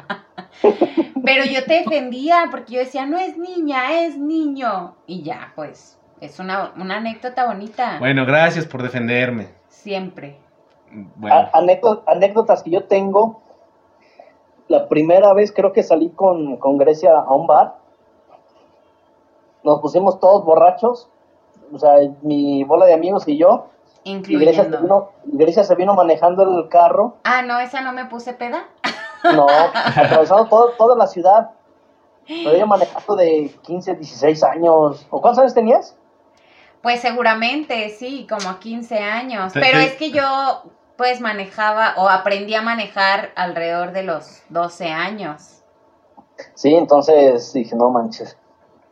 Pero 1.23 1.43
yo 1.45 1.63
te 1.65 1.73
defendía 1.83 2.47
porque 2.49 2.73
yo 2.75 2.79
decía, 2.79 3.05
no 3.05 3.17
es 3.17 3.37
niña, 3.37 4.01
es 4.01 4.17
niño. 4.17 4.95
Y 5.07 5.21
ya, 5.23 5.51
pues, 5.55 5.99
es 6.21 6.39
una, 6.39 6.71
una 6.77 6.97
anécdota 6.97 7.45
bonita. 7.47 7.97
Bueno, 7.99 8.25
gracias 8.25 8.65
por 8.65 8.81
defenderme. 8.81 9.49
Siempre. 9.67 10.37
Bueno, 11.17 11.35
A- 11.35 11.51
anécdo- 11.59 12.03
anécdotas 12.07 12.63
que 12.63 12.69
yo 12.71 12.85
tengo. 12.85 13.41
La 14.69 14.87
primera 14.87 15.33
vez 15.33 15.51
creo 15.51 15.73
que 15.73 15.83
salí 15.83 16.09
con, 16.11 16.55
con 16.57 16.77
Grecia 16.77 17.11
a 17.11 17.33
un 17.35 17.45
bar. 17.45 17.75
Nos 19.63 19.79
pusimos 19.81 20.19
todos 20.19 20.45
borrachos. 20.45 21.09
O 21.73 21.77
sea, 21.77 21.91
mi 22.21 22.63
bola 22.63 22.85
de 22.85 22.93
amigos 22.93 23.27
y 23.27 23.37
yo. 23.37 23.67
Y 24.03 24.15
Grecia, 24.37 24.63
se 24.63 24.69
Incluyendo. 24.69 24.79
vino, 24.81 25.09
Grecia 25.25 25.63
se 25.63 25.75
vino 25.75 25.93
manejando 25.93 26.43
el 26.43 26.69
carro. 26.69 27.17
Ah, 27.23 27.41
no, 27.43 27.59
esa 27.59 27.81
no 27.81 27.93
me 27.93 28.05
puse 28.05 28.33
peda. 28.33 28.67
No, 29.23 29.45
atravesando 29.47 30.47
todo, 30.47 30.69
toda 30.71 30.95
la 30.95 31.05
ciudad. 31.05 31.51
Pero 32.27 32.51
ella 32.51 32.65
manejando 32.65 33.15
de 33.15 33.55
15, 33.61 33.93
16 33.93 34.43
años. 34.43 35.05
¿O 35.11 35.21
cuántos 35.21 35.41
años 35.41 35.53
tenías? 35.53 35.95
Pues 36.81 37.01
seguramente, 37.01 37.89
sí, 37.89 38.25
como 38.27 38.49
a 38.49 38.59
15 38.59 38.97
años. 38.97 39.53
Pero 39.53 39.77
es 39.77 39.93
que 39.93 40.09
yo, 40.09 40.23
pues, 40.97 41.21
manejaba 41.21 41.93
o 41.97 42.09
aprendí 42.09 42.55
a 42.55 42.63
manejar 42.63 43.29
alrededor 43.35 43.91
de 43.91 44.01
los 44.01 44.41
12 44.49 44.87
años. 44.89 45.61
Sí, 46.55 46.73
entonces 46.73 47.53
dije, 47.53 47.75
no 47.75 47.91
manches. 47.91 48.35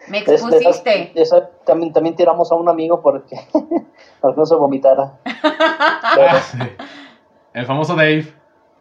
Me 0.10 0.20
expusiste. 0.20 1.12
esa- 1.16 1.50
también, 1.66 1.94
también 1.94 2.16
tiramos 2.16 2.52
a 2.52 2.56
un 2.56 2.68
amigo 2.70 3.02
porque 3.02 3.36
para 4.22 4.34
que 4.34 4.40
no 4.40 4.46
se 4.46 4.56
vomitara. 4.56 5.14
Pero, 5.24 6.40
sí. 6.52 6.58
el 7.54 7.66
famoso 7.66 7.96
Dave. 7.96 8.34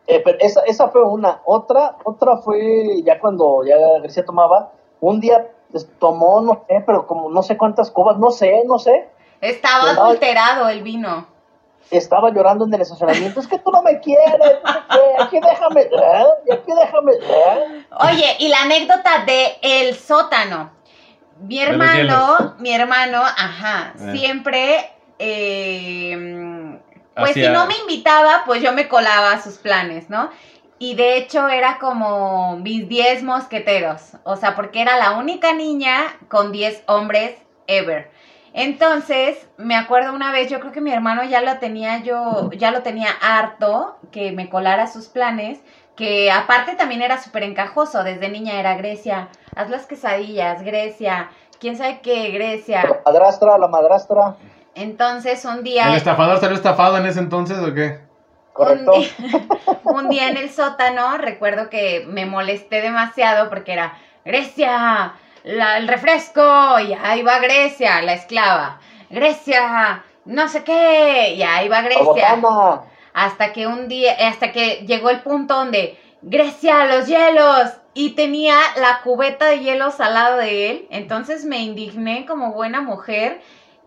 eh, 0.06 0.20
pero 0.24 0.38
esa, 0.40 0.62
esa 0.62 0.88
fue 0.88 1.02
una. 1.04 1.40
Otra, 1.44 1.96
otra 2.04 2.38
fue 2.38 3.02
ya 3.04 3.18
cuando 3.20 3.64
ya 3.64 3.76
Grecia 4.02 4.24
tomaba. 4.24 4.72
Un 5.00 5.20
día 5.20 5.46
pues, 5.70 5.88
tomó, 5.98 6.40
no 6.40 6.64
sé, 6.68 6.82
pero 6.86 7.06
como 7.06 7.30
no 7.30 7.42
sé 7.42 7.56
cuántas 7.56 7.90
cubas, 7.90 8.18
no 8.18 8.30
sé, 8.30 8.62
no 8.66 8.78
sé. 8.78 9.08
Estaba 9.40 9.92
No. 9.92 10.02
adulterado 10.06 10.68
el 10.68 10.82
vino. 10.82 11.26
Estaba 11.90 12.30
llorando 12.30 12.66
en 12.66 12.74
el 12.74 12.80
estacionamiento. 12.82 13.40
Es 13.40 13.46
que 13.46 13.58
tú 13.60 13.70
no 13.70 13.80
me 13.82 13.98
quieres. 14.00 14.58
Aquí 15.20 15.38
déjame. 15.40 15.82
¿eh? 15.82 16.52
Aquí 16.52 16.72
déjame. 16.76 17.12
¿eh? 17.12 17.86
Oye, 18.10 18.36
y 18.40 18.48
la 18.48 18.62
anécdota 18.62 19.24
de 19.24 19.56
el 19.62 19.94
sótano. 19.94 20.70
Mi 21.40 21.60
hermano, 21.60 22.56
mi 22.58 22.72
hermano, 22.72 23.22
ajá, 23.22 23.94
Eh. 23.98 24.16
siempre, 24.16 24.90
eh, 25.18 26.78
pues 27.16 27.32
si 27.34 27.48
no 27.48 27.66
me 27.66 27.76
invitaba, 27.78 28.42
pues 28.46 28.62
yo 28.62 28.72
me 28.72 28.88
colaba 28.88 29.32
a 29.32 29.42
sus 29.42 29.58
planes, 29.58 30.08
¿no? 30.10 30.30
Y 30.78 30.94
de 30.94 31.16
hecho 31.16 31.48
era 31.48 31.78
como 31.78 32.56
mis 32.58 32.88
10 32.88 33.24
mosqueteros, 33.24 34.12
o 34.22 34.36
sea, 34.36 34.54
porque 34.54 34.80
era 34.80 34.96
la 34.96 35.12
única 35.12 35.52
niña 35.52 36.16
con 36.28 36.52
10 36.52 36.84
hombres 36.86 37.36
ever. 37.66 38.10
Entonces, 38.54 39.46
me 39.56 39.76
acuerdo 39.76 40.12
una 40.12 40.32
vez, 40.32 40.50
yo 40.50 40.60
creo 40.60 40.72
que 40.72 40.80
mi 40.80 40.92
hermano 40.92 41.22
ya 41.24 41.42
lo 41.42 41.58
tenía 41.58 41.98
yo, 41.98 42.50
ya 42.56 42.70
lo 42.70 42.82
tenía 42.82 43.10
harto 43.20 43.98
que 44.10 44.32
me 44.32 44.48
colara 44.48 44.86
sus 44.86 45.06
planes, 45.08 45.60
que 45.98 46.30
aparte 46.30 46.76
también 46.76 47.02
era 47.02 47.20
súper 47.20 47.42
encajoso, 47.42 48.04
desde 48.04 48.28
niña 48.28 48.60
era 48.60 48.76
Grecia, 48.76 49.28
haz 49.56 49.68
las 49.68 49.84
quesadillas, 49.86 50.62
Grecia, 50.62 51.28
quién 51.58 51.76
sabe 51.76 51.98
qué, 52.00 52.30
Grecia. 52.30 52.84
La 52.84 53.00
madrastra, 53.04 53.58
la 53.58 53.66
madrastra. 53.66 54.36
Entonces, 54.76 55.44
un 55.44 55.58
¿El 55.58 55.64
día... 55.64 55.96
estafador 55.96 56.38
salió 56.38 56.54
estafado 56.56 56.96
en 56.98 57.06
ese 57.06 57.18
entonces 57.18 57.58
o 57.58 57.74
qué? 57.74 57.98
Correcto. 58.52 58.92
Un 58.92 59.00
día, 59.00 59.10
un 59.84 60.08
día 60.08 60.28
en 60.28 60.36
el 60.36 60.50
sótano, 60.50 61.18
recuerdo 61.18 61.68
que 61.68 62.04
me 62.06 62.26
molesté 62.26 62.80
demasiado 62.80 63.48
porque 63.50 63.72
era 63.72 63.98
Grecia, 64.24 65.14
la- 65.42 65.78
el 65.78 65.88
refresco, 65.88 66.78
y 66.78 66.92
ahí 66.94 67.22
va 67.22 67.40
Grecia, 67.40 68.02
la 68.02 68.12
esclava. 68.12 68.78
Grecia, 69.10 70.04
no 70.26 70.46
sé 70.48 70.62
qué, 70.62 71.34
y 71.34 71.42
ahí 71.42 71.68
va 71.68 71.82
La 71.82 71.88
Grecia. 71.88 72.36
Hasta 73.18 73.52
que 73.52 73.66
un 73.66 73.88
día, 73.88 74.12
hasta 74.28 74.52
que 74.52 74.84
llegó 74.86 75.10
el 75.10 75.20
punto 75.20 75.54
donde 75.54 75.98
Grecia, 76.22 76.86
los 76.86 77.06
hielos, 77.06 77.72
y 77.94 78.10
tenía 78.10 78.56
la 78.76 79.00
cubeta 79.02 79.46
de 79.46 79.58
hielos 79.58 79.98
al 79.98 80.14
lado 80.14 80.36
de 80.36 80.70
él. 80.70 80.86
Entonces 80.90 81.44
me 81.44 81.58
indigné 81.58 82.26
como 82.26 82.52
buena 82.52 82.80
mujer 82.80 83.40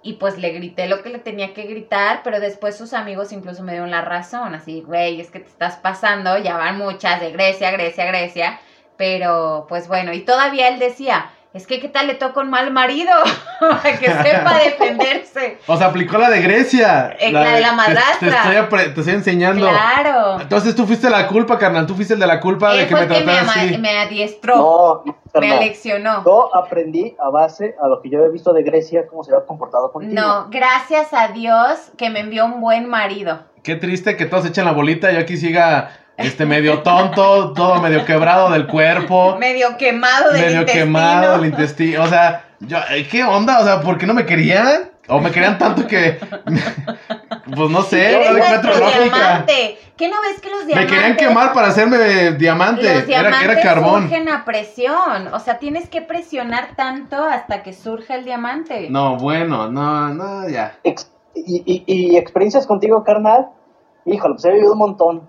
y 0.03 0.13
pues 0.13 0.37
le 0.37 0.49
grité 0.49 0.87
lo 0.87 1.01
que 1.01 1.09
le 1.09 1.19
tenía 1.19 1.53
que 1.53 1.63
gritar, 1.63 2.21
pero 2.23 2.41
después 2.41 2.77
sus 2.77 2.93
amigos 2.93 3.31
incluso 3.31 3.63
me 3.63 3.71
dieron 3.71 3.91
la 3.91 4.01
razón, 4.01 4.53
así, 4.53 4.81
güey, 4.81 5.21
es 5.21 5.31
que 5.31 5.39
te 5.39 5.47
estás 5.47 5.77
pasando, 5.77 6.37
ya 6.39 6.57
van 6.57 6.77
muchas 6.77 7.21
de 7.21 7.31
Grecia, 7.31 7.71
Grecia, 7.71 8.05
Grecia, 8.07 8.59
pero 8.97 9.65
pues 9.69 9.87
bueno, 9.87 10.11
y 10.11 10.21
todavía 10.21 10.67
él 10.67 10.79
decía, 10.79 11.29
es 11.53 11.67
que 11.67 11.81
qué 11.81 11.89
tal 11.89 12.07
le 12.07 12.13
toca 12.15 12.39
un 12.39 12.49
mal 12.49 12.71
marido, 12.71 13.11
para 13.59 13.81
que 13.99 14.05
sepa 14.05 14.57
defenderse. 14.57 15.57
O 15.67 15.77
sea, 15.77 15.87
aplicó 15.87 16.17
la 16.17 16.29
de 16.29 16.41
Grecia. 16.41 17.15
Eh, 17.19 17.31
la 17.31 17.55
de 17.55 17.61
la 17.61 17.73
madrastra. 17.73 18.43
Te, 18.43 18.59
estoy, 18.59 18.93
te 18.93 18.99
estoy 19.01 19.13
enseñando. 19.13 19.67
Claro. 19.67 20.41
Entonces 20.41 20.75
tú 20.75 20.85
fuiste 20.85 21.09
la 21.09 21.27
culpa, 21.27 21.57
carnal. 21.57 21.85
Tú 21.85 21.95
fuiste 21.95 22.13
el 22.13 22.19
de 22.19 22.27
la 22.27 22.39
culpa 22.39 22.73
de 22.73 22.81
Él 22.81 22.87
que 22.87 22.95
fue 22.95 23.05
me 23.07 23.13
el 23.15 23.21
que 23.21 23.25
me, 23.25 23.33
trataras 23.33 23.57
así. 23.57 23.77
me 23.77 23.97
adiestró, 23.97 25.03
No, 25.05 25.39
me 25.39 25.51
aleccionó. 25.51 26.23
Yo 26.25 26.55
aprendí 26.55 27.15
a 27.19 27.29
base 27.29 27.75
a 27.81 27.87
lo 27.87 28.01
que 28.01 28.09
yo 28.09 28.23
he 28.23 28.29
visto 28.29 28.53
de 28.53 28.63
Grecia, 28.63 29.07
cómo 29.07 29.23
se 29.23 29.33
había 29.33 29.45
comportado 29.45 29.91
contigo. 29.91 30.13
No, 30.13 30.47
gracias 30.49 31.13
a 31.13 31.29
Dios 31.29 31.91
que 31.97 32.09
me 32.09 32.21
envió 32.21 32.45
un 32.45 32.61
buen 32.61 32.89
marido. 32.89 33.39
Qué 33.63 33.75
triste 33.75 34.17
que 34.17 34.25
todos 34.25 34.45
echen 34.45 34.65
la 34.65 34.71
bolita 34.71 35.11
y 35.11 35.15
yo 35.15 35.21
aquí 35.21 35.37
siga 35.37 35.91
este 36.23 36.45
medio 36.45 36.79
tonto, 36.79 37.53
todo 37.53 37.81
medio 37.81 38.05
quebrado 38.05 38.49
del 38.51 38.67
cuerpo, 38.67 39.37
Medio 39.37 39.77
quemado 39.77 40.31
del 40.31 40.41
medio 40.41 40.59
intestino. 40.61 40.85
quemado 40.85 41.35
el 41.35 41.45
intestino. 41.45 42.03
O 42.03 42.07
sea, 42.07 42.45
yo, 42.59 42.77
eh, 42.91 43.07
¿qué 43.09 43.23
onda? 43.23 43.59
O 43.59 43.63
sea, 43.63 43.81
¿por 43.81 43.97
qué 43.97 44.05
no 44.05 44.13
me 44.13 44.25
querían? 44.25 44.89
O 45.07 45.19
me 45.19 45.31
querían 45.31 45.57
tanto 45.57 45.85
que. 45.87 46.19
Pues 47.53 47.69
no 47.69 47.81
sé, 47.81 48.17
no 48.29 48.37
encuentro 48.37 48.77
lógica. 48.77 49.03
diamante. 49.03 49.77
¿Qué 49.97 50.07
no 50.07 50.15
ves 50.21 50.39
que 50.39 50.49
los 50.49 50.59
Me 50.61 50.67
diamantes... 50.67 50.93
querían 50.95 51.17
quemar 51.17 51.51
para 51.53 51.67
hacerme 51.67 51.97
diamante. 52.33 52.83
Los 52.83 53.03
Era, 53.03 53.05
diamantes 53.23 53.41
era 53.41 53.61
carbón. 53.61 54.03
surgen 54.03 54.29
a 54.29 54.45
presión. 54.45 55.27
O 55.33 55.39
sea, 55.39 55.59
tienes 55.59 55.89
que 55.89 56.01
presionar 56.01 56.69
tanto 56.77 57.21
hasta 57.25 57.61
que 57.61 57.73
surja 57.73 58.15
el 58.15 58.23
diamante. 58.23 58.87
No, 58.89 59.17
bueno, 59.17 59.69
no, 59.69 60.13
no, 60.13 60.47
ya. 60.47 60.77
Ex- 60.83 61.11
y, 61.35 61.63
y- 61.65 61.83
y 62.13 62.15
experiencias 62.17 62.65
contigo, 62.67 63.03
carnal, 63.03 63.47
híjole, 64.05 64.35
pues 64.35 64.45
he 64.45 64.51
vivido 64.51 64.71
un 64.73 64.79
montón. 64.79 65.23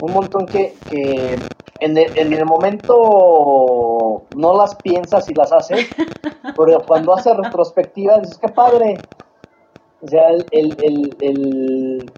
Un 0.00 0.12
montón 0.12 0.48
que, 0.48 0.82
que 0.86 1.34
en, 1.80 1.98
el, 1.98 2.12
en 2.16 2.32
el 2.32 2.44
momento 2.46 4.26
no 4.32 4.56
las 4.56 4.76
piensas 4.76 5.28
y 5.30 5.34
las 5.34 5.52
haces, 5.52 5.94
pero 6.56 6.86
cuando 6.86 7.14
haces 7.14 7.36
retrospectiva 7.36 8.20
dices, 8.20 8.38
qué 8.38 8.48
padre. 8.48 9.06
O 10.02 10.08
sea, 10.08 10.30
el, 10.30 10.48
el, 10.52 10.76
el, 10.80 11.16
el- 11.20 12.12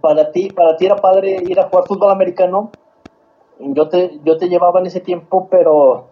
para 0.00 0.30
ti, 0.32 0.50
para 0.50 0.76
ti 0.76 0.86
era 0.86 1.00
padre 1.00 1.42
ir 1.44 1.58
a 1.60 1.68
jugar 1.68 1.84
fútbol 1.86 2.10
americano. 2.10 2.72
Yo 3.60 3.88
te, 3.88 4.20
yo 4.24 4.38
te 4.38 4.48
llevaba 4.48 4.80
en 4.80 4.86
ese 4.86 5.00
tiempo, 5.00 5.48
pero 5.50 6.08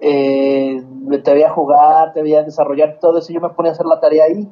eh, 0.00 0.82
te 1.24 1.34
veía 1.34 1.50
jugar, 1.50 2.12
te 2.12 2.22
veía 2.22 2.42
desarrollar 2.42 2.98
todo 3.00 3.18
eso, 3.18 3.32
yo 3.32 3.40
me 3.40 3.50
ponía 3.50 3.70
a 3.70 3.74
hacer 3.74 3.86
la 3.86 4.00
tarea 4.00 4.24
ahí. 4.24 4.48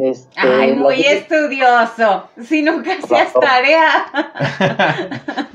Este, 0.00 0.40
Ay, 0.40 0.74
muy 0.74 1.00
estudioso. 1.02 2.28
Si 2.42 2.62
nunca 2.62 2.92
hacías 2.92 3.32
tarea. 3.32 4.06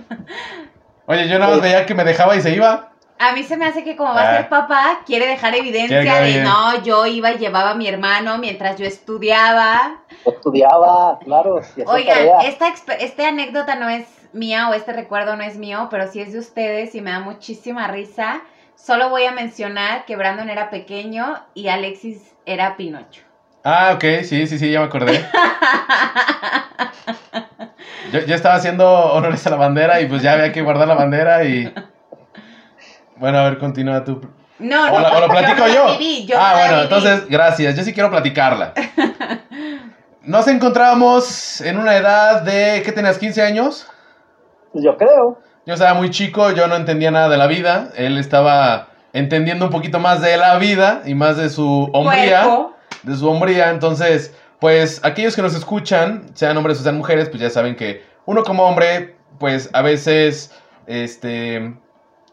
Oye, 1.06 1.28
yo 1.28 1.40
nada 1.40 1.52
más 1.54 1.62
veía 1.62 1.86
que 1.86 1.94
me 1.96 2.04
dejaba 2.04 2.36
y 2.36 2.42
se 2.42 2.52
iba. 2.54 2.90
A 3.20 3.32
mí 3.34 3.44
se 3.44 3.56
me 3.56 3.66
hace 3.66 3.84
que 3.84 3.96
como 3.96 4.14
va 4.14 4.22
a 4.22 4.34
Ah. 4.34 4.38
ser 4.38 4.50
papá, 4.50 5.00
quiere 5.06 5.28
dejar 5.28 5.56
evidencia 5.56 6.02
Quiere 6.02 6.20
de 6.20 6.32
bien. 6.32 6.44
no, 6.44 6.82
yo 6.84 7.06
iba 7.06 7.32
y 7.32 7.38
llevaba 7.38 7.72
a 7.72 7.76
mi 7.76 7.88
hermano 7.88 8.38
mientras 8.38 8.78
yo 8.78 8.86
estudiaba. 8.86 10.02
estudiaba, 10.26 11.20
claro, 11.20 11.62
Oigan, 11.86 12.18
esta, 12.46 12.74
esta 13.00 13.28
anécdota 13.28 13.76
no 13.76 13.88
es 13.88 14.06
mía 14.34 14.68
o 14.70 14.74
este 14.74 14.92
recuerdo 14.94 15.36
no 15.38 15.44
es 15.44 15.58
mío, 15.58 15.88
pero 15.92 16.12
sí 16.12 16.20
es 16.20 16.34
de 16.34 16.40
ustedes 16.40 16.96
y 16.96 17.02
me 17.02 17.12
da 17.12 17.20
muchísima 17.20 17.88
risa. 17.88 18.42
Solo 18.76 19.10
voy 19.10 19.24
a 19.26 19.32
mencionar 19.32 20.04
que 20.06 20.16
Brandon 20.18 20.50
era 20.50 20.70
pequeño 20.70 21.40
y 21.54 21.68
Alexis 21.70 22.34
era 22.46 22.76
Pinocho. 22.76 23.23
Ah, 23.64 23.94
ok, 23.96 24.04
sí, 24.24 24.46
sí, 24.48 24.60
sí, 24.60 24.72
ya 24.72 24.80
me 24.80 24.86
acordé. 24.88 25.26
Yo, 28.12 28.20
yo 28.20 28.36
estaba 28.36 28.56
haciendo 28.56 28.88
honores 29.14 29.46
a 29.48 29.50
la 29.50 29.56
bandera 29.56 30.02
y 30.02 30.06
pues 30.08 30.22
ya 30.22 30.34
había 30.34 30.52
que 30.52 30.62
guardar 30.62 30.88
la 30.88 30.94
bandera 30.96 31.44
y... 31.46 31.74
Bueno, 33.16 33.40
a 33.40 33.44
ver, 33.46 33.58
continúa 33.58 34.04
tú. 34.04 34.22
No, 34.60 34.86
¿O, 34.88 35.00
no, 35.00 35.00
la- 35.00 35.18
o 35.18 35.20
lo 35.22 35.28
platico 35.30 35.66
la 35.68 35.74
yo? 35.74 35.98
viví, 35.98 36.26
yo 36.26 36.36
ah, 36.38 36.52
la 36.54 36.60
bueno, 36.60 36.74
viví. 36.74 36.84
entonces, 36.84 37.28
gracias. 37.30 37.76
Yo 37.76 37.84
sí 37.84 37.94
quiero 37.94 38.12
platicarla. 38.12 38.74
Nos 40.22 40.48
encontrábamos 40.48 41.62
en 41.62 41.78
una 41.78 41.96
edad 41.96 42.42
de... 42.44 42.82
¿Qué 42.84 42.92
tenías? 42.92 43.20
¿15 43.20 43.42
años? 43.42 43.88
Pues 44.72 44.84
yo 44.84 44.96
creo. 44.98 45.40
Yo 45.66 45.74
estaba 45.74 45.94
muy 45.94 46.10
chico, 46.12 46.52
yo 46.52 46.68
no 46.68 46.76
entendía 46.76 47.10
nada 47.12 47.30
de 47.30 47.38
la 47.38 47.48
vida. 47.48 47.90
Él 47.96 48.18
estaba 48.18 48.90
entendiendo 49.14 49.66
un 49.66 49.72
poquito 49.72 50.00
más 50.00 50.22
de 50.22 50.38
la 50.38 50.58
vida 50.58 51.02
y 51.06 51.16
más 51.16 51.38
de 51.38 51.50
su 51.50 51.90
hombría. 51.94 52.44
Cuerpo. 52.44 52.73
De 53.04 53.16
su 53.16 53.30
hombría. 53.30 53.70
Entonces, 53.70 54.34
pues 54.60 55.00
aquellos 55.04 55.36
que 55.36 55.42
nos 55.42 55.56
escuchan, 55.56 56.24
sean 56.34 56.58
hombres 56.58 56.80
o 56.80 56.84
sean 56.84 56.98
mujeres, 56.98 57.30
pues 57.30 57.42
ya 57.42 57.50
saben 57.50 57.76
que 57.76 58.04
uno 58.26 58.44
como 58.44 58.64
hombre, 58.64 59.16
pues 59.40 59.70
a 59.74 59.82
veces, 59.82 60.52
este, 60.88 61.74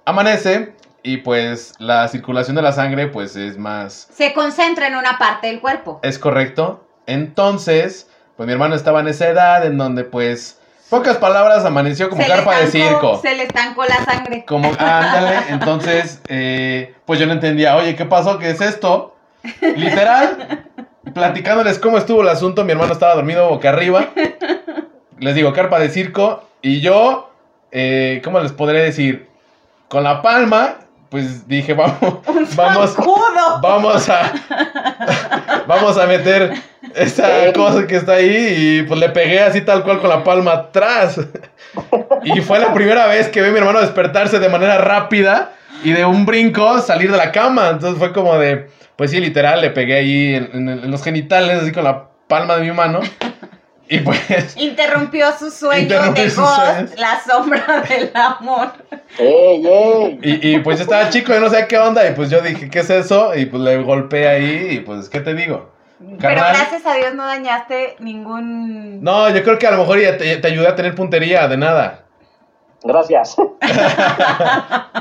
amanece 0.05 0.75
y 1.03 1.19
pues 1.19 1.75
la 1.79 2.07
circulación 2.09 2.57
de 2.57 2.63
la 2.63 2.73
sangre, 2.73 3.09
pues 3.09 3.35
es 3.37 3.57
más, 3.59 4.09
Se 4.13 4.33
concentra 4.33 4.87
en 4.87 4.97
una 4.97 5.19
parte 5.19 5.49
del 5.49 5.61
cuerpo. 5.61 6.01
es 6.03 6.19
correcto. 6.19 6.87
Entonces, 7.07 8.09
pues 8.37 8.47
mi 8.47 8.53
hermano 8.53 8.75
estaba 8.75 9.01
en 9.01 9.09
esa 9.09 9.29
edad 9.29 9.67
en 9.67 9.77
donde, 9.77 10.05
pues, 10.05 10.59
pocas 10.89 11.17
palabras, 11.17 11.65
amaneció 11.65 12.09
como 12.09 12.23
Se 12.23 12.29
carpa 12.29 12.59
de 12.59 12.67
circo. 12.69 13.21
Se 13.21 13.35
le 13.35 13.45
estancó 13.45 13.85
la 13.85 14.05
sangre. 14.05 14.45
Como, 14.47 14.69
ándale, 14.79 15.37
entonces, 15.49 16.21
eh, 16.29 16.95
pues 17.07 17.19
yo 17.19 17.27
no 17.27 17.33
entendía, 17.33 17.77
oye, 17.77 17.97
¿qué 17.97 18.05
pasó? 18.05 18.39
¿Qué 18.39 18.51
es 18.51 18.61
esto? 18.61 19.17
Literal, 19.77 20.65
platicándoles 21.15 21.79
cómo 21.79 21.99
estuvo 21.99 22.23
el 22.23 22.29
asunto, 22.29 22.65
mi 22.65 22.73
hermano 22.73 22.93
estaba 22.93 23.15
dormido 23.15 23.49
boca 23.49 23.69
arriba. 23.69 24.09
Les 25.19 25.35
digo, 25.35 25.53
carpa 25.53 25.79
de 25.79 25.91
circo, 25.91 26.45
y 26.63 26.81
yo, 26.81 27.31
eh, 27.73 28.21
¿cómo 28.25 28.41
les 28.41 28.53
podré 28.53 28.83
decir? 28.83 29.29
Con 29.89 30.05
la 30.05 30.23
palma, 30.23 30.77
pues 31.11 31.47
dije, 31.49 31.75
vamos, 31.75 31.99
vamos, 32.57 32.97
vamos 33.61 34.09
a, 34.09 34.33
vamos 35.67 35.99
a 35.99 36.07
meter 36.07 36.55
esa 36.95 37.53
cosa 37.53 37.87
que 37.87 37.97
está 37.97 38.15
ahí, 38.15 38.79
y 38.79 38.83
pues 38.83 38.99
le 38.99 39.11
pegué 39.11 39.41
así 39.41 39.61
tal 39.61 39.83
cual 39.83 40.01
con 40.01 40.09
la 40.09 40.25
palma 40.25 40.53
atrás. 40.53 41.21
Y 42.25 42.41
fue 42.41 42.59
la 42.59 42.73
primera 42.73 43.07
vez 43.07 43.29
que 43.29 43.41
vi 43.43 43.49
a 43.49 43.53
mi 43.53 43.59
hermano 43.59 43.81
despertarse 43.81 44.39
de 44.39 44.49
manera 44.49 44.79
rápida 44.79 45.53
y 45.83 45.93
de 45.93 46.05
un 46.05 46.27
brinco 46.27 46.81
salir 46.81 47.11
de 47.11 47.17
la 47.17 47.33
cama. 47.33 47.71
Entonces 47.71 47.99
fue 47.99 48.13
como 48.13 48.37
de, 48.39 48.69
pues 49.01 49.13
sí, 49.13 49.19
literal, 49.19 49.63
le 49.63 49.71
pegué 49.71 49.95
ahí 49.97 50.35
en, 50.35 50.51
en- 50.53 50.69
en 50.69 50.91
los 50.91 51.03
genitales, 51.03 51.63
así 51.63 51.73
con 51.73 51.85
la 51.85 52.09
palma 52.29 52.57
de 52.57 52.65
mi 52.67 52.71
mano. 52.73 53.01
Y 53.89 54.01
pues, 54.01 54.55
Interrumpió 54.59 55.33
su 55.39 55.51
sueño 55.51 55.81
Interrumpió 55.85 56.25
de 56.25 56.29
sus 56.29 56.41
Ghost, 56.41 56.57
sueños. 56.61 56.91
la 56.99 57.19
sombra 57.27 57.83
del 57.89 58.11
amor. 58.13 58.73
¡Ey, 59.19 59.67
ey! 59.67 60.19
y, 60.23 60.49
y 60.51 60.59
pues 60.59 60.77
yo 60.77 60.83
estaba 60.83 61.09
chico, 61.09 61.33
yo 61.33 61.41
no 61.41 61.49
sé 61.49 61.67
qué 61.67 61.79
onda. 61.79 62.07
Y 62.07 62.13
pues 62.13 62.29
yo 62.29 62.43
dije, 62.43 62.69
¿qué 62.69 62.81
es 62.81 62.91
eso? 62.91 63.35
Y 63.35 63.47
pues 63.47 63.63
le 63.63 63.79
golpeé 63.79 64.29
ahí 64.29 64.69
y 64.73 64.81
pues, 64.81 65.09
¿qué 65.09 65.21
te 65.21 65.33
digo? 65.33 65.73
Pero 66.21 66.43
gracias 66.43 66.85
a 66.85 66.93
Dios 66.95 67.15
no 67.15 67.25
dañaste 67.27 67.97
ningún... 68.01 69.03
No, 69.03 69.31
yo 69.31 69.43
creo 69.43 69.59
que 69.59 69.67
a 69.67 69.71
lo 69.71 69.79
mejor 69.79 69.99
ya 69.99 70.19
te, 70.19 70.37
te 70.37 70.47
ayudé 70.47 70.69
a 70.69 70.77
tener 70.77 70.95
puntería, 70.95 71.49
de 71.49 71.57
nada. 71.57 72.03
Gracias. 72.85 73.35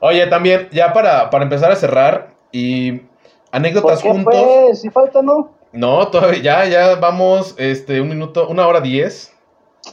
Oye, 0.00 0.26
también, 0.26 0.68
ya 0.72 0.92
para, 0.92 1.30
para 1.30 1.44
empezar 1.44 1.72
a 1.72 1.76
cerrar 1.76 2.31
y 2.52 2.92
¿Por 2.92 3.08
anécdotas 3.50 4.02
qué 4.02 4.10
juntos. 4.10 4.34
pues? 4.34 4.80
Si 4.80 4.90
falta, 4.90 5.22
¿no? 5.22 5.50
No, 5.72 6.06
todavía 6.08 6.42
ya, 6.42 6.64
ya 6.66 6.94
vamos, 6.96 7.54
este, 7.58 8.00
un 8.00 8.10
minuto, 8.10 8.46
una 8.48 8.66
hora 8.66 8.80
diez. 8.80 9.34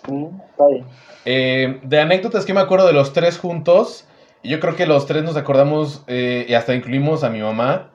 Mm, 0.07 0.27
está 0.49 0.67
bien. 0.67 0.85
Eh, 1.25 1.79
de 1.83 1.99
anécdotas 1.99 2.45
que 2.45 2.53
me 2.53 2.59
acuerdo 2.59 2.85
de 2.85 2.93
los 2.93 3.13
tres 3.13 3.39
juntos, 3.39 4.05
y 4.43 4.49
yo 4.49 4.59
creo 4.59 4.75
que 4.75 4.85
los 4.85 5.05
tres 5.05 5.23
nos 5.23 5.37
acordamos 5.37 6.03
que 6.07 6.45
y 6.47 6.53
hasta 6.53 6.75
incluimos 6.75 7.23
a 7.23 7.29
mi 7.29 7.41
mamá, 7.41 7.89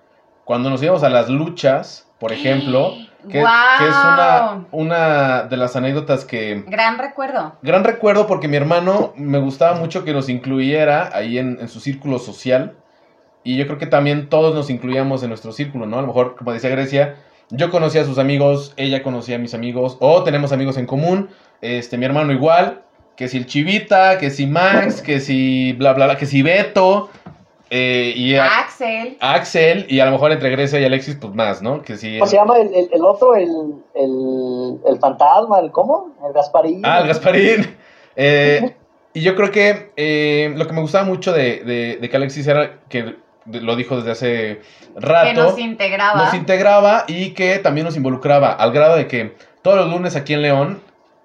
cuando 0.45 0.71
nos 0.71 0.83
íbamos 0.83 1.03
a 1.03 1.09
las 1.09 1.29
luchas, 1.29 2.11
por 2.19 2.33
ejemplo, 2.33 2.93
que, 3.31 3.41
¡Guau! 3.41 3.79
que 3.79 3.85
es 3.85 3.95
una, 3.95 4.67
una 4.73 5.43
de 5.45 5.57
las 5.57 5.77
anécdotas 5.77 6.25
que... 6.25 6.65
Gran 6.67 6.99
recuerdo. 6.99 7.55
Gran 7.63 7.85
recuerdo 7.85 8.27
porque 8.27 8.49
mi 8.49 8.57
hermano 8.57 9.13
me 9.17 9.39
gustaba 9.39 9.75
mucho 9.79 10.05
que 10.05 10.13
nos 10.13 10.29
incluyera 10.29 11.11
ahí 11.15 11.39
en, 11.39 11.59
en 11.61 11.69
su 11.69 11.81
círculo 11.81 12.19
social. 12.19 12.77
Y 13.45 13.57
yo 13.57 13.67
creo 13.67 13.79
que 13.79 13.87
también 13.87 14.29
todos 14.29 14.55
nos 14.55 14.71
incluíamos 14.71 15.23
en 15.23 15.29
nuestro 15.29 15.53
círculo, 15.53 15.87
¿no? 15.87 15.99
A 15.99 16.01
lo 16.01 16.07
mejor, 16.09 16.35
como 16.37 16.53
decía 16.53 16.71
Grecia, 16.71 17.17
yo 17.51 17.71
conocía 17.71 18.01
a 18.01 18.05
sus 18.05 18.19
amigos, 18.19 18.73
ella 18.77 19.03
conocía 19.03 19.37
a 19.37 19.39
mis 19.39 19.53
amigos, 19.55 19.99
o 20.01 20.23
tenemos 20.25 20.51
amigos 20.53 20.79
en 20.79 20.87
común, 20.87 21.29
este, 21.61 21.99
mi 21.99 22.07
hermano 22.07 22.33
igual, 22.33 22.81
que 23.17 23.29
si 23.29 23.37
el 23.37 23.47
Chivita, 23.47 24.19
que 24.19 24.31
si 24.31 24.47
Max, 24.47 25.03
que 25.03 25.21
si 25.21 25.73
bla, 25.75 25.93
bla, 25.93 26.07
bla, 26.07 26.17
que 26.17 26.27
si 26.27 26.43
Beto, 26.43 27.11
eh, 27.71 28.13
y 28.17 28.35
a- 28.35 28.61
Axel. 28.61 29.17
Axel, 29.21 29.87
y 29.89 30.01
a 30.01 30.07
lo 30.07 30.13
mejor 30.13 30.33
entre 30.33 30.49
Grecia 30.51 30.81
y 30.81 30.85
Alexis, 30.85 31.17
pues 31.21 31.35
más, 31.35 31.61
¿no? 31.61 31.83
Que 31.83 31.97
si... 31.97 32.19
¿Cómo 32.19 32.31
se 32.31 32.37
llama 32.37 32.57
el, 32.59 32.75
el, 32.75 32.89
el 32.93 33.05
otro? 33.05 33.35
El, 33.37 33.49
el, 33.95 34.79
el 34.87 34.99
fantasma, 34.99 35.61
el 35.61 35.71
cómo? 35.71 36.15
El 36.27 36.33
Gasparín. 36.33 36.81
Ah, 36.85 37.01
el 37.01 37.09
Gasparín. 37.09 37.77
Eh, 38.17 38.75
y 39.13 39.21
yo 39.23 39.35
creo 39.37 39.51
que 39.51 39.91
eh, 39.97 40.53
lo 40.57 40.67
que 40.67 40.73
me 40.73 40.81
gustaba 40.81 41.05
mucho 41.05 41.33
de, 41.33 41.63
de, 41.65 41.99
de 42.01 42.09
que 42.09 42.17
Alexis 42.17 42.47
era 42.47 42.81
que 42.89 43.17
lo 43.47 43.77
dijo 43.77 43.97
desde 43.97 44.11
hace 44.11 44.61
rato. 44.97 45.29
Que 45.29 45.35
nos 45.35 45.59
integraba. 45.59 46.25
nos 46.25 46.35
integraba 46.35 47.05
y 47.09 47.31
que 47.31 47.59
también 47.59 47.85
nos 47.85 47.97
involucraba, 47.97 48.53
al 48.53 48.73
grado 48.73 48.97
de 48.97 49.07
que 49.07 49.37
todos 49.63 49.77
los 49.77 49.91
lunes 49.91 50.17
aquí 50.17 50.35
en 50.35 50.43
León 50.43 50.81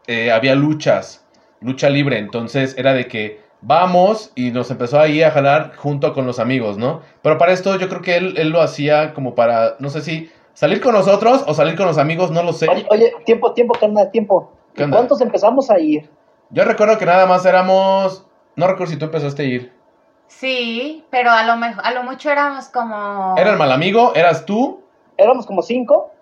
eh, 0.07 0.31
había 0.31 0.55
luchas, 0.55 1.25
lucha 1.61 1.89
libre, 1.89 2.17
entonces 2.17 2.75
era 2.77 2.93
de 2.93 3.07
que 3.07 3.41
vamos 3.61 4.31
y 4.35 4.51
nos 4.51 4.71
empezó 4.71 4.99
ahí 4.99 5.21
a 5.21 5.31
jalar 5.31 5.75
junto 5.75 6.13
con 6.13 6.25
los 6.25 6.39
amigos, 6.39 6.77
¿no? 6.77 7.01
Pero 7.21 7.37
para 7.37 7.51
esto 7.51 7.77
yo 7.77 7.89
creo 7.89 8.01
que 8.01 8.15
él, 8.15 8.35
él 8.37 8.49
lo 8.49 8.61
hacía 8.61 9.13
como 9.13 9.35
para, 9.35 9.75
no 9.79 9.89
sé 9.89 10.01
si 10.01 10.31
salir 10.53 10.81
con 10.81 10.93
nosotros 10.93 11.43
o 11.47 11.53
salir 11.53 11.75
con 11.75 11.85
los 11.85 11.97
amigos, 11.97 12.31
no 12.31 12.43
lo 12.43 12.53
sé. 12.53 12.67
Oye, 12.69 12.85
oye, 12.89 13.13
tiempo, 13.25 13.53
tiempo, 13.53 13.75
carnal, 13.79 14.11
tiempo. 14.11 14.51
¿Qué 14.73 14.81
¿Y 14.81 14.85
onda? 14.85 14.97
¿Cuántos 14.97 15.21
empezamos 15.21 15.69
a 15.69 15.79
ir? 15.79 16.09
Yo 16.49 16.63
recuerdo 16.63 16.97
que 16.97 17.05
nada 17.05 17.25
más 17.25 17.45
éramos, 17.45 18.25
no 18.55 18.67
recuerdo 18.67 18.91
si 18.91 18.99
tú 18.99 19.05
empezaste 19.05 19.43
a 19.43 19.45
ir. 19.45 19.78
Sí, 20.29 21.03
pero 21.09 21.31
a 21.31 21.43
lo, 21.43 21.57
mejor, 21.57 21.85
a 21.85 21.91
lo 21.91 22.03
mucho 22.03 22.29
éramos 22.29 22.69
como... 22.69 23.35
Era 23.37 23.51
el 23.51 23.57
mal 23.57 23.71
amigo, 23.71 24.13
eras 24.15 24.45
tú, 24.45 24.81
¿Éramos 25.17 25.45
como 25.45 25.61
cinco? 25.61 26.13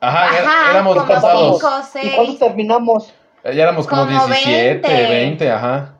ajá, 0.00 0.24
Ajá, 0.24 0.70
éramos 0.70 0.94
como 0.96 1.06
casados. 1.06 1.58
cinco, 1.58 1.68
¿Y 2.02 2.10
cuándo 2.14 2.32
seis. 2.32 2.38
terminamos? 2.38 3.14
Ya 3.44 3.62
éramos 3.62 3.86
como, 3.86 4.06
Como 4.06 4.26
17, 4.26 4.80
20. 4.88 5.08
20, 5.10 5.50
ajá. 5.52 5.92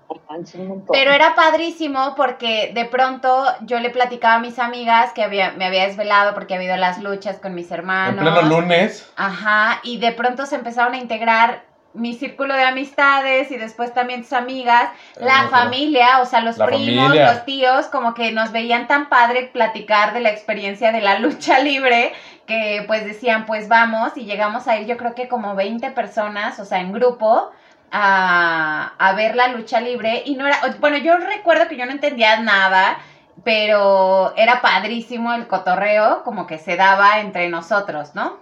Pero 0.92 1.10
era 1.12 1.34
padrísimo 1.34 2.14
porque 2.16 2.72
de 2.74 2.84
pronto 2.86 3.44
yo 3.62 3.78
le 3.80 3.90
platicaba 3.90 4.36
a 4.36 4.38
mis 4.38 4.58
amigas 4.58 5.12
que 5.12 5.22
había, 5.22 5.52
me 5.52 5.66
había 5.66 5.86
desvelado 5.86 6.34
porque 6.34 6.54
había 6.54 6.72
habido 6.74 6.80
las 6.80 7.02
luchas 7.02 7.38
con 7.38 7.54
mis 7.54 7.70
En 7.70 7.78
hermanos. 7.78 8.22
pleno 8.22 8.42
lunes. 8.42 9.10
Ajá, 9.16 9.80
y 9.82 9.98
de 9.98 10.12
pronto 10.12 10.46
se 10.46 10.56
empezaron 10.56 10.94
a 10.94 10.98
integrar 10.98 11.64
mi 11.96 12.14
círculo 12.14 12.54
de 12.54 12.62
amistades 12.62 13.50
y 13.50 13.56
después 13.56 13.92
también 13.92 14.22
tus 14.22 14.32
amigas, 14.32 14.90
la 15.16 15.44
no, 15.44 15.48
familia, 15.50 16.20
o 16.20 16.26
sea, 16.26 16.40
los 16.40 16.58
La 16.58 16.66
primos, 16.66 17.04
familia. 17.06 17.32
los 17.32 17.44
tíos, 17.44 17.86
como 17.86 18.14
que 18.14 18.32
nos 18.32 18.52
veían 18.52 18.86
tan 18.86 19.08
padre 19.08 19.50
platicar 19.52 20.12
de 20.12 20.20
la 20.20 20.30
experiencia 20.30 20.92
de 20.92 21.00
la 21.00 21.18
lucha 21.18 21.58
libre 21.58 22.12
que 22.46 22.84
pues 22.86 23.04
decían, 23.04 23.44
pues 23.46 23.68
vamos 23.68 24.16
y 24.16 24.24
llegamos 24.24 24.68
a 24.68 24.76
ir 24.78 24.86
yo 24.86 24.96
creo 24.96 25.14
que 25.14 25.26
como 25.28 25.54
20 25.56 25.90
personas, 25.90 26.58
o 26.60 26.64
sea, 26.64 26.80
en 26.80 26.92
grupo. 26.92 27.50
A, 27.92 28.94
a 28.98 29.12
ver 29.14 29.36
la 29.36 29.46
lucha 29.48 29.80
libre 29.80 30.22
y 30.26 30.34
no 30.34 30.44
era, 30.46 30.58
bueno, 30.80 30.96
yo 30.98 31.16
recuerdo 31.18 31.68
que 31.68 31.76
yo 31.76 31.86
no 31.86 31.92
entendía 31.92 32.40
nada, 32.40 32.98
pero 33.44 34.34
era 34.36 34.60
padrísimo 34.60 35.32
el 35.32 35.46
cotorreo 35.46 36.24
como 36.24 36.48
que 36.48 36.58
se 36.58 36.76
daba 36.76 37.20
entre 37.20 37.48
nosotros, 37.48 38.14
¿no? 38.14 38.40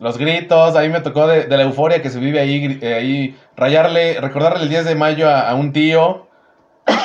Los 0.00 0.16
gritos, 0.18 0.74
ahí 0.76 0.88
me 0.88 1.00
tocó 1.02 1.26
de, 1.26 1.44
de 1.44 1.56
la 1.56 1.62
euforia 1.64 2.00
que 2.02 2.08
se 2.10 2.18
vive 2.18 2.40
ahí, 2.40 2.78
eh, 2.80 2.94
ahí 2.94 3.36
rayarle, 3.56 4.18
recordarle 4.20 4.62
el 4.62 4.68
10 4.70 4.84
de 4.86 4.94
mayo 4.94 5.28
a, 5.28 5.48
a 5.48 5.54
un 5.54 5.72
tío. 5.72 6.26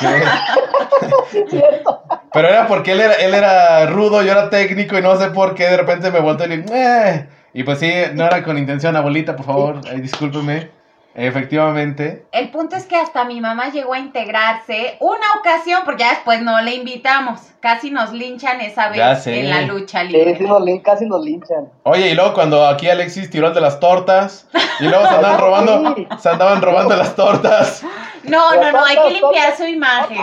pero 2.32 2.48
era 2.48 2.66
porque 2.66 2.92
él 2.92 3.00
era, 3.00 3.14
él 3.14 3.34
era 3.34 3.86
rudo, 3.86 4.22
yo 4.22 4.32
era 4.32 4.50
técnico 4.50 4.98
y 4.98 5.02
no 5.02 5.16
sé 5.16 5.30
por 5.30 5.54
qué 5.54 5.64
de 5.68 5.76
repente 5.76 6.10
me 6.10 6.20
volteé 6.20 6.46
y 6.46 6.56
le 6.56 6.64
"Eh". 6.72 7.28
Y 7.54 7.62
pues 7.64 7.78
sí, 7.78 7.90
no 8.14 8.26
era 8.26 8.42
con 8.42 8.58
intención, 8.58 8.96
abuelita, 8.96 9.34
por 9.36 9.46
favor, 9.46 9.80
eh, 9.90 10.00
discúlpeme. 10.00 10.70
Efectivamente. 11.16 12.26
El 12.32 12.50
punto 12.50 12.76
es 12.76 12.84
que 12.84 12.96
hasta 12.96 13.24
mi 13.24 13.40
mamá 13.40 13.70
llegó 13.70 13.94
a 13.94 13.98
integrarse 13.98 14.96
una 15.00 15.26
ocasión, 15.40 15.80
porque 15.84 16.02
ya 16.04 16.10
después 16.10 16.42
no 16.42 16.60
le 16.60 16.74
invitamos. 16.74 17.40
Casi 17.60 17.90
nos 17.90 18.12
linchan 18.12 18.60
esa 18.60 18.92
Ya 18.94 19.10
vez 19.14 19.22
sé. 19.24 19.40
en 19.40 19.48
la 19.50 19.62
lucha 19.62 20.02
libre. 20.04 20.36
sí 20.36 20.44
nos 20.44 20.60
lin- 20.62 20.82
casi 20.82 21.06
nos 21.06 21.24
linchan. 21.24 21.70
Oye, 21.84 22.10
y 22.10 22.14
luego 22.14 22.34
cuando 22.34 22.66
aquí 22.66 22.88
Alexis 22.88 23.30
tiró 23.30 23.48
el 23.48 23.54
de 23.54 23.60
las 23.62 23.80
tortas, 23.80 24.46
y 24.78 24.84
luego 24.84 25.08
se 25.08 25.14
andaban 25.16 25.40
robando, 25.40 25.94
Sí. 25.96 26.06
se 26.18 26.28
andaban 26.28 26.60
robando 26.62 26.96
las 26.96 27.16
tortas. 27.16 27.82
No, 28.24 28.54
no, 28.56 28.72
no, 28.72 28.84
hay 28.84 28.96
que 28.96 29.10
limpiar 29.20 29.56
su 29.56 29.64
imagen. 29.64 30.18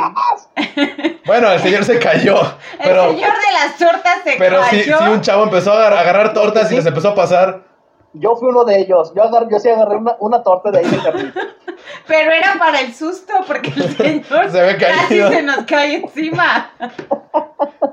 Bueno, 1.26 1.50
el 1.52 1.60
señor 1.62 1.86
se 1.86 2.00
cayó, 2.00 2.36
El 2.80 2.86
señor 2.90 3.16
de 3.16 3.54
las 3.54 3.78
tortas 3.78 4.20
se 4.26 4.36
pero 4.38 4.62
sí, 4.66 4.82
cayó. 4.82 4.98
sí, 5.00 5.04
un 5.06 5.22
chavo 5.22 5.44
empezó 5.44 5.72
a 5.72 5.78
agar- 5.88 5.94
agarrar 5.98 6.34
tortas 6.34 6.70
y 6.72 6.76
les 6.76 6.86
empezó 6.86 7.10
a 7.10 7.16
pasar. 7.16 7.62
Yo 8.14 8.36
fui 8.36 8.50
uno 8.50 8.64
de 8.64 8.80
ellos. 8.80 9.12
Yo, 9.16 9.24
agar- 9.24 9.48
yo 9.50 9.60
sí 9.60 9.70
agarré 9.70 9.98
una, 9.98 10.16
una 10.20 10.44
torta 10.44 10.70
de 10.72 10.80
ahí 10.80 10.86
de 10.86 10.98
carnita. 10.98 11.40
Pero 12.08 12.32
era 12.32 12.54
para 12.60 12.80
el 12.82 12.94
susto, 12.94 13.34
porque 13.48 13.70
el 13.76 13.96
señor 13.98 14.50
Se 14.52 14.62
ve 14.62 14.78
casi 14.78 15.20
se 15.22 15.42
nos 15.44 15.58
cae 15.66 15.96
encima. 15.96 16.72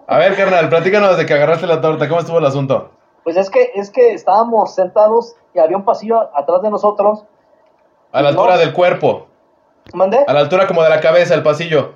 A 0.07 0.19
ver, 0.19 0.37
carnal, 0.37 0.69
platícanos 0.69 1.17
de 1.17 1.27
que 1.27 1.35
agarraste 1.35 1.67
la 1.67 1.81
torta, 1.81 2.09
¿cómo 2.09 2.21
estuvo 2.21 2.39
el 2.39 2.47
asunto? 2.47 2.91
Pues 3.25 3.37
es 3.37 3.51
que, 3.51 3.71
es 3.75 3.91
que 3.91 4.13
estábamos 4.13 4.75
sentados 4.75 5.37
y 5.55 5.59
había 5.59 5.77
un 5.77 5.85
pasillo 5.85 6.31
atrás 6.37 6.63
de 6.63 6.71
nosotros. 6.71 7.25
A 8.13 8.23
la 8.23 8.31
altura 8.31 8.55
No. 8.55 8.59
del 8.59 8.73
cuerpo, 8.73 9.27
¿Mandé? 9.95 10.25
a 10.27 10.33
la 10.33 10.41
altura 10.41 10.67
como 10.67 10.83
de 10.83 10.91
la 10.91 11.01
cabeza, 11.01 11.35
el 11.35 11.43
pasillo. 11.43 11.95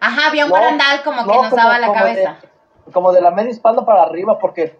Ajá, 0.00 0.28
había 0.28 0.44
un 0.44 0.50
No, 0.50 0.56
barandal 0.56 1.02
como 1.02 1.22
que 1.24 1.28
no, 1.32 1.42
nos 1.42 1.50
como- 1.50 1.62
daba 1.62 1.78
la 1.78 1.92
cabeza. 1.92 2.36
De, 2.86 2.92
como 2.92 3.12
de 3.12 3.20
la 3.20 3.30
media 3.32 3.50
espalda 3.50 3.84
para 3.84 4.02
arriba 4.04 4.38
porque 4.38 4.78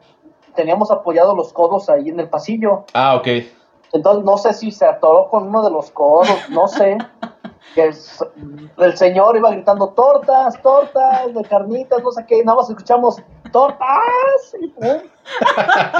teníamos 0.57 0.91
apoyados 0.91 1.37
los 1.37 1.53
codos 1.53 1.89
ahí 1.89 2.09
en 2.09 2.19
el 2.19 2.28
pasillo. 2.28 2.85
Ah, 2.93 3.15
ok. 3.15 3.28
Entonces 3.93 4.24
no 4.24 4.37
sé 4.37 4.53
si 4.53 4.73
se 4.73 4.85
atoró 4.85 5.28
con 5.28 5.47
uno 5.49 5.62
de 5.62 5.70
los 5.70 5.91
codos, 5.91 6.28
no 6.51 6.66
sé. 6.66 6.99
Que 7.74 7.83
el, 7.83 7.97
el 8.78 8.97
señor 8.97 9.37
iba 9.37 9.51
gritando 9.51 9.89
tortas, 9.89 10.62
tortas, 10.62 11.35
de 11.35 11.45
carnitas, 11.45 12.03
no 12.03 12.11
sé 12.11 12.24
qué, 12.27 12.39
y 12.39 12.43
nada 12.43 12.57
más 12.57 12.70
escuchamos 12.70 13.20
tortas. 13.53 14.57
Y, 14.61 14.73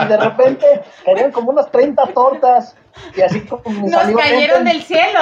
de 0.09 0.17
repente 0.17 0.85
caían 1.05 1.33
como 1.33 1.51
unas 1.51 1.71
30 1.71 2.03
tortas. 2.15 2.77
Y 3.15 3.21
así 3.21 3.45
como 3.47 3.63
Nos 3.67 4.07
cayeron 4.17 4.65
del 4.65 4.83
cielo. 4.83 5.21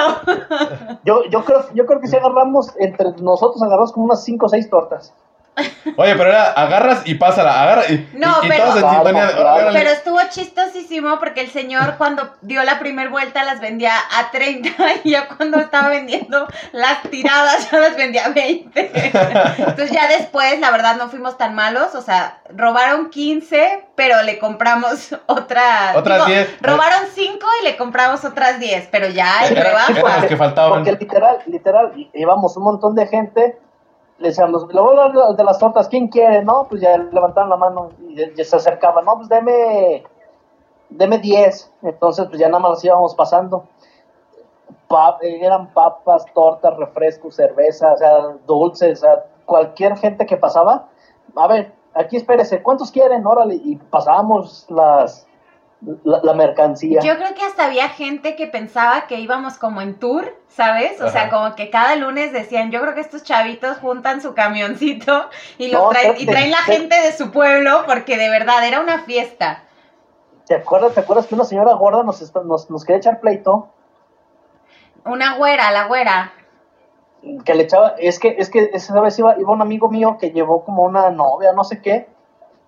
Yo, 1.03 1.25
yo 1.25 1.43
creo, 1.43 1.65
yo 1.73 1.85
creo 1.85 1.99
que 1.99 2.07
si 2.07 2.15
agarramos, 2.15 2.73
entre 2.79 3.11
nosotros 3.21 3.61
agarramos 3.61 3.91
como 3.91 4.05
unas 4.05 4.23
5 4.23 4.45
o 4.45 4.49
6 4.49 4.69
tortas. 4.69 5.13
Oye, 5.97 6.15
pero 6.15 6.29
era 6.29 6.51
agarras 6.51 7.03
y 7.05 7.15
pásala, 7.15 7.61
agarra 7.63 7.85
y, 7.89 8.09
No, 8.13 8.37
y, 8.43 8.45
y 8.45 8.49
pero- 8.49 8.63
todos 8.65 9.07
en. 9.07 9.73
Pero 9.73 9.89
estuvo 9.89 10.19
chistosísimo 10.29 11.19
porque 11.19 11.41
el 11.41 11.49
señor 11.49 11.95
cuando 11.97 12.33
dio 12.41 12.63
la 12.63 12.79
primera 12.79 13.09
vuelta 13.09 13.43
las 13.43 13.61
vendía 13.61 13.93
a 14.17 14.31
30 14.31 14.69
y 15.03 15.11
ya 15.11 15.27
cuando 15.27 15.59
estaba 15.59 15.89
vendiendo 15.89 16.47
las 16.73 17.01
tiradas 17.03 17.69
ya 17.71 17.79
las 17.79 17.95
vendía 17.95 18.25
a 18.25 18.29
20. 18.29 18.91
Entonces 19.57 19.91
ya 19.91 20.07
después, 20.07 20.59
la 20.59 20.71
verdad, 20.71 20.97
no 20.97 21.09
fuimos 21.09 21.37
tan 21.37 21.55
malos. 21.55 21.95
O 21.95 22.01
sea, 22.01 22.39
robaron 22.49 23.09
15, 23.09 23.85
pero 23.95 24.21
le 24.23 24.39
compramos 24.39 25.15
otras... 25.25 25.95
Otras 25.95 26.25
10. 26.25 26.61
Robaron 26.61 27.01
5 27.13 27.47
y 27.61 27.65
le 27.65 27.77
compramos 27.77 28.25
otras 28.25 28.59
10, 28.59 28.89
pero 28.91 29.07
ya 29.07 29.45
eran 29.47 29.73
los 29.73 30.25
que 30.25 30.37
faltaban. 30.37 30.83
Porque 30.83 30.91
literal, 31.03 31.39
literal, 31.47 31.93
íbamos 32.13 32.57
un 32.57 32.63
montón 32.63 32.95
de 32.95 33.07
gente. 33.07 33.57
Le 34.17 34.29
decíamos, 34.29 34.73
le 34.73 34.79
voy 34.81 34.97
a 34.97 35.03
hablar 35.05 35.35
de- 35.35 35.43
las 35.43 35.59
tortas, 35.59 35.89
¿quién 35.89 36.07
quiere? 36.07 36.43
No, 36.43 36.67
pues 36.69 36.81
ya 36.81 36.97
levantaban 36.97 37.49
la 37.49 37.57
mano 37.57 37.89
y 38.07 38.15
se 38.43 38.55
acercaban. 38.55 39.03
No, 39.05 39.15
pues 39.17 39.27
deme, 39.29 40.03
deme 40.89 41.17
10. 41.19 41.71
Entonces, 41.81 42.25
pues 42.27 42.39
ya 42.39 42.47
nada 42.47 42.59
más 42.61 42.83
íbamos 42.83 43.13
pasando. 43.15 43.65
Pa- 44.87 45.17
eh, 45.21 45.39
eran 45.41 45.73
papas, 45.73 46.25
tortas, 46.33 46.75
refrescos, 46.77 47.35
cerveza, 47.35 47.93
o 47.93 47.97
sea, 47.97 48.17
dulces, 48.45 48.99
o 48.99 49.01
sea, 49.01 49.25
cualquier 49.45 49.97
gente 49.97 50.25
que 50.25 50.37
pasaba. 50.37 50.87
A 51.35 51.47
ver, 51.47 51.73
aquí 51.93 52.17
espérese, 52.17 52.61
¿cuántos 52.61 52.91
quieren? 52.91 53.25
Órale, 53.25 53.55
y 53.55 53.75
pasábamos 53.77 54.65
las, 54.69 55.27
la, 56.03 56.19
la 56.23 56.33
mercancía. 56.33 57.01
Yo 57.01 57.15
creo 57.17 57.33
que 57.35 57.43
hasta 57.43 57.65
había 57.65 57.89
gente 57.89 58.35
que 58.35 58.47
pensaba 58.47 59.07
que 59.07 59.19
íbamos 59.19 59.57
como 59.57 59.81
en 59.81 59.99
tour, 59.99 60.35
¿sabes? 60.47 61.01
O 61.01 61.09
sea, 61.09 61.29
como 61.29 61.55
que 61.55 61.69
cada 61.69 61.95
lunes 61.95 62.33
decían, 62.33 62.71
yo 62.71 62.81
creo 62.81 62.93
que 62.93 63.01
estos 63.01 63.23
chavitos 63.23 63.77
juntan 63.77 64.21
su 64.21 64.33
camioncito 64.33 65.29
y, 65.57 65.69
los 65.69 65.83
No, 65.83 65.89
traen, 65.89 66.15
y 66.17 66.25
traen 66.25 66.51
la 66.51 66.57
gente 66.57 66.95
de 66.99 67.11
su 67.11 67.31
pueblo 67.31 67.83
porque 67.85 68.17
de 68.17 68.29
verdad 68.29 68.65
era 68.67 68.79
una 68.79 68.99
fiesta. 68.99 69.63
¿Te 70.47 70.55
acuerdas, 70.55 70.93
¿Te 70.93 70.99
acuerdas 70.99 71.27
que 71.27 71.35
una 71.35 71.43
señora 71.43 71.73
gorda 71.73 72.03
nos, 72.03 72.33
nos, 72.45 72.69
nos 72.69 72.85
quería 72.85 72.97
echar 72.97 73.19
pleito? 73.19 73.69
Una 75.03 75.35
güera, 75.37 75.71
la 75.71 75.87
güera. 75.87 76.33
que 77.43 77.53
le 77.53 77.63
echaba, 77.63 77.95
es 77.97 78.19
que, 78.19 78.35
es 78.37 78.49
que 78.49 78.71
esa 78.73 78.99
vez 79.01 79.17
iba, 79.19 79.37
iba 79.39 79.51
un 79.51 79.61
amigo 79.61 79.89
mío 79.89 80.17
que 80.19 80.31
llevó 80.31 80.63
como 80.63 80.83
una 80.83 81.09
novia, 81.09 81.53
no 81.53 81.63
sé 81.63 81.81
qué, 81.81 82.07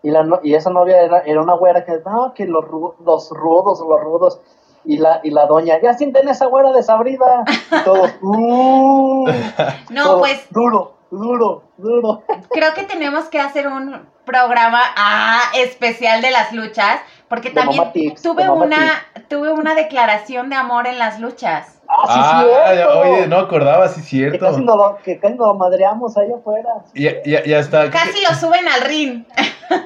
y, 0.03 0.11
la, 0.11 0.23
no- 0.23 0.39
y 0.43 0.53
esa 0.55 0.69
novia 0.69 1.01
era, 1.01 1.19
era 1.21 1.41
una 1.41 1.55
güera 1.55 1.83
que, 1.85 1.99
no, 2.05 2.33
que 2.33 2.45
los, 2.45 2.65
los 3.03 3.29
rudos, 3.31 3.79
los 3.79 4.01
rudos, 4.01 4.39
y 4.85 4.97
la, 4.97 5.19
y 5.23 5.31
la 5.31 5.45
doña, 5.47 5.81
ya 5.81 5.93
sienten 5.95 6.29
esa 6.29 6.45
güera 6.45 6.71
desabrida, 6.71 7.43
y 7.71 7.83
todos, 7.83 8.11
"Uh", 8.21 9.25
No, 9.89 10.03
todos, 10.03 10.19
pues 10.19 10.47
duro, 10.51 10.93
duro, 11.11 11.63
duro. 11.77 12.21
creo 12.49 12.73
que 12.73 12.83
tenemos 12.83 13.25
que 13.25 13.39
hacer 13.39 13.67
un 13.67 14.07
programa 14.25 14.81
ah, 14.95 15.41
especial 15.55 16.21
de 16.21 16.31
las 16.31 16.51
luchas 16.53 16.99
porque 17.29 17.49
también 17.49 17.91
Tips, 17.91 18.21
tuve 18.21 18.49
una 18.49 19.03
tuve 19.27 19.51
una 19.51 19.75
declaración 19.75 20.49
de 20.49 20.55
amor 20.55 20.87
en 20.87 20.97
las 20.99 21.19
luchas. 21.19 21.79
Ah, 21.89 22.03
sí, 22.07 22.13
Ah, 22.19 22.71
cierto. 22.73 22.99
oye, 22.99 23.27
no 23.27 23.37
acordaba, 23.37 23.87
sí, 23.89 24.01
que 24.01 24.07
cierto. 24.07 24.45
casi 24.45 24.61
nos, 24.63 24.75
lo- 24.75 24.97
que 25.03 25.19
casi 25.19 25.35
lo 25.35 25.53
madreamos 25.53 26.17
ahí 26.17 26.27
afuera. 26.31 26.69
Y. 26.93 27.07
Casi 27.91 28.23
lo 28.29 28.35
suben 28.35 28.67
al 28.67 28.81
ring. 28.81 29.23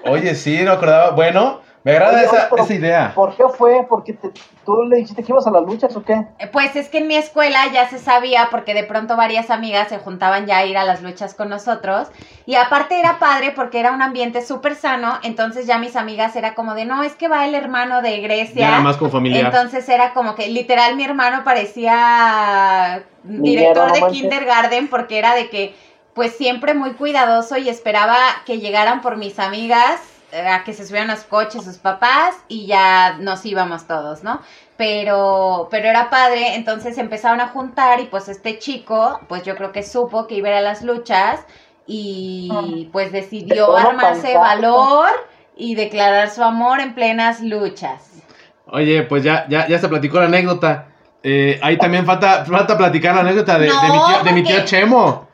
Oye, 0.09 0.35
sí, 0.35 0.61
no 0.63 0.73
acordaba. 0.73 1.11
Bueno, 1.11 1.61
me 1.83 1.91
agrada 1.93 2.13
Oye, 2.13 2.25
esa, 2.25 2.31
oye, 2.35 2.47
pero 2.51 2.63
esa 2.63 2.73
idea. 2.73 3.11
¿Por 3.15 3.35
qué 3.35 3.43
fue? 3.57 3.85
¿Porque 3.89 4.13
te- 4.13 4.31
tú 4.65 4.83
le 4.83 4.97
dijiste 4.97 5.23
que 5.23 5.31
ibas 5.31 5.47
a 5.47 5.51
las 5.51 5.63
luchas 5.63 5.95
o 5.95 6.03
qué? 6.03 6.13
Eh, 6.39 6.47
Pues 6.47 6.75
es 6.75 6.89
que 6.89 6.99
en 6.99 7.07
mi 7.07 7.15
escuela 7.15 7.59
ya 7.73 7.89
se 7.89 7.97
sabía 7.97 8.49
porque 8.51 8.73
de 8.73 8.83
pronto 8.83 9.17
varias 9.17 9.49
amigas 9.49 9.89
se 9.89 9.97
juntaban 9.97 10.45
ya 10.45 10.57
a 10.57 10.65
ir 10.65 10.77
a 10.77 10.83
las 10.83 11.01
luchas 11.01 11.33
con 11.33 11.49
nosotros 11.49 12.09
y 12.45 12.55
aparte 12.55 12.99
era 12.99 13.17
padre 13.17 13.51
porque 13.55 13.79
era 13.79 13.91
un 13.91 14.01
ambiente 14.01 14.45
súper 14.45 14.75
sano, 14.75 15.19
entonces 15.23 15.65
ya 15.65 15.79
mis 15.79 15.95
amigas 15.95 16.35
era 16.35 16.53
como 16.53 16.75
de, 16.75 16.85
no, 16.85 17.01
es 17.03 17.15
que 17.15 17.27
va 17.27 17.45
el 17.45 17.55
hermano 17.55 18.01
de 18.01 18.19
Grecia. 18.19 18.83
con 18.99 19.11
familiar. 19.11 19.45
Entonces 19.45 19.87
era 19.89 20.13
como 20.13 20.35
que 20.35 20.47
literal 20.49 20.95
mi 20.95 21.03
hermano 21.03 21.43
parecía 21.43 23.03
director 23.23 23.91
de 23.91 24.07
kindergarten 24.11 24.87
porque 24.87 25.17
era 25.17 25.33
de 25.35 25.49
que 25.49 25.75
pues 26.13 26.33
siempre 26.35 26.73
muy 26.73 26.91
cuidadoso 26.93 27.57
y 27.57 27.69
esperaba 27.69 28.17
que 28.45 28.59
llegaran 28.59 29.01
por 29.01 29.17
mis 29.17 29.39
amigas 29.39 30.01
a 30.33 30.63
que 30.63 30.73
se 30.73 30.85
subieran 30.85 31.09
los 31.09 31.23
coches 31.23 31.63
sus 31.63 31.77
papás 31.77 32.35
y 32.47 32.65
ya 32.65 33.17
nos 33.19 33.45
íbamos 33.45 33.87
todos, 33.87 34.23
¿no? 34.23 34.41
Pero, 34.77 35.67
pero 35.69 35.87
era 35.87 36.09
padre, 36.09 36.55
entonces 36.55 36.97
empezaron 36.97 37.39
a 37.41 37.49
juntar 37.49 37.99
y 37.99 38.05
pues 38.05 38.29
este 38.29 38.57
chico, 38.59 39.19
pues 39.27 39.43
yo 39.43 39.55
creo 39.55 39.71
que 39.71 39.83
supo 39.83 40.27
que 40.27 40.35
iba 40.35 40.49
a 40.49 40.51
ir 40.51 40.57
a 40.57 40.61
las 40.61 40.81
luchas 40.81 41.41
y 41.85 42.89
pues 42.91 43.11
decidió 43.11 43.75
armarse 43.75 44.37
valor 44.37 45.09
y 45.55 45.75
declarar 45.75 46.29
su 46.29 46.43
amor 46.43 46.79
en 46.79 46.95
plenas 46.95 47.41
luchas. 47.41 48.23
Oye, 48.67 49.03
pues 49.03 49.23
ya, 49.23 49.45
ya, 49.49 49.67
ya 49.67 49.77
se 49.79 49.89
platicó 49.89 50.19
la 50.19 50.25
anécdota. 50.25 50.87
Eh, 51.23 51.59
ahí 51.61 51.77
también 51.77 52.05
falta, 52.05 52.45
falta 52.45 52.77
platicar 52.77 53.13
la 53.13 53.21
anécdota 53.21 53.59
de, 53.59 53.67
No, 53.67 53.81
de 53.81 53.87
mi 53.89 53.97
tío, 53.97 54.23
de 54.23 54.31
mi 54.31 54.43
tío 54.43 54.65
Chemo. 54.65 55.27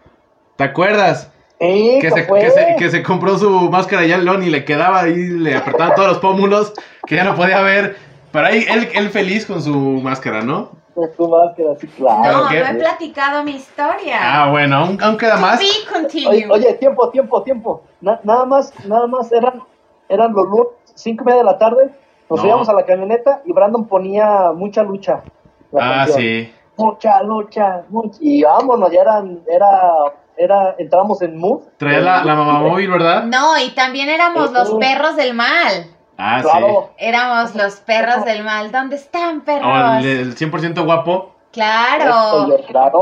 ¿Te 0.56 0.64
acuerdas? 0.64 1.32
Sí, 1.60 1.98
Que 2.00 2.10
¿qué 2.10 2.12
se, 2.12 2.28
que, 2.28 2.52
se, 2.52 2.76
que 2.78 2.90
se 2.92 3.04
compró 3.04 3.38
su 3.38 3.50
máscara 3.72 4.06
ya 4.06 4.18
León 4.18 4.44
y 4.44 4.50
le 4.50 4.64
quedaba 4.64 5.02
ahí, 5.02 5.16
le 5.16 5.56
apretaban 5.56 5.96
todos 5.96 6.08
los 6.10 6.18
pómulos, 6.20 6.74
que 7.08 7.16
ya 7.16 7.24
no 7.24 7.36
podía 7.36 7.62
ver. 7.62 7.98
Pero 8.32 8.46
ahí 8.48 8.66
él, 8.70 8.90
él 8.94 9.10
feliz 9.10 9.46
con 9.48 9.62
su 9.62 9.74
máscara, 9.76 10.42
¿no? 10.42 10.70
Con 10.94 11.12
tu 11.16 11.28
máscara, 11.28 11.70
sí, 11.80 11.88
claro. 11.88 12.22
¿Pero 12.24 12.38
No, 12.44 12.50
qué? 12.50 12.60
no 12.60 12.66
he 12.68 12.74
platicado 12.76 13.44
mi 13.44 13.52
historia. 13.56 14.18
Ah, 14.22 14.52
bueno, 14.52 14.76
aún, 14.78 15.02
aún 15.02 15.18
queda 15.18 15.38
más. 15.38 15.60
Continued. 15.92 16.30
Oye, 16.30 16.48
oye, 16.50 16.74
tiempo, 16.74 17.10
tiempo, 17.10 17.42
tiempo. 17.42 17.82
Na- 18.02 18.20
nada 18.24 18.46
más, 18.46 18.72
nada 18.86 19.08
más 19.08 19.32
eran, 19.32 19.64
eran 20.10 20.34
los 20.34 20.46
lunes, 20.48 20.68
cinco 20.94 21.24
y 21.24 21.26
media 21.28 21.40
de 21.40 21.46
la 21.46 21.58
tarde. 21.58 21.90
Nos 22.30 22.42
No. 22.42 22.48
íbamos 22.50 22.70
a 22.70 22.74
la 22.74 22.86
camioneta 22.86 23.42
y 23.46 23.54
Brandon 23.54 23.88
ponía 23.88 24.52
mucha 24.54 24.84
lucha. 24.84 25.24
Ah, 25.76 26.04
canción. 26.06 26.20
sí. 26.20 26.54
Mucha 26.78 27.24
lucha, 27.24 27.84
mucha. 27.90 28.18
Y 28.22 28.44
vámonos, 28.44 28.92
ya 28.92 29.02
eran, 29.02 29.40
era, 29.52 29.70
era, 30.38 30.76
entramos 30.78 31.22
en 31.22 31.38
mood. 31.38 31.64
Traía 31.78 32.00
la, 32.00 32.24
la 32.24 32.36
mamá 32.36 32.60
móvil, 32.60 32.90
¿verdad? 32.90 33.24
No, 33.24 33.58
y 33.60 33.70
también 33.72 34.10
éramos 34.10 34.52
los 34.52 34.74
perros 34.76 35.16
del 35.16 35.34
mal. 35.34 35.88
Ah, 36.18 36.40
Claro. 36.42 36.92
Éramos 36.98 37.56
los 37.56 37.76
perros 37.76 38.26
del 38.26 38.44
mal. 38.44 38.72
¿Dónde 38.72 38.96
están, 38.96 39.36
sí. 39.36 39.42
Perros? 39.46 40.00
el, 40.00 40.06
el 40.06 40.36
100% 40.36 40.84
guapo. 40.84 41.36
Claro. 41.52 42.48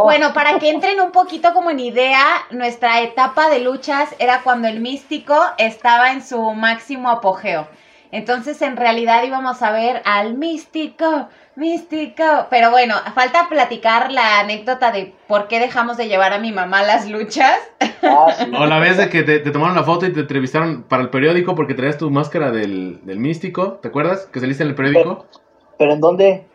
Bueno, 0.03 0.33
para 0.33 0.59
que 0.59 0.69
entren 0.69 1.01
un 1.01 1.11
poquito 1.11 1.53
como 1.53 1.71
en 1.71 1.79
idea, 1.79 2.23
nuestra 2.51 3.01
etapa 3.01 3.49
de 3.49 3.59
luchas 3.59 4.15
era 4.19 4.41
cuando 4.43 4.67
el 4.67 4.79
místico 4.79 5.35
estaba 5.57 6.11
en 6.11 6.23
su 6.23 6.41
máximo 6.53 7.09
apogeo. 7.09 7.67
Entonces, 8.11 8.61
en 8.61 8.77
realidad 8.77 9.23
íbamos 9.23 9.61
a 9.61 9.71
ver 9.71 10.01
al 10.05 10.35
místico, 10.35 11.27
místico. 11.55 12.23
Pero 12.49 12.71
bueno, 12.71 12.95
falta 13.13 13.47
platicar 13.49 14.11
la 14.11 14.39
anécdota 14.39 14.91
de 14.91 15.13
por 15.27 15.47
qué 15.47 15.59
dejamos 15.59 15.97
de 15.97 16.07
llevar 16.07 16.33
a 16.33 16.39
mi 16.39 16.51
mamá 16.51 16.79
a 16.79 16.83
las 16.83 17.09
luchas. 17.09 17.57
Ah, 18.03 18.33
sí. 18.37 18.51
O 18.57 18.65
la 18.65 18.79
vez 18.79 18.97
de 18.97 19.09
que 19.09 19.23
te, 19.23 19.39
te 19.39 19.51
tomaron 19.51 19.75
la 19.75 19.83
foto 19.83 20.05
y 20.05 20.13
te 20.13 20.19
entrevistaron 20.21 20.83
para 20.83 21.03
el 21.03 21.09
periódico 21.09 21.55
porque 21.55 21.73
traías 21.73 21.97
tu 21.97 22.09
máscara 22.11 22.51
del, 22.51 22.99
del 23.05 23.19
místico. 23.19 23.73
¿Te 23.81 23.87
acuerdas? 23.87 24.27
Que 24.31 24.39
saliste 24.39 24.63
en 24.63 24.69
el 24.69 24.75
periódico. 24.75 25.25
Pero 25.77 25.93
en 25.93 26.01
dónde? 26.01 26.45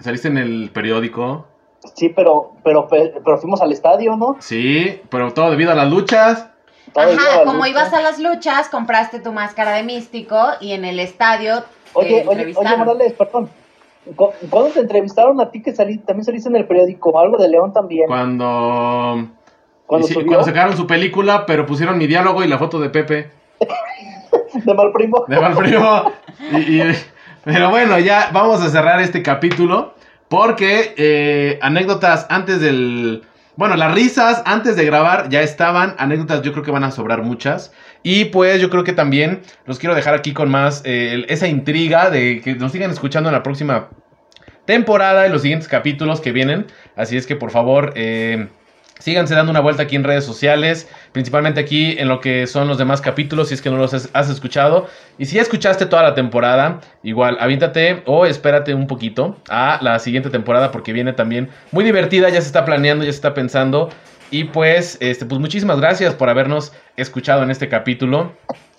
Saliste 0.00 0.28
en 0.28 0.38
el 0.38 0.70
periódico. 0.72 1.46
Sí, 1.94 2.08
pero, 2.08 2.52
pero, 2.64 2.88
pero 2.88 3.38
fuimos 3.38 3.60
al 3.60 3.70
estadio, 3.72 4.16
¿no? 4.16 4.36
Sí, 4.40 5.00
pero 5.10 5.32
todo 5.32 5.50
debido 5.50 5.72
a 5.72 5.74
las 5.74 5.90
luchas. 5.90 6.48
Todo 6.92 7.04
Ajá, 7.04 7.38
la 7.38 7.44
como 7.44 7.58
lucha. 7.58 7.68
ibas 7.68 7.92
a 7.92 8.00
las 8.00 8.18
luchas, 8.18 8.68
compraste 8.68 9.20
tu 9.20 9.32
máscara 9.32 9.72
de 9.72 9.82
místico 9.82 10.38
y 10.60 10.72
en 10.72 10.84
el 10.84 10.98
estadio 10.98 11.60
te 11.62 11.66
Oye, 11.94 12.24
oye, 12.26 12.54
oye. 12.56 12.76
Morales, 12.76 13.12
perdón. 13.12 13.50
¿Cu- 14.16 14.30
¿Cuándo 14.50 14.70
te 14.70 14.80
entrevistaron 14.80 15.40
a 15.40 15.50
ti 15.50 15.62
que 15.62 15.74
salí, 15.74 15.98
también 15.98 16.24
saliste 16.24 16.48
en 16.48 16.56
el 16.56 16.66
periódico? 16.66 17.18
Algo 17.18 17.38
de 17.38 17.48
León 17.48 17.72
también. 17.72 18.06
Cuando, 18.06 19.28
Cuando 19.86 20.44
sacaron 20.44 20.76
su 20.76 20.86
película, 20.86 21.46
pero 21.46 21.66
pusieron 21.66 21.98
mi 21.98 22.06
diálogo 22.06 22.42
y 22.44 22.48
la 22.48 22.58
foto 22.58 22.78
de 22.80 22.90
Pepe. 22.90 23.30
de 24.54 24.74
mal 24.74 24.92
primo. 24.92 25.24
De 25.28 25.38
Valprimo. 25.38 26.12
Y- 26.52 26.80
y- 26.82 26.94
pero 27.44 27.70
bueno, 27.70 27.98
ya 27.98 28.30
vamos 28.32 28.62
a 28.62 28.68
cerrar 28.68 29.00
este 29.00 29.22
capítulo. 29.22 29.94
Porque 30.28 30.94
eh, 30.96 31.58
anécdotas 31.62 32.26
antes 32.30 32.60
del. 32.60 33.22
Bueno, 33.56 33.76
las 33.76 33.94
risas 33.94 34.42
antes 34.46 34.74
de 34.74 34.84
grabar 34.84 35.28
ya 35.28 35.42
estaban. 35.42 35.94
Anécdotas 35.98 36.42
yo 36.42 36.52
creo 36.52 36.64
que 36.64 36.70
van 36.70 36.82
a 36.84 36.90
sobrar 36.90 37.22
muchas. 37.22 37.72
Y 38.04 38.26
pues 38.26 38.60
yo 38.60 38.68
creo 38.68 38.84
que 38.84 38.92
también 38.92 39.40
los 39.64 39.78
quiero 39.78 39.94
dejar 39.94 40.14
aquí 40.14 40.34
con 40.34 40.50
más 40.50 40.82
eh, 40.84 41.24
esa 41.28 41.48
intriga 41.48 42.10
de 42.10 42.42
que 42.42 42.54
nos 42.54 42.70
sigan 42.70 42.90
escuchando 42.90 43.30
en 43.30 43.32
la 43.32 43.42
próxima 43.42 43.88
temporada, 44.66 45.24
en 45.24 45.32
los 45.32 45.40
siguientes 45.40 45.68
capítulos 45.68 46.20
que 46.20 46.30
vienen. 46.30 46.66
Así 46.96 47.16
es 47.16 47.26
que 47.26 47.34
por 47.34 47.50
favor, 47.50 47.94
eh, 47.96 48.48
síganse 48.98 49.34
dando 49.34 49.50
una 49.50 49.60
vuelta 49.60 49.84
aquí 49.84 49.96
en 49.96 50.04
redes 50.04 50.24
sociales, 50.24 50.86
principalmente 51.12 51.60
aquí 51.60 51.96
en 51.98 52.08
lo 52.08 52.20
que 52.20 52.46
son 52.46 52.68
los 52.68 52.76
demás 52.76 53.00
capítulos, 53.00 53.48
si 53.48 53.54
es 53.54 53.62
que 53.62 53.70
no 53.70 53.78
los 53.78 53.94
has, 53.94 54.10
has 54.12 54.28
escuchado. 54.28 54.86
Y 55.16 55.24
si 55.24 55.36
ya 55.36 55.42
escuchaste 55.42 55.86
toda 55.86 56.02
la 56.02 56.14
temporada, 56.14 56.80
igual, 57.02 57.38
avíntate 57.40 58.02
o 58.04 58.26
espérate 58.26 58.74
un 58.74 58.86
poquito 58.86 59.38
a 59.48 59.78
la 59.80 59.98
siguiente 59.98 60.28
temporada 60.28 60.72
porque 60.72 60.92
viene 60.92 61.14
también 61.14 61.48
muy 61.72 61.84
divertida, 61.84 62.28
ya 62.28 62.42
se 62.42 62.48
está 62.48 62.66
planeando, 62.66 63.02
ya 63.02 63.12
se 63.12 63.16
está 63.16 63.32
pensando. 63.32 63.88
Y 64.30 64.44
pues, 64.44 64.98
este, 65.00 65.26
pues 65.26 65.40
muchísimas 65.40 65.80
gracias 65.80 66.14
por 66.14 66.28
habernos 66.28 66.72
escuchado 66.96 67.42
en 67.42 67.50
este 67.50 67.68
capítulo. 67.68 68.32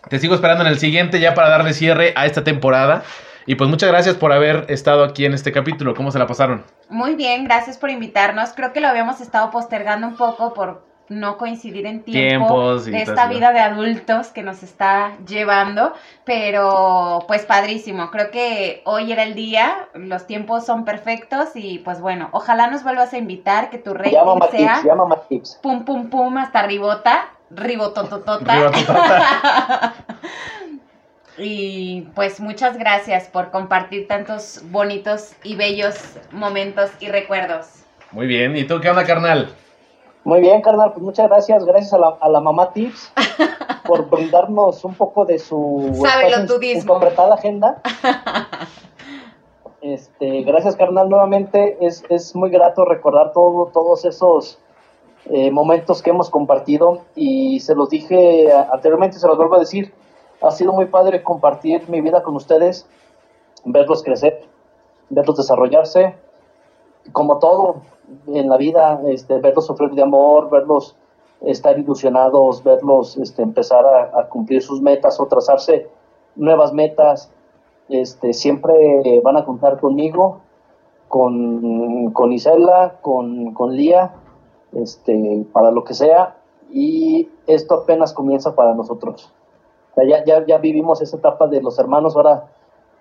Te 0.10 0.20
sigo 0.20 0.36
esperando 0.36 0.64
en 0.64 0.70
el 0.70 0.80
siguiente 0.80 1.20
ya 1.20 1.34
para 1.34 1.50
darle 1.50 1.74
cierre 1.74 2.14
a 2.16 2.26
esta 2.26 2.44
temporada. 2.44 3.04
Y 3.48 3.56
pues 3.56 3.70
muchas 3.70 3.90
gracias 3.90 4.16
por 4.16 4.34
haber 4.34 4.66
estado 4.70 5.04
aquí 5.04 5.26
en 5.26 5.34
este 5.34 5.52
capítulo. 5.52 5.94
¿Cómo 5.94 6.12
se 6.12 6.18
la 6.18 6.26
pasaron? 6.26 6.64
Muy 6.90 7.16
bien, 7.16 7.44
gracias 7.44 7.78
por 7.78 7.92
invitarnos. 7.92 8.52
Creo 8.56 8.74
que 8.74 8.82
lo 8.82 8.88
habíamos 8.88 9.22
estado 9.22 9.52
postergando 9.52 10.08
un 10.08 10.16
poco 10.16 10.54
por 10.54 10.84
no 11.10 11.38
coincidir 11.38 11.86
en 11.86 12.04
tiempo 12.04 12.48
Tiempos 12.48 12.86
de 12.86 13.02
esta 13.02 13.28
vida 13.28 13.52
de 13.52 13.60
adultos 13.60 14.30
que 14.30 14.42
nos 14.44 14.64
está 14.64 15.18
llevando, 15.28 15.94
pero 16.24 17.24
pues 17.28 17.46
padrísimo. 17.46 18.10
Creo 18.12 18.32
que 18.32 18.82
hoy 18.86 19.12
era 19.12 19.24
el 19.24 19.36
día, 19.36 19.88
los 19.94 20.26
tiempos 20.28 20.66
son 20.66 20.86
perfectos 20.86 21.50
y 21.56 21.80
pues 21.80 22.02
bueno, 22.02 22.30
ojalá 22.32 22.68
nos 22.68 22.84
vuelvas 22.84 23.14
a 23.14 23.18
invitar, 23.18 23.70
que 23.70 23.78
tu 23.78 23.94
rating 23.94 24.12
sea 24.52 24.76
tips, 24.76 24.84
llama 24.86 25.06
más 25.06 25.28
tips. 25.28 25.60
pum 25.62 25.86
pum 25.86 26.10
pum 26.10 26.38
hasta 26.38 26.64
ribota, 26.64 27.30
ribotototota. 27.52 28.54
Ribototota. 28.56 29.94
y 31.38 32.02
pues 32.16 32.40
muchas 32.40 32.78
gracias 32.78 33.28
por 33.28 33.52
compartir 33.52 34.08
tantos 34.08 34.62
bonitos 34.72 35.34
y 35.44 35.56
bellos 35.56 35.96
momentos 36.32 36.90
y 37.00 37.10
recuerdos. 37.10 37.68
Muy 38.12 38.28
bien. 38.28 38.56
¿Y 38.56 38.64
tú 38.64 38.80
qué 38.80 38.90
onda, 38.90 39.04
carnal? 39.04 39.54
Muy 40.26 40.42
bien, 40.42 40.64
carnal, 40.64 40.92
pues 40.92 41.04
muchas 41.04 41.30
gracias. 41.30 41.64
Gracias 41.66 41.94
a 41.94 42.00
la, 42.00 42.18
a 42.20 42.28
la 42.30 42.42
mamá 42.42 42.74
Tips 42.74 43.14
por 43.86 44.10
brindarnos 44.10 44.84
un 44.84 44.96
poco 44.96 45.24
de 45.24 45.38
su 45.38 45.94
completada 46.86 47.36
agenda. 47.36 47.82
Este, 49.82 50.42
gracias, 50.42 50.76
carnal, 50.76 51.10
nuevamente. 51.10 51.78
Es, 51.80 52.04
es 52.10 52.36
muy 52.36 52.50
grato 52.50 52.86
recordar 52.86 53.34
todo, 53.34 53.68
todos 53.72 54.04
esos 54.04 54.58
eh, 55.26 55.52
momentos 55.52 56.02
que 56.02 56.10
hemos 56.10 56.32
compartido 56.32 57.02
y 57.14 57.60
se 57.60 57.76
los 57.76 57.92
dije 57.92 58.52
anteriormente, 58.52 59.20
se 59.20 59.28
los 59.28 59.38
vuelvo 59.38 59.58
a 59.58 59.60
decir. 59.60 59.94
Ha 60.42 60.50
sido 60.50 60.74
muy 60.74 60.88
padre 60.88 61.22
compartir 61.22 61.88
mi 61.88 62.02
vida 62.02 62.24
con 62.24 62.36
ustedes, 62.36 62.88
verlos 63.64 64.02
crecer, 64.02 64.48
verlos 65.12 65.38
desarrollarse, 65.38 66.16
como 67.12 67.38
todo 67.38 67.84
en 68.28 68.50
la 68.50 68.58
vida, 68.58 69.02
este, 69.08 69.40
verlos 69.40 69.66
sufrir 69.66 69.92
de 69.92 70.02
amor, 70.02 70.50
verlos 70.50 70.96
estar 71.42 71.78
ilusionados, 71.78 72.64
verlos 72.64 73.18
este, 73.18 73.42
empezar 73.42 73.86
a, 73.86 74.28
cumplir 74.30 74.62
sus 74.62 74.82
metas 74.82 75.20
o 75.20 75.28
trazarse 75.28 75.88
nuevas 76.36 76.74
metas, 76.74 77.32
este, 77.90 78.34
siempre 78.34 78.74
van 79.24 79.38
a 79.38 79.46
contar 79.46 79.80
conmigo, 79.80 80.42
con, 81.08 82.12
con 82.12 82.34
Isela, 82.34 82.96
con, 83.02 83.54
con 83.54 83.76
Lía, 83.76 84.14
este, 84.74 85.46
para 85.54 85.72
lo 85.72 85.84
que 85.84 85.94
sea, 85.94 86.36
y 86.72 87.30
esto 87.48 87.76
apenas 87.76 88.14
comienza 88.14 88.56
para 88.56 88.74
nosotros. 88.74 89.32
Ya, 89.96 90.26
ya, 90.26 90.46
ya 90.46 90.58
vivimos 90.58 91.02
esa 91.02 91.18
etapa 91.18 91.48
de 91.48 91.62
los 91.62 91.80
hermanos, 91.80 92.16
ahora 92.16 92.50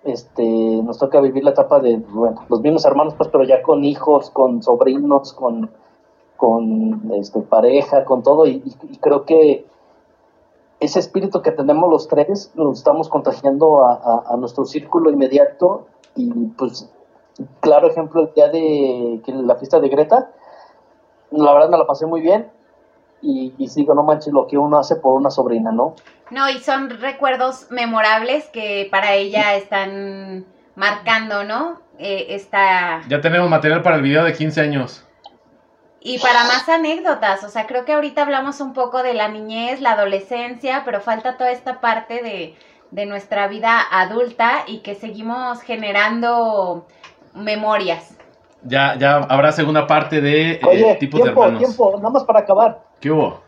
este, 0.05 0.43
nos 0.83 0.97
toca 0.99 1.19
vivir 1.19 1.43
la 1.43 1.49
etapa 1.51 1.79
de 1.79 1.97
bueno, 1.97 2.41
los 2.47 2.61
mismos 2.61 2.85
hermanos, 2.85 3.13
pues, 3.15 3.29
pero 3.29 3.43
ya 3.43 3.61
con 3.61 3.83
hijos, 3.83 4.29
con 4.29 4.61
sobrinos, 4.63 5.33
con, 5.33 5.69
con 6.37 7.11
este, 7.15 7.41
pareja, 7.41 8.05
con 8.05 8.23
todo, 8.23 8.45
y, 8.47 8.61
creo 9.01 9.25
que 9.25 9.65
ese 10.79 10.99
espíritu 10.99 11.41
que 11.41 11.51
tenemos 11.51 11.89
los 11.89 12.07
tres 12.07 12.51
lo 12.55 12.71
estamos 12.71 13.09
contagiando 13.09 13.83
a, 13.83 13.93
a- 13.93 14.23
a 14.33 14.37
nuestro 14.37 14.65
círculo 14.65 15.09
inmediato 15.09 15.87
y 16.15 16.29
pues 16.57 16.89
claro 17.61 17.87
ejemplo 17.87 18.21
el 18.21 18.33
día 18.33 18.49
de 18.49 19.21
la 19.27 19.55
fiesta 19.55 19.79
de 19.79 19.89
Greta 19.89 20.31
la 21.31 21.53
verdad 21.53 21.69
me 21.69 21.77
la 21.77 21.87
pasé 21.87 22.05
muy 22.05 22.21
bien 22.21 22.51
y, 23.25 23.53
y 23.57 23.67
sigo 23.67 23.95
no 23.95 24.03
manches 24.03 24.31
lo 24.31 24.47
que 24.47 24.57
uno 24.57 24.77
hace 24.77 24.95
por 24.95 25.13
una 25.13 25.31
sobrina 25.31 25.71
no 25.71 25.95
No, 26.29 26.49
y 26.49 26.59
son 26.59 26.89
recuerdos 26.89 27.67
memorables 27.71 28.47
que 28.49 28.87
para 28.91 29.13
ella 29.13 29.55
están 29.55 30.45
marcando, 30.75 31.43
¿no? 31.43 31.81
Eh, 31.97 32.27
esta... 32.29 33.01
Ya 33.07 33.21
tenemos 33.21 33.49
material 33.49 33.81
para 33.81 33.95
el 33.95 34.01
video 34.01 34.23
de 34.23 34.33
15 34.33 34.61
años. 34.61 35.05
Y 36.01 36.19
para 36.19 36.43
más 36.43 36.69
anécdotas, 36.69 37.43
o 37.43 37.49
sea, 37.49 37.65
creo 37.65 37.83
que 37.83 37.93
ahorita 37.93 38.21
hablamos 38.21 38.61
un 38.61 38.73
poco 38.73 39.01
de 39.01 39.15
la 39.15 39.27
niñez, 39.27 39.81
la 39.81 39.93
adolescencia, 39.93 40.83
pero 40.85 41.01
falta 41.01 41.37
toda 41.37 41.51
esta 41.51 41.81
parte 41.81 42.21
de, 42.21 42.55
de 42.91 43.05
nuestra 43.07 43.47
vida 43.47 43.79
adulta 43.91 44.65
y 44.67 44.79
que 44.79 44.93
seguimos 44.93 45.61
generando 45.61 46.85
memorias. 47.33 48.15
Ya, 48.63 48.95
ya 48.97 49.17
habrá 49.17 49.51
segunda 49.51 49.87
parte 49.87 50.21
de 50.21 50.53
eh, 50.53 50.61
oye 50.63 50.95
tipos 50.95 51.21
de 51.21 51.29
hermanos. 51.29 51.59
tiempo 51.59 51.93
nada 51.97 52.09
más 52.09 52.23
para 52.23 52.39
acabar 52.39 52.84
¿Qué 52.99 53.11
hubo? 53.11 53.45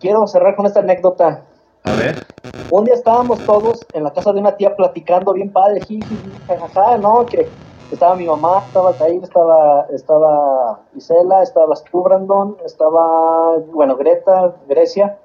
quiero 0.00 0.26
cerrar 0.26 0.56
con 0.56 0.66
esta 0.66 0.80
anécdota 0.80 1.42
A 1.84 1.92
ver. 1.94 2.22
Un 2.70 2.84
día 2.84 2.94
estábamos 2.94 3.38
todos 3.44 3.86
en 3.92 4.04
la 4.04 4.12
casa 4.12 4.32
de 4.32 4.40
una 4.40 4.56
tía 4.56 4.76
platicando 4.76 5.32
bien 5.32 5.52
padre, 5.52 5.80
jiji, 5.80 6.16
jajaja, 6.46 6.98
¿no? 6.98 7.24
Que 7.24 7.48
estaba 7.90 8.14
mi 8.16 8.26
mamá, 8.26 8.62
estaba 8.66 8.92
Tair, 8.92 9.22
estaba, 9.22 9.86
estaba 9.90 10.80
Isela, 10.94 11.42
estabas 11.42 11.84
tú, 11.84 12.02
Brandon, 12.02 12.56
estaba, 12.64 13.58
bueno, 13.72 13.96
Greta, 13.96 14.54
Grecia. 14.68 15.18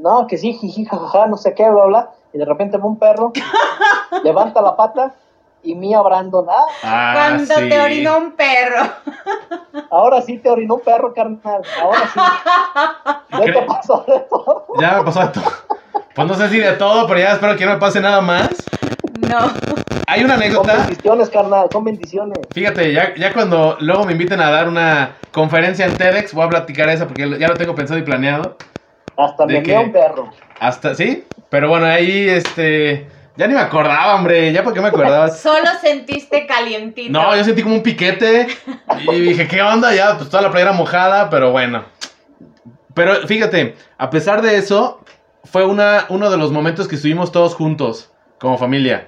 No, 0.00 0.26
que 0.26 0.36
sí, 0.36 0.52
jiji, 0.52 0.84
jajaja, 0.84 1.26
no 1.28 1.36
sé 1.36 1.54
qué, 1.54 1.70
bla, 1.70 1.84
bla. 1.86 2.10
Y 2.32 2.38
de 2.38 2.44
repente 2.44 2.76
ve 2.76 2.84
un 2.84 2.98
perro, 2.98 3.32
levanta 4.22 4.60
la 4.60 4.76
pata 4.76 5.14
y 5.62 5.74
Mía 5.74 6.00
Brandon. 6.02 6.46
Ah, 6.82 7.12
Cuando 7.14 7.54
sí. 7.54 7.68
te 7.68 7.80
orinó 7.80 8.18
un 8.18 8.32
perro. 8.32 8.82
ahora 9.90 10.22
sí 10.22 10.38
te 10.38 10.48
orinó 10.50 10.74
un 10.76 10.80
perro, 10.80 11.12
carnal. 11.14 11.62
Ahora 11.82 12.00
sí. 12.12 12.20
Ya 13.30 13.44
te 13.52 13.62
pasó 13.62 14.04
de 14.06 14.20
todo. 14.30 14.66
Ya 14.80 14.98
me 14.98 15.04
pasó 15.04 15.20
de 15.20 15.28
todo. 15.28 15.52
Pues 16.14 16.26
no 16.28 16.34
sé 16.34 16.48
si 16.48 16.58
de 16.58 16.72
todo, 16.72 17.06
pero 17.06 17.20
ya 17.20 17.32
espero 17.32 17.56
que 17.56 17.64
no 17.66 17.72
me 17.74 17.78
pase 17.78 18.00
nada 18.00 18.20
más. 18.20 18.48
No. 19.28 19.38
Hay 20.06 20.24
una 20.24 20.34
Son 20.34 20.42
anécdota. 20.42 20.74
bendiciones, 20.78 21.28
carnal, 21.30 21.68
son 21.70 21.84
bendiciones. 21.84 22.38
Fíjate, 22.52 22.92
ya, 22.92 23.14
ya 23.14 23.32
cuando 23.32 23.76
luego 23.80 24.04
me 24.04 24.12
inviten 24.12 24.40
a 24.40 24.50
dar 24.50 24.66
una 24.68 25.16
conferencia 25.32 25.84
en 25.86 25.96
TEDx, 25.96 26.32
voy 26.32 26.46
a 26.46 26.48
platicar 26.48 26.88
esa 26.88 27.06
porque 27.06 27.38
ya 27.38 27.46
lo 27.48 27.54
tengo 27.54 27.74
pensado 27.74 28.00
y 28.00 28.02
planeado. 28.02 28.56
Hasta 29.16 29.44
¿De 29.46 29.54
me 29.54 29.62
qué? 29.62 29.72
mea 29.72 29.80
un 29.80 29.92
perro. 29.92 30.30
Hasta, 30.60 30.94
¿sí? 30.94 31.24
Pero 31.50 31.68
bueno, 31.68 31.86
ahí, 31.86 32.28
este... 32.28 33.06
Ya 33.38 33.46
ni 33.46 33.54
me 33.54 33.60
acordaba, 33.60 34.16
hombre. 34.16 34.52
¿Ya 34.52 34.64
por 34.64 34.74
qué 34.74 34.80
me 34.80 34.88
acordaba? 34.88 35.28
Solo 35.30 35.68
sentiste 35.80 36.44
calientito. 36.44 37.12
No, 37.12 37.36
yo 37.36 37.44
sentí 37.44 37.62
como 37.62 37.76
un 37.76 37.84
piquete 37.84 38.48
y 39.12 39.20
dije, 39.20 39.46
¿qué 39.46 39.62
onda? 39.62 39.94
Ya, 39.94 40.16
pues 40.18 40.28
toda 40.28 40.42
la 40.42 40.50
playera 40.50 40.72
mojada, 40.72 41.30
pero 41.30 41.52
bueno. 41.52 41.84
Pero 42.94 43.28
fíjate, 43.28 43.76
a 43.96 44.10
pesar 44.10 44.42
de 44.42 44.56
eso, 44.56 45.04
fue 45.44 45.64
una, 45.64 46.06
uno 46.08 46.30
de 46.30 46.36
los 46.36 46.50
momentos 46.50 46.88
que 46.88 46.96
estuvimos 46.96 47.30
todos 47.30 47.54
juntos, 47.54 48.12
como 48.40 48.58
familia. 48.58 49.06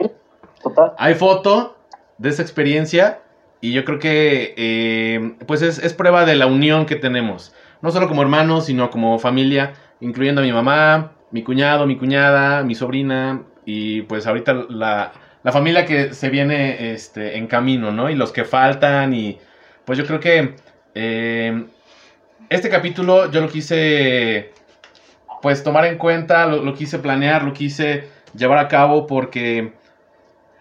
Total. 0.62 0.92
Hay 0.96 1.14
foto 1.14 1.76
de 2.18 2.28
esa 2.28 2.42
experiencia 2.42 3.22
y 3.60 3.72
yo 3.72 3.84
creo 3.84 3.98
que 3.98 4.54
eh, 4.56 5.34
pues 5.48 5.60
es, 5.62 5.80
es 5.80 5.92
prueba 5.92 6.24
de 6.24 6.36
la 6.36 6.46
unión 6.46 6.86
que 6.86 6.94
tenemos. 6.94 7.52
No 7.82 7.90
solo 7.90 8.06
como 8.06 8.22
hermanos, 8.22 8.66
sino 8.66 8.90
como 8.90 9.18
familia, 9.18 9.72
incluyendo 9.98 10.40
a 10.40 10.44
mi 10.44 10.52
mamá, 10.52 11.14
mi 11.32 11.42
cuñado, 11.42 11.84
mi 11.84 11.96
cuñada, 11.96 12.62
mi 12.62 12.76
sobrina 12.76 13.42
y 13.70 14.02
pues 14.02 14.26
ahorita 14.26 14.66
la, 14.68 15.12
la 15.44 15.52
familia 15.52 15.86
que 15.86 16.12
se 16.12 16.28
viene 16.28 16.92
este, 16.92 17.38
en 17.38 17.46
camino, 17.46 17.92
¿no? 17.92 18.10
Y 18.10 18.16
los 18.16 18.32
que 18.32 18.44
faltan 18.44 19.14
y 19.14 19.38
pues 19.84 19.96
yo 19.96 20.04
creo 20.06 20.18
que 20.18 20.56
eh, 20.94 21.64
este 22.48 22.68
capítulo 22.68 23.30
yo 23.30 23.40
lo 23.40 23.48
quise 23.48 24.52
pues 25.40 25.62
tomar 25.62 25.84
en 25.84 25.98
cuenta, 25.98 26.46
lo, 26.46 26.74
quise 26.74 26.98
planear, 26.98 27.44
lo 27.44 27.52
quise 27.52 28.08
llevar 28.36 28.58
a 28.58 28.68
cabo 28.68 29.06
porque 29.06 29.72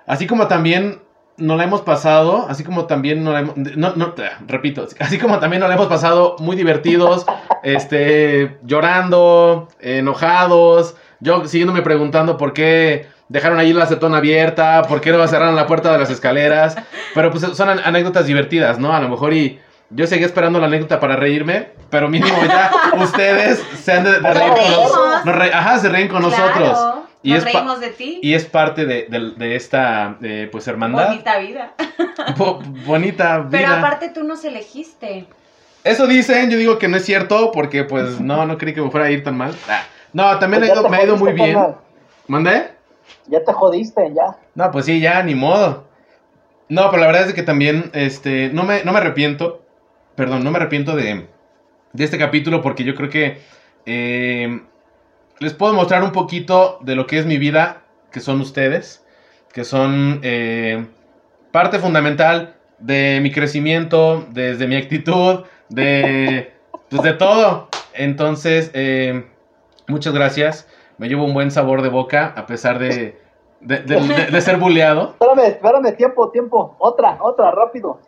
así 0.06 0.28
como 0.28 0.48
también 0.48 1.02
nos 1.36 1.58
la 1.58 1.64
hemos 1.64 1.82
pasado, 1.82 2.46
así 2.48 2.64
como 2.64 2.86
también 2.86 3.24
nos 3.24 3.34
la 3.34 3.40
hemos, 3.40 3.58
no, 3.58 3.96
no, 3.96 4.14
repito, 4.46 4.86
así 5.00 5.18
como 5.18 5.40
también 5.40 5.62
nos 5.62 5.70
la 5.70 5.76
hemos 5.76 5.88
pasado 5.88 6.36
muy 6.40 6.56
divertidos, 6.56 7.26
este, 7.64 8.58
llorando, 8.64 9.68
enojados, 9.80 10.96
yo 11.20 11.46
siguiéndome 11.48 11.82
preguntando 11.82 12.38
por 12.38 12.54
qué 12.54 13.08
dejaron 13.28 13.60
ahí 13.60 13.74
la 13.74 13.84
acetona 13.84 14.18
abierta, 14.18 14.84
por 14.88 15.02
qué 15.02 15.12
no 15.12 15.28
cerraron 15.28 15.56
la 15.56 15.68
puerta 15.68 15.92
de 15.92 16.00
las 16.00 16.10
escaleras, 16.10 16.76
pero 17.14 17.32
pues 17.32 17.44
son 17.56 17.70
an- 17.70 17.82
anécdotas 17.84 18.26
divertidas, 18.26 18.80
¿no? 18.80 18.94
A 18.96 19.00
lo 19.00 19.10
mejor 19.10 19.34
y 19.34 19.60
yo 19.92 20.06
seguí 20.08 20.24
esperando 20.24 20.60
la 20.60 20.68
anécdota 20.68 21.00
para 21.00 21.16
reírme, 21.16 21.70
pero 21.90 22.08
mínimo 22.10 22.38
ya 22.46 22.72
ustedes 23.04 23.64
se 23.84 23.92
han 23.94 24.04
de, 24.04 24.20
de 24.20 24.34
reír 24.34 24.50
con 24.50 24.58
reímos. 24.58 24.92
nos- 24.94 25.26
nos 25.26 25.36
re- 25.36 25.54
ajá, 25.54 25.80
se 25.80 25.90
ríen 25.90 26.08
con 26.08 26.22
nosotros. 26.22 26.54
Claro, 26.78 27.04
Y 27.22 27.32
Nos 27.34 27.40
es 27.46 27.54
reímos 27.54 27.80
de 27.82 27.90
ti. 27.90 28.20
Y 28.24 28.34
es 28.34 28.46
parte 28.46 28.86
de, 28.86 29.08
de- 29.10 29.32
de 29.36 29.56
esta, 29.56 30.16
eh, 30.22 30.48
pues, 30.52 30.68
hermandad. 30.68 31.08
Bonita 31.10 31.38
vida. 31.40 31.74
Bo- 32.38 32.62
bonita 32.86 33.40
vida. 33.40 33.50
Pero 33.52 33.74
aparte 33.74 34.10
tú 34.10 34.24
nos 34.24 34.46
elegiste. 34.46 35.26
Eso 35.84 36.08
dicen, 36.08 36.50
yo 36.50 36.58
digo 36.58 36.78
que 36.80 36.88
no 36.88 36.96
es 36.98 37.06
cierto, 37.06 37.52
porque, 37.52 37.84
pues, 37.84 38.20
no, 38.22 38.46
no 38.46 38.58
creí 38.58 38.74
que 38.74 38.82
me 38.82 38.90
fuera 38.92 39.08
a 39.08 39.12
ir 39.12 39.24
tan 39.24 39.36
mal. 39.38 39.54
Ah, 39.70 39.84
No, 40.14 40.38
también 40.40 40.62
Pues 40.62 40.72
ha 40.72 40.74
ido- 40.82 40.90
me 40.90 40.98
ha 40.98 41.04
ido 41.04 41.18
muy 41.18 41.34
bien. 41.34 41.54
carnal. 41.54 41.76
¿Mandé? 42.28 42.72
Ya 43.28 43.44
te 43.44 43.54
jodiste, 43.54 44.14
ya. 44.14 44.38
No, 44.56 44.72
pues 44.72 44.86
sí, 44.86 45.00
ya, 45.00 45.22
ni 45.24 45.36
modo. 45.36 45.86
No, 46.68 46.90
pero 46.90 47.02
la 47.02 47.08
verdad 47.08 47.28
es 47.28 47.34
que 47.34 47.44
también, 47.44 47.90
este, 47.94 48.50
no 48.54 48.64
me, 48.64 48.84
no 48.84 48.92
me 48.92 49.00
arrepiento, 49.00 49.64
perdón, 50.16 50.44
no 50.44 50.52
me 50.52 50.58
arrepiento 50.58 50.96
de, 50.96 51.28
de 51.94 52.04
este 52.04 52.18
capítulo 52.20 52.62
porque 52.62 52.84
yo 52.84 52.94
creo 52.96 53.10
que 53.10 53.42
eh, 53.86 54.62
les 55.40 55.54
puedo 55.54 55.74
mostrar 55.74 56.04
un 56.04 56.12
poquito 56.12 56.78
de 56.82 56.96
lo 56.96 57.08
que 57.08 57.18
es 57.18 57.26
mi 57.26 57.38
vida, 57.38 57.82
que 58.12 58.20
son 58.20 58.40
ustedes, 58.42 59.04
que 59.54 59.64
son 59.64 60.20
eh, 60.24 60.86
parte 61.52 61.80
fundamental 61.80 62.56
de 62.78 63.20
mi 63.22 63.32
crecimiento, 63.32 64.26
desde 64.32 64.68
mi 64.68 64.76
actitud, 64.76 65.46
de, 65.70 66.54
pues 66.90 67.02
de 67.02 67.14
todo. 67.14 67.70
Entonces, 67.94 68.70
eh, 68.74 69.26
muchas 69.90 70.14
gracias. 70.14 70.68
Me 70.98 71.08
llevo 71.08 71.24
un 71.26 71.34
buen 71.34 71.52
sabor 71.52 71.82
de 71.82 71.90
boca 71.90 72.34
a 72.36 72.46
pesar 72.46 72.80
de, 72.80 73.20
de, 73.62 73.80
de- 73.80 74.00
de- 74.00 74.26
de 74.32 74.42
ser 74.42 74.58
buleado. 74.58 75.10
Espérame, 75.20 75.46
espérame, 75.48 75.96
tiempo, 75.98 76.30
tiempo. 76.30 76.76
Otra, 76.80 77.18
otra, 77.22 77.52
rápido. 77.52 78.00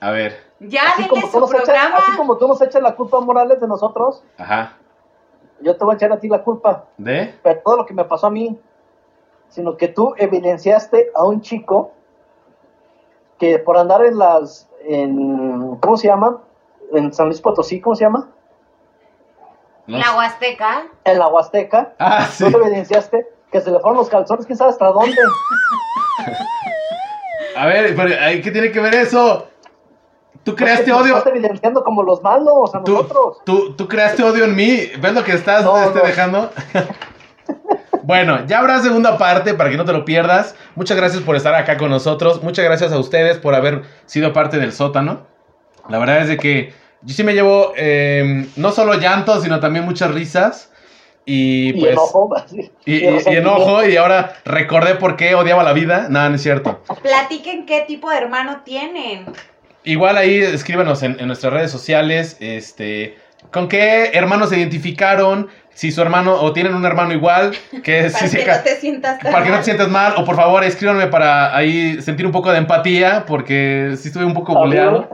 A 0.00 0.10
ver, 0.10 0.34
Ya 0.60 0.82
Así 0.94 1.06
como, 1.08 1.26
su 1.26 1.40
nos 1.40 1.50
echas, 1.52 1.64
programa. 1.64 1.96
así 1.98 2.16
como 2.16 2.38
tú 2.38 2.48
nos 2.48 2.60
echas 2.62 2.82
la 2.82 2.94
culpa 2.96 3.18
a 3.18 3.20
Morales 3.20 3.60
de 3.60 3.68
nosotros, 3.68 4.22
ajá. 4.38 4.78
yo 5.60 5.76
te 5.76 5.84
voy 5.84 5.92
a 5.92 5.96
echar 5.96 6.10
a 6.12 6.18
ti 6.18 6.26
la 6.28 6.42
culpa. 6.42 6.86
¿De? 6.96 7.34
Pero 7.42 7.60
todo 7.62 7.76
lo 7.76 7.84
que 7.86 7.92
me 7.92 8.04
pasó 8.04 8.28
a 8.28 8.30
mí, 8.30 8.58
sino 9.50 9.76
que 9.76 9.88
tú 9.88 10.14
evidenciaste 10.16 11.10
a 11.14 11.24
un 11.24 11.42
chico 11.42 11.92
que 13.38 13.58
por 13.58 13.76
andar 13.76 14.04
en 14.06 14.16
las, 14.18 14.68
en, 14.84 15.76
¿cómo 15.76 15.96
se 15.98 16.08
llama? 16.08 16.38
En 16.92 17.12
San 17.12 17.26
Luis 17.26 17.40
Potosí, 17.42 17.80
¿cómo 17.80 17.94
se 17.94 18.04
llama? 18.04 18.28
No 19.90 19.98
La. 19.98 20.16
Huasteca. 20.16 20.86
En 21.04 21.18
la 21.18 21.28
Huasteca, 21.28 21.92
Ah, 21.98 22.26
sí. 22.30 22.50
tú 22.50 22.58
evidenciaste 22.58 23.26
que 23.52 23.60
se 23.60 23.70
le 23.70 23.80
fueron 23.80 23.98
los 23.98 24.08
calzones, 24.08 24.46
quién 24.46 24.56
sabe 24.56 24.70
hasta 24.70 24.86
dónde. 24.86 25.16
A 27.56 27.66
ver, 27.66 27.94
pero 27.96 28.14
ay, 28.20 28.40
¿qué 28.42 28.50
tiene 28.50 28.70
que 28.70 28.80
ver 28.80 28.94
eso? 28.94 29.48
Tú 30.44 30.54
creaste 30.54 30.90
Nos 30.90 31.02
odio. 31.02 31.18
Estás 31.18 31.32
evidenciando 31.34 31.82
como 31.84 32.02
los 32.02 32.22
malos 32.22 32.74
a 32.74 32.82
Tú, 32.82 32.92
nosotros. 32.92 33.38
tú, 33.44 33.74
tú 33.74 33.88
creaste 33.88 34.22
odio 34.22 34.44
en 34.44 34.54
mí. 34.56 34.90
¿Ves 35.00 35.12
lo 35.12 35.22
que 35.24 35.32
estás 35.32 35.64
No, 35.64 35.76
este, 35.82 35.98
no. 35.98 36.04
dejando? 36.04 36.50
bueno, 38.02 38.46
ya 38.46 38.60
habrá 38.60 38.80
segunda 38.80 39.18
parte 39.18 39.52
para 39.54 39.68
que 39.70 39.76
no 39.76 39.84
te 39.84 39.92
lo 39.92 40.04
pierdas. 40.04 40.54
Muchas 40.76 40.96
gracias 40.96 41.22
por 41.22 41.36
estar 41.36 41.54
acá 41.54 41.76
con 41.76 41.90
nosotros. 41.90 42.42
Muchas 42.42 42.64
gracias 42.64 42.92
a 42.92 42.98
ustedes 42.98 43.38
por 43.38 43.54
haber 43.54 43.82
sido 44.06 44.32
parte 44.32 44.58
del 44.58 44.72
sótano. 44.72 45.26
La 45.88 45.98
verdad 45.98 46.20
es 46.20 46.28
de 46.28 46.36
que 46.38 46.72
yo 47.02 47.14
sí 47.14 47.24
me 47.24 47.32
llevo 47.34 47.72
eh, 47.76 48.46
no 48.56 48.72
solo 48.72 48.94
llantos, 48.94 49.42
sino 49.42 49.60
también 49.60 49.84
muchas 49.84 50.12
risas. 50.12 50.70
Y 51.26 51.68
Y 51.70 51.72
pues. 51.80 51.92
enojo, 51.92 52.34
Y, 52.86 52.96
y 52.96 53.04
y- 53.04 53.36
enojo, 53.36 53.84
y 53.86 53.96
ahora 53.96 54.34
recordé 54.44 54.94
por 54.96 55.16
qué 55.16 55.34
odiaba 55.34 55.62
la 55.62 55.72
vida. 55.72 56.06
Nada, 56.08 56.28
no 56.30 56.36
es 56.36 56.42
cierto. 56.42 56.82
Platiquen 57.02 57.66
qué 57.66 57.82
tipo 57.82 58.10
de 58.10 58.16
hermano 58.16 58.62
tienen. 58.64 59.26
Igual 59.84 60.16
ahí 60.18 60.36
escríbanos 60.38 61.02
en, 61.02 61.18
en 61.20 61.26
nuestras 61.26 61.52
redes 61.52 61.70
sociales, 61.70 62.36
este, 62.40 63.16
con 63.50 63.68
qué 63.68 64.10
hermanos 64.12 64.50
se 64.50 64.58
identificaron, 64.58 65.48
si 65.72 65.90
su 65.90 66.02
hermano 66.02 66.34
o 66.34 66.52
tienen 66.52 66.74
un 66.74 66.84
hermano 66.84 67.14
igual, 67.14 67.52
que 67.82 68.10
Para 68.12 68.28
que 68.30 68.46
no 68.46 68.62
te 68.62 68.76
sientas 68.76 69.18
tan 69.20 69.32
para 69.32 69.44
que 69.44 69.50
no 69.50 69.56
te 69.58 69.64
sientas 69.64 69.88
mal, 69.88 70.14
o 70.18 70.24
por 70.24 70.36
favor 70.36 70.62
escríbanme 70.64 71.06
para 71.06 71.56
ahí 71.56 72.00
sentir 72.02 72.26
un 72.26 72.32
poco 72.32 72.52
de 72.52 72.58
empatía, 72.58 73.24
porque 73.26 73.94
sí 73.96 74.08
estuve 74.08 74.24
un 74.26 74.34
poco 74.34 74.54
boleado. 74.54 75.08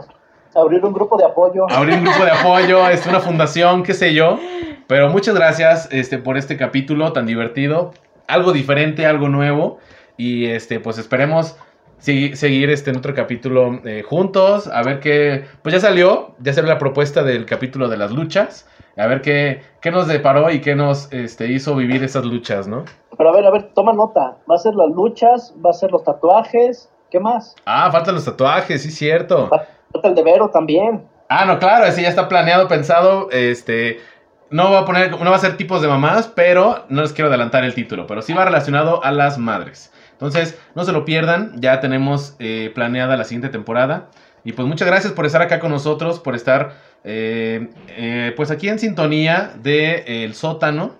Abrir 0.57 0.85
un 0.85 0.93
grupo 0.93 1.17
de 1.17 1.25
apoyo. 1.25 1.67
Abrir 1.71 1.97
un 1.99 2.05
grupo 2.05 2.25
de 2.25 2.31
apoyo, 2.41 2.89
es 2.89 3.07
una 3.07 3.21
fundación, 3.21 3.83
qué 3.83 3.95
sé 3.95 4.15
yo. 4.15 4.39
Pero 4.87 5.09
muchas 5.11 5.35
gracias 5.35 5.89
este, 5.93 6.19
por 6.19 6.37
este 6.37 6.57
capítulo 6.57 7.13
tan 7.13 7.27
divertido, 7.27 7.93
algo 8.29 8.53
diferente, 8.53 9.07
algo 9.07 9.29
nuevo. 9.29 9.79
Y 10.17 10.47
este, 10.47 10.81
pues 10.81 10.99
esperemos 10.99 11.57
segui- 12.01 12.35
seguir 12.35 12.71
este, 12.71 12.91
en 12.91 12.97
otro 12.99 13.13
capítulo 13.15 13.81
eh, 13.85 14.03
juntos. 14.03 14.69
A 14.69 14.83
ver 14.83 15.01
qué. 15.01 15.45
Pues 15.63 15.75
ya 15.75 15.81
salió, 15.81 16.35
ya 16.39 16.53
salió 16.53 16.71
la 16.71 16.79
propuesta 16.79 17.23
del 17.23 17.47
capítulo 17.47 17.89
de 17.89 17.97
las 17.97 18.13
luchas. 18.13 18.69
A 18.97 19.07
ver 19.09 19.21
qué, 19.21 19.61
qué 19.83 19.91
nos 19.91 20.07
deparó 20.09 20.51
y 20.51 20.61
qué 20.63 20.75
nos 20.75 21.13
este, 21.13 21.49
hizo 21.53 21.75
vivir 21.77 22.03
esas 22.03 22.25
luchas, 22.25 22.67
¿no? 22.67 22.85
Pero 23.19 23.29
a 23.29 23.33
ver, 23.33 23.45
a 23.45 23.51
ver, 23.51 23.71
toma 23.75 23.93
nota. 23.93 24.39
Va 24.51 24.55
a 24.55 24.59
ser 24.59 24.75
las 24.75 24.89
luchas, 24.95 25.55
va 25.65 25.71
a 25.71 25.73
ser 25.75 25.91
los 25.91 26.03
tatuajes. 26.05 26.89
¿Qué 27.11 27.21
más? 27.21 27.55
Ah, 27.67 27.91
faltan 27.93 28.15
los 28.15 28.25
tatuajes, 28.25 28.83
sí, 28.83 28.91
cierto. 28.91 29.49
Falta 29.49 29.69
el 30.05 30.15
de 30.15 30.23
Vero 30.23 30.51
también. 30.51 31.05
Ah, 31.29 31.45
no, 31.45 31.59
claro, 31.59 31.85
ese 31.87 32.03
ya 32.03 32.09
está 32.09 32.29
planeado, 32.29 32.69
pensado. 32.69 33.29
Este. 33.31 34.01
No 34.49 34.71
va 34.71 34.81
a 34.81 34.85
poner, 34.85 35.11
no 35.11 35.31
va 35.31 35.37
a 35.37 35.41
ser 35.41 35.57
tipos 35.57 35.83
de 35.83 35.89
mamás, 35.89 36.29
pero 36.29 36.85
no 36.89 37.03
les 37.03 37.13
quiero 37.13 37.29
adelantar 37.29 37.65
el 37.65 37.75
título, 37.75 38.07
pero 38.07 38.23
sí 38.23 38.33
va 38.33 38.45
relacionado 38.45 39.03
a 39.03 39.11
las 39.11 39.39
madres. 39.39 39.93
Entonces, 40.13 40.57
no 40.77 40.85
se 40.85 40.93
lo 40.93 41.05
pierdan, 41.05 41.61
ya 41.61 41.81
tenemos 41.81 42.37
eh, 42.39 42.71
planeada 42.75 43.17
la 43.17 43.25
siguiente 43.25 43.49
temporada. 43.49 44.09
Y 44.45 44.53
pues 44.53 44.69
muchas 44.69 44.87
gracias 44.87 45.13
por 45.13 45.27
estar 45.27 45.43
acá 45.43 45.59
con 45.59 45.73
nosotros, 45.73 46.21
por 46.21 46.37
estar 46.37 46.75
eh, 47.03 47.69
eh, 47.89 48.33
pues 48.37 48.53
aquí 48.53 48.69
en 48.69 48.79
sintonía 48.79 49.53
de 49.61 50.25
El 50.25 50.35
Sótano. 50.35 50.95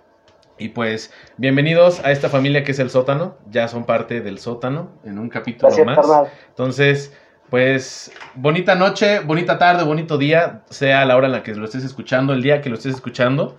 Y 0.59 0.69
pues 0.69 1.13
bienvenidos 1.37 2.03
a 2.03 2.11
esta 2.11 2.29
familia 2.29 2.63
que 2.63 2.73
es 2.73 2.79
El 2.79 2.89
Sótano. 2.89 3.37
Ya 3.49 3.69
son 3.69 3.85
parte 3.85 4.19
del 4.19 4.39
Sótano 4.39 4.91
en 5.05 5.17
un 5.17 5.29
capítulo 5.29 5.69
Gracias, 5.69 5.85
más. 5.85 5.95
carnal. 5.95 6.27
Entonces, 6.49 7.17
pues, 7.49 8.11
bonita 8.35 8.75
noche, 8.75 9.19
bonita 9.19 9.57
tarde, 9.57 9.83
bonito 9.83 10.17
día, 10.17 10.63
sea 10.69 11.05
la 11.05 11.15
hora 11.15 11.27
en 11.27 11.33
la 11.33 11.43
que 11.43 11.55
lo 11.55 11.65
estés 11.65 11.83
escuchando, 11.83 12.33
el 12.33 12.43
día 12.43 12.61
que 12.61 12.69
lo 12.69 12.75
estés 12.75 12.95
escuchando. 12.95 13.57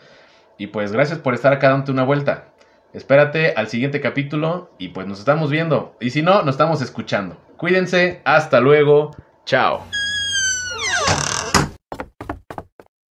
Y 0.58 0.68
pues, 0.68 0.92
gracias 0.92 1.18
por 1.18 1.34
estar 1.34 1.52
acá 1.52 1.70
dándote 1.70 1.92
una 1.92 2.04
vuelta. 2.04 2.48
Espérate 2.92 3.52
al 3.54 3.68
siguiente 3.68 4.00
capítulo 4.00 4.70
y 4.78 4.88
pues 4.88 5.06
nos 5.06 5.18
estamos 5.18 5.50
viendo. 5.50 5.94
Y 6.00 6.10
si 6.10 6.22
no, 6.22 6.42
nos 6.42 6.54
estamos 6.54 6.80
escuchando. 6.80 7.36
Cuídense, 7.56 8.22
hasta 8.24 8.60
luego, 8.60 9.14
chao. 9.44 9.97